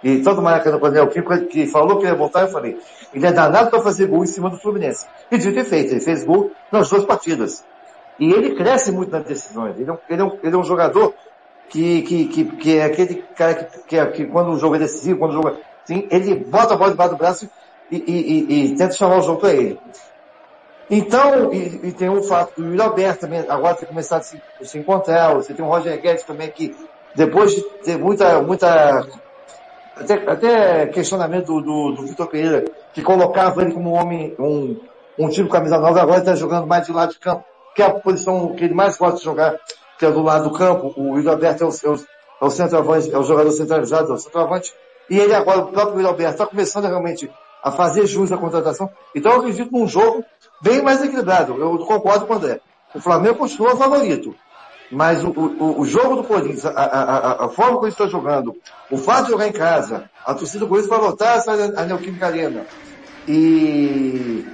e 0.03 0.23
tanto 0.23 0.41
o 0.41 0.45
Maracanã 0.45 0.79
quanto 0.79 1.03
o 1.03 1.09
Kiko, 1.09 1.47
que 1.47 1.67
falou 1.67 1.99
que 1.99 2.07
ia 2.07 2.15
voltar, 2.15 2.43
eu 2.43 2.49
falei, 2.49 2.79
ele 3.13 3.27
é 3.27 3.33
danado 3.33 3.71
para 3.71 3.81
fazer 3.81 4.07
gol 4.07 4.23
em 4.23 4.27
cima 4.27 4.49
do 4.49 4.59
Fluminense. 4.59 5.07
E 5.31 5.39
de 5.39 5.51
ter 5.51 5.65
feito, 5.65 5.93
ele 5.93 6.01
fez 6.01 6.25
gol 6.25 6.53
nas 6.71 6.89
duas 6.89 7.05
partidas. 7.05 7.65
E 8.19 8.33
ele 8.33 8.55
cresce 8.55 8.91
muito 8.93 9.11
nas 9.11 9.25
decisões. 9.25 9.79
Ele 9.79 9.89
é 9.89 9.93
um, 9.93 9.99
ele 10.09 10.23
é 10.23 10.25
um, 10.25 10.39
ele 10.43 10.55
é 10.55 10.59
um 10.59 10.65
jogador 10.65 11.15
que, 11.69 12.03
que, 12.03 12.25
que, 12.27 12.45
que 12.57 12.77
é 12.77 12.85
aquele 12.85 13.23
cara 13.37 13.55
que, 13.55 13.79
que, 13.85 13.97
é, 13.97 14.07
que 14.07 14.27
quando 14.27 14.51
o 14.51 14.59
jogo 14.59 14.77
é 14.77 14.79
decisivo, 14.79 15.19
quando 15.19 15.31
o 15.31 15.35
jogo 15.35 15.49
é, 15.49 15.55
sim, 15.85 16.07
ele 16.11 16.35
bota 16.35 16.75
a 16.75 16.77
bola 16.77 16.91
debaixo 16.91 17.13
do 17.13 17.19
braço 17.19 17.51
e, 17.91 17.97
e, 17.97 18.13
e, 18.13 18.65
e 18.73 18.77
tenta 18.77 18.93
chamar 18.93 19.19
o 19.19 19.23
jogo 19.23 19.41
para 19.41 19.53
ele. 19.53 19.79
Então, 20.91 21.53
e, 21.53 21.89
e, 21.89 21.93
tem 21.93 22.09
o 22.09 22.23
fato 22.23 22.61
do 22.61 22.67
Yuri 22.69 22.81
Alberto 22.81 23.21
também, 23.21 23.45
agora 23.47 23.75
ter 23.75 23.87
começado 23.87 24.21
a 24.21 24.25
se, 24.25 24.43
se, 24.63 24.79
encontrar, 24.79 25.35
você 25.35 25.53
tem 25.53 25.65
o 25.65 25.69
Roger 25.69 26.01
Guedes 26.01 26.25
também 26.25 26.51
que, 26.51 26.75
depois 27.15 27.55
de 27.55 27.61
ter 27.85 27.99
muita, 27.99 28.41
muita, 28.41 29.07
até, 29.95 30.15
até 30.15 30.87
questionamento 30.87 31.47
do, 31.47 31.61
do, 31.61 31.93
do 31.93 32.07
Vitor 32.07 32.27
Pereira, 32.29 32.65
que 32.95 33.03
colocava 33.03 33.61
ele 33.61 33.73
como 33.73 33.91
um 33.91 33.95
homem, 34.01 34.35
um, 34.39 34.81
um 35.19 35.29
time 35.29 35.49
camisa 35.51 35.79
nova, 35.79 36.01
agora 36.01 36.21
está 36.21 36.35
jogando 36.35 36.67
mais 36.67 36.87
de 36.87 36.93
lado 36.93 37.13
de 37.13 37.19
campo, 37.19 37.45
que 37.75 37.83
é 37.83 37.87
a 37.87 37.91
posição 37.91 38.55
que 38.55 38.65
ele 38.65 38.75
mais 38.75 38.97
gosta 38.97 39.19
de 39.19 39.25
jogar, 39.25 39.61
que 39.99 40.07
é 40.07 40.11
do 40.11 40.23
lado 40.23 40.49
do 40.49 40.57
campo, 40.57 40.93
o 40.97 41.17
Yuri 41.17 41.29
Alberto 41.29 41.65
é 41.65 41.67
o, 41.67 41.71
é 41.71 41.89
o, 41.89 41.95
é 42.41 42.45
o 42.45 42.51
centroavante, 42.51 43.13
é 43.13 43.19
o 43.19 43.25
jogador 43.25 43.51
centralizado, 43.51 44.13
é 44.13 44.15
o 44.15 44.19
centroavante, 44.19 44.73
e 45.11 45.19
ele 45.19 45.35
agora, 45.35 45.61
o 45.61 45.67
próprio 45.69 45.97
Yuri 45.97 46.07
Alberto, 46.07 46.33
está 46.35 46.47
começando 46.47 46.85
realmente 46.85 47.31
a 47.63 47.71
fazer 47.71 48.07
jus 48.07 48.31
à 48.33 48.37
contratação. 48.37 48.91
Então 49.15 49.33
eu 49.33 49.39
acredito 49.39 49.73
num 49.73 49.87
jogo 49.87 50.25
bem 50.61 50.83
mais 50.83 51.03
equilibrado. 51.03 51.57
Eu 51.61 51.79
concordo 51.79 52.27
com 52.27 52.35
o 52.35 52.37
André. 52.37 52.61
O 52.95 53.01
Flamengo 53.01 53.37
continua 53.37 53.77
favorito. 53.77 54.35
Mas 54.91 55.23
o, 55.23 55.29
o, 55.31 55.81
o 55.81 55.85
jogo 55.85 56.17
do 56.17 56.25
Corinthians, 56.25 56.65
a, 56.65 56.71
a, 56.71 57.45
a, 57.45 57.49
forma 57.51 57.75
como 57.75 57.85
ele 57.85 57.93
está 57.93 58.07
jogando, 58.07 58.57
o 58.91 58.97
fato 58.97 59.27
de 59.27 59.33
jogar 59.33 59.47
em 59.47 59.53
casa, 59.53 60.09
a 60.25 60.33
torcida 60.33 60.61
do 60.61 60.69
Corinthians 60.69 60.89
vai 60.89 60.99
voltar 60.99 61.43
a 61.77 61.85
Neoquímica 61.85 62.27
Arena. 62.27 62.65
E, 63.27 64.47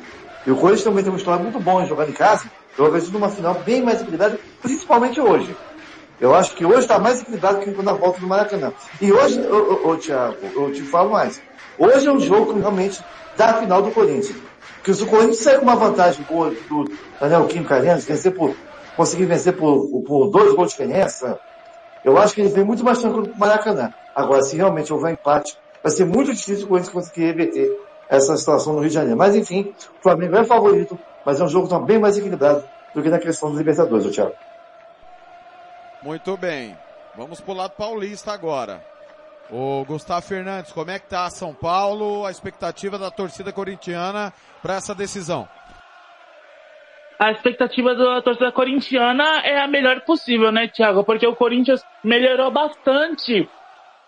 e 0.45 0.51
o 0.51 0.57
Corinthians 0.57 0.83
também 0.83 1.05
tem 1.05 1.13
uma 1.13 1.19
história 1.19 1.41
muito 1.41 1.61
boa 1.61 1.83
em 1.83 1.87
jogar 1.87 2.09
em 2.09 2.13
casa. 2.13 2.51
Eu 2.77 2.87
acredito 2.87 3.13
numa 3.13 3.29
final 3.29 3.55
bem 3.65 3.83
mais 3.83 4.01
equilibrada, 4.01 4.39
principalmente 4.61 5.21
hoje. 5.21 5.57
Eu 6.21 6.35
acho 6.35 6.55
que 6.55 6.65
hoje 6.65 6.81
está 6.81 6.99
mais 6.99 7.21
equilibrado 7.21 7.61
que 7.61 7.73
quando 7.73 7.91
a 7.91 7.93
volta 7.93 8.21
do 8.21 8.27
Maracanã. 8.27 8.73
E 9.01 9.13
hoje, 9.13 9.41
ô, 9.41 9.87
ô, 9.87 9.91
ô 9.91 9.97
Thiago, 9.97 10.37
eu 10.55 10.73
te 10.73 10.83
falo 10.83 11.11
mais. 11.11 11.41
Hoje 11.79 12.07
é 12.07 12.13
um 12.13 12.21
jogo 12.21 12.59
realmente 12.59 13.05
da 13.37 13.55
final 13.55 13.83
do 13.83 13.91
Corinthians. 13.91 14.37
Porque 14.77 14.95
se 14.95 15.03
o 15.03 15.07
Corinthians 15.07 15.39
sair 15.39 15.59
com 15.59 15.65
uma 15.65 15.77
vantagem 15.77 16.25
boa 16.29 16.51
do 16.51 16.85
Daniel 17.21 17.47
Kim 17.47 17.67
Arena, 17.69 17.97
vencer 17.97 18.33
por, 18.33 18.55
conseguir 18.97 19.25
vencer 19.25 19.57
por, 19.57 19.89
por 20.03 20.31
dois 20.31 20.55
gols 20.55 20.73
de 20.73 20.79
diferença, 20.79 21.39
eu 22.05 22.19
acho 22.19 22.35
que 22.35 22.43
ele 22.43 22.51
vem 22.51 22.65
muito 22.65 22.85
mais 22.85 22.99
tranquilo 23.01 23.29
para 23.29 23.37
o 23.37 23.39
Maracanã. 23.39 23.93
Agora, 24.15 24.43
se 24.43 24.57
realmente 24.57 24.93
houver 24.93 25.13
empate, 25.13 25.57
vai 25.83 25.91
ser 25.91 26.05
muito 26.05 26.33
difícil 26.33 26.67
o 26.67 26.69
Corinthians 26.69 26.93
conseguir 26.93 27.27
reverter 27.27 27.71
essa 28.09 28.37
situação 28.37 28.75
no 28.75 28.81
Rio 28.81 28.89
de 28.89 28.95
Janeiro. 28.95 29.17
Mas 29.17 29.35
enfim, 29.35 29.75
o 29.99 30.03
Flamengo 30.03 30.37
é 30.37 30.45
favorito, 30.45 30.99
mas 31.25 31.41
é 31.41 31.45
um 31.45 31.49
jogo 31.49 31.79
bem 31.81 31.99
mais 31.99 32.17
equilibrado 32.17 32.65
do 32.95 33.03
que 33.03 33.09
na 33.09 33.19
questão 33.19 33.51
dos 33.51 33.59
Libertadores, 33.59 34.15
Thiago. 34.15 34.35
Muito 36.03 36.37
bem. 36.37 36.77
Vamos 37.17 37.41
pro 37.41 37.55
lado 37.55 37.73
paulista 37.73 38.33
agora. 38.33 38.83
O 39.51 39.85
Gustavo 39.85 40.23
Fernandes, 40.23 40.73
como 40.73 40.91
é 40.91 40.99
que 40.99 41.09
tá 41.09 41.29
São 41.31 41.55
Paulo, 41.55 42.25
a 42.27 42.31
expectativa 42.31 42.99
da 42.99 43.11
torcida 43.11 43.53
corintiana 43.53 44.33
para 44.63 44.75
essa 44.75 44.95
decisão? 44.95 45.49
a 47.19 47.31
expectativa 47.31 47.95
da 47.95 48.21
torcida 48.23 48.53
corintiana 48.53 49.41
é 49.45 49.61
a 49.61 49.69
melhor 49.69 50.01
possível, 50.01 50.51
né, 50.51 50.69
Thiago? 50.69 51.05
Porque 51.05 51.27
o 51.27 51.37
Corinthians 51.37 51.85
melhorou 52.03 52.51
bastante 52.51 53.49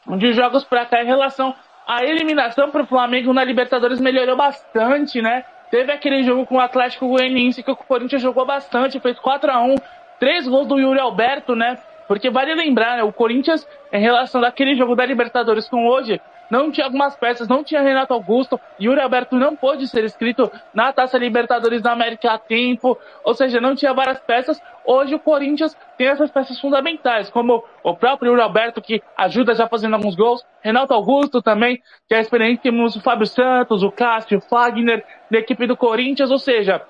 de 0.07 0.33
jogos 0.33 0.65
para 0.65 0.87
cá 0.87 1.03
em 1.03 1.07
relação 1.07 1.55
à 1.87 2.05
eliminação 2.05 2.71
para 2.71 2.83
o 2.83 2.87
Flamengo 2.87 3.33
na 3.33 3.45
Libertadores 3.45 4.01
melhorou 4.01 4.37
bastante, 4.37 5.23
né? 5.23 5.45
Teve 5.71 5.93
aquele 5.93 6.23
jogo 6.23 6.47
com 6.47 6.57
o 6.57 6.61
Atlético 6.61 7.09
Goianiense 7.09 7.63
que 7.63 7.71
o 7.71 7.77
Corinthians 7.77 8.23
jogou 8.23 8.47
bastante, 8.47 9.01
fez 9.01 9.19
4 9.19 9.51
a 9.51 9.63
1 9.63 9.77
três 10.19 10.47
gols 10.47 10.67
do 10.67 10.79
Yuri 10.79 10.99
Alberto, 10.99 11.55
né? 11.55 11.79
Porque 12.09 12.31
vale 12.31 12.55
lembrar, 12.55 12.97
né, 12.97 13.03
o 13.03 13.13
Corinthians, 13.13 13.67
em 13.93 14.01
relação 14.01 14.41
daquele 14.41 14.75
jogo 14.75 14.95
da 14.95 15.05
Libertadores 15.05 15.69
com 15.69 15.87
hoje, 15.87 16.21
não 16.51 16.71
tinha 16.71 16.87
algumas 16.87 17.17
peças, 17.17 17.49
não 17.49 17.63
tinha 17.63 17.83
Renato 17.83 18.15
Augusto, 18.15 18.61
Yuri 18.81 19.01
Alberto 19.01 19.37
não 19.37 19.57
pôde 19.57 19.87
ser 19.89 20.05
inscrito 20.05 20.51
na 20.73 20.93
Taça 20.93 21.19
Libertadores 21.19 21.83
da 21.83 21.93
América 21.93 22.33
a 22.33 22.39
tempo, 22.39 22.99
ou 23.25 23.35
seja, 23.35 23.61
não 23.61 23.75
tinha 23.75 23.93
várias 23.93 24.19
peças. 24.21 24.61
Hoje 24.85 25.15
o 25.15 25.19
Corinthians 25.19 25.77
tem 25.99 26.07
essas 26.07 26.31
peças 26.31 26.61
fundamentais, 26.61 27.29
como 27.31 27.65
o 27.83 27.95
próprio 27.95 28.31
Yuri 28.31 28.43
Alberto, 28.43 28.81
que 28.81 29.03
ajuda 29.17 29.55
já 29.55 29.69
fazendo 29.69 29.95
alguns 29.95 30.15
gols, 30.15 30.45
Renato 30.63 30.95
Augusto 30.95 31.43
também, 31.43 31.83
que 32.09 32.15
é 32.15 32.21
experiente, 32.21 32.63
temos 32.63 32.97
o 32.97 33.01
Fábio 33.01 33.27
Santos, 33.27 33.83
o 33.83 33.91
Cássio, 33.91 34.39
o 34.39 34.41
Fagner, 34.41 35.05
da 35.31 35.39
equipe 35.39 35.67
do 35.67 35.77
Corinthians, 35.77 36.31
ou 36.31 36.39
seja, 36.39 36.83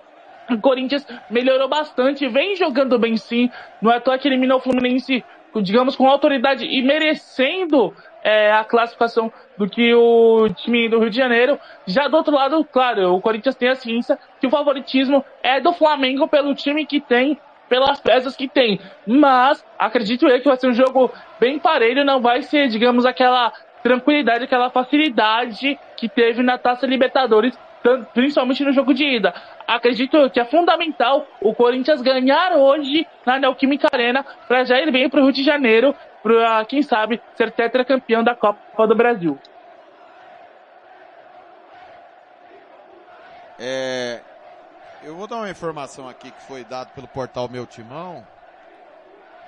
o 0.50 0.58
Corinthians 0.60 1.06
melhorou 1.30 1.68
bastante, 1.68 2.28
vem 2.28 2.54
jogando 2.54 2.98
bem 2.98 3.16
sim, 3.16 3.50
não 3.80 3.90
é 3.90 3.96
à 3.96 4.00
toa 4.00 4.18
que 4.18 4.28
eliminou 4.28 4.58
o 4.58 4.62
Fluminense 4.62 5.24
digamos, 5.62 5.96
com 5.96 6.08
autoridade 6.08 6.64
e 6.64 6.82
merecendo 6.82 7.94
é, 8.26 8.50
a 8.50 8.64
classificação 8.64 9.32
do 9.56 9.70
que 9.70 9.94
o 9.94 10.48
time 10.48 10.88
do 10.88 10.98
Rio 10.98 11.08
de 11.08 11.16
Janeiro. 11.16 11.60
Já 11.86 12.08
do 12.08 12.16
outro 12.16 12.34
lado, 12.34 12.64
claro, 12.64 13.14
o 13.14 13.20
Corinthians 13.20 13.54
tem 13.54 13.68
a 13.68 13.76
ciência 13.76 14.18
que 14.40 14.48
o 14.48 14.50
favoritismo 14.50 15.24
é 15.44 15.60
do 15.60 15.72
Flamengo 15.72 16.26
pelo 16.26 16.52
time 16.52 16.84
que 16.84 17.00
tem, 17.00 17.38
pelas 17.68 18.00
peças 18.00 18.34
que 18.34 18.48
tem. 18.48 18.80
Mas 19.06 19.64
acredito 19.78 20.26
eu 20.26 20.40
que 20.40 20.48
vai 20.48 20.56
ser 20.56 20.66
um 20.66 20.74
jogo 20.74 21.08
bem 21.38 21.56
parelho, 21.60 22.04
não 22.04 22.20
vai 22.20 22.42
ser, 22.42 22.66
digamos, 22.66 23.06
aquela 23.06 23.52
tranquilidade, 23.80 24.42
aquela 24.42 24.70
facilidade 24.70 25.78
que 25.96 26.08
teve 26.08 26.42
na 26.42 26.58
Taça 26.58 26.84
Libertadores, 26.84 27.56
principalmente 28.12 28.64
no 28.64 28.72
jogo 28.72 28.92
de 28.92 29.04
ida. 29.04 29.32
Acredito 29.68 30.28
que 30.30 30.40
é 30.40 30.44
fundamental 30.44 31.24
o 31.40 31.54
Corinthians 31.54 32.02
ganhar 32.02 32.56
hoje 32.56 33.06
na 33.24 33.38
Neoquímica 33.38 33.86
Arena 33.92 34.26
para 34.48 34.64
já 34.64 34.80
ir 34.80 34.90
bem 34.90 35.08
para 35.08 35.20
o 35.20 35.22
Rio 35.22 35.32
de 35.32 35.44
Janeiro 35.44 35.94
para, 36.26 36.64
quem 36.66 36.82
sabe, 36.82 37.22
ser 37.36 37.52
tetracampeão 37.52 38.24
da 38.24 38.34
Copa 38.34 38.86
do 38.88 38.96
Brasil. 38.96 39.38
É, 43.58 44.20
eu 45.02 45.14
vou 45.14 45.28
dar 45.28 45.36
uma 45.36 45.50
informação 45.50 46.08
aqui 46.08 46.32
que 46.32 46.42
foi 46.42 46.64
dado 46.64 46.90
pelo 46.92 47.06
portal 47.06 47.48
Meu 47.48 47.64
Timão. 47.64 48.26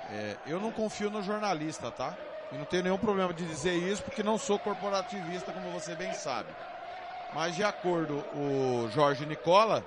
É, 0.09 0.37
eu 0.45 0.59
não 0.59 0.71
confio 0.71 1.09
no 1.09 1.21
jornalista, 1.21 1.91
tá? 1.91 2.15
E 2.51 2.57
não 2.57 2.65
tenho 2.65 2.83
nenhum 2.83 2.97
problema 2.97 3.33
de 3.33 3.45
dizer 3.45 3.73
isso 3.73 4.01
porque 4.03 4.23
não 4.23 4.37
sou 4.37 4.57
corporativista, 4.57 5.51
como 5.51 5.69
você 5.71 5.95
bem 5.95 6.13
sabe. 6.13 6.49
Mas 7.33 7.55
de 7.55 7.63
acordo 7.63 8.25
o 8.33 8.87
Jorge 8.89 9.25
Nicola, 9.25 9.85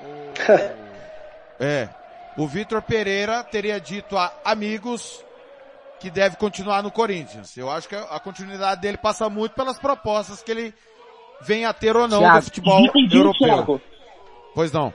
o, 0.00 0.32
é, 1.60 1.88
o 2.34 2.48
Vitor 2.48 2.82
Pereira 2.82 3.44
teria 3.44 3.78
dito 3.78 4.16
a 4.16 4.32
amigos 4.42 5.25
que 5.98 6.10
deve 6.10 6.36
continuar 6.36 6.82
no 6.82 6.90
Corinthians. 6.90 7.56
Eu 7.56 7.70
acho 7.70 7.88
que 7.88 7.94
a 7.94 8.20
continuidade 8.20 8.80
dele 8.80 8.96
passa 8.96 9.28
muito 9.30 9.52
pelas 9.52 9.78
propostas 9.78 10.42
que 10.42 10.50
ele 10.50 10.74
vem 11.40 11.64
a 11.64 11.72
ter 11.72 11.96
ou 11.96 12.08
não 12.08 12.20
Thiago, 12.20 12.38
do 12.38 12.44
futebol 12.44 12.86
europeu. 13.12 13.48
Thiago. 13.48 13.80
Pois 14.54 14.72
não. 14.72 14.92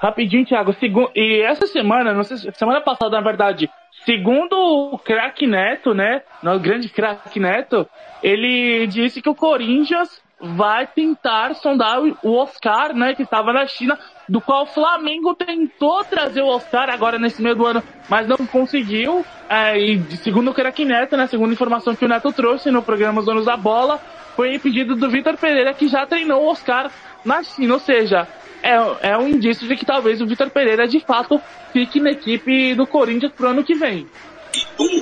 Rapidinho, 0.00 0.44
Thiago. 0.44 0.72
Segu... 0.74 1.10
E 1.14 1.42
essa 1.42 1.66
semana, 1.66 2.12
não 2.12 2.24
sei, 2.24 2.36
semana 2.54 2.80
passada, 2.80 3.16
na 3.16 3.22
verdade, 3.22 3.70
segundo 4.04 4.56
o 4.92 4.98
craque 4.98 5.46
Neto, 5.46 5.94
né, 5.94 6.22
o 6.42 6.58
grande 6.58 6.88
craque 6.88 7.38
Neto, 7.38 7.88
ele 8.22 8.86
disse 8.88 9.22
que 9.22 9.28
o 9.28 9.34
Corinthians 9.34 10.20
vai 10.42 10.88
tentar 10.88 11.54
sondar 11.54 12.00
o 12.00 12.34
Oscar, 12.34 12.92
né, 12.92 13.14
que 13.14 13.22
estava 13.22 13.52
na 13.52 13.64
China, 13.66 13.96
do 14.28 14.40
qual 14.40 14.64
o 14.64 14.66
Flamengo 14.66 15.34
tentou 15.34 16.02
trazer 16.02 16.42
o 16.42 16.48
Oscar 16.48 16.90
agora 16.90 17.16
nesse 17.16 17.40
meio 17.40 17.54
do 17.54 17.64
ano, 17.64 17.82
mas 18.08 18.26
não 18.26 18.38
conseguiu. 18.38 19.24
É, 19.48 19.78
e 19.78 20.00
segundo 20.16 20.50
o 20.50 20.54
Crack 20.54 20.84
Neto, 20.84 21.16
né, 21.16 21.28
segundo 21.28 21.50
a 21.50 21.52
informação 21.52 21.94
que 21.94 22.04
o 22.04 22.08
Neto 22.08 22.32
trouxe 22.32 22.70
no 22.72 22.82
programa 22.82 23.20
Os 23.20 23.26
Donos 23.26 23.46
da 23.46 23.56
Bola, 23.56 24.00
foi 24.34 24.58
pedido 24.58 24.96
do 24.96 25.08
Vitor 25.08 25.36
Pereira, 25.36 25.72
que 25.72 25.86
já 25.86 26.04
treinou 26.06 26.42
o 26.42 26.50
Oscar 26.50 26.90
na 27.24 27.42
China, 27.44 27.74
ou 27.74 27.80
seja, 27.80 28.26
é, 28.62 29.10
é 29.10 29.18
um 29.18 29.28
indício 29.28 29.68
de 29.68 29.76
que 29.76 29.86
talvez 29.86 30.20
o 30.20 30.26
Vitor 30.26 30.50
Pereira 30.50 30.88
de 30.88 30.98
fato 30.98 31.40
fique 31.72 32.00
na 32.00 32.10
equipe 32.10 32.74
do 32.74 32.86
Corinthians 32.86 33.32
pro 33.32 33.48
ano 33.48 33.62
que 33.62 33.74
vem. 33.74 34.08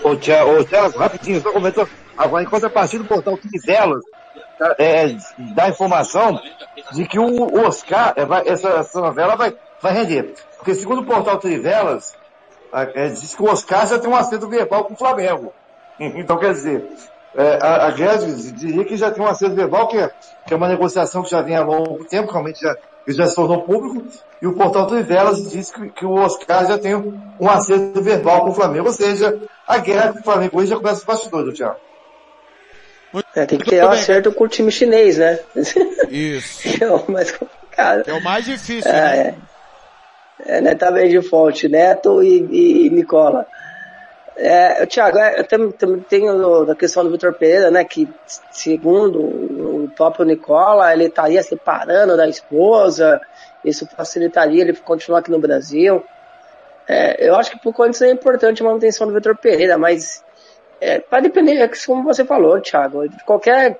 Ô, 0.04 0.16
Thiago, 0.16 0.98
rapidinho, 0.98 1.40
só 1.40 1.50
comentou. 1.50 1.88
Agora, 2.16 2.42
enquanto 2.42 2.64
a 2.66 2.70
partir 2.70 2.98
do 2.98 3.04
portal 3.04 3.38
Quiselas, 3.38 4.02
é, 4.78 5.16
dá 5.54 5.68
informação 5.68 6.40
de 6.92 7.06
que 7.06 7.18
o 7.18 7.66
Oscar, 7.66 8.14
é, 8.16 8.50
essa, 8.50 8.68
essa 8.68 9.00
novela 9.00 9.36
vai, 9.36 9.54
vai 9.80 9.92
render. 9.92 10.34
Porque 10.56 10.74
segundo 10.74 11.00
o 11.00 11.06
portal 11.06 11.38
Trivelas, 11.38 12.14
é, 12.72 13.08
diz 13.08 13.34
que 13.34 13.42
o 13.42 13.50
Oscar 13.50 13.86
já 13.86 13.98
tem 13.98 14.10
um 14.10 14.16
acerto 14.16 14.48
verbal 14.48 14.84
com 14.84 14.94
o 14.94 14.98
Flamengo. 14.98 15.52
Então 16.02 16.38
quer 16.38 16.52
dizer, 16.52 16.88
é, 17.34 17.58
a, 17.60 17.88
a 17.88 17.90
diria 17.90 18.86
que 18.86 18.96
já 18.96 19.10
tem 19.10 19.22
um 19.22 19.28
acerto 19.28 19.54
verbal 19.54 19.86
que 19.86 19.98
é, 19.98 20.10
que 20.46 20.54
é 20.54 20.56
uma 20.56 20.66
negociação 20.66 21.22
que 21.22 21.30
já 21.30 21.42
vem 21.42 21.54
há 21.54 21.62
longo 21.62 22.06
tempo, 22.06 22.32
realmente 22.32 22.58
já, 22.58 22.74
já 23.06 23.26
se 23.26 23.34
tornou 23.34 23.64
público, 23.64 24.08
e 24.40 24.46
o 24.46 24.54
portal 24.54 24.86
Trivelas 24.86 25.50
diz 25.50 25.70
que, 25.70 25.90
que 25.90 26.06
o 26.06 26.12
Oscar 26.12 26.66
já 26.66 26.78
tem 26.78 26.94
um 26.96 27.50
acerto 27.50 28.02
verbal 28.02 28.44
com 28.44 28.50
o 28.50 28.54
Flamengo, 28.54 28.86
ou 28.86 28.94
seja, 28.94 29.38
a 29.68 29.76
guerra 29.76 30.14
com 30.14 30.20
o 30.20 30.22
Flamengo 30.22 30.58
hoje 30.58 30.70
já 30.70 30.76
começa 30.76 31.00
os 31.00 31.04
bastidores, 31.04 31.54
Thiago. 31.54 31.76
É, 33.34 33.44
tem 33.44 33.58
que 33.58 33.68
ter 33.68 33.84
um 33.84 33.88
acerto 33.88 34.32
com 34.32 34.44
o 34.44 34.48
time 34.48 34.70
chinês, 34.70 35.18
né? 35.18 35.38
Isso. 36.08 36.68
é 36.82 36.90
o 36.90 37.10
mais 37.10 37.30
complicado. 37.32 38.08
É 38.08 38.12
o 38.12 38.22
mais 38.22 38.44
difícil, 38.44 38.90
é, 38.90 38.94
né? 38.94 39.34
É, 40.46 40.58
é 40.58 40.60
netamente 40.60 41.20
fonte, 41.22 41.68
Neto 41.68 42.22
e, 42.22 42.86
e, 42.86 42.90
Nicola. 42.90 43.46
É, 44.36 44.86
Tiago, 44.86 45.18
é, 45.18 45.42
também 45.42 46.00
tem 46.08 46.26
a 46.28 46.74
questão 46.74 47.04
do 47.04 47.10
Vitor 47.10 47.34
Pereira, 47.34 47.70
né, 47.70 47.84
que 47.84 48.08
segundo 48.50 49.20
o 49.20 49.92
próprio 49.94 50.24
Nicola, 50.24 50.92
ele 50.92 51.04
estaria 51.04 51.42
separando 51.42 52.16
da 52.16 52.26
esposa, 52.26 53.20
isso 53.62 53.86
facilitaria 53.86 54.62
ele 54.62 54.72
continuar 54.72 55.18
aqui 55.18 55.30
no 55.30 55.38
Brasil. 55.38 56.02
É, 56.88 57.28
eu 57.28 57.36
acho 57.36 57.50
que 57.50 57.58
por 57.58 57.74
conta 57.74 58.06
é 58.06 58.10
importante 58.10 58.62
a 58.62 58.64
manutenção 58.64 59.06
do 59.06 59.12
Vitor 59.12 59.36
Pereira, 59.36 59.76
mas 59.76 60.24
é, 60.80 61.02
vai 61.10 61.20
depender, 61.20 61.56
é 61.58 61.68
como 61.86 62.02
você 62.02 62.24
falou, 62.24 62.60
Thiago, 62.60 63.04
qualquer 63.26 63.78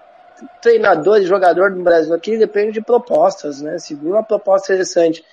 treinador 0.61 1.19
e 1.19 1.27
jogador 1.27 1.71
do 1.71 1.83
Brasil 1.83 2.15
aqui 2.15 2.37
depende 2.37 2.73
de 2.73 2.83
propostas, 2.83 3.61
né? 3.61 3.79
Se 3.79 3.95
vir 3.95 4.11
uma 4.11 4.23
proposta 4.23 4.73
interessante 4.73 5.25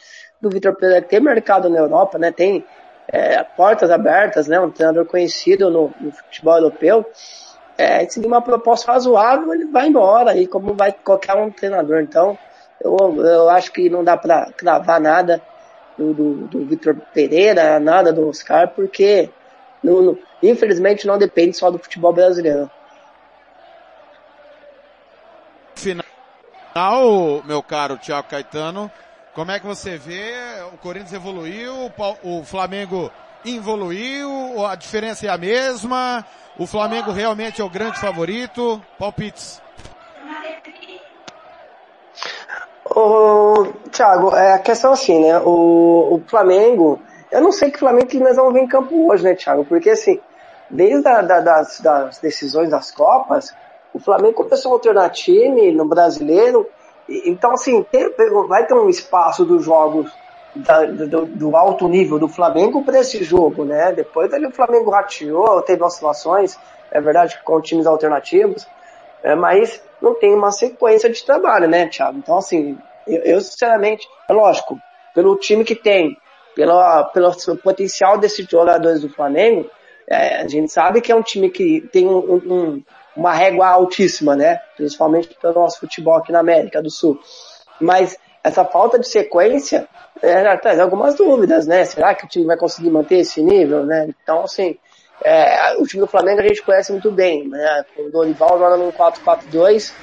do 0.41 0.49
Vitor 0.49 0.75
Pereira, 0.75 1.01
que 1.01 1.09
tem 1.09 1.19
mercado 1.19 1.69
na 1.69 1.79
Europa, 1.79 2.17
né? 2.17 2.31
Tem 2.31 2.65
é, 3.07 3.43
portas 3.43 3.89
abertas, 3.89 4.47
né? 4.47 4.59
Um 4.59 4.71
treinador 4.71 5.05
conhecido 5.05 5.69
no, 5.69 5.93
no 5.99 6.11
futebol 6.11 6.55
europeu. 6.55 7.05
É, 7.77 8.07
se 8.07 8.19
vir 8.19 8.27
uma 8.27 8.41
proposta 8.41 8.91
razoável, 8.91 9.53
ele 9.53 9.65
vai 9.65 9.87
embora, 9.87 10.31
aí 10.31 10.47
como 10.47 10.73
vai 10.73 10.91
qualquer 10.91 11.35
um 11.35 11.51
treinador. 11.51 12.01
Então, 12.01 12.37
eu, 12.81 12.95
eu 13.25 13.49
acho 13.49 13.71
que 13.71 13.89
não 13.89 14.03
dá 14.03 14.17
para 14.17 14.51
cravar 14.55 14.99
nada 14.99 15.41
do, 15.97 16.13
do, 16.13 16.33
do 16.47 16.65
Vitor 16.65 16.95
Pereira, 17.13 17.79
nada 17.79 18.11
do 18.11 18.27
Oscar, 18.29 18.69
porque 18.69 19.29
no, 19.87 20.19
infelizmente 20.41 21.07
não 21.07 21.17
depende 21.17 21.55
só 21.55 21.71
do 21.71 21.79
futebol 21.79 22.13
brasileiro. 22.13 22.69
Final, 25.75 26.03
meu 27.45 27.61
caro 27.61 27.97
Thiago 27.97 28.27
Caetano, 28.27 28.91
como 29.33 29.51
é 29.51 29.59
que 29.59 29.65
você 29.65 29.97
vê? 29.97 30.33
O 30.73 30.77
Corinthians 30.77 31.13
evoluiu, 31.13 31.91
o 32.23 32.43
Flamengo 32.43 33.11
evoluiu, 33.45 34.65
a 34.65 34.75
diferença 34.75 35.27
é 35.27 35.29
a 35.29 35.37
mesma, 35.37 36.25
o 36.57 36.65
Flamengo 36.65 37.11
realmente 37.11 37.61
é 37.61 37.63
o 37.63 37.69
grande 37.69 37.99
favorito. 37.99 38.81
Palpites. 38.97 39.61
Ô, 42.89 43.67
Thiago, 43.91 44.35
é 44.35 44.53
a 44.53 44.59
questão 44.59 44.93
assim, 44.93 45.21
né? 45.21 45.37
O, 45.39 46.15
o 46.15 46.23
Flamengo, 46.27 46.99
eu 47.31 47.41
não 47.41 47.51
sei 47.51 47.71
que 47.71 47.79
Flamengo 47.79 48.07
que 48.07 48.19
nós 48.19 48.35
vamos 48.35 48.53
ver 48.53 48.61
em 48.61 48.67
campo 48.67 49.09
hoje, 49.09 49.23
né, 49.23 49.35
Thiago? 49.35 49.65
Porque 49.65 49.89
assim, 49.89 50.19
desde 50.69 51.07
a, 51.07 51.21
da, 51.21 51.39
das, 51.39 51.79
das, 51.79 52.19
decisões 52.19 52.69
das 52.69 52.91
Copas, 52.91 53.53
O 53.93 53.99
Flamengo 53.99 54.33
começou 54.33 54.71
a 54.71 54.75
alternar 54.75 55.09
time 55.09 55.71
no 55.71 55.85
brasileiro, 55.85 56.67
então 57.09 57.51
assim, 57.51 57.83
tem, 57.83 58.09
vai 58.47 58.65
ter 58.65 58.73
um 58.73 58.89
espaço 58.89 59.45
dos 59.45 59.63
jogos 59.63 60.11
da, 60.55 60.85
do, 60.85 61.25
do, 61.25 61.55
alto 61.55 61.87
nível 61.87 62.19
do 62.19 62.27
Flamengo 62.27 62.83
para 62.83 62.99
esse 62.99 63.23
jogo, 63.23 63.63
né? 63.63 63.91
Depois 63.91 64.33
ali 64.33 64.45
o 64.45 64.51
Flamengo 64.51 64.91
rateou, 64.91 65.61
teve 65.61 65.83
oscilações, 65.83 66.57
é 66.91 66.99
verdade, 66.99 67.39
com 67.43 67.61
times 67.61 67.85
alternativos, 67.85 68.67
é, 69.23 69.35
mas 69.35 69.81
não 70.01 70.15
tem 70.15 70.33
uma 70.33 70.51
sequência 70.51 71.09
de 71.09 71.23
trabalho, 71.25 71.67
né, 71.67 71.87
Thiago? 71.87 72.17
Então, 72.17 72.37
assim, 72.37 72.77
eu, 73.07 73.21
eu 73.23 73.41
sinceramente, 73.41 74.07
é 74.29 74.33
lógico, 74.33 74.79
pelo 75.13 75.35
time 75.37 75.63
que 75.63 75.75
tem, 75.75 76.17
pelo, 76.57 77.05
pelo 77.13 77.31
potencial 77.61 78.17
desses 78.17 78.47
jogadores 78.49 79.01
do 79.01 79.09
Flamengo, 79.09 79.69
é, 80.09 80.41
a 80.41 80.47
gente 80.47 80.71
sabe 80.71 81.01
que 81.01 81.11
é 81.11 81.15
um 81.15 81.21
time 81.21 81.51
que 81.51 81.81
tem 81.91 82.07
um, 82.07 82.17
um, 82.17 82.83
uma 83.15 83.31
régua 83.31 83.67
altíssima, 83.67 84.35
né? 84.35 84.59
Principalmente 84.75 85.37
pelo 85.39 85.53
nosso 85.53 85.79
futebol 85.79 86.15
aqui 86.15 86.31
na 86.31 86.39
América 86.39 86.81
do 86.81 86.89
Sul. 86.89 87.19
Mas 87.79 88.17
essa 88.43 88.65
falta 88.65 88.97
de 88.97 89.07
sequência 89.07 89.87
é, 90.19 90.57
traz 90.57 90.79
algumas 90.79 91.13
dúvidas, 91.13 91.67
né? 91.67 91.85
Será 91.85 92.15
que 92.15 92.25
o 92.25 92.27
time 92.27 92.47
vai 92.47 92.57
conseguir 92.57 92.89
manter 92.89 93.19
esse 93.19 93.39
nível, 93.43 93.85
né? 93.85 94.09
Então, 94.23 94.43
assim, 94.43 94.75
é, 95.23 95.75
o 95.77 95.85
time 95.85 96.01
do 96.01 96.07
Flamengo 96.07 96.39
a 96.39 96.47
gente 96.47 96.63
conhece 96.63 96.91
muito 96.91 97.11
bem, 97.11 97.47
né? 97.47 97.85
O 97.99 98.09
Dorival 98.09 98.57
joga 98.57 98.77
num 98.77 98.91
4-4-2, 98.91 99.93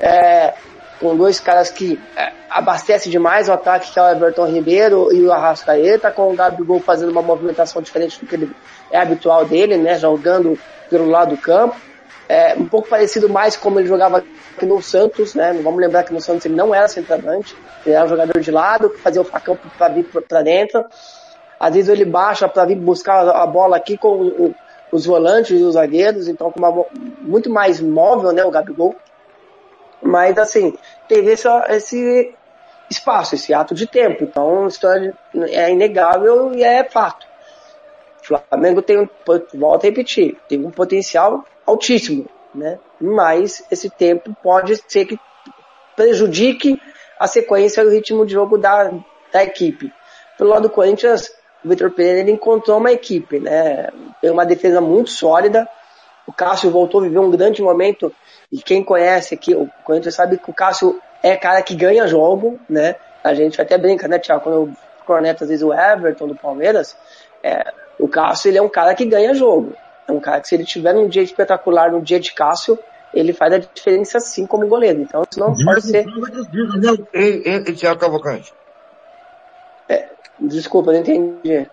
é, 0.00 0.54
com 1.00 1.16
dois 1.16 1.40
caras 1.40 1.70
que 1.70 1.98
é, 2.14 2.32
abastecem 2.50 3.10
demais 3.10 3.48
o 3.48 3.52
ataque, 3.52 3.90
que 3.90 3.98
é 3.98 4.02
o 4.02 4.10
Everton 4.10 4.46
Ribeiro 4.46 5.12
e 5.12 5.24
o 5.24 5.32
Arrascaeta, 5.32 6.10
com 6.10 6.30
o 6.30 6.36
Gabigol 6.36 6.78
fazendo 6.78 7.10
uma 7.10 7.22
movimentação 7.22 7.80
diferente 7.80 8.20
do 8.20 8.26
que 8.26 8.34
ele 8.34 8.54
é 8.90 8.98
habitual 8.98 9.44
dele, 9.46 9.76
né? 9.76 9.98
Jogando 9.98 10.58
pelo 10.90 11.08
lado 11.08 11.34
do 11.34 11.40
campo. 11.40 11.74
É, 12.28 12.54
um 12.54 12.66
pouco 12.66 12.88
parecido 12.88 13.28
mais 13.28 13.56
como 13.56 13.80
ele 13.80 13.88
jogava 13.88 14.18
aqui 14.54 14.66
no 14.66 14.80
Santos, 14.82 15.34
né? 15.34 15.58
Vamos 15.64 15.80
lembrar 15.80 16.04
que 16.04 16.12
no 16.12 16.20
Santos 16.20 16.44
ele 16.44 16.54
não 16.54 16.74
era 16.74 16.86
centroavante, 16.86 17.56
ele 17.84 17.94
era 17.94 18.04
um 18.04 18.08
jogador 18.08 18.38
de 18.38 18.50
lado, 18.50 18.90
que 18.90 19.00
fazia 19.00 19.22
o 19.22 19.24
facão 19.24 19.58
para 19.76 19.88
vir 19.88 20.04
para 20.04 20.42
dentro. 20.42 20.84
Às 21.58 21.74
vezes 21.74 21.88
ele 21.88 22.04
baixa 22.04 22.48
para 22.48 22.66
vir 22.66 22.76
buscar 22.76 23.28
a 23.28 23.46
bola 23.46 23.76
aqui 23.76 23.96
com 23.96 24.08
o, 24.08 24.54
os 24.92 25.06
volantes 25.06 25.58
e 25.58 25.62
os 25.62 25.74
zagueiros, 25.74 26.28
então 26.28 26.50
com 26.52 26.58
uma, 26.58 26.84
muito 27.20 27.50
mais 27.50 27.80
móvel, 27.80 28.32
né, 28.32 28.44
o 28.44 28.50
Gabigol. 28.50 28.94
Mas 30.02 30.38
assim, 30.38 30.74
teve 31.08 31.32
essa, 31.32 31.66
esse 31.70 32.34
espaço, 32.90 33.34
esse 33.34 33.54
ato 33.54 33.74
de 33.74 33.86
tempo. 33.86 34.24
Então, 34.24 34.66
isso 34.66 34.80
é 34.86 35.70
inegável 35.70 36.52
e 36.54 36.64
é 36.64 36.84
fato. 36.84 37.26
O 38.22 38.38
Flamengo 38.50 38.82
tem, 38.82 39.08
volto 39.54 39.84
a 39.84 39.86
repetir, 39.86 40.36
tem 40.48 40.64
um 40.64 40.70
potencial 40.70 41.44
altíssimo, 41.66 42.26
né? 42.54 42.78
Mas 43.00 43.64
esse 43.70 43.88
tempo 43.88 44.36
pode 44.42 44.76
ser 44.88 45.06
que 45.06 45.18
prejudique 45.96 46.80
a 47.18 47.26
sequência 47.26 47.82
e 47.82 47.86
o 47.86 47.90
ritmo 47.90 48.26
de 48.26 48.32
jogo 48.32 48.58
da, 48.58 48.90
da 49.32 49.42
equipe. 49.42 49.92
Pelo 50.36 50.50
lado 50.50 50.62
do 50.62 50.70
Corinthians, 50.70 51.30
o 51.64 51.68
Vitor 51.68 51.90
Pereira 51.90 52.20
ele 52.20 52.32
encontrou 52.32 52.78
uma 52.78 52.92
equipe, 52.92 53.38
né? 53.38 53.88
Tem 54.20 54.30
uma 54.30 54.46
defesa 54.46 54.80
muito 54.80 55.10
sólida. 55.10 55.68
O 56.26 56.32
Cássio 56.32 56.70
voltou 56.70 57.00
a 57.00 57.04
viver 57.04 57.18
um 57.18 57.30
grande 57.30 57.62
momento 57.62 58.12
e 58.50 58.60
quem 58.60 58.82
conhece 58.82 59.34
aqui 59.34 59.54
o 59.54 59.68
Corinthians 59.84 60.14
sabe 60.14 60.38
que 60.38 60.50
o 60.50 60.54
Cássio 60.54 61.00
é 61.22 61.36
cara 61.36 61.62
que 61.62 61.74
ganha 61.74 62.06
jogo, 62.08 62.58
né? 62.68 62.96
A 63.22 63.34
gente 63.34 63.60
até 63.60 63.78
brinca, 63.78 64.08
né, 64.08 64.18
Tiago? 64.18 64.42
Quando 64.42 64.54
eu 64.54 64.70
corneto 65.06 65.44
às 65.44 65.50
vezes 65.50 65.62
o 65.62 65.72
Everton 65.72 66.26
do 66.26 66.34
Palmeiras, 66.34 66.96
é, 67.42 67.72
o 67.98 68.08
Cássio 68.08 68.48
ele 68.50 68.58
é 68.58 68.62
um 68.62 68.68
cara 68.68 68.94
que 68.94 69.04
ganha 69.04 69.34
jogo. 69.34 69.74
É 70.08 70.12
um 70.12 70.20
cara 70.20 70.40
que 70.40 70.48
se 70.48 70.54
ele 70.54 70.64
tiver 70.64 70.94
um 70.94 71.08
dia 71.08 71.22
espetacular 71.22 71.92
no 71.92 72.00
dia 72.00 72.18
de 72.18 72.32
Cássio, 72.32 72.78
ele 73.14 73.32
faz 73.32 73.52
a 73.52 73.58
diferença 73.58 74.18
sim 74.18 74.46
como 74.46 74.66
goleiro. 74.66 75.00
Então 75.00 75.22
isso 75.30 75.38
não 75.38 75.54
pode 75.54 75.82
ser. 75.82 76.06
Ei, 77.12 77.42
ei, 77.44 77.62
Thiago 77.62 78.00
Cavalcante. 78.00 78.52
É, 79.88 80.08
desculpa, 80.40 80.92
não 80.92 81.00
entendi. 81.00 81.68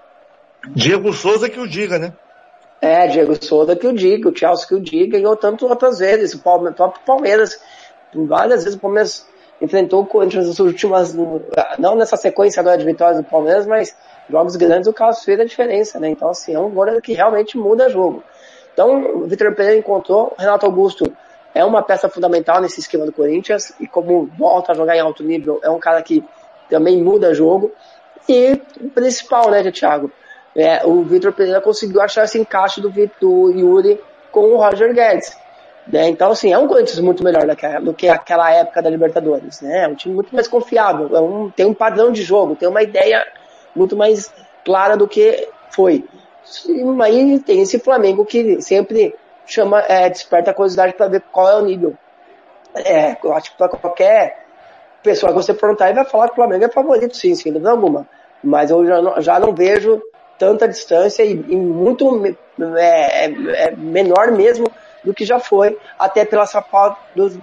Diego 0.70 1.14
Souza 1.14 1.50
que 1.50 1.60
o 1.60 1.68
diga, 1.68 1.98
né? 1.98 2.14
É, 2.82 3.08
Diego 3.08 3.44
Souza 3.44 3.76
que 3.76 3.88
o 3.88 3.94
diga, 3.94 4.30
o 4.30 4.36
Chelsea 4.36 4.68
que 4.68 4.76
o 4.76 4.80
diga, 4.80 5.18
e 5.18 5.24
eu 5.24 5.36
tanto 5.36 5.68
outras 5.68 6.00
vezes. 6.00 6.34
O 6.34 6.40
próprio 6.40 6.74
Palmeiras, 7.06 7.60
várias 8.14 8.64
vezes 8.64 8.78
o 8.78 8.82
Palmeiras 8.82 9.28
enfrentou 9.60 10.02
o 10.02 10.06
Corinthians 10.06 10.48
nas 10.48 10.60
últimas, 10.60 11.16
não 11.80 11.96
nessa 11.96 12.16
sequência 12.16 12.60
agora 12.60 12.78
de 12.78 12.86
vitórias 12.86 13.18
do 13.18 13.24
Palmeiras, 13.24 13.66
mas 13.66 13.96
jogos 14.30 14.56
grandes 14.56 14.88
o 14.88 14.94
Carlos 14.94 15.24
fez 15.24 15.40
a 15.40 15.46
diferença, 15.46 16.00
né? 16.00 16.10
Então, 16.10 16.30
assim, 16.30 16.54
é 16.54 16.60
um 16.60 16.70
goleiro 16.70 17.02
que 17.02 17.14
realmente 17.14 17.58
muda 17.58 17.90
jogo. 17.90 18.24
Então, 18.74 19.24
o 19.24 19.28
Vitor 19.28 19.56
Pereira 19.56 19.80
encontrou, 19.80 20.34
o 20.38 20.40
Renato 20.40 20.68
Augusto 20.68 21.12
é 21.56 21.66
uma 21.66 21.82
peça 21.82 22.08
fundamental 22.08 22.62
nesse 22.62 22.80
esquema 22.80 23.06
do 23.06 23.12
Corinthians, 23.12 23.74
e 23.80 23.88
como 23.88 24.30
volta 24.38 24.72
a 24.72 24.76
jogar 24.76 24.96
em 24.96 25.00
alto 25.00 25.24
nível, 25.24 25.60
é 25.64 25.70
um 25.70 25.80
cara 25.80 26.00
que 26.04 26.24
também 26.70 27.02
muda 27.02 27.34
jogo. 27.34 27.72
E 28.30 28.62
o 28.80 28.90
principal, 28.90 29.50
né, 29.50 29.64
Thiago? 29.72 30.12
É, 30.58 30.84
o 30.84 31.04
Vitor 31.04 31.32
Pereira 31.32 31.62
conseguiu 31.62 32.02
achar 32.02 32.26
esse 32.26 32.40
encaixe 32.40 32.82
do, 32.82 32.90
do 33.22 33.52
Yuri 33.52 34.02
com 34.32 34.54
o 34.54 34.58
Roger 34.58 34.92
Guedes. 34.92 35.38
Né? 35.88 36.10
Então, 36.10 36.32
assim, 36.32 36.52
é 36.52 36.58
um 36.58 36.68
Corinthians 36.68 37.00
muito 37.00 37.24
melhor 37.24 37.44
do 37.82 37.94
que 37.94 38.10
aquela 38.10 38.52
época 38.52 38.82
da 38.82 38.90
Libertadores. 38.90 39.62
Né? 39.62 39.84
É 39.84 39.88
um 39.88 39.94
time 39.94 40.16
muito 40.16 40.34
mais 40.34 40.48
confiável, 40.48 41.16
é 41.16 41.22
um, 41.22 41.52
tem 41.52 41.66
um 41.66 41.76
padrão 41.76 42.12
de 42.12 42.24
jogo, 42.24 42.56
tem 42.56 42.68
uma 42.68 42.82
ideia 42.82 43.26
muito 43.76 43.96
mais 43.96 44.34
clara 44.66 44.98
do 44.98 45.08
que 45.08 45.48
foi. 45.70 46.04
E 46.68 47.04
aí 47.04 47.40
tem 47.40 47.62
esse 47.62 47.78
Flamengo 47.78 48.26
que 48.26 48.60
sempre 48.62 49.16
chama, 49.46 49.82
é, 49.82 50.10
desperta 50.10 50.52
a 50.52 50.54
curiosidade 50.54 50.94
para 50.94 51.08
ver 51.08 51.22
qual 51.32 51.50
é 51.50 51.56
o 51.56 51.66
nível. 51.66 51.94
É, 52.74 53.16
eu 53.24 53.34
acho 53.34 53.52
que 53.52 53.58
para 53.58 53.70
qualquer 53.70 54.46
pessoa 55.04 55.32
que 55.32 55.38
você 55.38 55.54
perguntar, 55.54 55.86
ele 55.86 55.96
vai 55.96 56.06
falar 56.06 56.28
que 56.28 56.34
o 56.34 56.36
Flamengo 56.36 56.66
é 56.66 56.70
favorito, 56.70 57.16
sim, 57.16 57.36
sem 57.36 57.52
dúvida 57.52 57.72
alguma. 57.72 58.08
Mas 58.44 58.72
eu 58.72 58.86
já 58.86 59.02
não, 59.02 59.22
já 59.22 59.40
não 59.40 59.54
vejo 59.54 60.02
tanta 60.38 60.68
distância 60.68 61.24
e, 61.24 61.32
e 61.32 61.56
muito 61.56 62.26
é, 62.26 63.26
é, 63.26 63.26
é, 63.26 63.76
menor 63.76 64.32
mesmo 64.32 64.72
do 65.04 65.14
que 65.14 65.26
já 65.26 65.40
foi, 65.40 65.78
até 65.98 66.26
pela 66.26 66.44
essa 66.44 66.64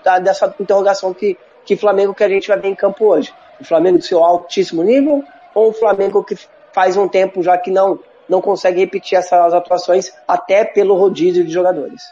da, 0.02 0.18
dessa 0.18 0.54
interrogação 0.58 1.14
que, 1.14 1.38
que 1.64 1.76
Flamengo 1.76 2.14
que 2.14 2.24
a 2.24 2.28
gente 2.28 2.48
vai 2.48 2.58
ver 2.58 2.68
em 2.68 2.74
campo 2.74 3.06
hoje. 3.06 3.32
O 3.60 3.64
Flamengo 3.64 3.98
do 3.98 4.04
seu 4.04 4.22
altíssimo 4.22 4.82
nível 4.82 5.24
ou 5.54 5.70
o 5.70 5.72
Flamengo 5.72 6.22
que 6.22 6.36
faz 6.72 6.96
um 6.96 7.08
tempo 7.08 7.42
já 7.42 7.56
que 7.56 7.70
não, 7.70 7.98
não 8.28 8.40
consegue 8.40 8.80
repetir 8.80 9.16
essas 9.16 9.54
atuações 9.54 10.12
até 10.26 10.64
pelo 10.64 10.94
rodízio 10.96 11.44
de 11.44 11.52
jogadores. 11.52 12.02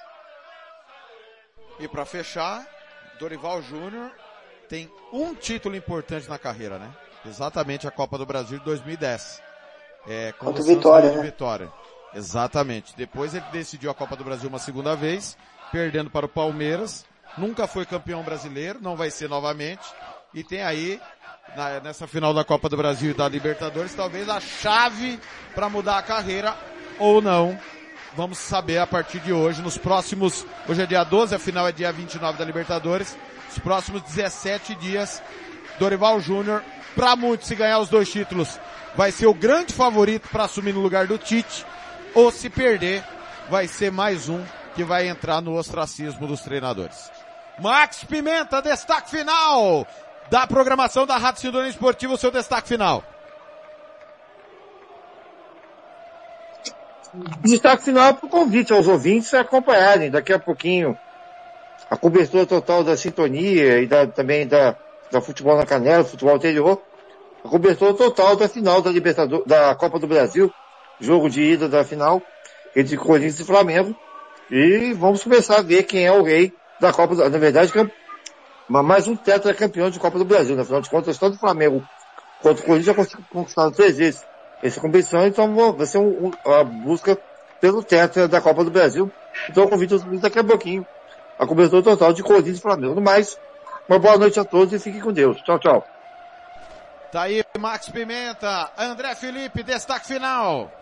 E 1.81 1.89
para 1.89 2.05
fechar, 2.05 2.65
Dorival 3.19 3.61
Júnior 3.61 4.13
tem 4.69 4.89
um 5.13 5.35
título 5.35 5.75
importante 5.75 6.29
na 6.31 6.39
carreira, 6.39 6.79
né? 6.79 6.89
Exatamente 7.27 7.87
a 7.87 7.91
Copa 7.91 8.17
do 8.17 8.25
Brasil 8.25 8.59
de 8.59 8.65
2010. 8.65 9.52
É, 10.07 10.33
Contra 10.33 10.63
o 10.63 10.67
Vitória, 10.67 11.13
né? 11.13 11.23
Vitória. 11.23 11.73
Exatamente. 12.15 12.95
Depois 12.97 13.35
ele 13.35 13.45
decidiu 13.53 13.91
a 13.91 13.95
Copa 13.95 14.17
do 14.17 14.25
Brasil 14.25 14.49
uma 14.49 14.59
segunda 14.59 14.95
vez, 14.95 15.37
perdendo 15.71 16.11
para 16.11 16.27
o 16.27 16.29
Palmeiras. 16.29 17.05
Nunca 17.39 17.67
foi 17.67 17.87
campeão 17.87 18.23
brasileiro, 18.23 18.79
não 18.83 18.97
vai 18.97 19.11
ser 19.11 19.29
novamente. 19.29 19.83
E 20.35 20.43
tem 20.43 20.63
aí, 20.63 21.01
na, 21.57 21.81
nessa 21.81 22.07
final 22.07 22.35
da 22.35 22.45
Copa 22.45 22.69
do 22.69 22.77
Brasil 22.77 23.11
e 23.11 23.15
da 23.15 23.29
Libertadores, 23.29 23.95
talvez 23.95 24.29
a 24.29 24.41
chave 24.41 25.19
para 25.55 25.69
mudar 25.69 25.99
a 25.99 26.03
carreira 26.03 26.55
ou 26.99 27.23
não. 27.23 27.59
Vamos 28.15 28.37
saber 28.37 28.79
a 28.79 28.87
partir 28.87 29.21
de 29.21 29.33
hoje, 29.33 29.63
nos 29.63 29.79
próximos, 29.79 30.45
hoje 30.69 30.83
é 30.83 30.87
dia 30.87 31.03
12, 31.03 31.35
a 31.35 31.39
final 31.39 31.67
é 31.67 31.73
dia 31.73 31.91
29 31.91 32.39
da 32.39 32.45
Libertadores. 32.45 33.17
Os 33.51 33.59
próximos 33.59 34.03
17 34.03 34.75
dias, 34.75 35.23
Dorival 35.79 36.21
Júnior, 36.21 36.63
para 36.95 37.17
muitos, 37.17 37.49
se 37.49 37.55
ganhar 37.55 37.79
os 37.79 37.89
dois 37.89 38.11
títulos, 38.11 38.61
vai 38.95 39.11
ser 39.11 39.27
o 39.27 39.35
grande 39.35 39.73
favorito 39.73 40.29
para 40.29 40.45
assumir 40.45 40.73
no 40.73 40.81
lugar 40.81 41.07
do 41.07 41.19
Tite, 41.19 41.65
ou 42.15 42.31
se 42.31 42.51
perder, 42.51 43.03
vai 43.49 43.67
ser 43.67 43.91
mais 43.91 44.29
um 44.29 44.43
que 44.75 44.85
vai 44.85 45.09
entrar 45.09 45.41
no 45.41 45.57
ostracismo 45.57 46.27
dos 46.27 46.41
treinadores. 46.43 47.11
Max 47.59 48.05
Pimenta, 48.05 48.63
destaque 48.63 49.11
final 49.11 49.87
da 50.31 50.47
programação 50.47 51.07
da 51.07 51.17
Rádio 51.17 51.43
Sintonia 51.43 51.69
Esportiva, 51.69 52.15
o 52.15 52.19
seu 52.19 52.31
destaque 52.31 52.69
final. 52.69 53.05
Destaque 57.41 57.85
final 57.85 58.09
é 58.09 58.13
para 58.15 58.27
o 58.27 58.29
convite 58.29 58.73
aos 58.73 58.89
ouvintes 58.89 59.35
acompanharem 59.35 60.11
daqui 60.11 60.33
a 60.33 60.39
pouquinho 60.39 60.99
a 61.91 61.97
cobertura 61.97 62.47
total 62.47 62.83
da 62.83 62.97
sintonia 62.97 63.81
e 63.81 63.87
da, 63.87 64.07
também 64.07 64.47
da, 64.47 64.75
da 65.11 65.21
futebol 65.21 65.59
na 65.59 65.67
canela, 65.67 66.03
futebol 66.03 66.35
anterior, 66.35 66.81
a 66.81 66.92
cobertura 67.49 67.95
total 67.95 68.37
da 68.37 68.49
final 68.49 68.81
da 68.81 68.91
Libertadores, 68.91 69.47
da 69.47 69.75
Copa 69.75 69.99
do 69.99 70.07
Brasil, 70.07 70.53
jogo 71.01 71.29
de 71.29 71.43
ida 71.43 71.69
da 71.69 71.85
final 71.85 72.23
entre 72.75 72.97
Corinthians 72.97 73.41
e 73.41 73.45
Flamengo. 73.45 73.95
E 74.51 74.93
vamos 74.93 75.23
começar 75.23 75.59
a 75.59 75.63
ver 75.63 75.85
quem 75.85 76.07
é 76.07 76.13
o 76.13 76.23
rei 76.23 76.53
da 76.81 76.93
Copa 76.93 77.15
na 77.15 77.39
verdade, 77.39 77.73
mais 78.69 79.07
um 79.07 79.17
tetracampeão 79.17 79.91
de 79.91 79.99
Copa 79.99 80.19
do 80.19 80.25
Brasil. 80.25 80.57
Na 80.57 80.65
final 80.65 80.81
de 80.81 80.91
contas, 80.91 81.19
tanto 81.19 81.37
o 81.37 81.41
Flamengo 81.41 81.83
quanto 82.41 82.61
o 82.61 82.63
Corinthians 82.63 82.97
já 82.97 83.19
conquistaram 83.31 83.71
três 83.71 83.97
vezes 83.97 84.25
essa 84.63 84.81
competição, 84.81 85.27
então 85.27 85.73
vai 85.73 85.87
ser 85.87 85.99
um, 85.99 86.27
um, 86.27 86.51
a 86.51 86.63
busca 86.63 87.19
pelo 87.61 87.83
tetra 87.83 88.29
da 88.29 88.41
Copa 88.41 88.65
do 88.65 88.71
Brasil. 88.71 89.11
Então 89.49 89.67
convido 89.69 89.97
os 89.97 90.21
daqui 90.21 90.39
a 90.39 90.45
pouquinho 90.45 90.87
a 91.39 91.47
cobertura 91.47 91.83
total 91.83 92.13
de 92.13 92.23
Corinthians 92.23 92.59
e 92.59 92.61
Flamengo. 92.61 92.95
No 92.95 93.01
mais, 93.01 93.37
uma 93.89 93.99
boa 93.99 94.17
noite 94.17 94.39
a 94.39 94.45
todos 94.45 94.73
e 94.73 94.79
fiquem 94.79 95.01
com 95.01 95.13
Deus. 95.13 95.41
Tchau, 95.43 95.59
tchau. 95.59 95.92
Tá 97.13 97.25
aí 97.25 97.45
Max 97.59 97.91
Pimenta, 97.91 98.73
André 98.75 99.15
Felipe, 99.15 99.63
destaque 99.63 100.07
final. 100.07 100.73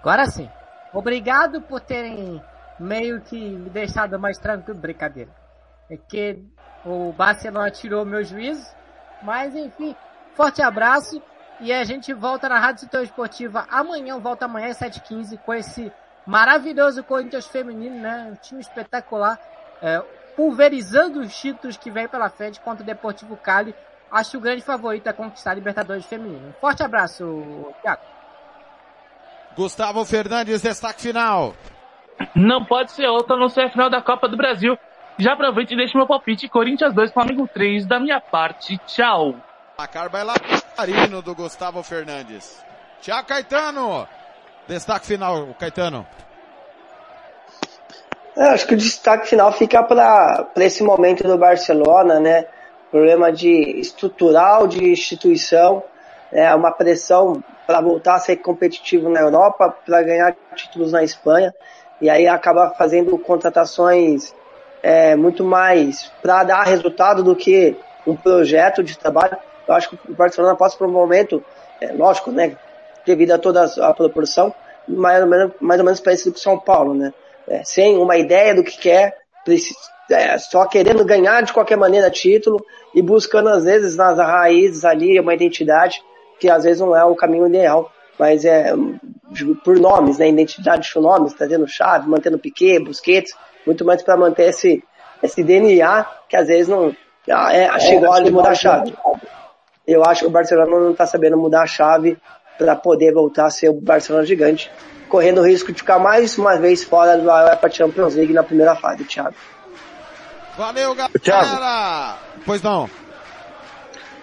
Agora 0.00 0.24
sim. 0.24 0.48
Obrigado 0.94 1.60
por 1.60 1.82
terem 1.82 2.42
meio 2.80 3.20
que 3.20 3.38
me 3.38 3.68
deixado 3.68 4.18
mais 4.18 4.38
tranquilo. 4.38 4.80
Brincadeira. 4.80 5.30
É 5.90 5.98
que 5.98 6.42
o 6.82 7.12
Barcelona 7.12 7.70
tirou 7.70 8.06
meu 8.06 8.24
juízo. 8.24 8.66
Mas 9.22 9.54
enfim, 9.54 9.94
forte 10.34 10.62
abraço. 10.62 11.20
E 11.60 11.74
a 11.74 11.84
gente 11.84 12.14
volta 12.14 12.48
na 12.48 12.58
Rádio 12.58 12.84
Setor 12.84 13.02
Esportiva 13.02 13.66
amanhã, 13.70 14.18
volta 14.18 14.46
amanhã 14.46 14.68
às 14.68 14.78
7h15 14.78 15.38
com 15.44 15.52
esse 15.52 15.92
maravilhoso 16.26 17.04
Corinthians 17.04 17.46
feminino, 17.46 18.00
né? 18.00 18.30
Um 18.32 18.34
time 18.36 18.62
espetacular. 18.62 19.38
É, 19.82 20.02
pulverizando 20.36 21.20
os 21.20 21.34
títulos 21.34 21.76
que 21.76 21.90
vem 21.90 22.06
pela 22.06 22.28
frente 22.28 22.60
contra 22.60 22.82
o 22.82 22.86
Deportivo 22.86 23.36
Cali. 23.36 23.74
Acho 24.12 24.36
o 24.36 24.40
grande 24.40 24.62
favorito 24.62 25.08
a 25.08 25.12
conquistar 25.12 25.52
a 25.52 25.54
Libertadores 25.54 26.04
feminino. 26.04 26.54
Forte 26.60 26.82
abraço, 26.82 27.24
Thiago. 27.82 28.02
Gustavo 29.56 30.04
Fernandes, 30.04 30.60
destaque 30.60 31.00
final. 31.00 31.54
Não 32.34 32.64
pode 32.64 32.92
ser 32.92 33.06
outra 33.06 33.34
a 33.34 33.38
não 33.38 33.48
ser 33.48 33.62
a 33.62 33.70
final 33.70 33.90
da 33.90 34.02
Copa 34.02 34.28
do 34.28 34.36
Brasil. 34.36 34.78
Já 35.18 35.32
aproveite 35.32 35.72
e 35.72 35.76
deixe 35.76 35.96
meu 35.96 36.06
palpite. 36.06 36.48
Corinthians 36.48 36.94
2, 36.94 37.12
Flamengo 37.12 37.48
3. 37.52 37.86
Da 37.86 37.98
minha 37.98 38.20
parte, 38.20 38.78
tchau. 38.86 39.34
Placar 39.74 40.10
bailarino 40.10 41.22
do 41.22 41.34
Gustavo 41.34 41.82
Fernandes. 41.82 42.62
Tchau, 43.00 43.24
Caetano. 43.24 44.06
Destaque 44.68 45.06
final, 45.06 45.54
Caetano. 45.58 46.06
Eu 48.36 48.50
acho 48.50 48.66
que 48.66 48.74
o 48.74 48.76
destaque 48.76 49.28
final 49.28 49.50
fica 49.50 49.82
para 49.82 50.46
esse 50.58 50.82
momento 50.82 51.26
do 51.26 51.38
Barcelona, 51.38 52.20
né? 52.20 52.44
Problema 52.90 53.32
de 53.32 53.80
estrutural, 53.80 54.66
de 54.66 54.90
instituição, 54.90 55.82
é 56.30 56.54
uma 56.54 56.70
pressão 56.70 57.42
para 57.66 57.80
voltar 57.80 58.16
a 58.16 58.18
ser 58.18 58.36
competitivo 58.36 59.08
na 59.08 59.20
Europa, 59.20 59.74
para 59.86 60.02
ganhar 60.02 60.36
títulos 60.54 60.92
na 60.92 61.02
Espanha, 61.02 61.54
e 61.98 62.10
aí 62.10 62.28
acaba 62.28 62.74
fazendo 62.76 63.16
contratações 63.18 64.34
é, 64.82 65.16
muito 65.16 65.42
mais 65.42 66.12
para 66.20 66.44
dar 66.44 66.62
resultado 66.62 67.22
do 67.22 67.34
que 67.34 67.74
um 68.06 68.14
projeto 68.14 68.84
de 68.84 68.98
trabalho. 68.98 69.38
Eu 69.66 69.74
acho 69.74 69.88
que 69.88 70.12
o 70.12 70.14
Barcelona 70.14 70.54
passa 70.54 70.76
por 70.76 70.86
um 70.86 70.92
momento, 70.92 71.42
é, 71.80 71.90
lógico, 71.92 72.30
né, 72.30 72.54
devido 73.04 73.32
a 73.32 73.38
toda 73.38 73.64
a 73.64 73.94
proporção, 73.94 74.54
mais 74.86 75.22
ou 75.22 75.26
menos, 75.26 75.52
mais 75.58 75.80
ou 75.80 75.86
menos 75.86 76.00
parecido 76.00 76.32
com 76.32 76.38
o 76.38 76.42
São 76.42 76.58
Paulo, 76.58 76.92
né? 76.92 77.14
É, 77.48 77.62
sem 77.64 77.96
uma 77.96 78.16
ideia 78.16 78.54
do 78.54 78.64
que 78.64 78.78
quer, 78.78 79.16
é, 80.10 80.38
só 80.38 80.66
querendo 80.66 81.04
ganhar 81.04 81.42
de 81.42 81.52
qualquer 81.52 81.76
maneira 81.76 82.10
título 82.10 82.64
e 82.94 83.02
buscando 83.02 83.48
às 83.48 83.64
vezes 83.64 83.96
nas 83.96 84.18
raízes 84.18 84.84
ali 84.84 85.18
uma 85.20 85.34
identidade 85.34 86.02
que 86.38 86.50
às 86.50 86.64
vezes 86.64 86.80
não 86.80 86.94
é 86.94 87.04
o 87.04 87.14
caminho 87.14 87.46
ideal, 87.46 87.90
mas 88.18 88.44
é 88.44 88.72
por 89.64 89.78
nomes, 89.78 90.18
né? 90.18 90.28
Identidade 90.28 90.88
de 90.88 91.00
nomes, 91.00 91.34
trazendo 91.34 91.66
chave, 91.66 92.08
mantendo 92.08 92.38
Piquet, 92.38 92.80
Busquets, 92.80 93.32
muito 93.66 93.84
mais 93.84 94.02
para 94.02 94.16
manter 94.16 94.50
esse, 94.50 94.82
esse 95.22 95.42
DNA 95.42 96.06
que 96.28 96.36
às 96.36 96.48
vezes 96.48 96.68
não 96.68 96.94
é, 97.26 97.64
é 97.64 97.78
chegou 97.80 98.22
de 98.22 98.30
mudar 98.30 98.50
a 98.50 98.54
chave. 98.54 98.94
Eu 99.86 100.04
acho 100.04 100.20
que 100.20 100.26
o 100.26 100.30
Barcelona 100.30 100.78
não 100.78 100.92
está 100.92 101.06
sabendo 101.06 101.36
mudar 101.36 101.62
a 101.62 101.66
chave 101.66 102.18
para 102.58 102.74
poder 102.74 103.12
voltar 103.12 103.46
a 103.46 103.50
ser 103.50 103.68
o 103.68 103.74
Barcelona 103.74 104.24
gigante, 104.24 104.70
correndo 105.08 105.40
o 105.40 105.46
risco 105.46 105.72
de 105.72 105.78
ficar 105.78 105.98
mais 105.98 106.36
uma 106.38 106.56
vez 106.56 106.84
fora 106.84 107.16
da 107.16 107.46
UEFA 107.46 107.70
Champions 107.70 108.14
League 108.14 108.32
na 108.32 108.42
primeira 108.42 108.74
fase, 108.76 109.04
Thiago. 109.04 109.34
Valeu, 110.56 110.94
galera! 110.94 111.18
Thiago. 111.18 112.18
Pois 112.44 112.62
não. 112.62 112.88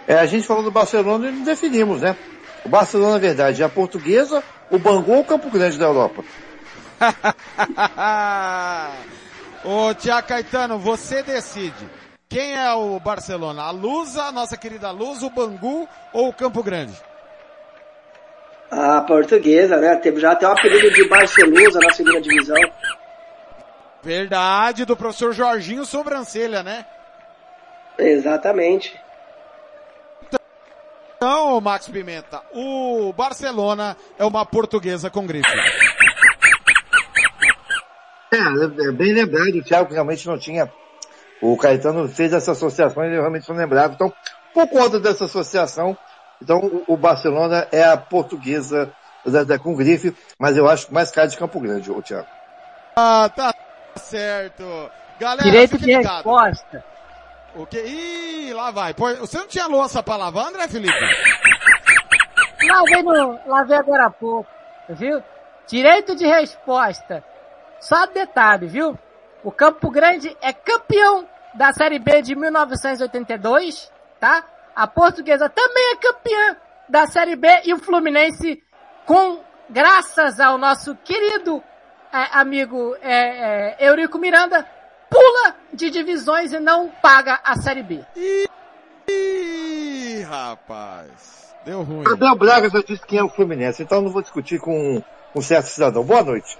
É, 0.08 0.16
a 0.16 0.26
gente 0.26 0.46
falou 0.46 0.64
do 0.64 0.72
Barcelona 0.72 1.30
e 1.30 1.32
não 1.32 1.44
definimos, 1.44 2.02
né? 2.02 2.16
O 2.66 2.70
Barcelona, 2.70 3.14
na 3.14 3.20
verdade, 3.20 3.62
é 3.62 3.66
a 3.66 3.70
portuguesa, 3.70 4.44
o 4.70 4.80
Bangu 4.80 5.14
ou 5.14 5.22
o 5.22 5.26
Campo 5.26 5.50
Grande 5.50 5.78
da 5.78 5.86
Europa? 5.86 6.24
Ô, 9.64 9.94
Tiago 9.94 10.28
Caetano, 10.28 10.80
você 10.80 11.24
decide. 11.24 11.90
Quem 12.28 12.56
é 12.56 12.74
o 12.74 13.00
Barcelona? 13.00 13.64
A 13.64 13.72
Lusa, 13.72 14.24
a 14.24 14.32
nossa 14.32 14.58
querida 14.58 14.92
Luz, 14.92 15.22
o 15.22 15.30
Bangu 15.30 15.88
ou 16.12 16.30
o 16.30 16.34
Campo 16.34 16.64
Grande? 16.64 16.94
A 18.76 19.02
portuguesa, 19.02 19.78
né? 19.78 19.96
Teve 19.98 20.20
já 20.20 20.32
até 20.32 20.48
o 20.48 20.52
apelido 20.52 20.92
de 20.92 21.08
Barcelusa 21.08 21.80
na 21.80 21.92
segunda 21.92 22.20
divisão. 22.22 22.58
Verdade, 24.02 24.84
do 24.84 24.98
professor 24.98 25.32
Jorginho 25.32 25.86
Sobrancelha, 25.86 26.64
né? 26.64 26.86
Exatamente. 27.98 29.00
Então, 31.16 31.62
Max 31.62 31.88
Pimenta, 31.88 32.42
o 32.54 33.14
Barcelona 33.14 33.96
é 34.18 34.26
uma 34.26 34.46
portuguesa 34.46 35.10
com 35.10 35.26
grife. 35.26 35.48
É, 38.32 38.88
é 38.88 38.92
bem 38.92 39.14
lembrado, 39.14 39.56
o 39.56 39.64
Thiago 39.64 39.94
realmente 39.94 40.28
não 40.28 40.38
tinha. 40.38 40.70
O 41.42 41.56
Caetano 41.56 42.10
fez 42.10 42.34
essa 42.34 42.54
associação 42.54 43.04
e 43.04 43.08
ele 43.08 43.20
realmente 43.20 43.48
não 43.48 43.56
lembrava. 43.56 43.94
Então, 43.94 44.12
por 44.54 44.68
conta 44.68 45.00
dessa 45.00 45.26
associação, 45.26 45.98
então 46.44 46.84
o 46.88 46.98
Barcelona 46.98 47.68
é 47.72 47.84
a 47.84 47.98
portuguesa 47.98 48.92
com 49.62 49.76
grife, 49.76 50.16
mas 50.38 50.58
eu 50.58 50.68
acho 50.68 50.94
mais 50.94 51.10
cara 51.10 51.28
de 51.28 51.38
Campo 51.38 51.60
Grande, 51.60 51.90
o 51.90 52.02
Thiago. 52.02 52.28
Ah, 52.96 53.30
tá 53.34 53.54
certo. 53.96 54.64
Galera, 55.20 55.44
Direito 55.44 55.78
de 55.78 55.86
ligado. 55.86 56.16
resposta. 56.16 56.84
O 57.56 57.66
que? 57.66 57.80
Ih, 57.80 58.54
lá 58.54 58.72
vai. 58.72 58.94
Pô, 58.94 59.14
você 59.16 59.38
não 59.38 59.48
tinha 59.48 59.68
louça 59.68 60.04
pra 60.04 60.18
lavar, 60.18 60.48
André 60.48 60.68
Felipe? 60.68 60.94
Lavei 62.68 63.04
no, 63.04 63.40
lavei 63.46 63.78
agora 63.78 64.08
há 64.08 64.10
pouco, 64.10 64.50
viu? 64.90 65.22
Direito 65.68 66.16
de 66.16 66.26
resposta. 66.26 67.24
Só 67.80 68.06
detalhe, 68.08 68.68
viu? 68.68 68.98
O 69.44 69.52
Campo 69.52 69.90
Grande 69.92 70.36
é 70.42 70.52
campeão 70.52 71.28
da 71.54 71.72
Série 71.74 72.00
B 72.00 72.22
de 72.22 72.36
1982, 72.36 73.92
tá? 74.20 74.44
A 74.76 74.88
Portuguesa 74.88 75.50
também 75.50 75.92
é 75.92 75.96
campeã 75.98 76.58
da 76.90 77.08
Série 77.08 77.36
B 77.36 77.48
e 77.66 77.74
o 77.74 77.80
Fluminense, 77.80 78.62
com 79.06 79.40
graças 79.70 80.40
ao 80.40 80.58
nosso 80.58 80.96
querido 80.96 81.64
é, 82.12 82.40
amigo 82.40 82.96
é, 83.02 83.78
é, 83.82 83.88
Eurico 83.88 84.18
Miranda, 84.18 84.68
pula 85.10 85.56
de 85.74 85.90
divisões 85.90 86.54
e 86.54 86.60
não 86.60 86.90
paga 86.90 87.40
a 87.44 87.56
Série 87.56 87.84
B. 87.84 88.06
Ih, 88.16 88.48
ih 89.10 90.22
rapaz. 90.24 91.54
Deu 91.66 91.82
ruim. 91.82 92.04
Abel 92.06 92.36
Braga 92.36 92.70
já 92.70 92.82
disse 92.82 93.06
quem 93.06 93.20
é 93.20 93.24
o 93.24 93.30
Fluminense, 93.30 93.84
então 93.84 94.02
não 94.02 94.12
vou 94.12 94.22
discutir 94.22 94.60
com 94.60 95.02
um 95.36 95.42
certo 95.42 95.68
cidadão. 95.68 96.04
Boa 96.04 96.24
noite. 96.24 96.58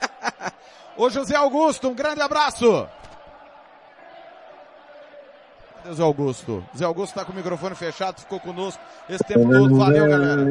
Ô 0.96 1.08
José 1.08 1.36
Augusto, 1.36 1.88
um 1.88 1.94
grande 1.94 2.20
abraço. 2.20 2.88
Zé 5.92 6.02
Augusto? 6.02 6.64
Zé 6.76 6.84
Augusto 6.84 7.14
tá 7.14 7.24
com 7.24 7.32
o 7.32 7.34
microfone 7.34 7.74
fechado, 7.74 8.20
ficou 8.20 8.40
conosco 8.40 8.80
esse 9.08 9.24
tempo 9.24 9.50
todo. 9.50 9.76
Valeu, 9.76 10.08
galera. 10.08 10.42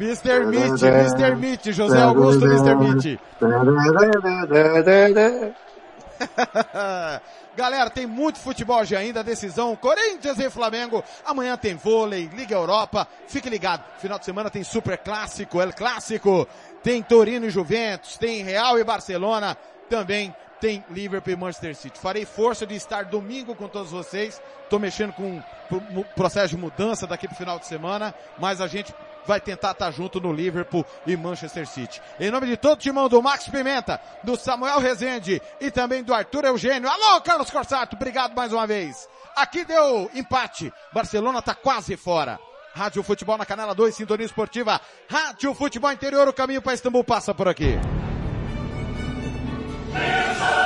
Mr. 0.00 0.46
Meat, 0.46 0.82
Mr. 0.82 1.36
Meat, 1.36 1.72
José 1.72 2.02
Augusto, 2.02 2.44
Mr. 2.44 2.74
Meat. 2.74 3.20
Galera, 7.56 7.88
tem 7.88 8.04
muito 8.04 8.40
futebol 8.40 8.80
hoje 8.80 8.96
ainda, 8.96 9.22
decisão 9.22 9.76
Corinthians 9.76 10.40
e 10.40 10.50
Flamengo. 10.50 11.04
Amanhã 11.24 11.56
tem 11.56 11.76
vôlei, 11.76 12.28
Liga 12.34 12.56
Europa. 12.56 13.06
Fique 13.28 13.48
ligado. 13.48 13.84
Final 13.98 14.18
de 14.18 14.24
semana 14.24 14.50
tem 14.50 14.64
Super 14.64 14.98
Clássico, 14.98 15.60
El 15.60 15.72
Clássico. 15.72 16.48
Tem 16.82 17.00
Torino 17.02 17.46
e 17.46 17.50
Juventus, 17.50 18.18
tem 18.18 18.42
Real 18.42 18.76
e 18.78 18.84
Barcelona. 18.84 19.56
Também 19.88 20.34
tem 20.60 20.84
Liverpool 20.90 21.32
e 21.32 21.36
Manchester 21.36 21.76
City. 21.76 21.98
Farei 21.98 22.24
força 22.24 22.66
de 22.66 22.74
estar 22.74 23.04
domingo 23.04 23.54
com 23.54 23.68
todos 23.68 23.90
vocês. 23.90 24.40
Estou 24.62 24.78
mexendo 24.78 25.12
com 25.12 25.42
o 25.70 26.04
processo 26.16 26.48
de 26.48 26.56
mudança 26.56 27.06
daqui 27.06 27.26
para 27.26 27.34
o 27.34 27.38
final 27.38 27.58
de 27.58 27.66
semana, 27.66 28.14
mas 28.38 28.60
a 28.60 28.66
gente 28.66 28.94
vai 29.26 29.40
tentar 29.40 29.72
estar 29.72 29.90
junto 29.90 30.20
no 30.20 30.32
Liverpool 30.32 30.84
e 31.06 31.16
Manchester 31.16 31.66
City. 31.66 32.00
Em 32.18 32.30
nome 32.30 32.46
de 32.46 32.56
todo 32.56 32.74
o 32.74 32.80
timão 32.80 33.08
do 33.08 33.22
Max 33.22 33.48
Pimenta, 33.48 34.00
do 34.22 34.36
Samuel 34.36 34.78
Rezende 34.78 35.40
e 35.60 35.70
também 35.70 36.02
do 36.02 36.14
Arthur 36.14 36.44
Eugênio. 36.44 36.88
Alô, 36.88 37.20
Carlos 37.20 37.50
Corsato, 37.50 37.96
obrigado 37.96 38.34
mais 38.34 38.52
uma 38.52 38.66
vez. 38.66 39.08
Aqui 39.36 39.64
deu 39.64 40.10
empate. 40.14 40.72
Barcelona 40.92 41.40
está 41.40 41.54
quase 41.54 41.96
fora. 41.96 42.38
Rádio 42.74 43.02
Futebol 43.02 43.38
na 43.38 43.46
Canela 43.46 43.74
2, 43.74 43.94
Sintonia 43.94 44.26
Esportiva. 44.26 44.80
Rádio 45.08 45.54
Futebol 45.54 45.92
Interior, 45.92 46.28
o 46.28 46.32
caminho 46.32 46.62
para 46.62 46.74
Istambul 46.74 47.04
passa 47.04 47.34
por 47.34 47.48
aqui. 47.48 47.78
There's 49.94 50.40
a 50.40 50.63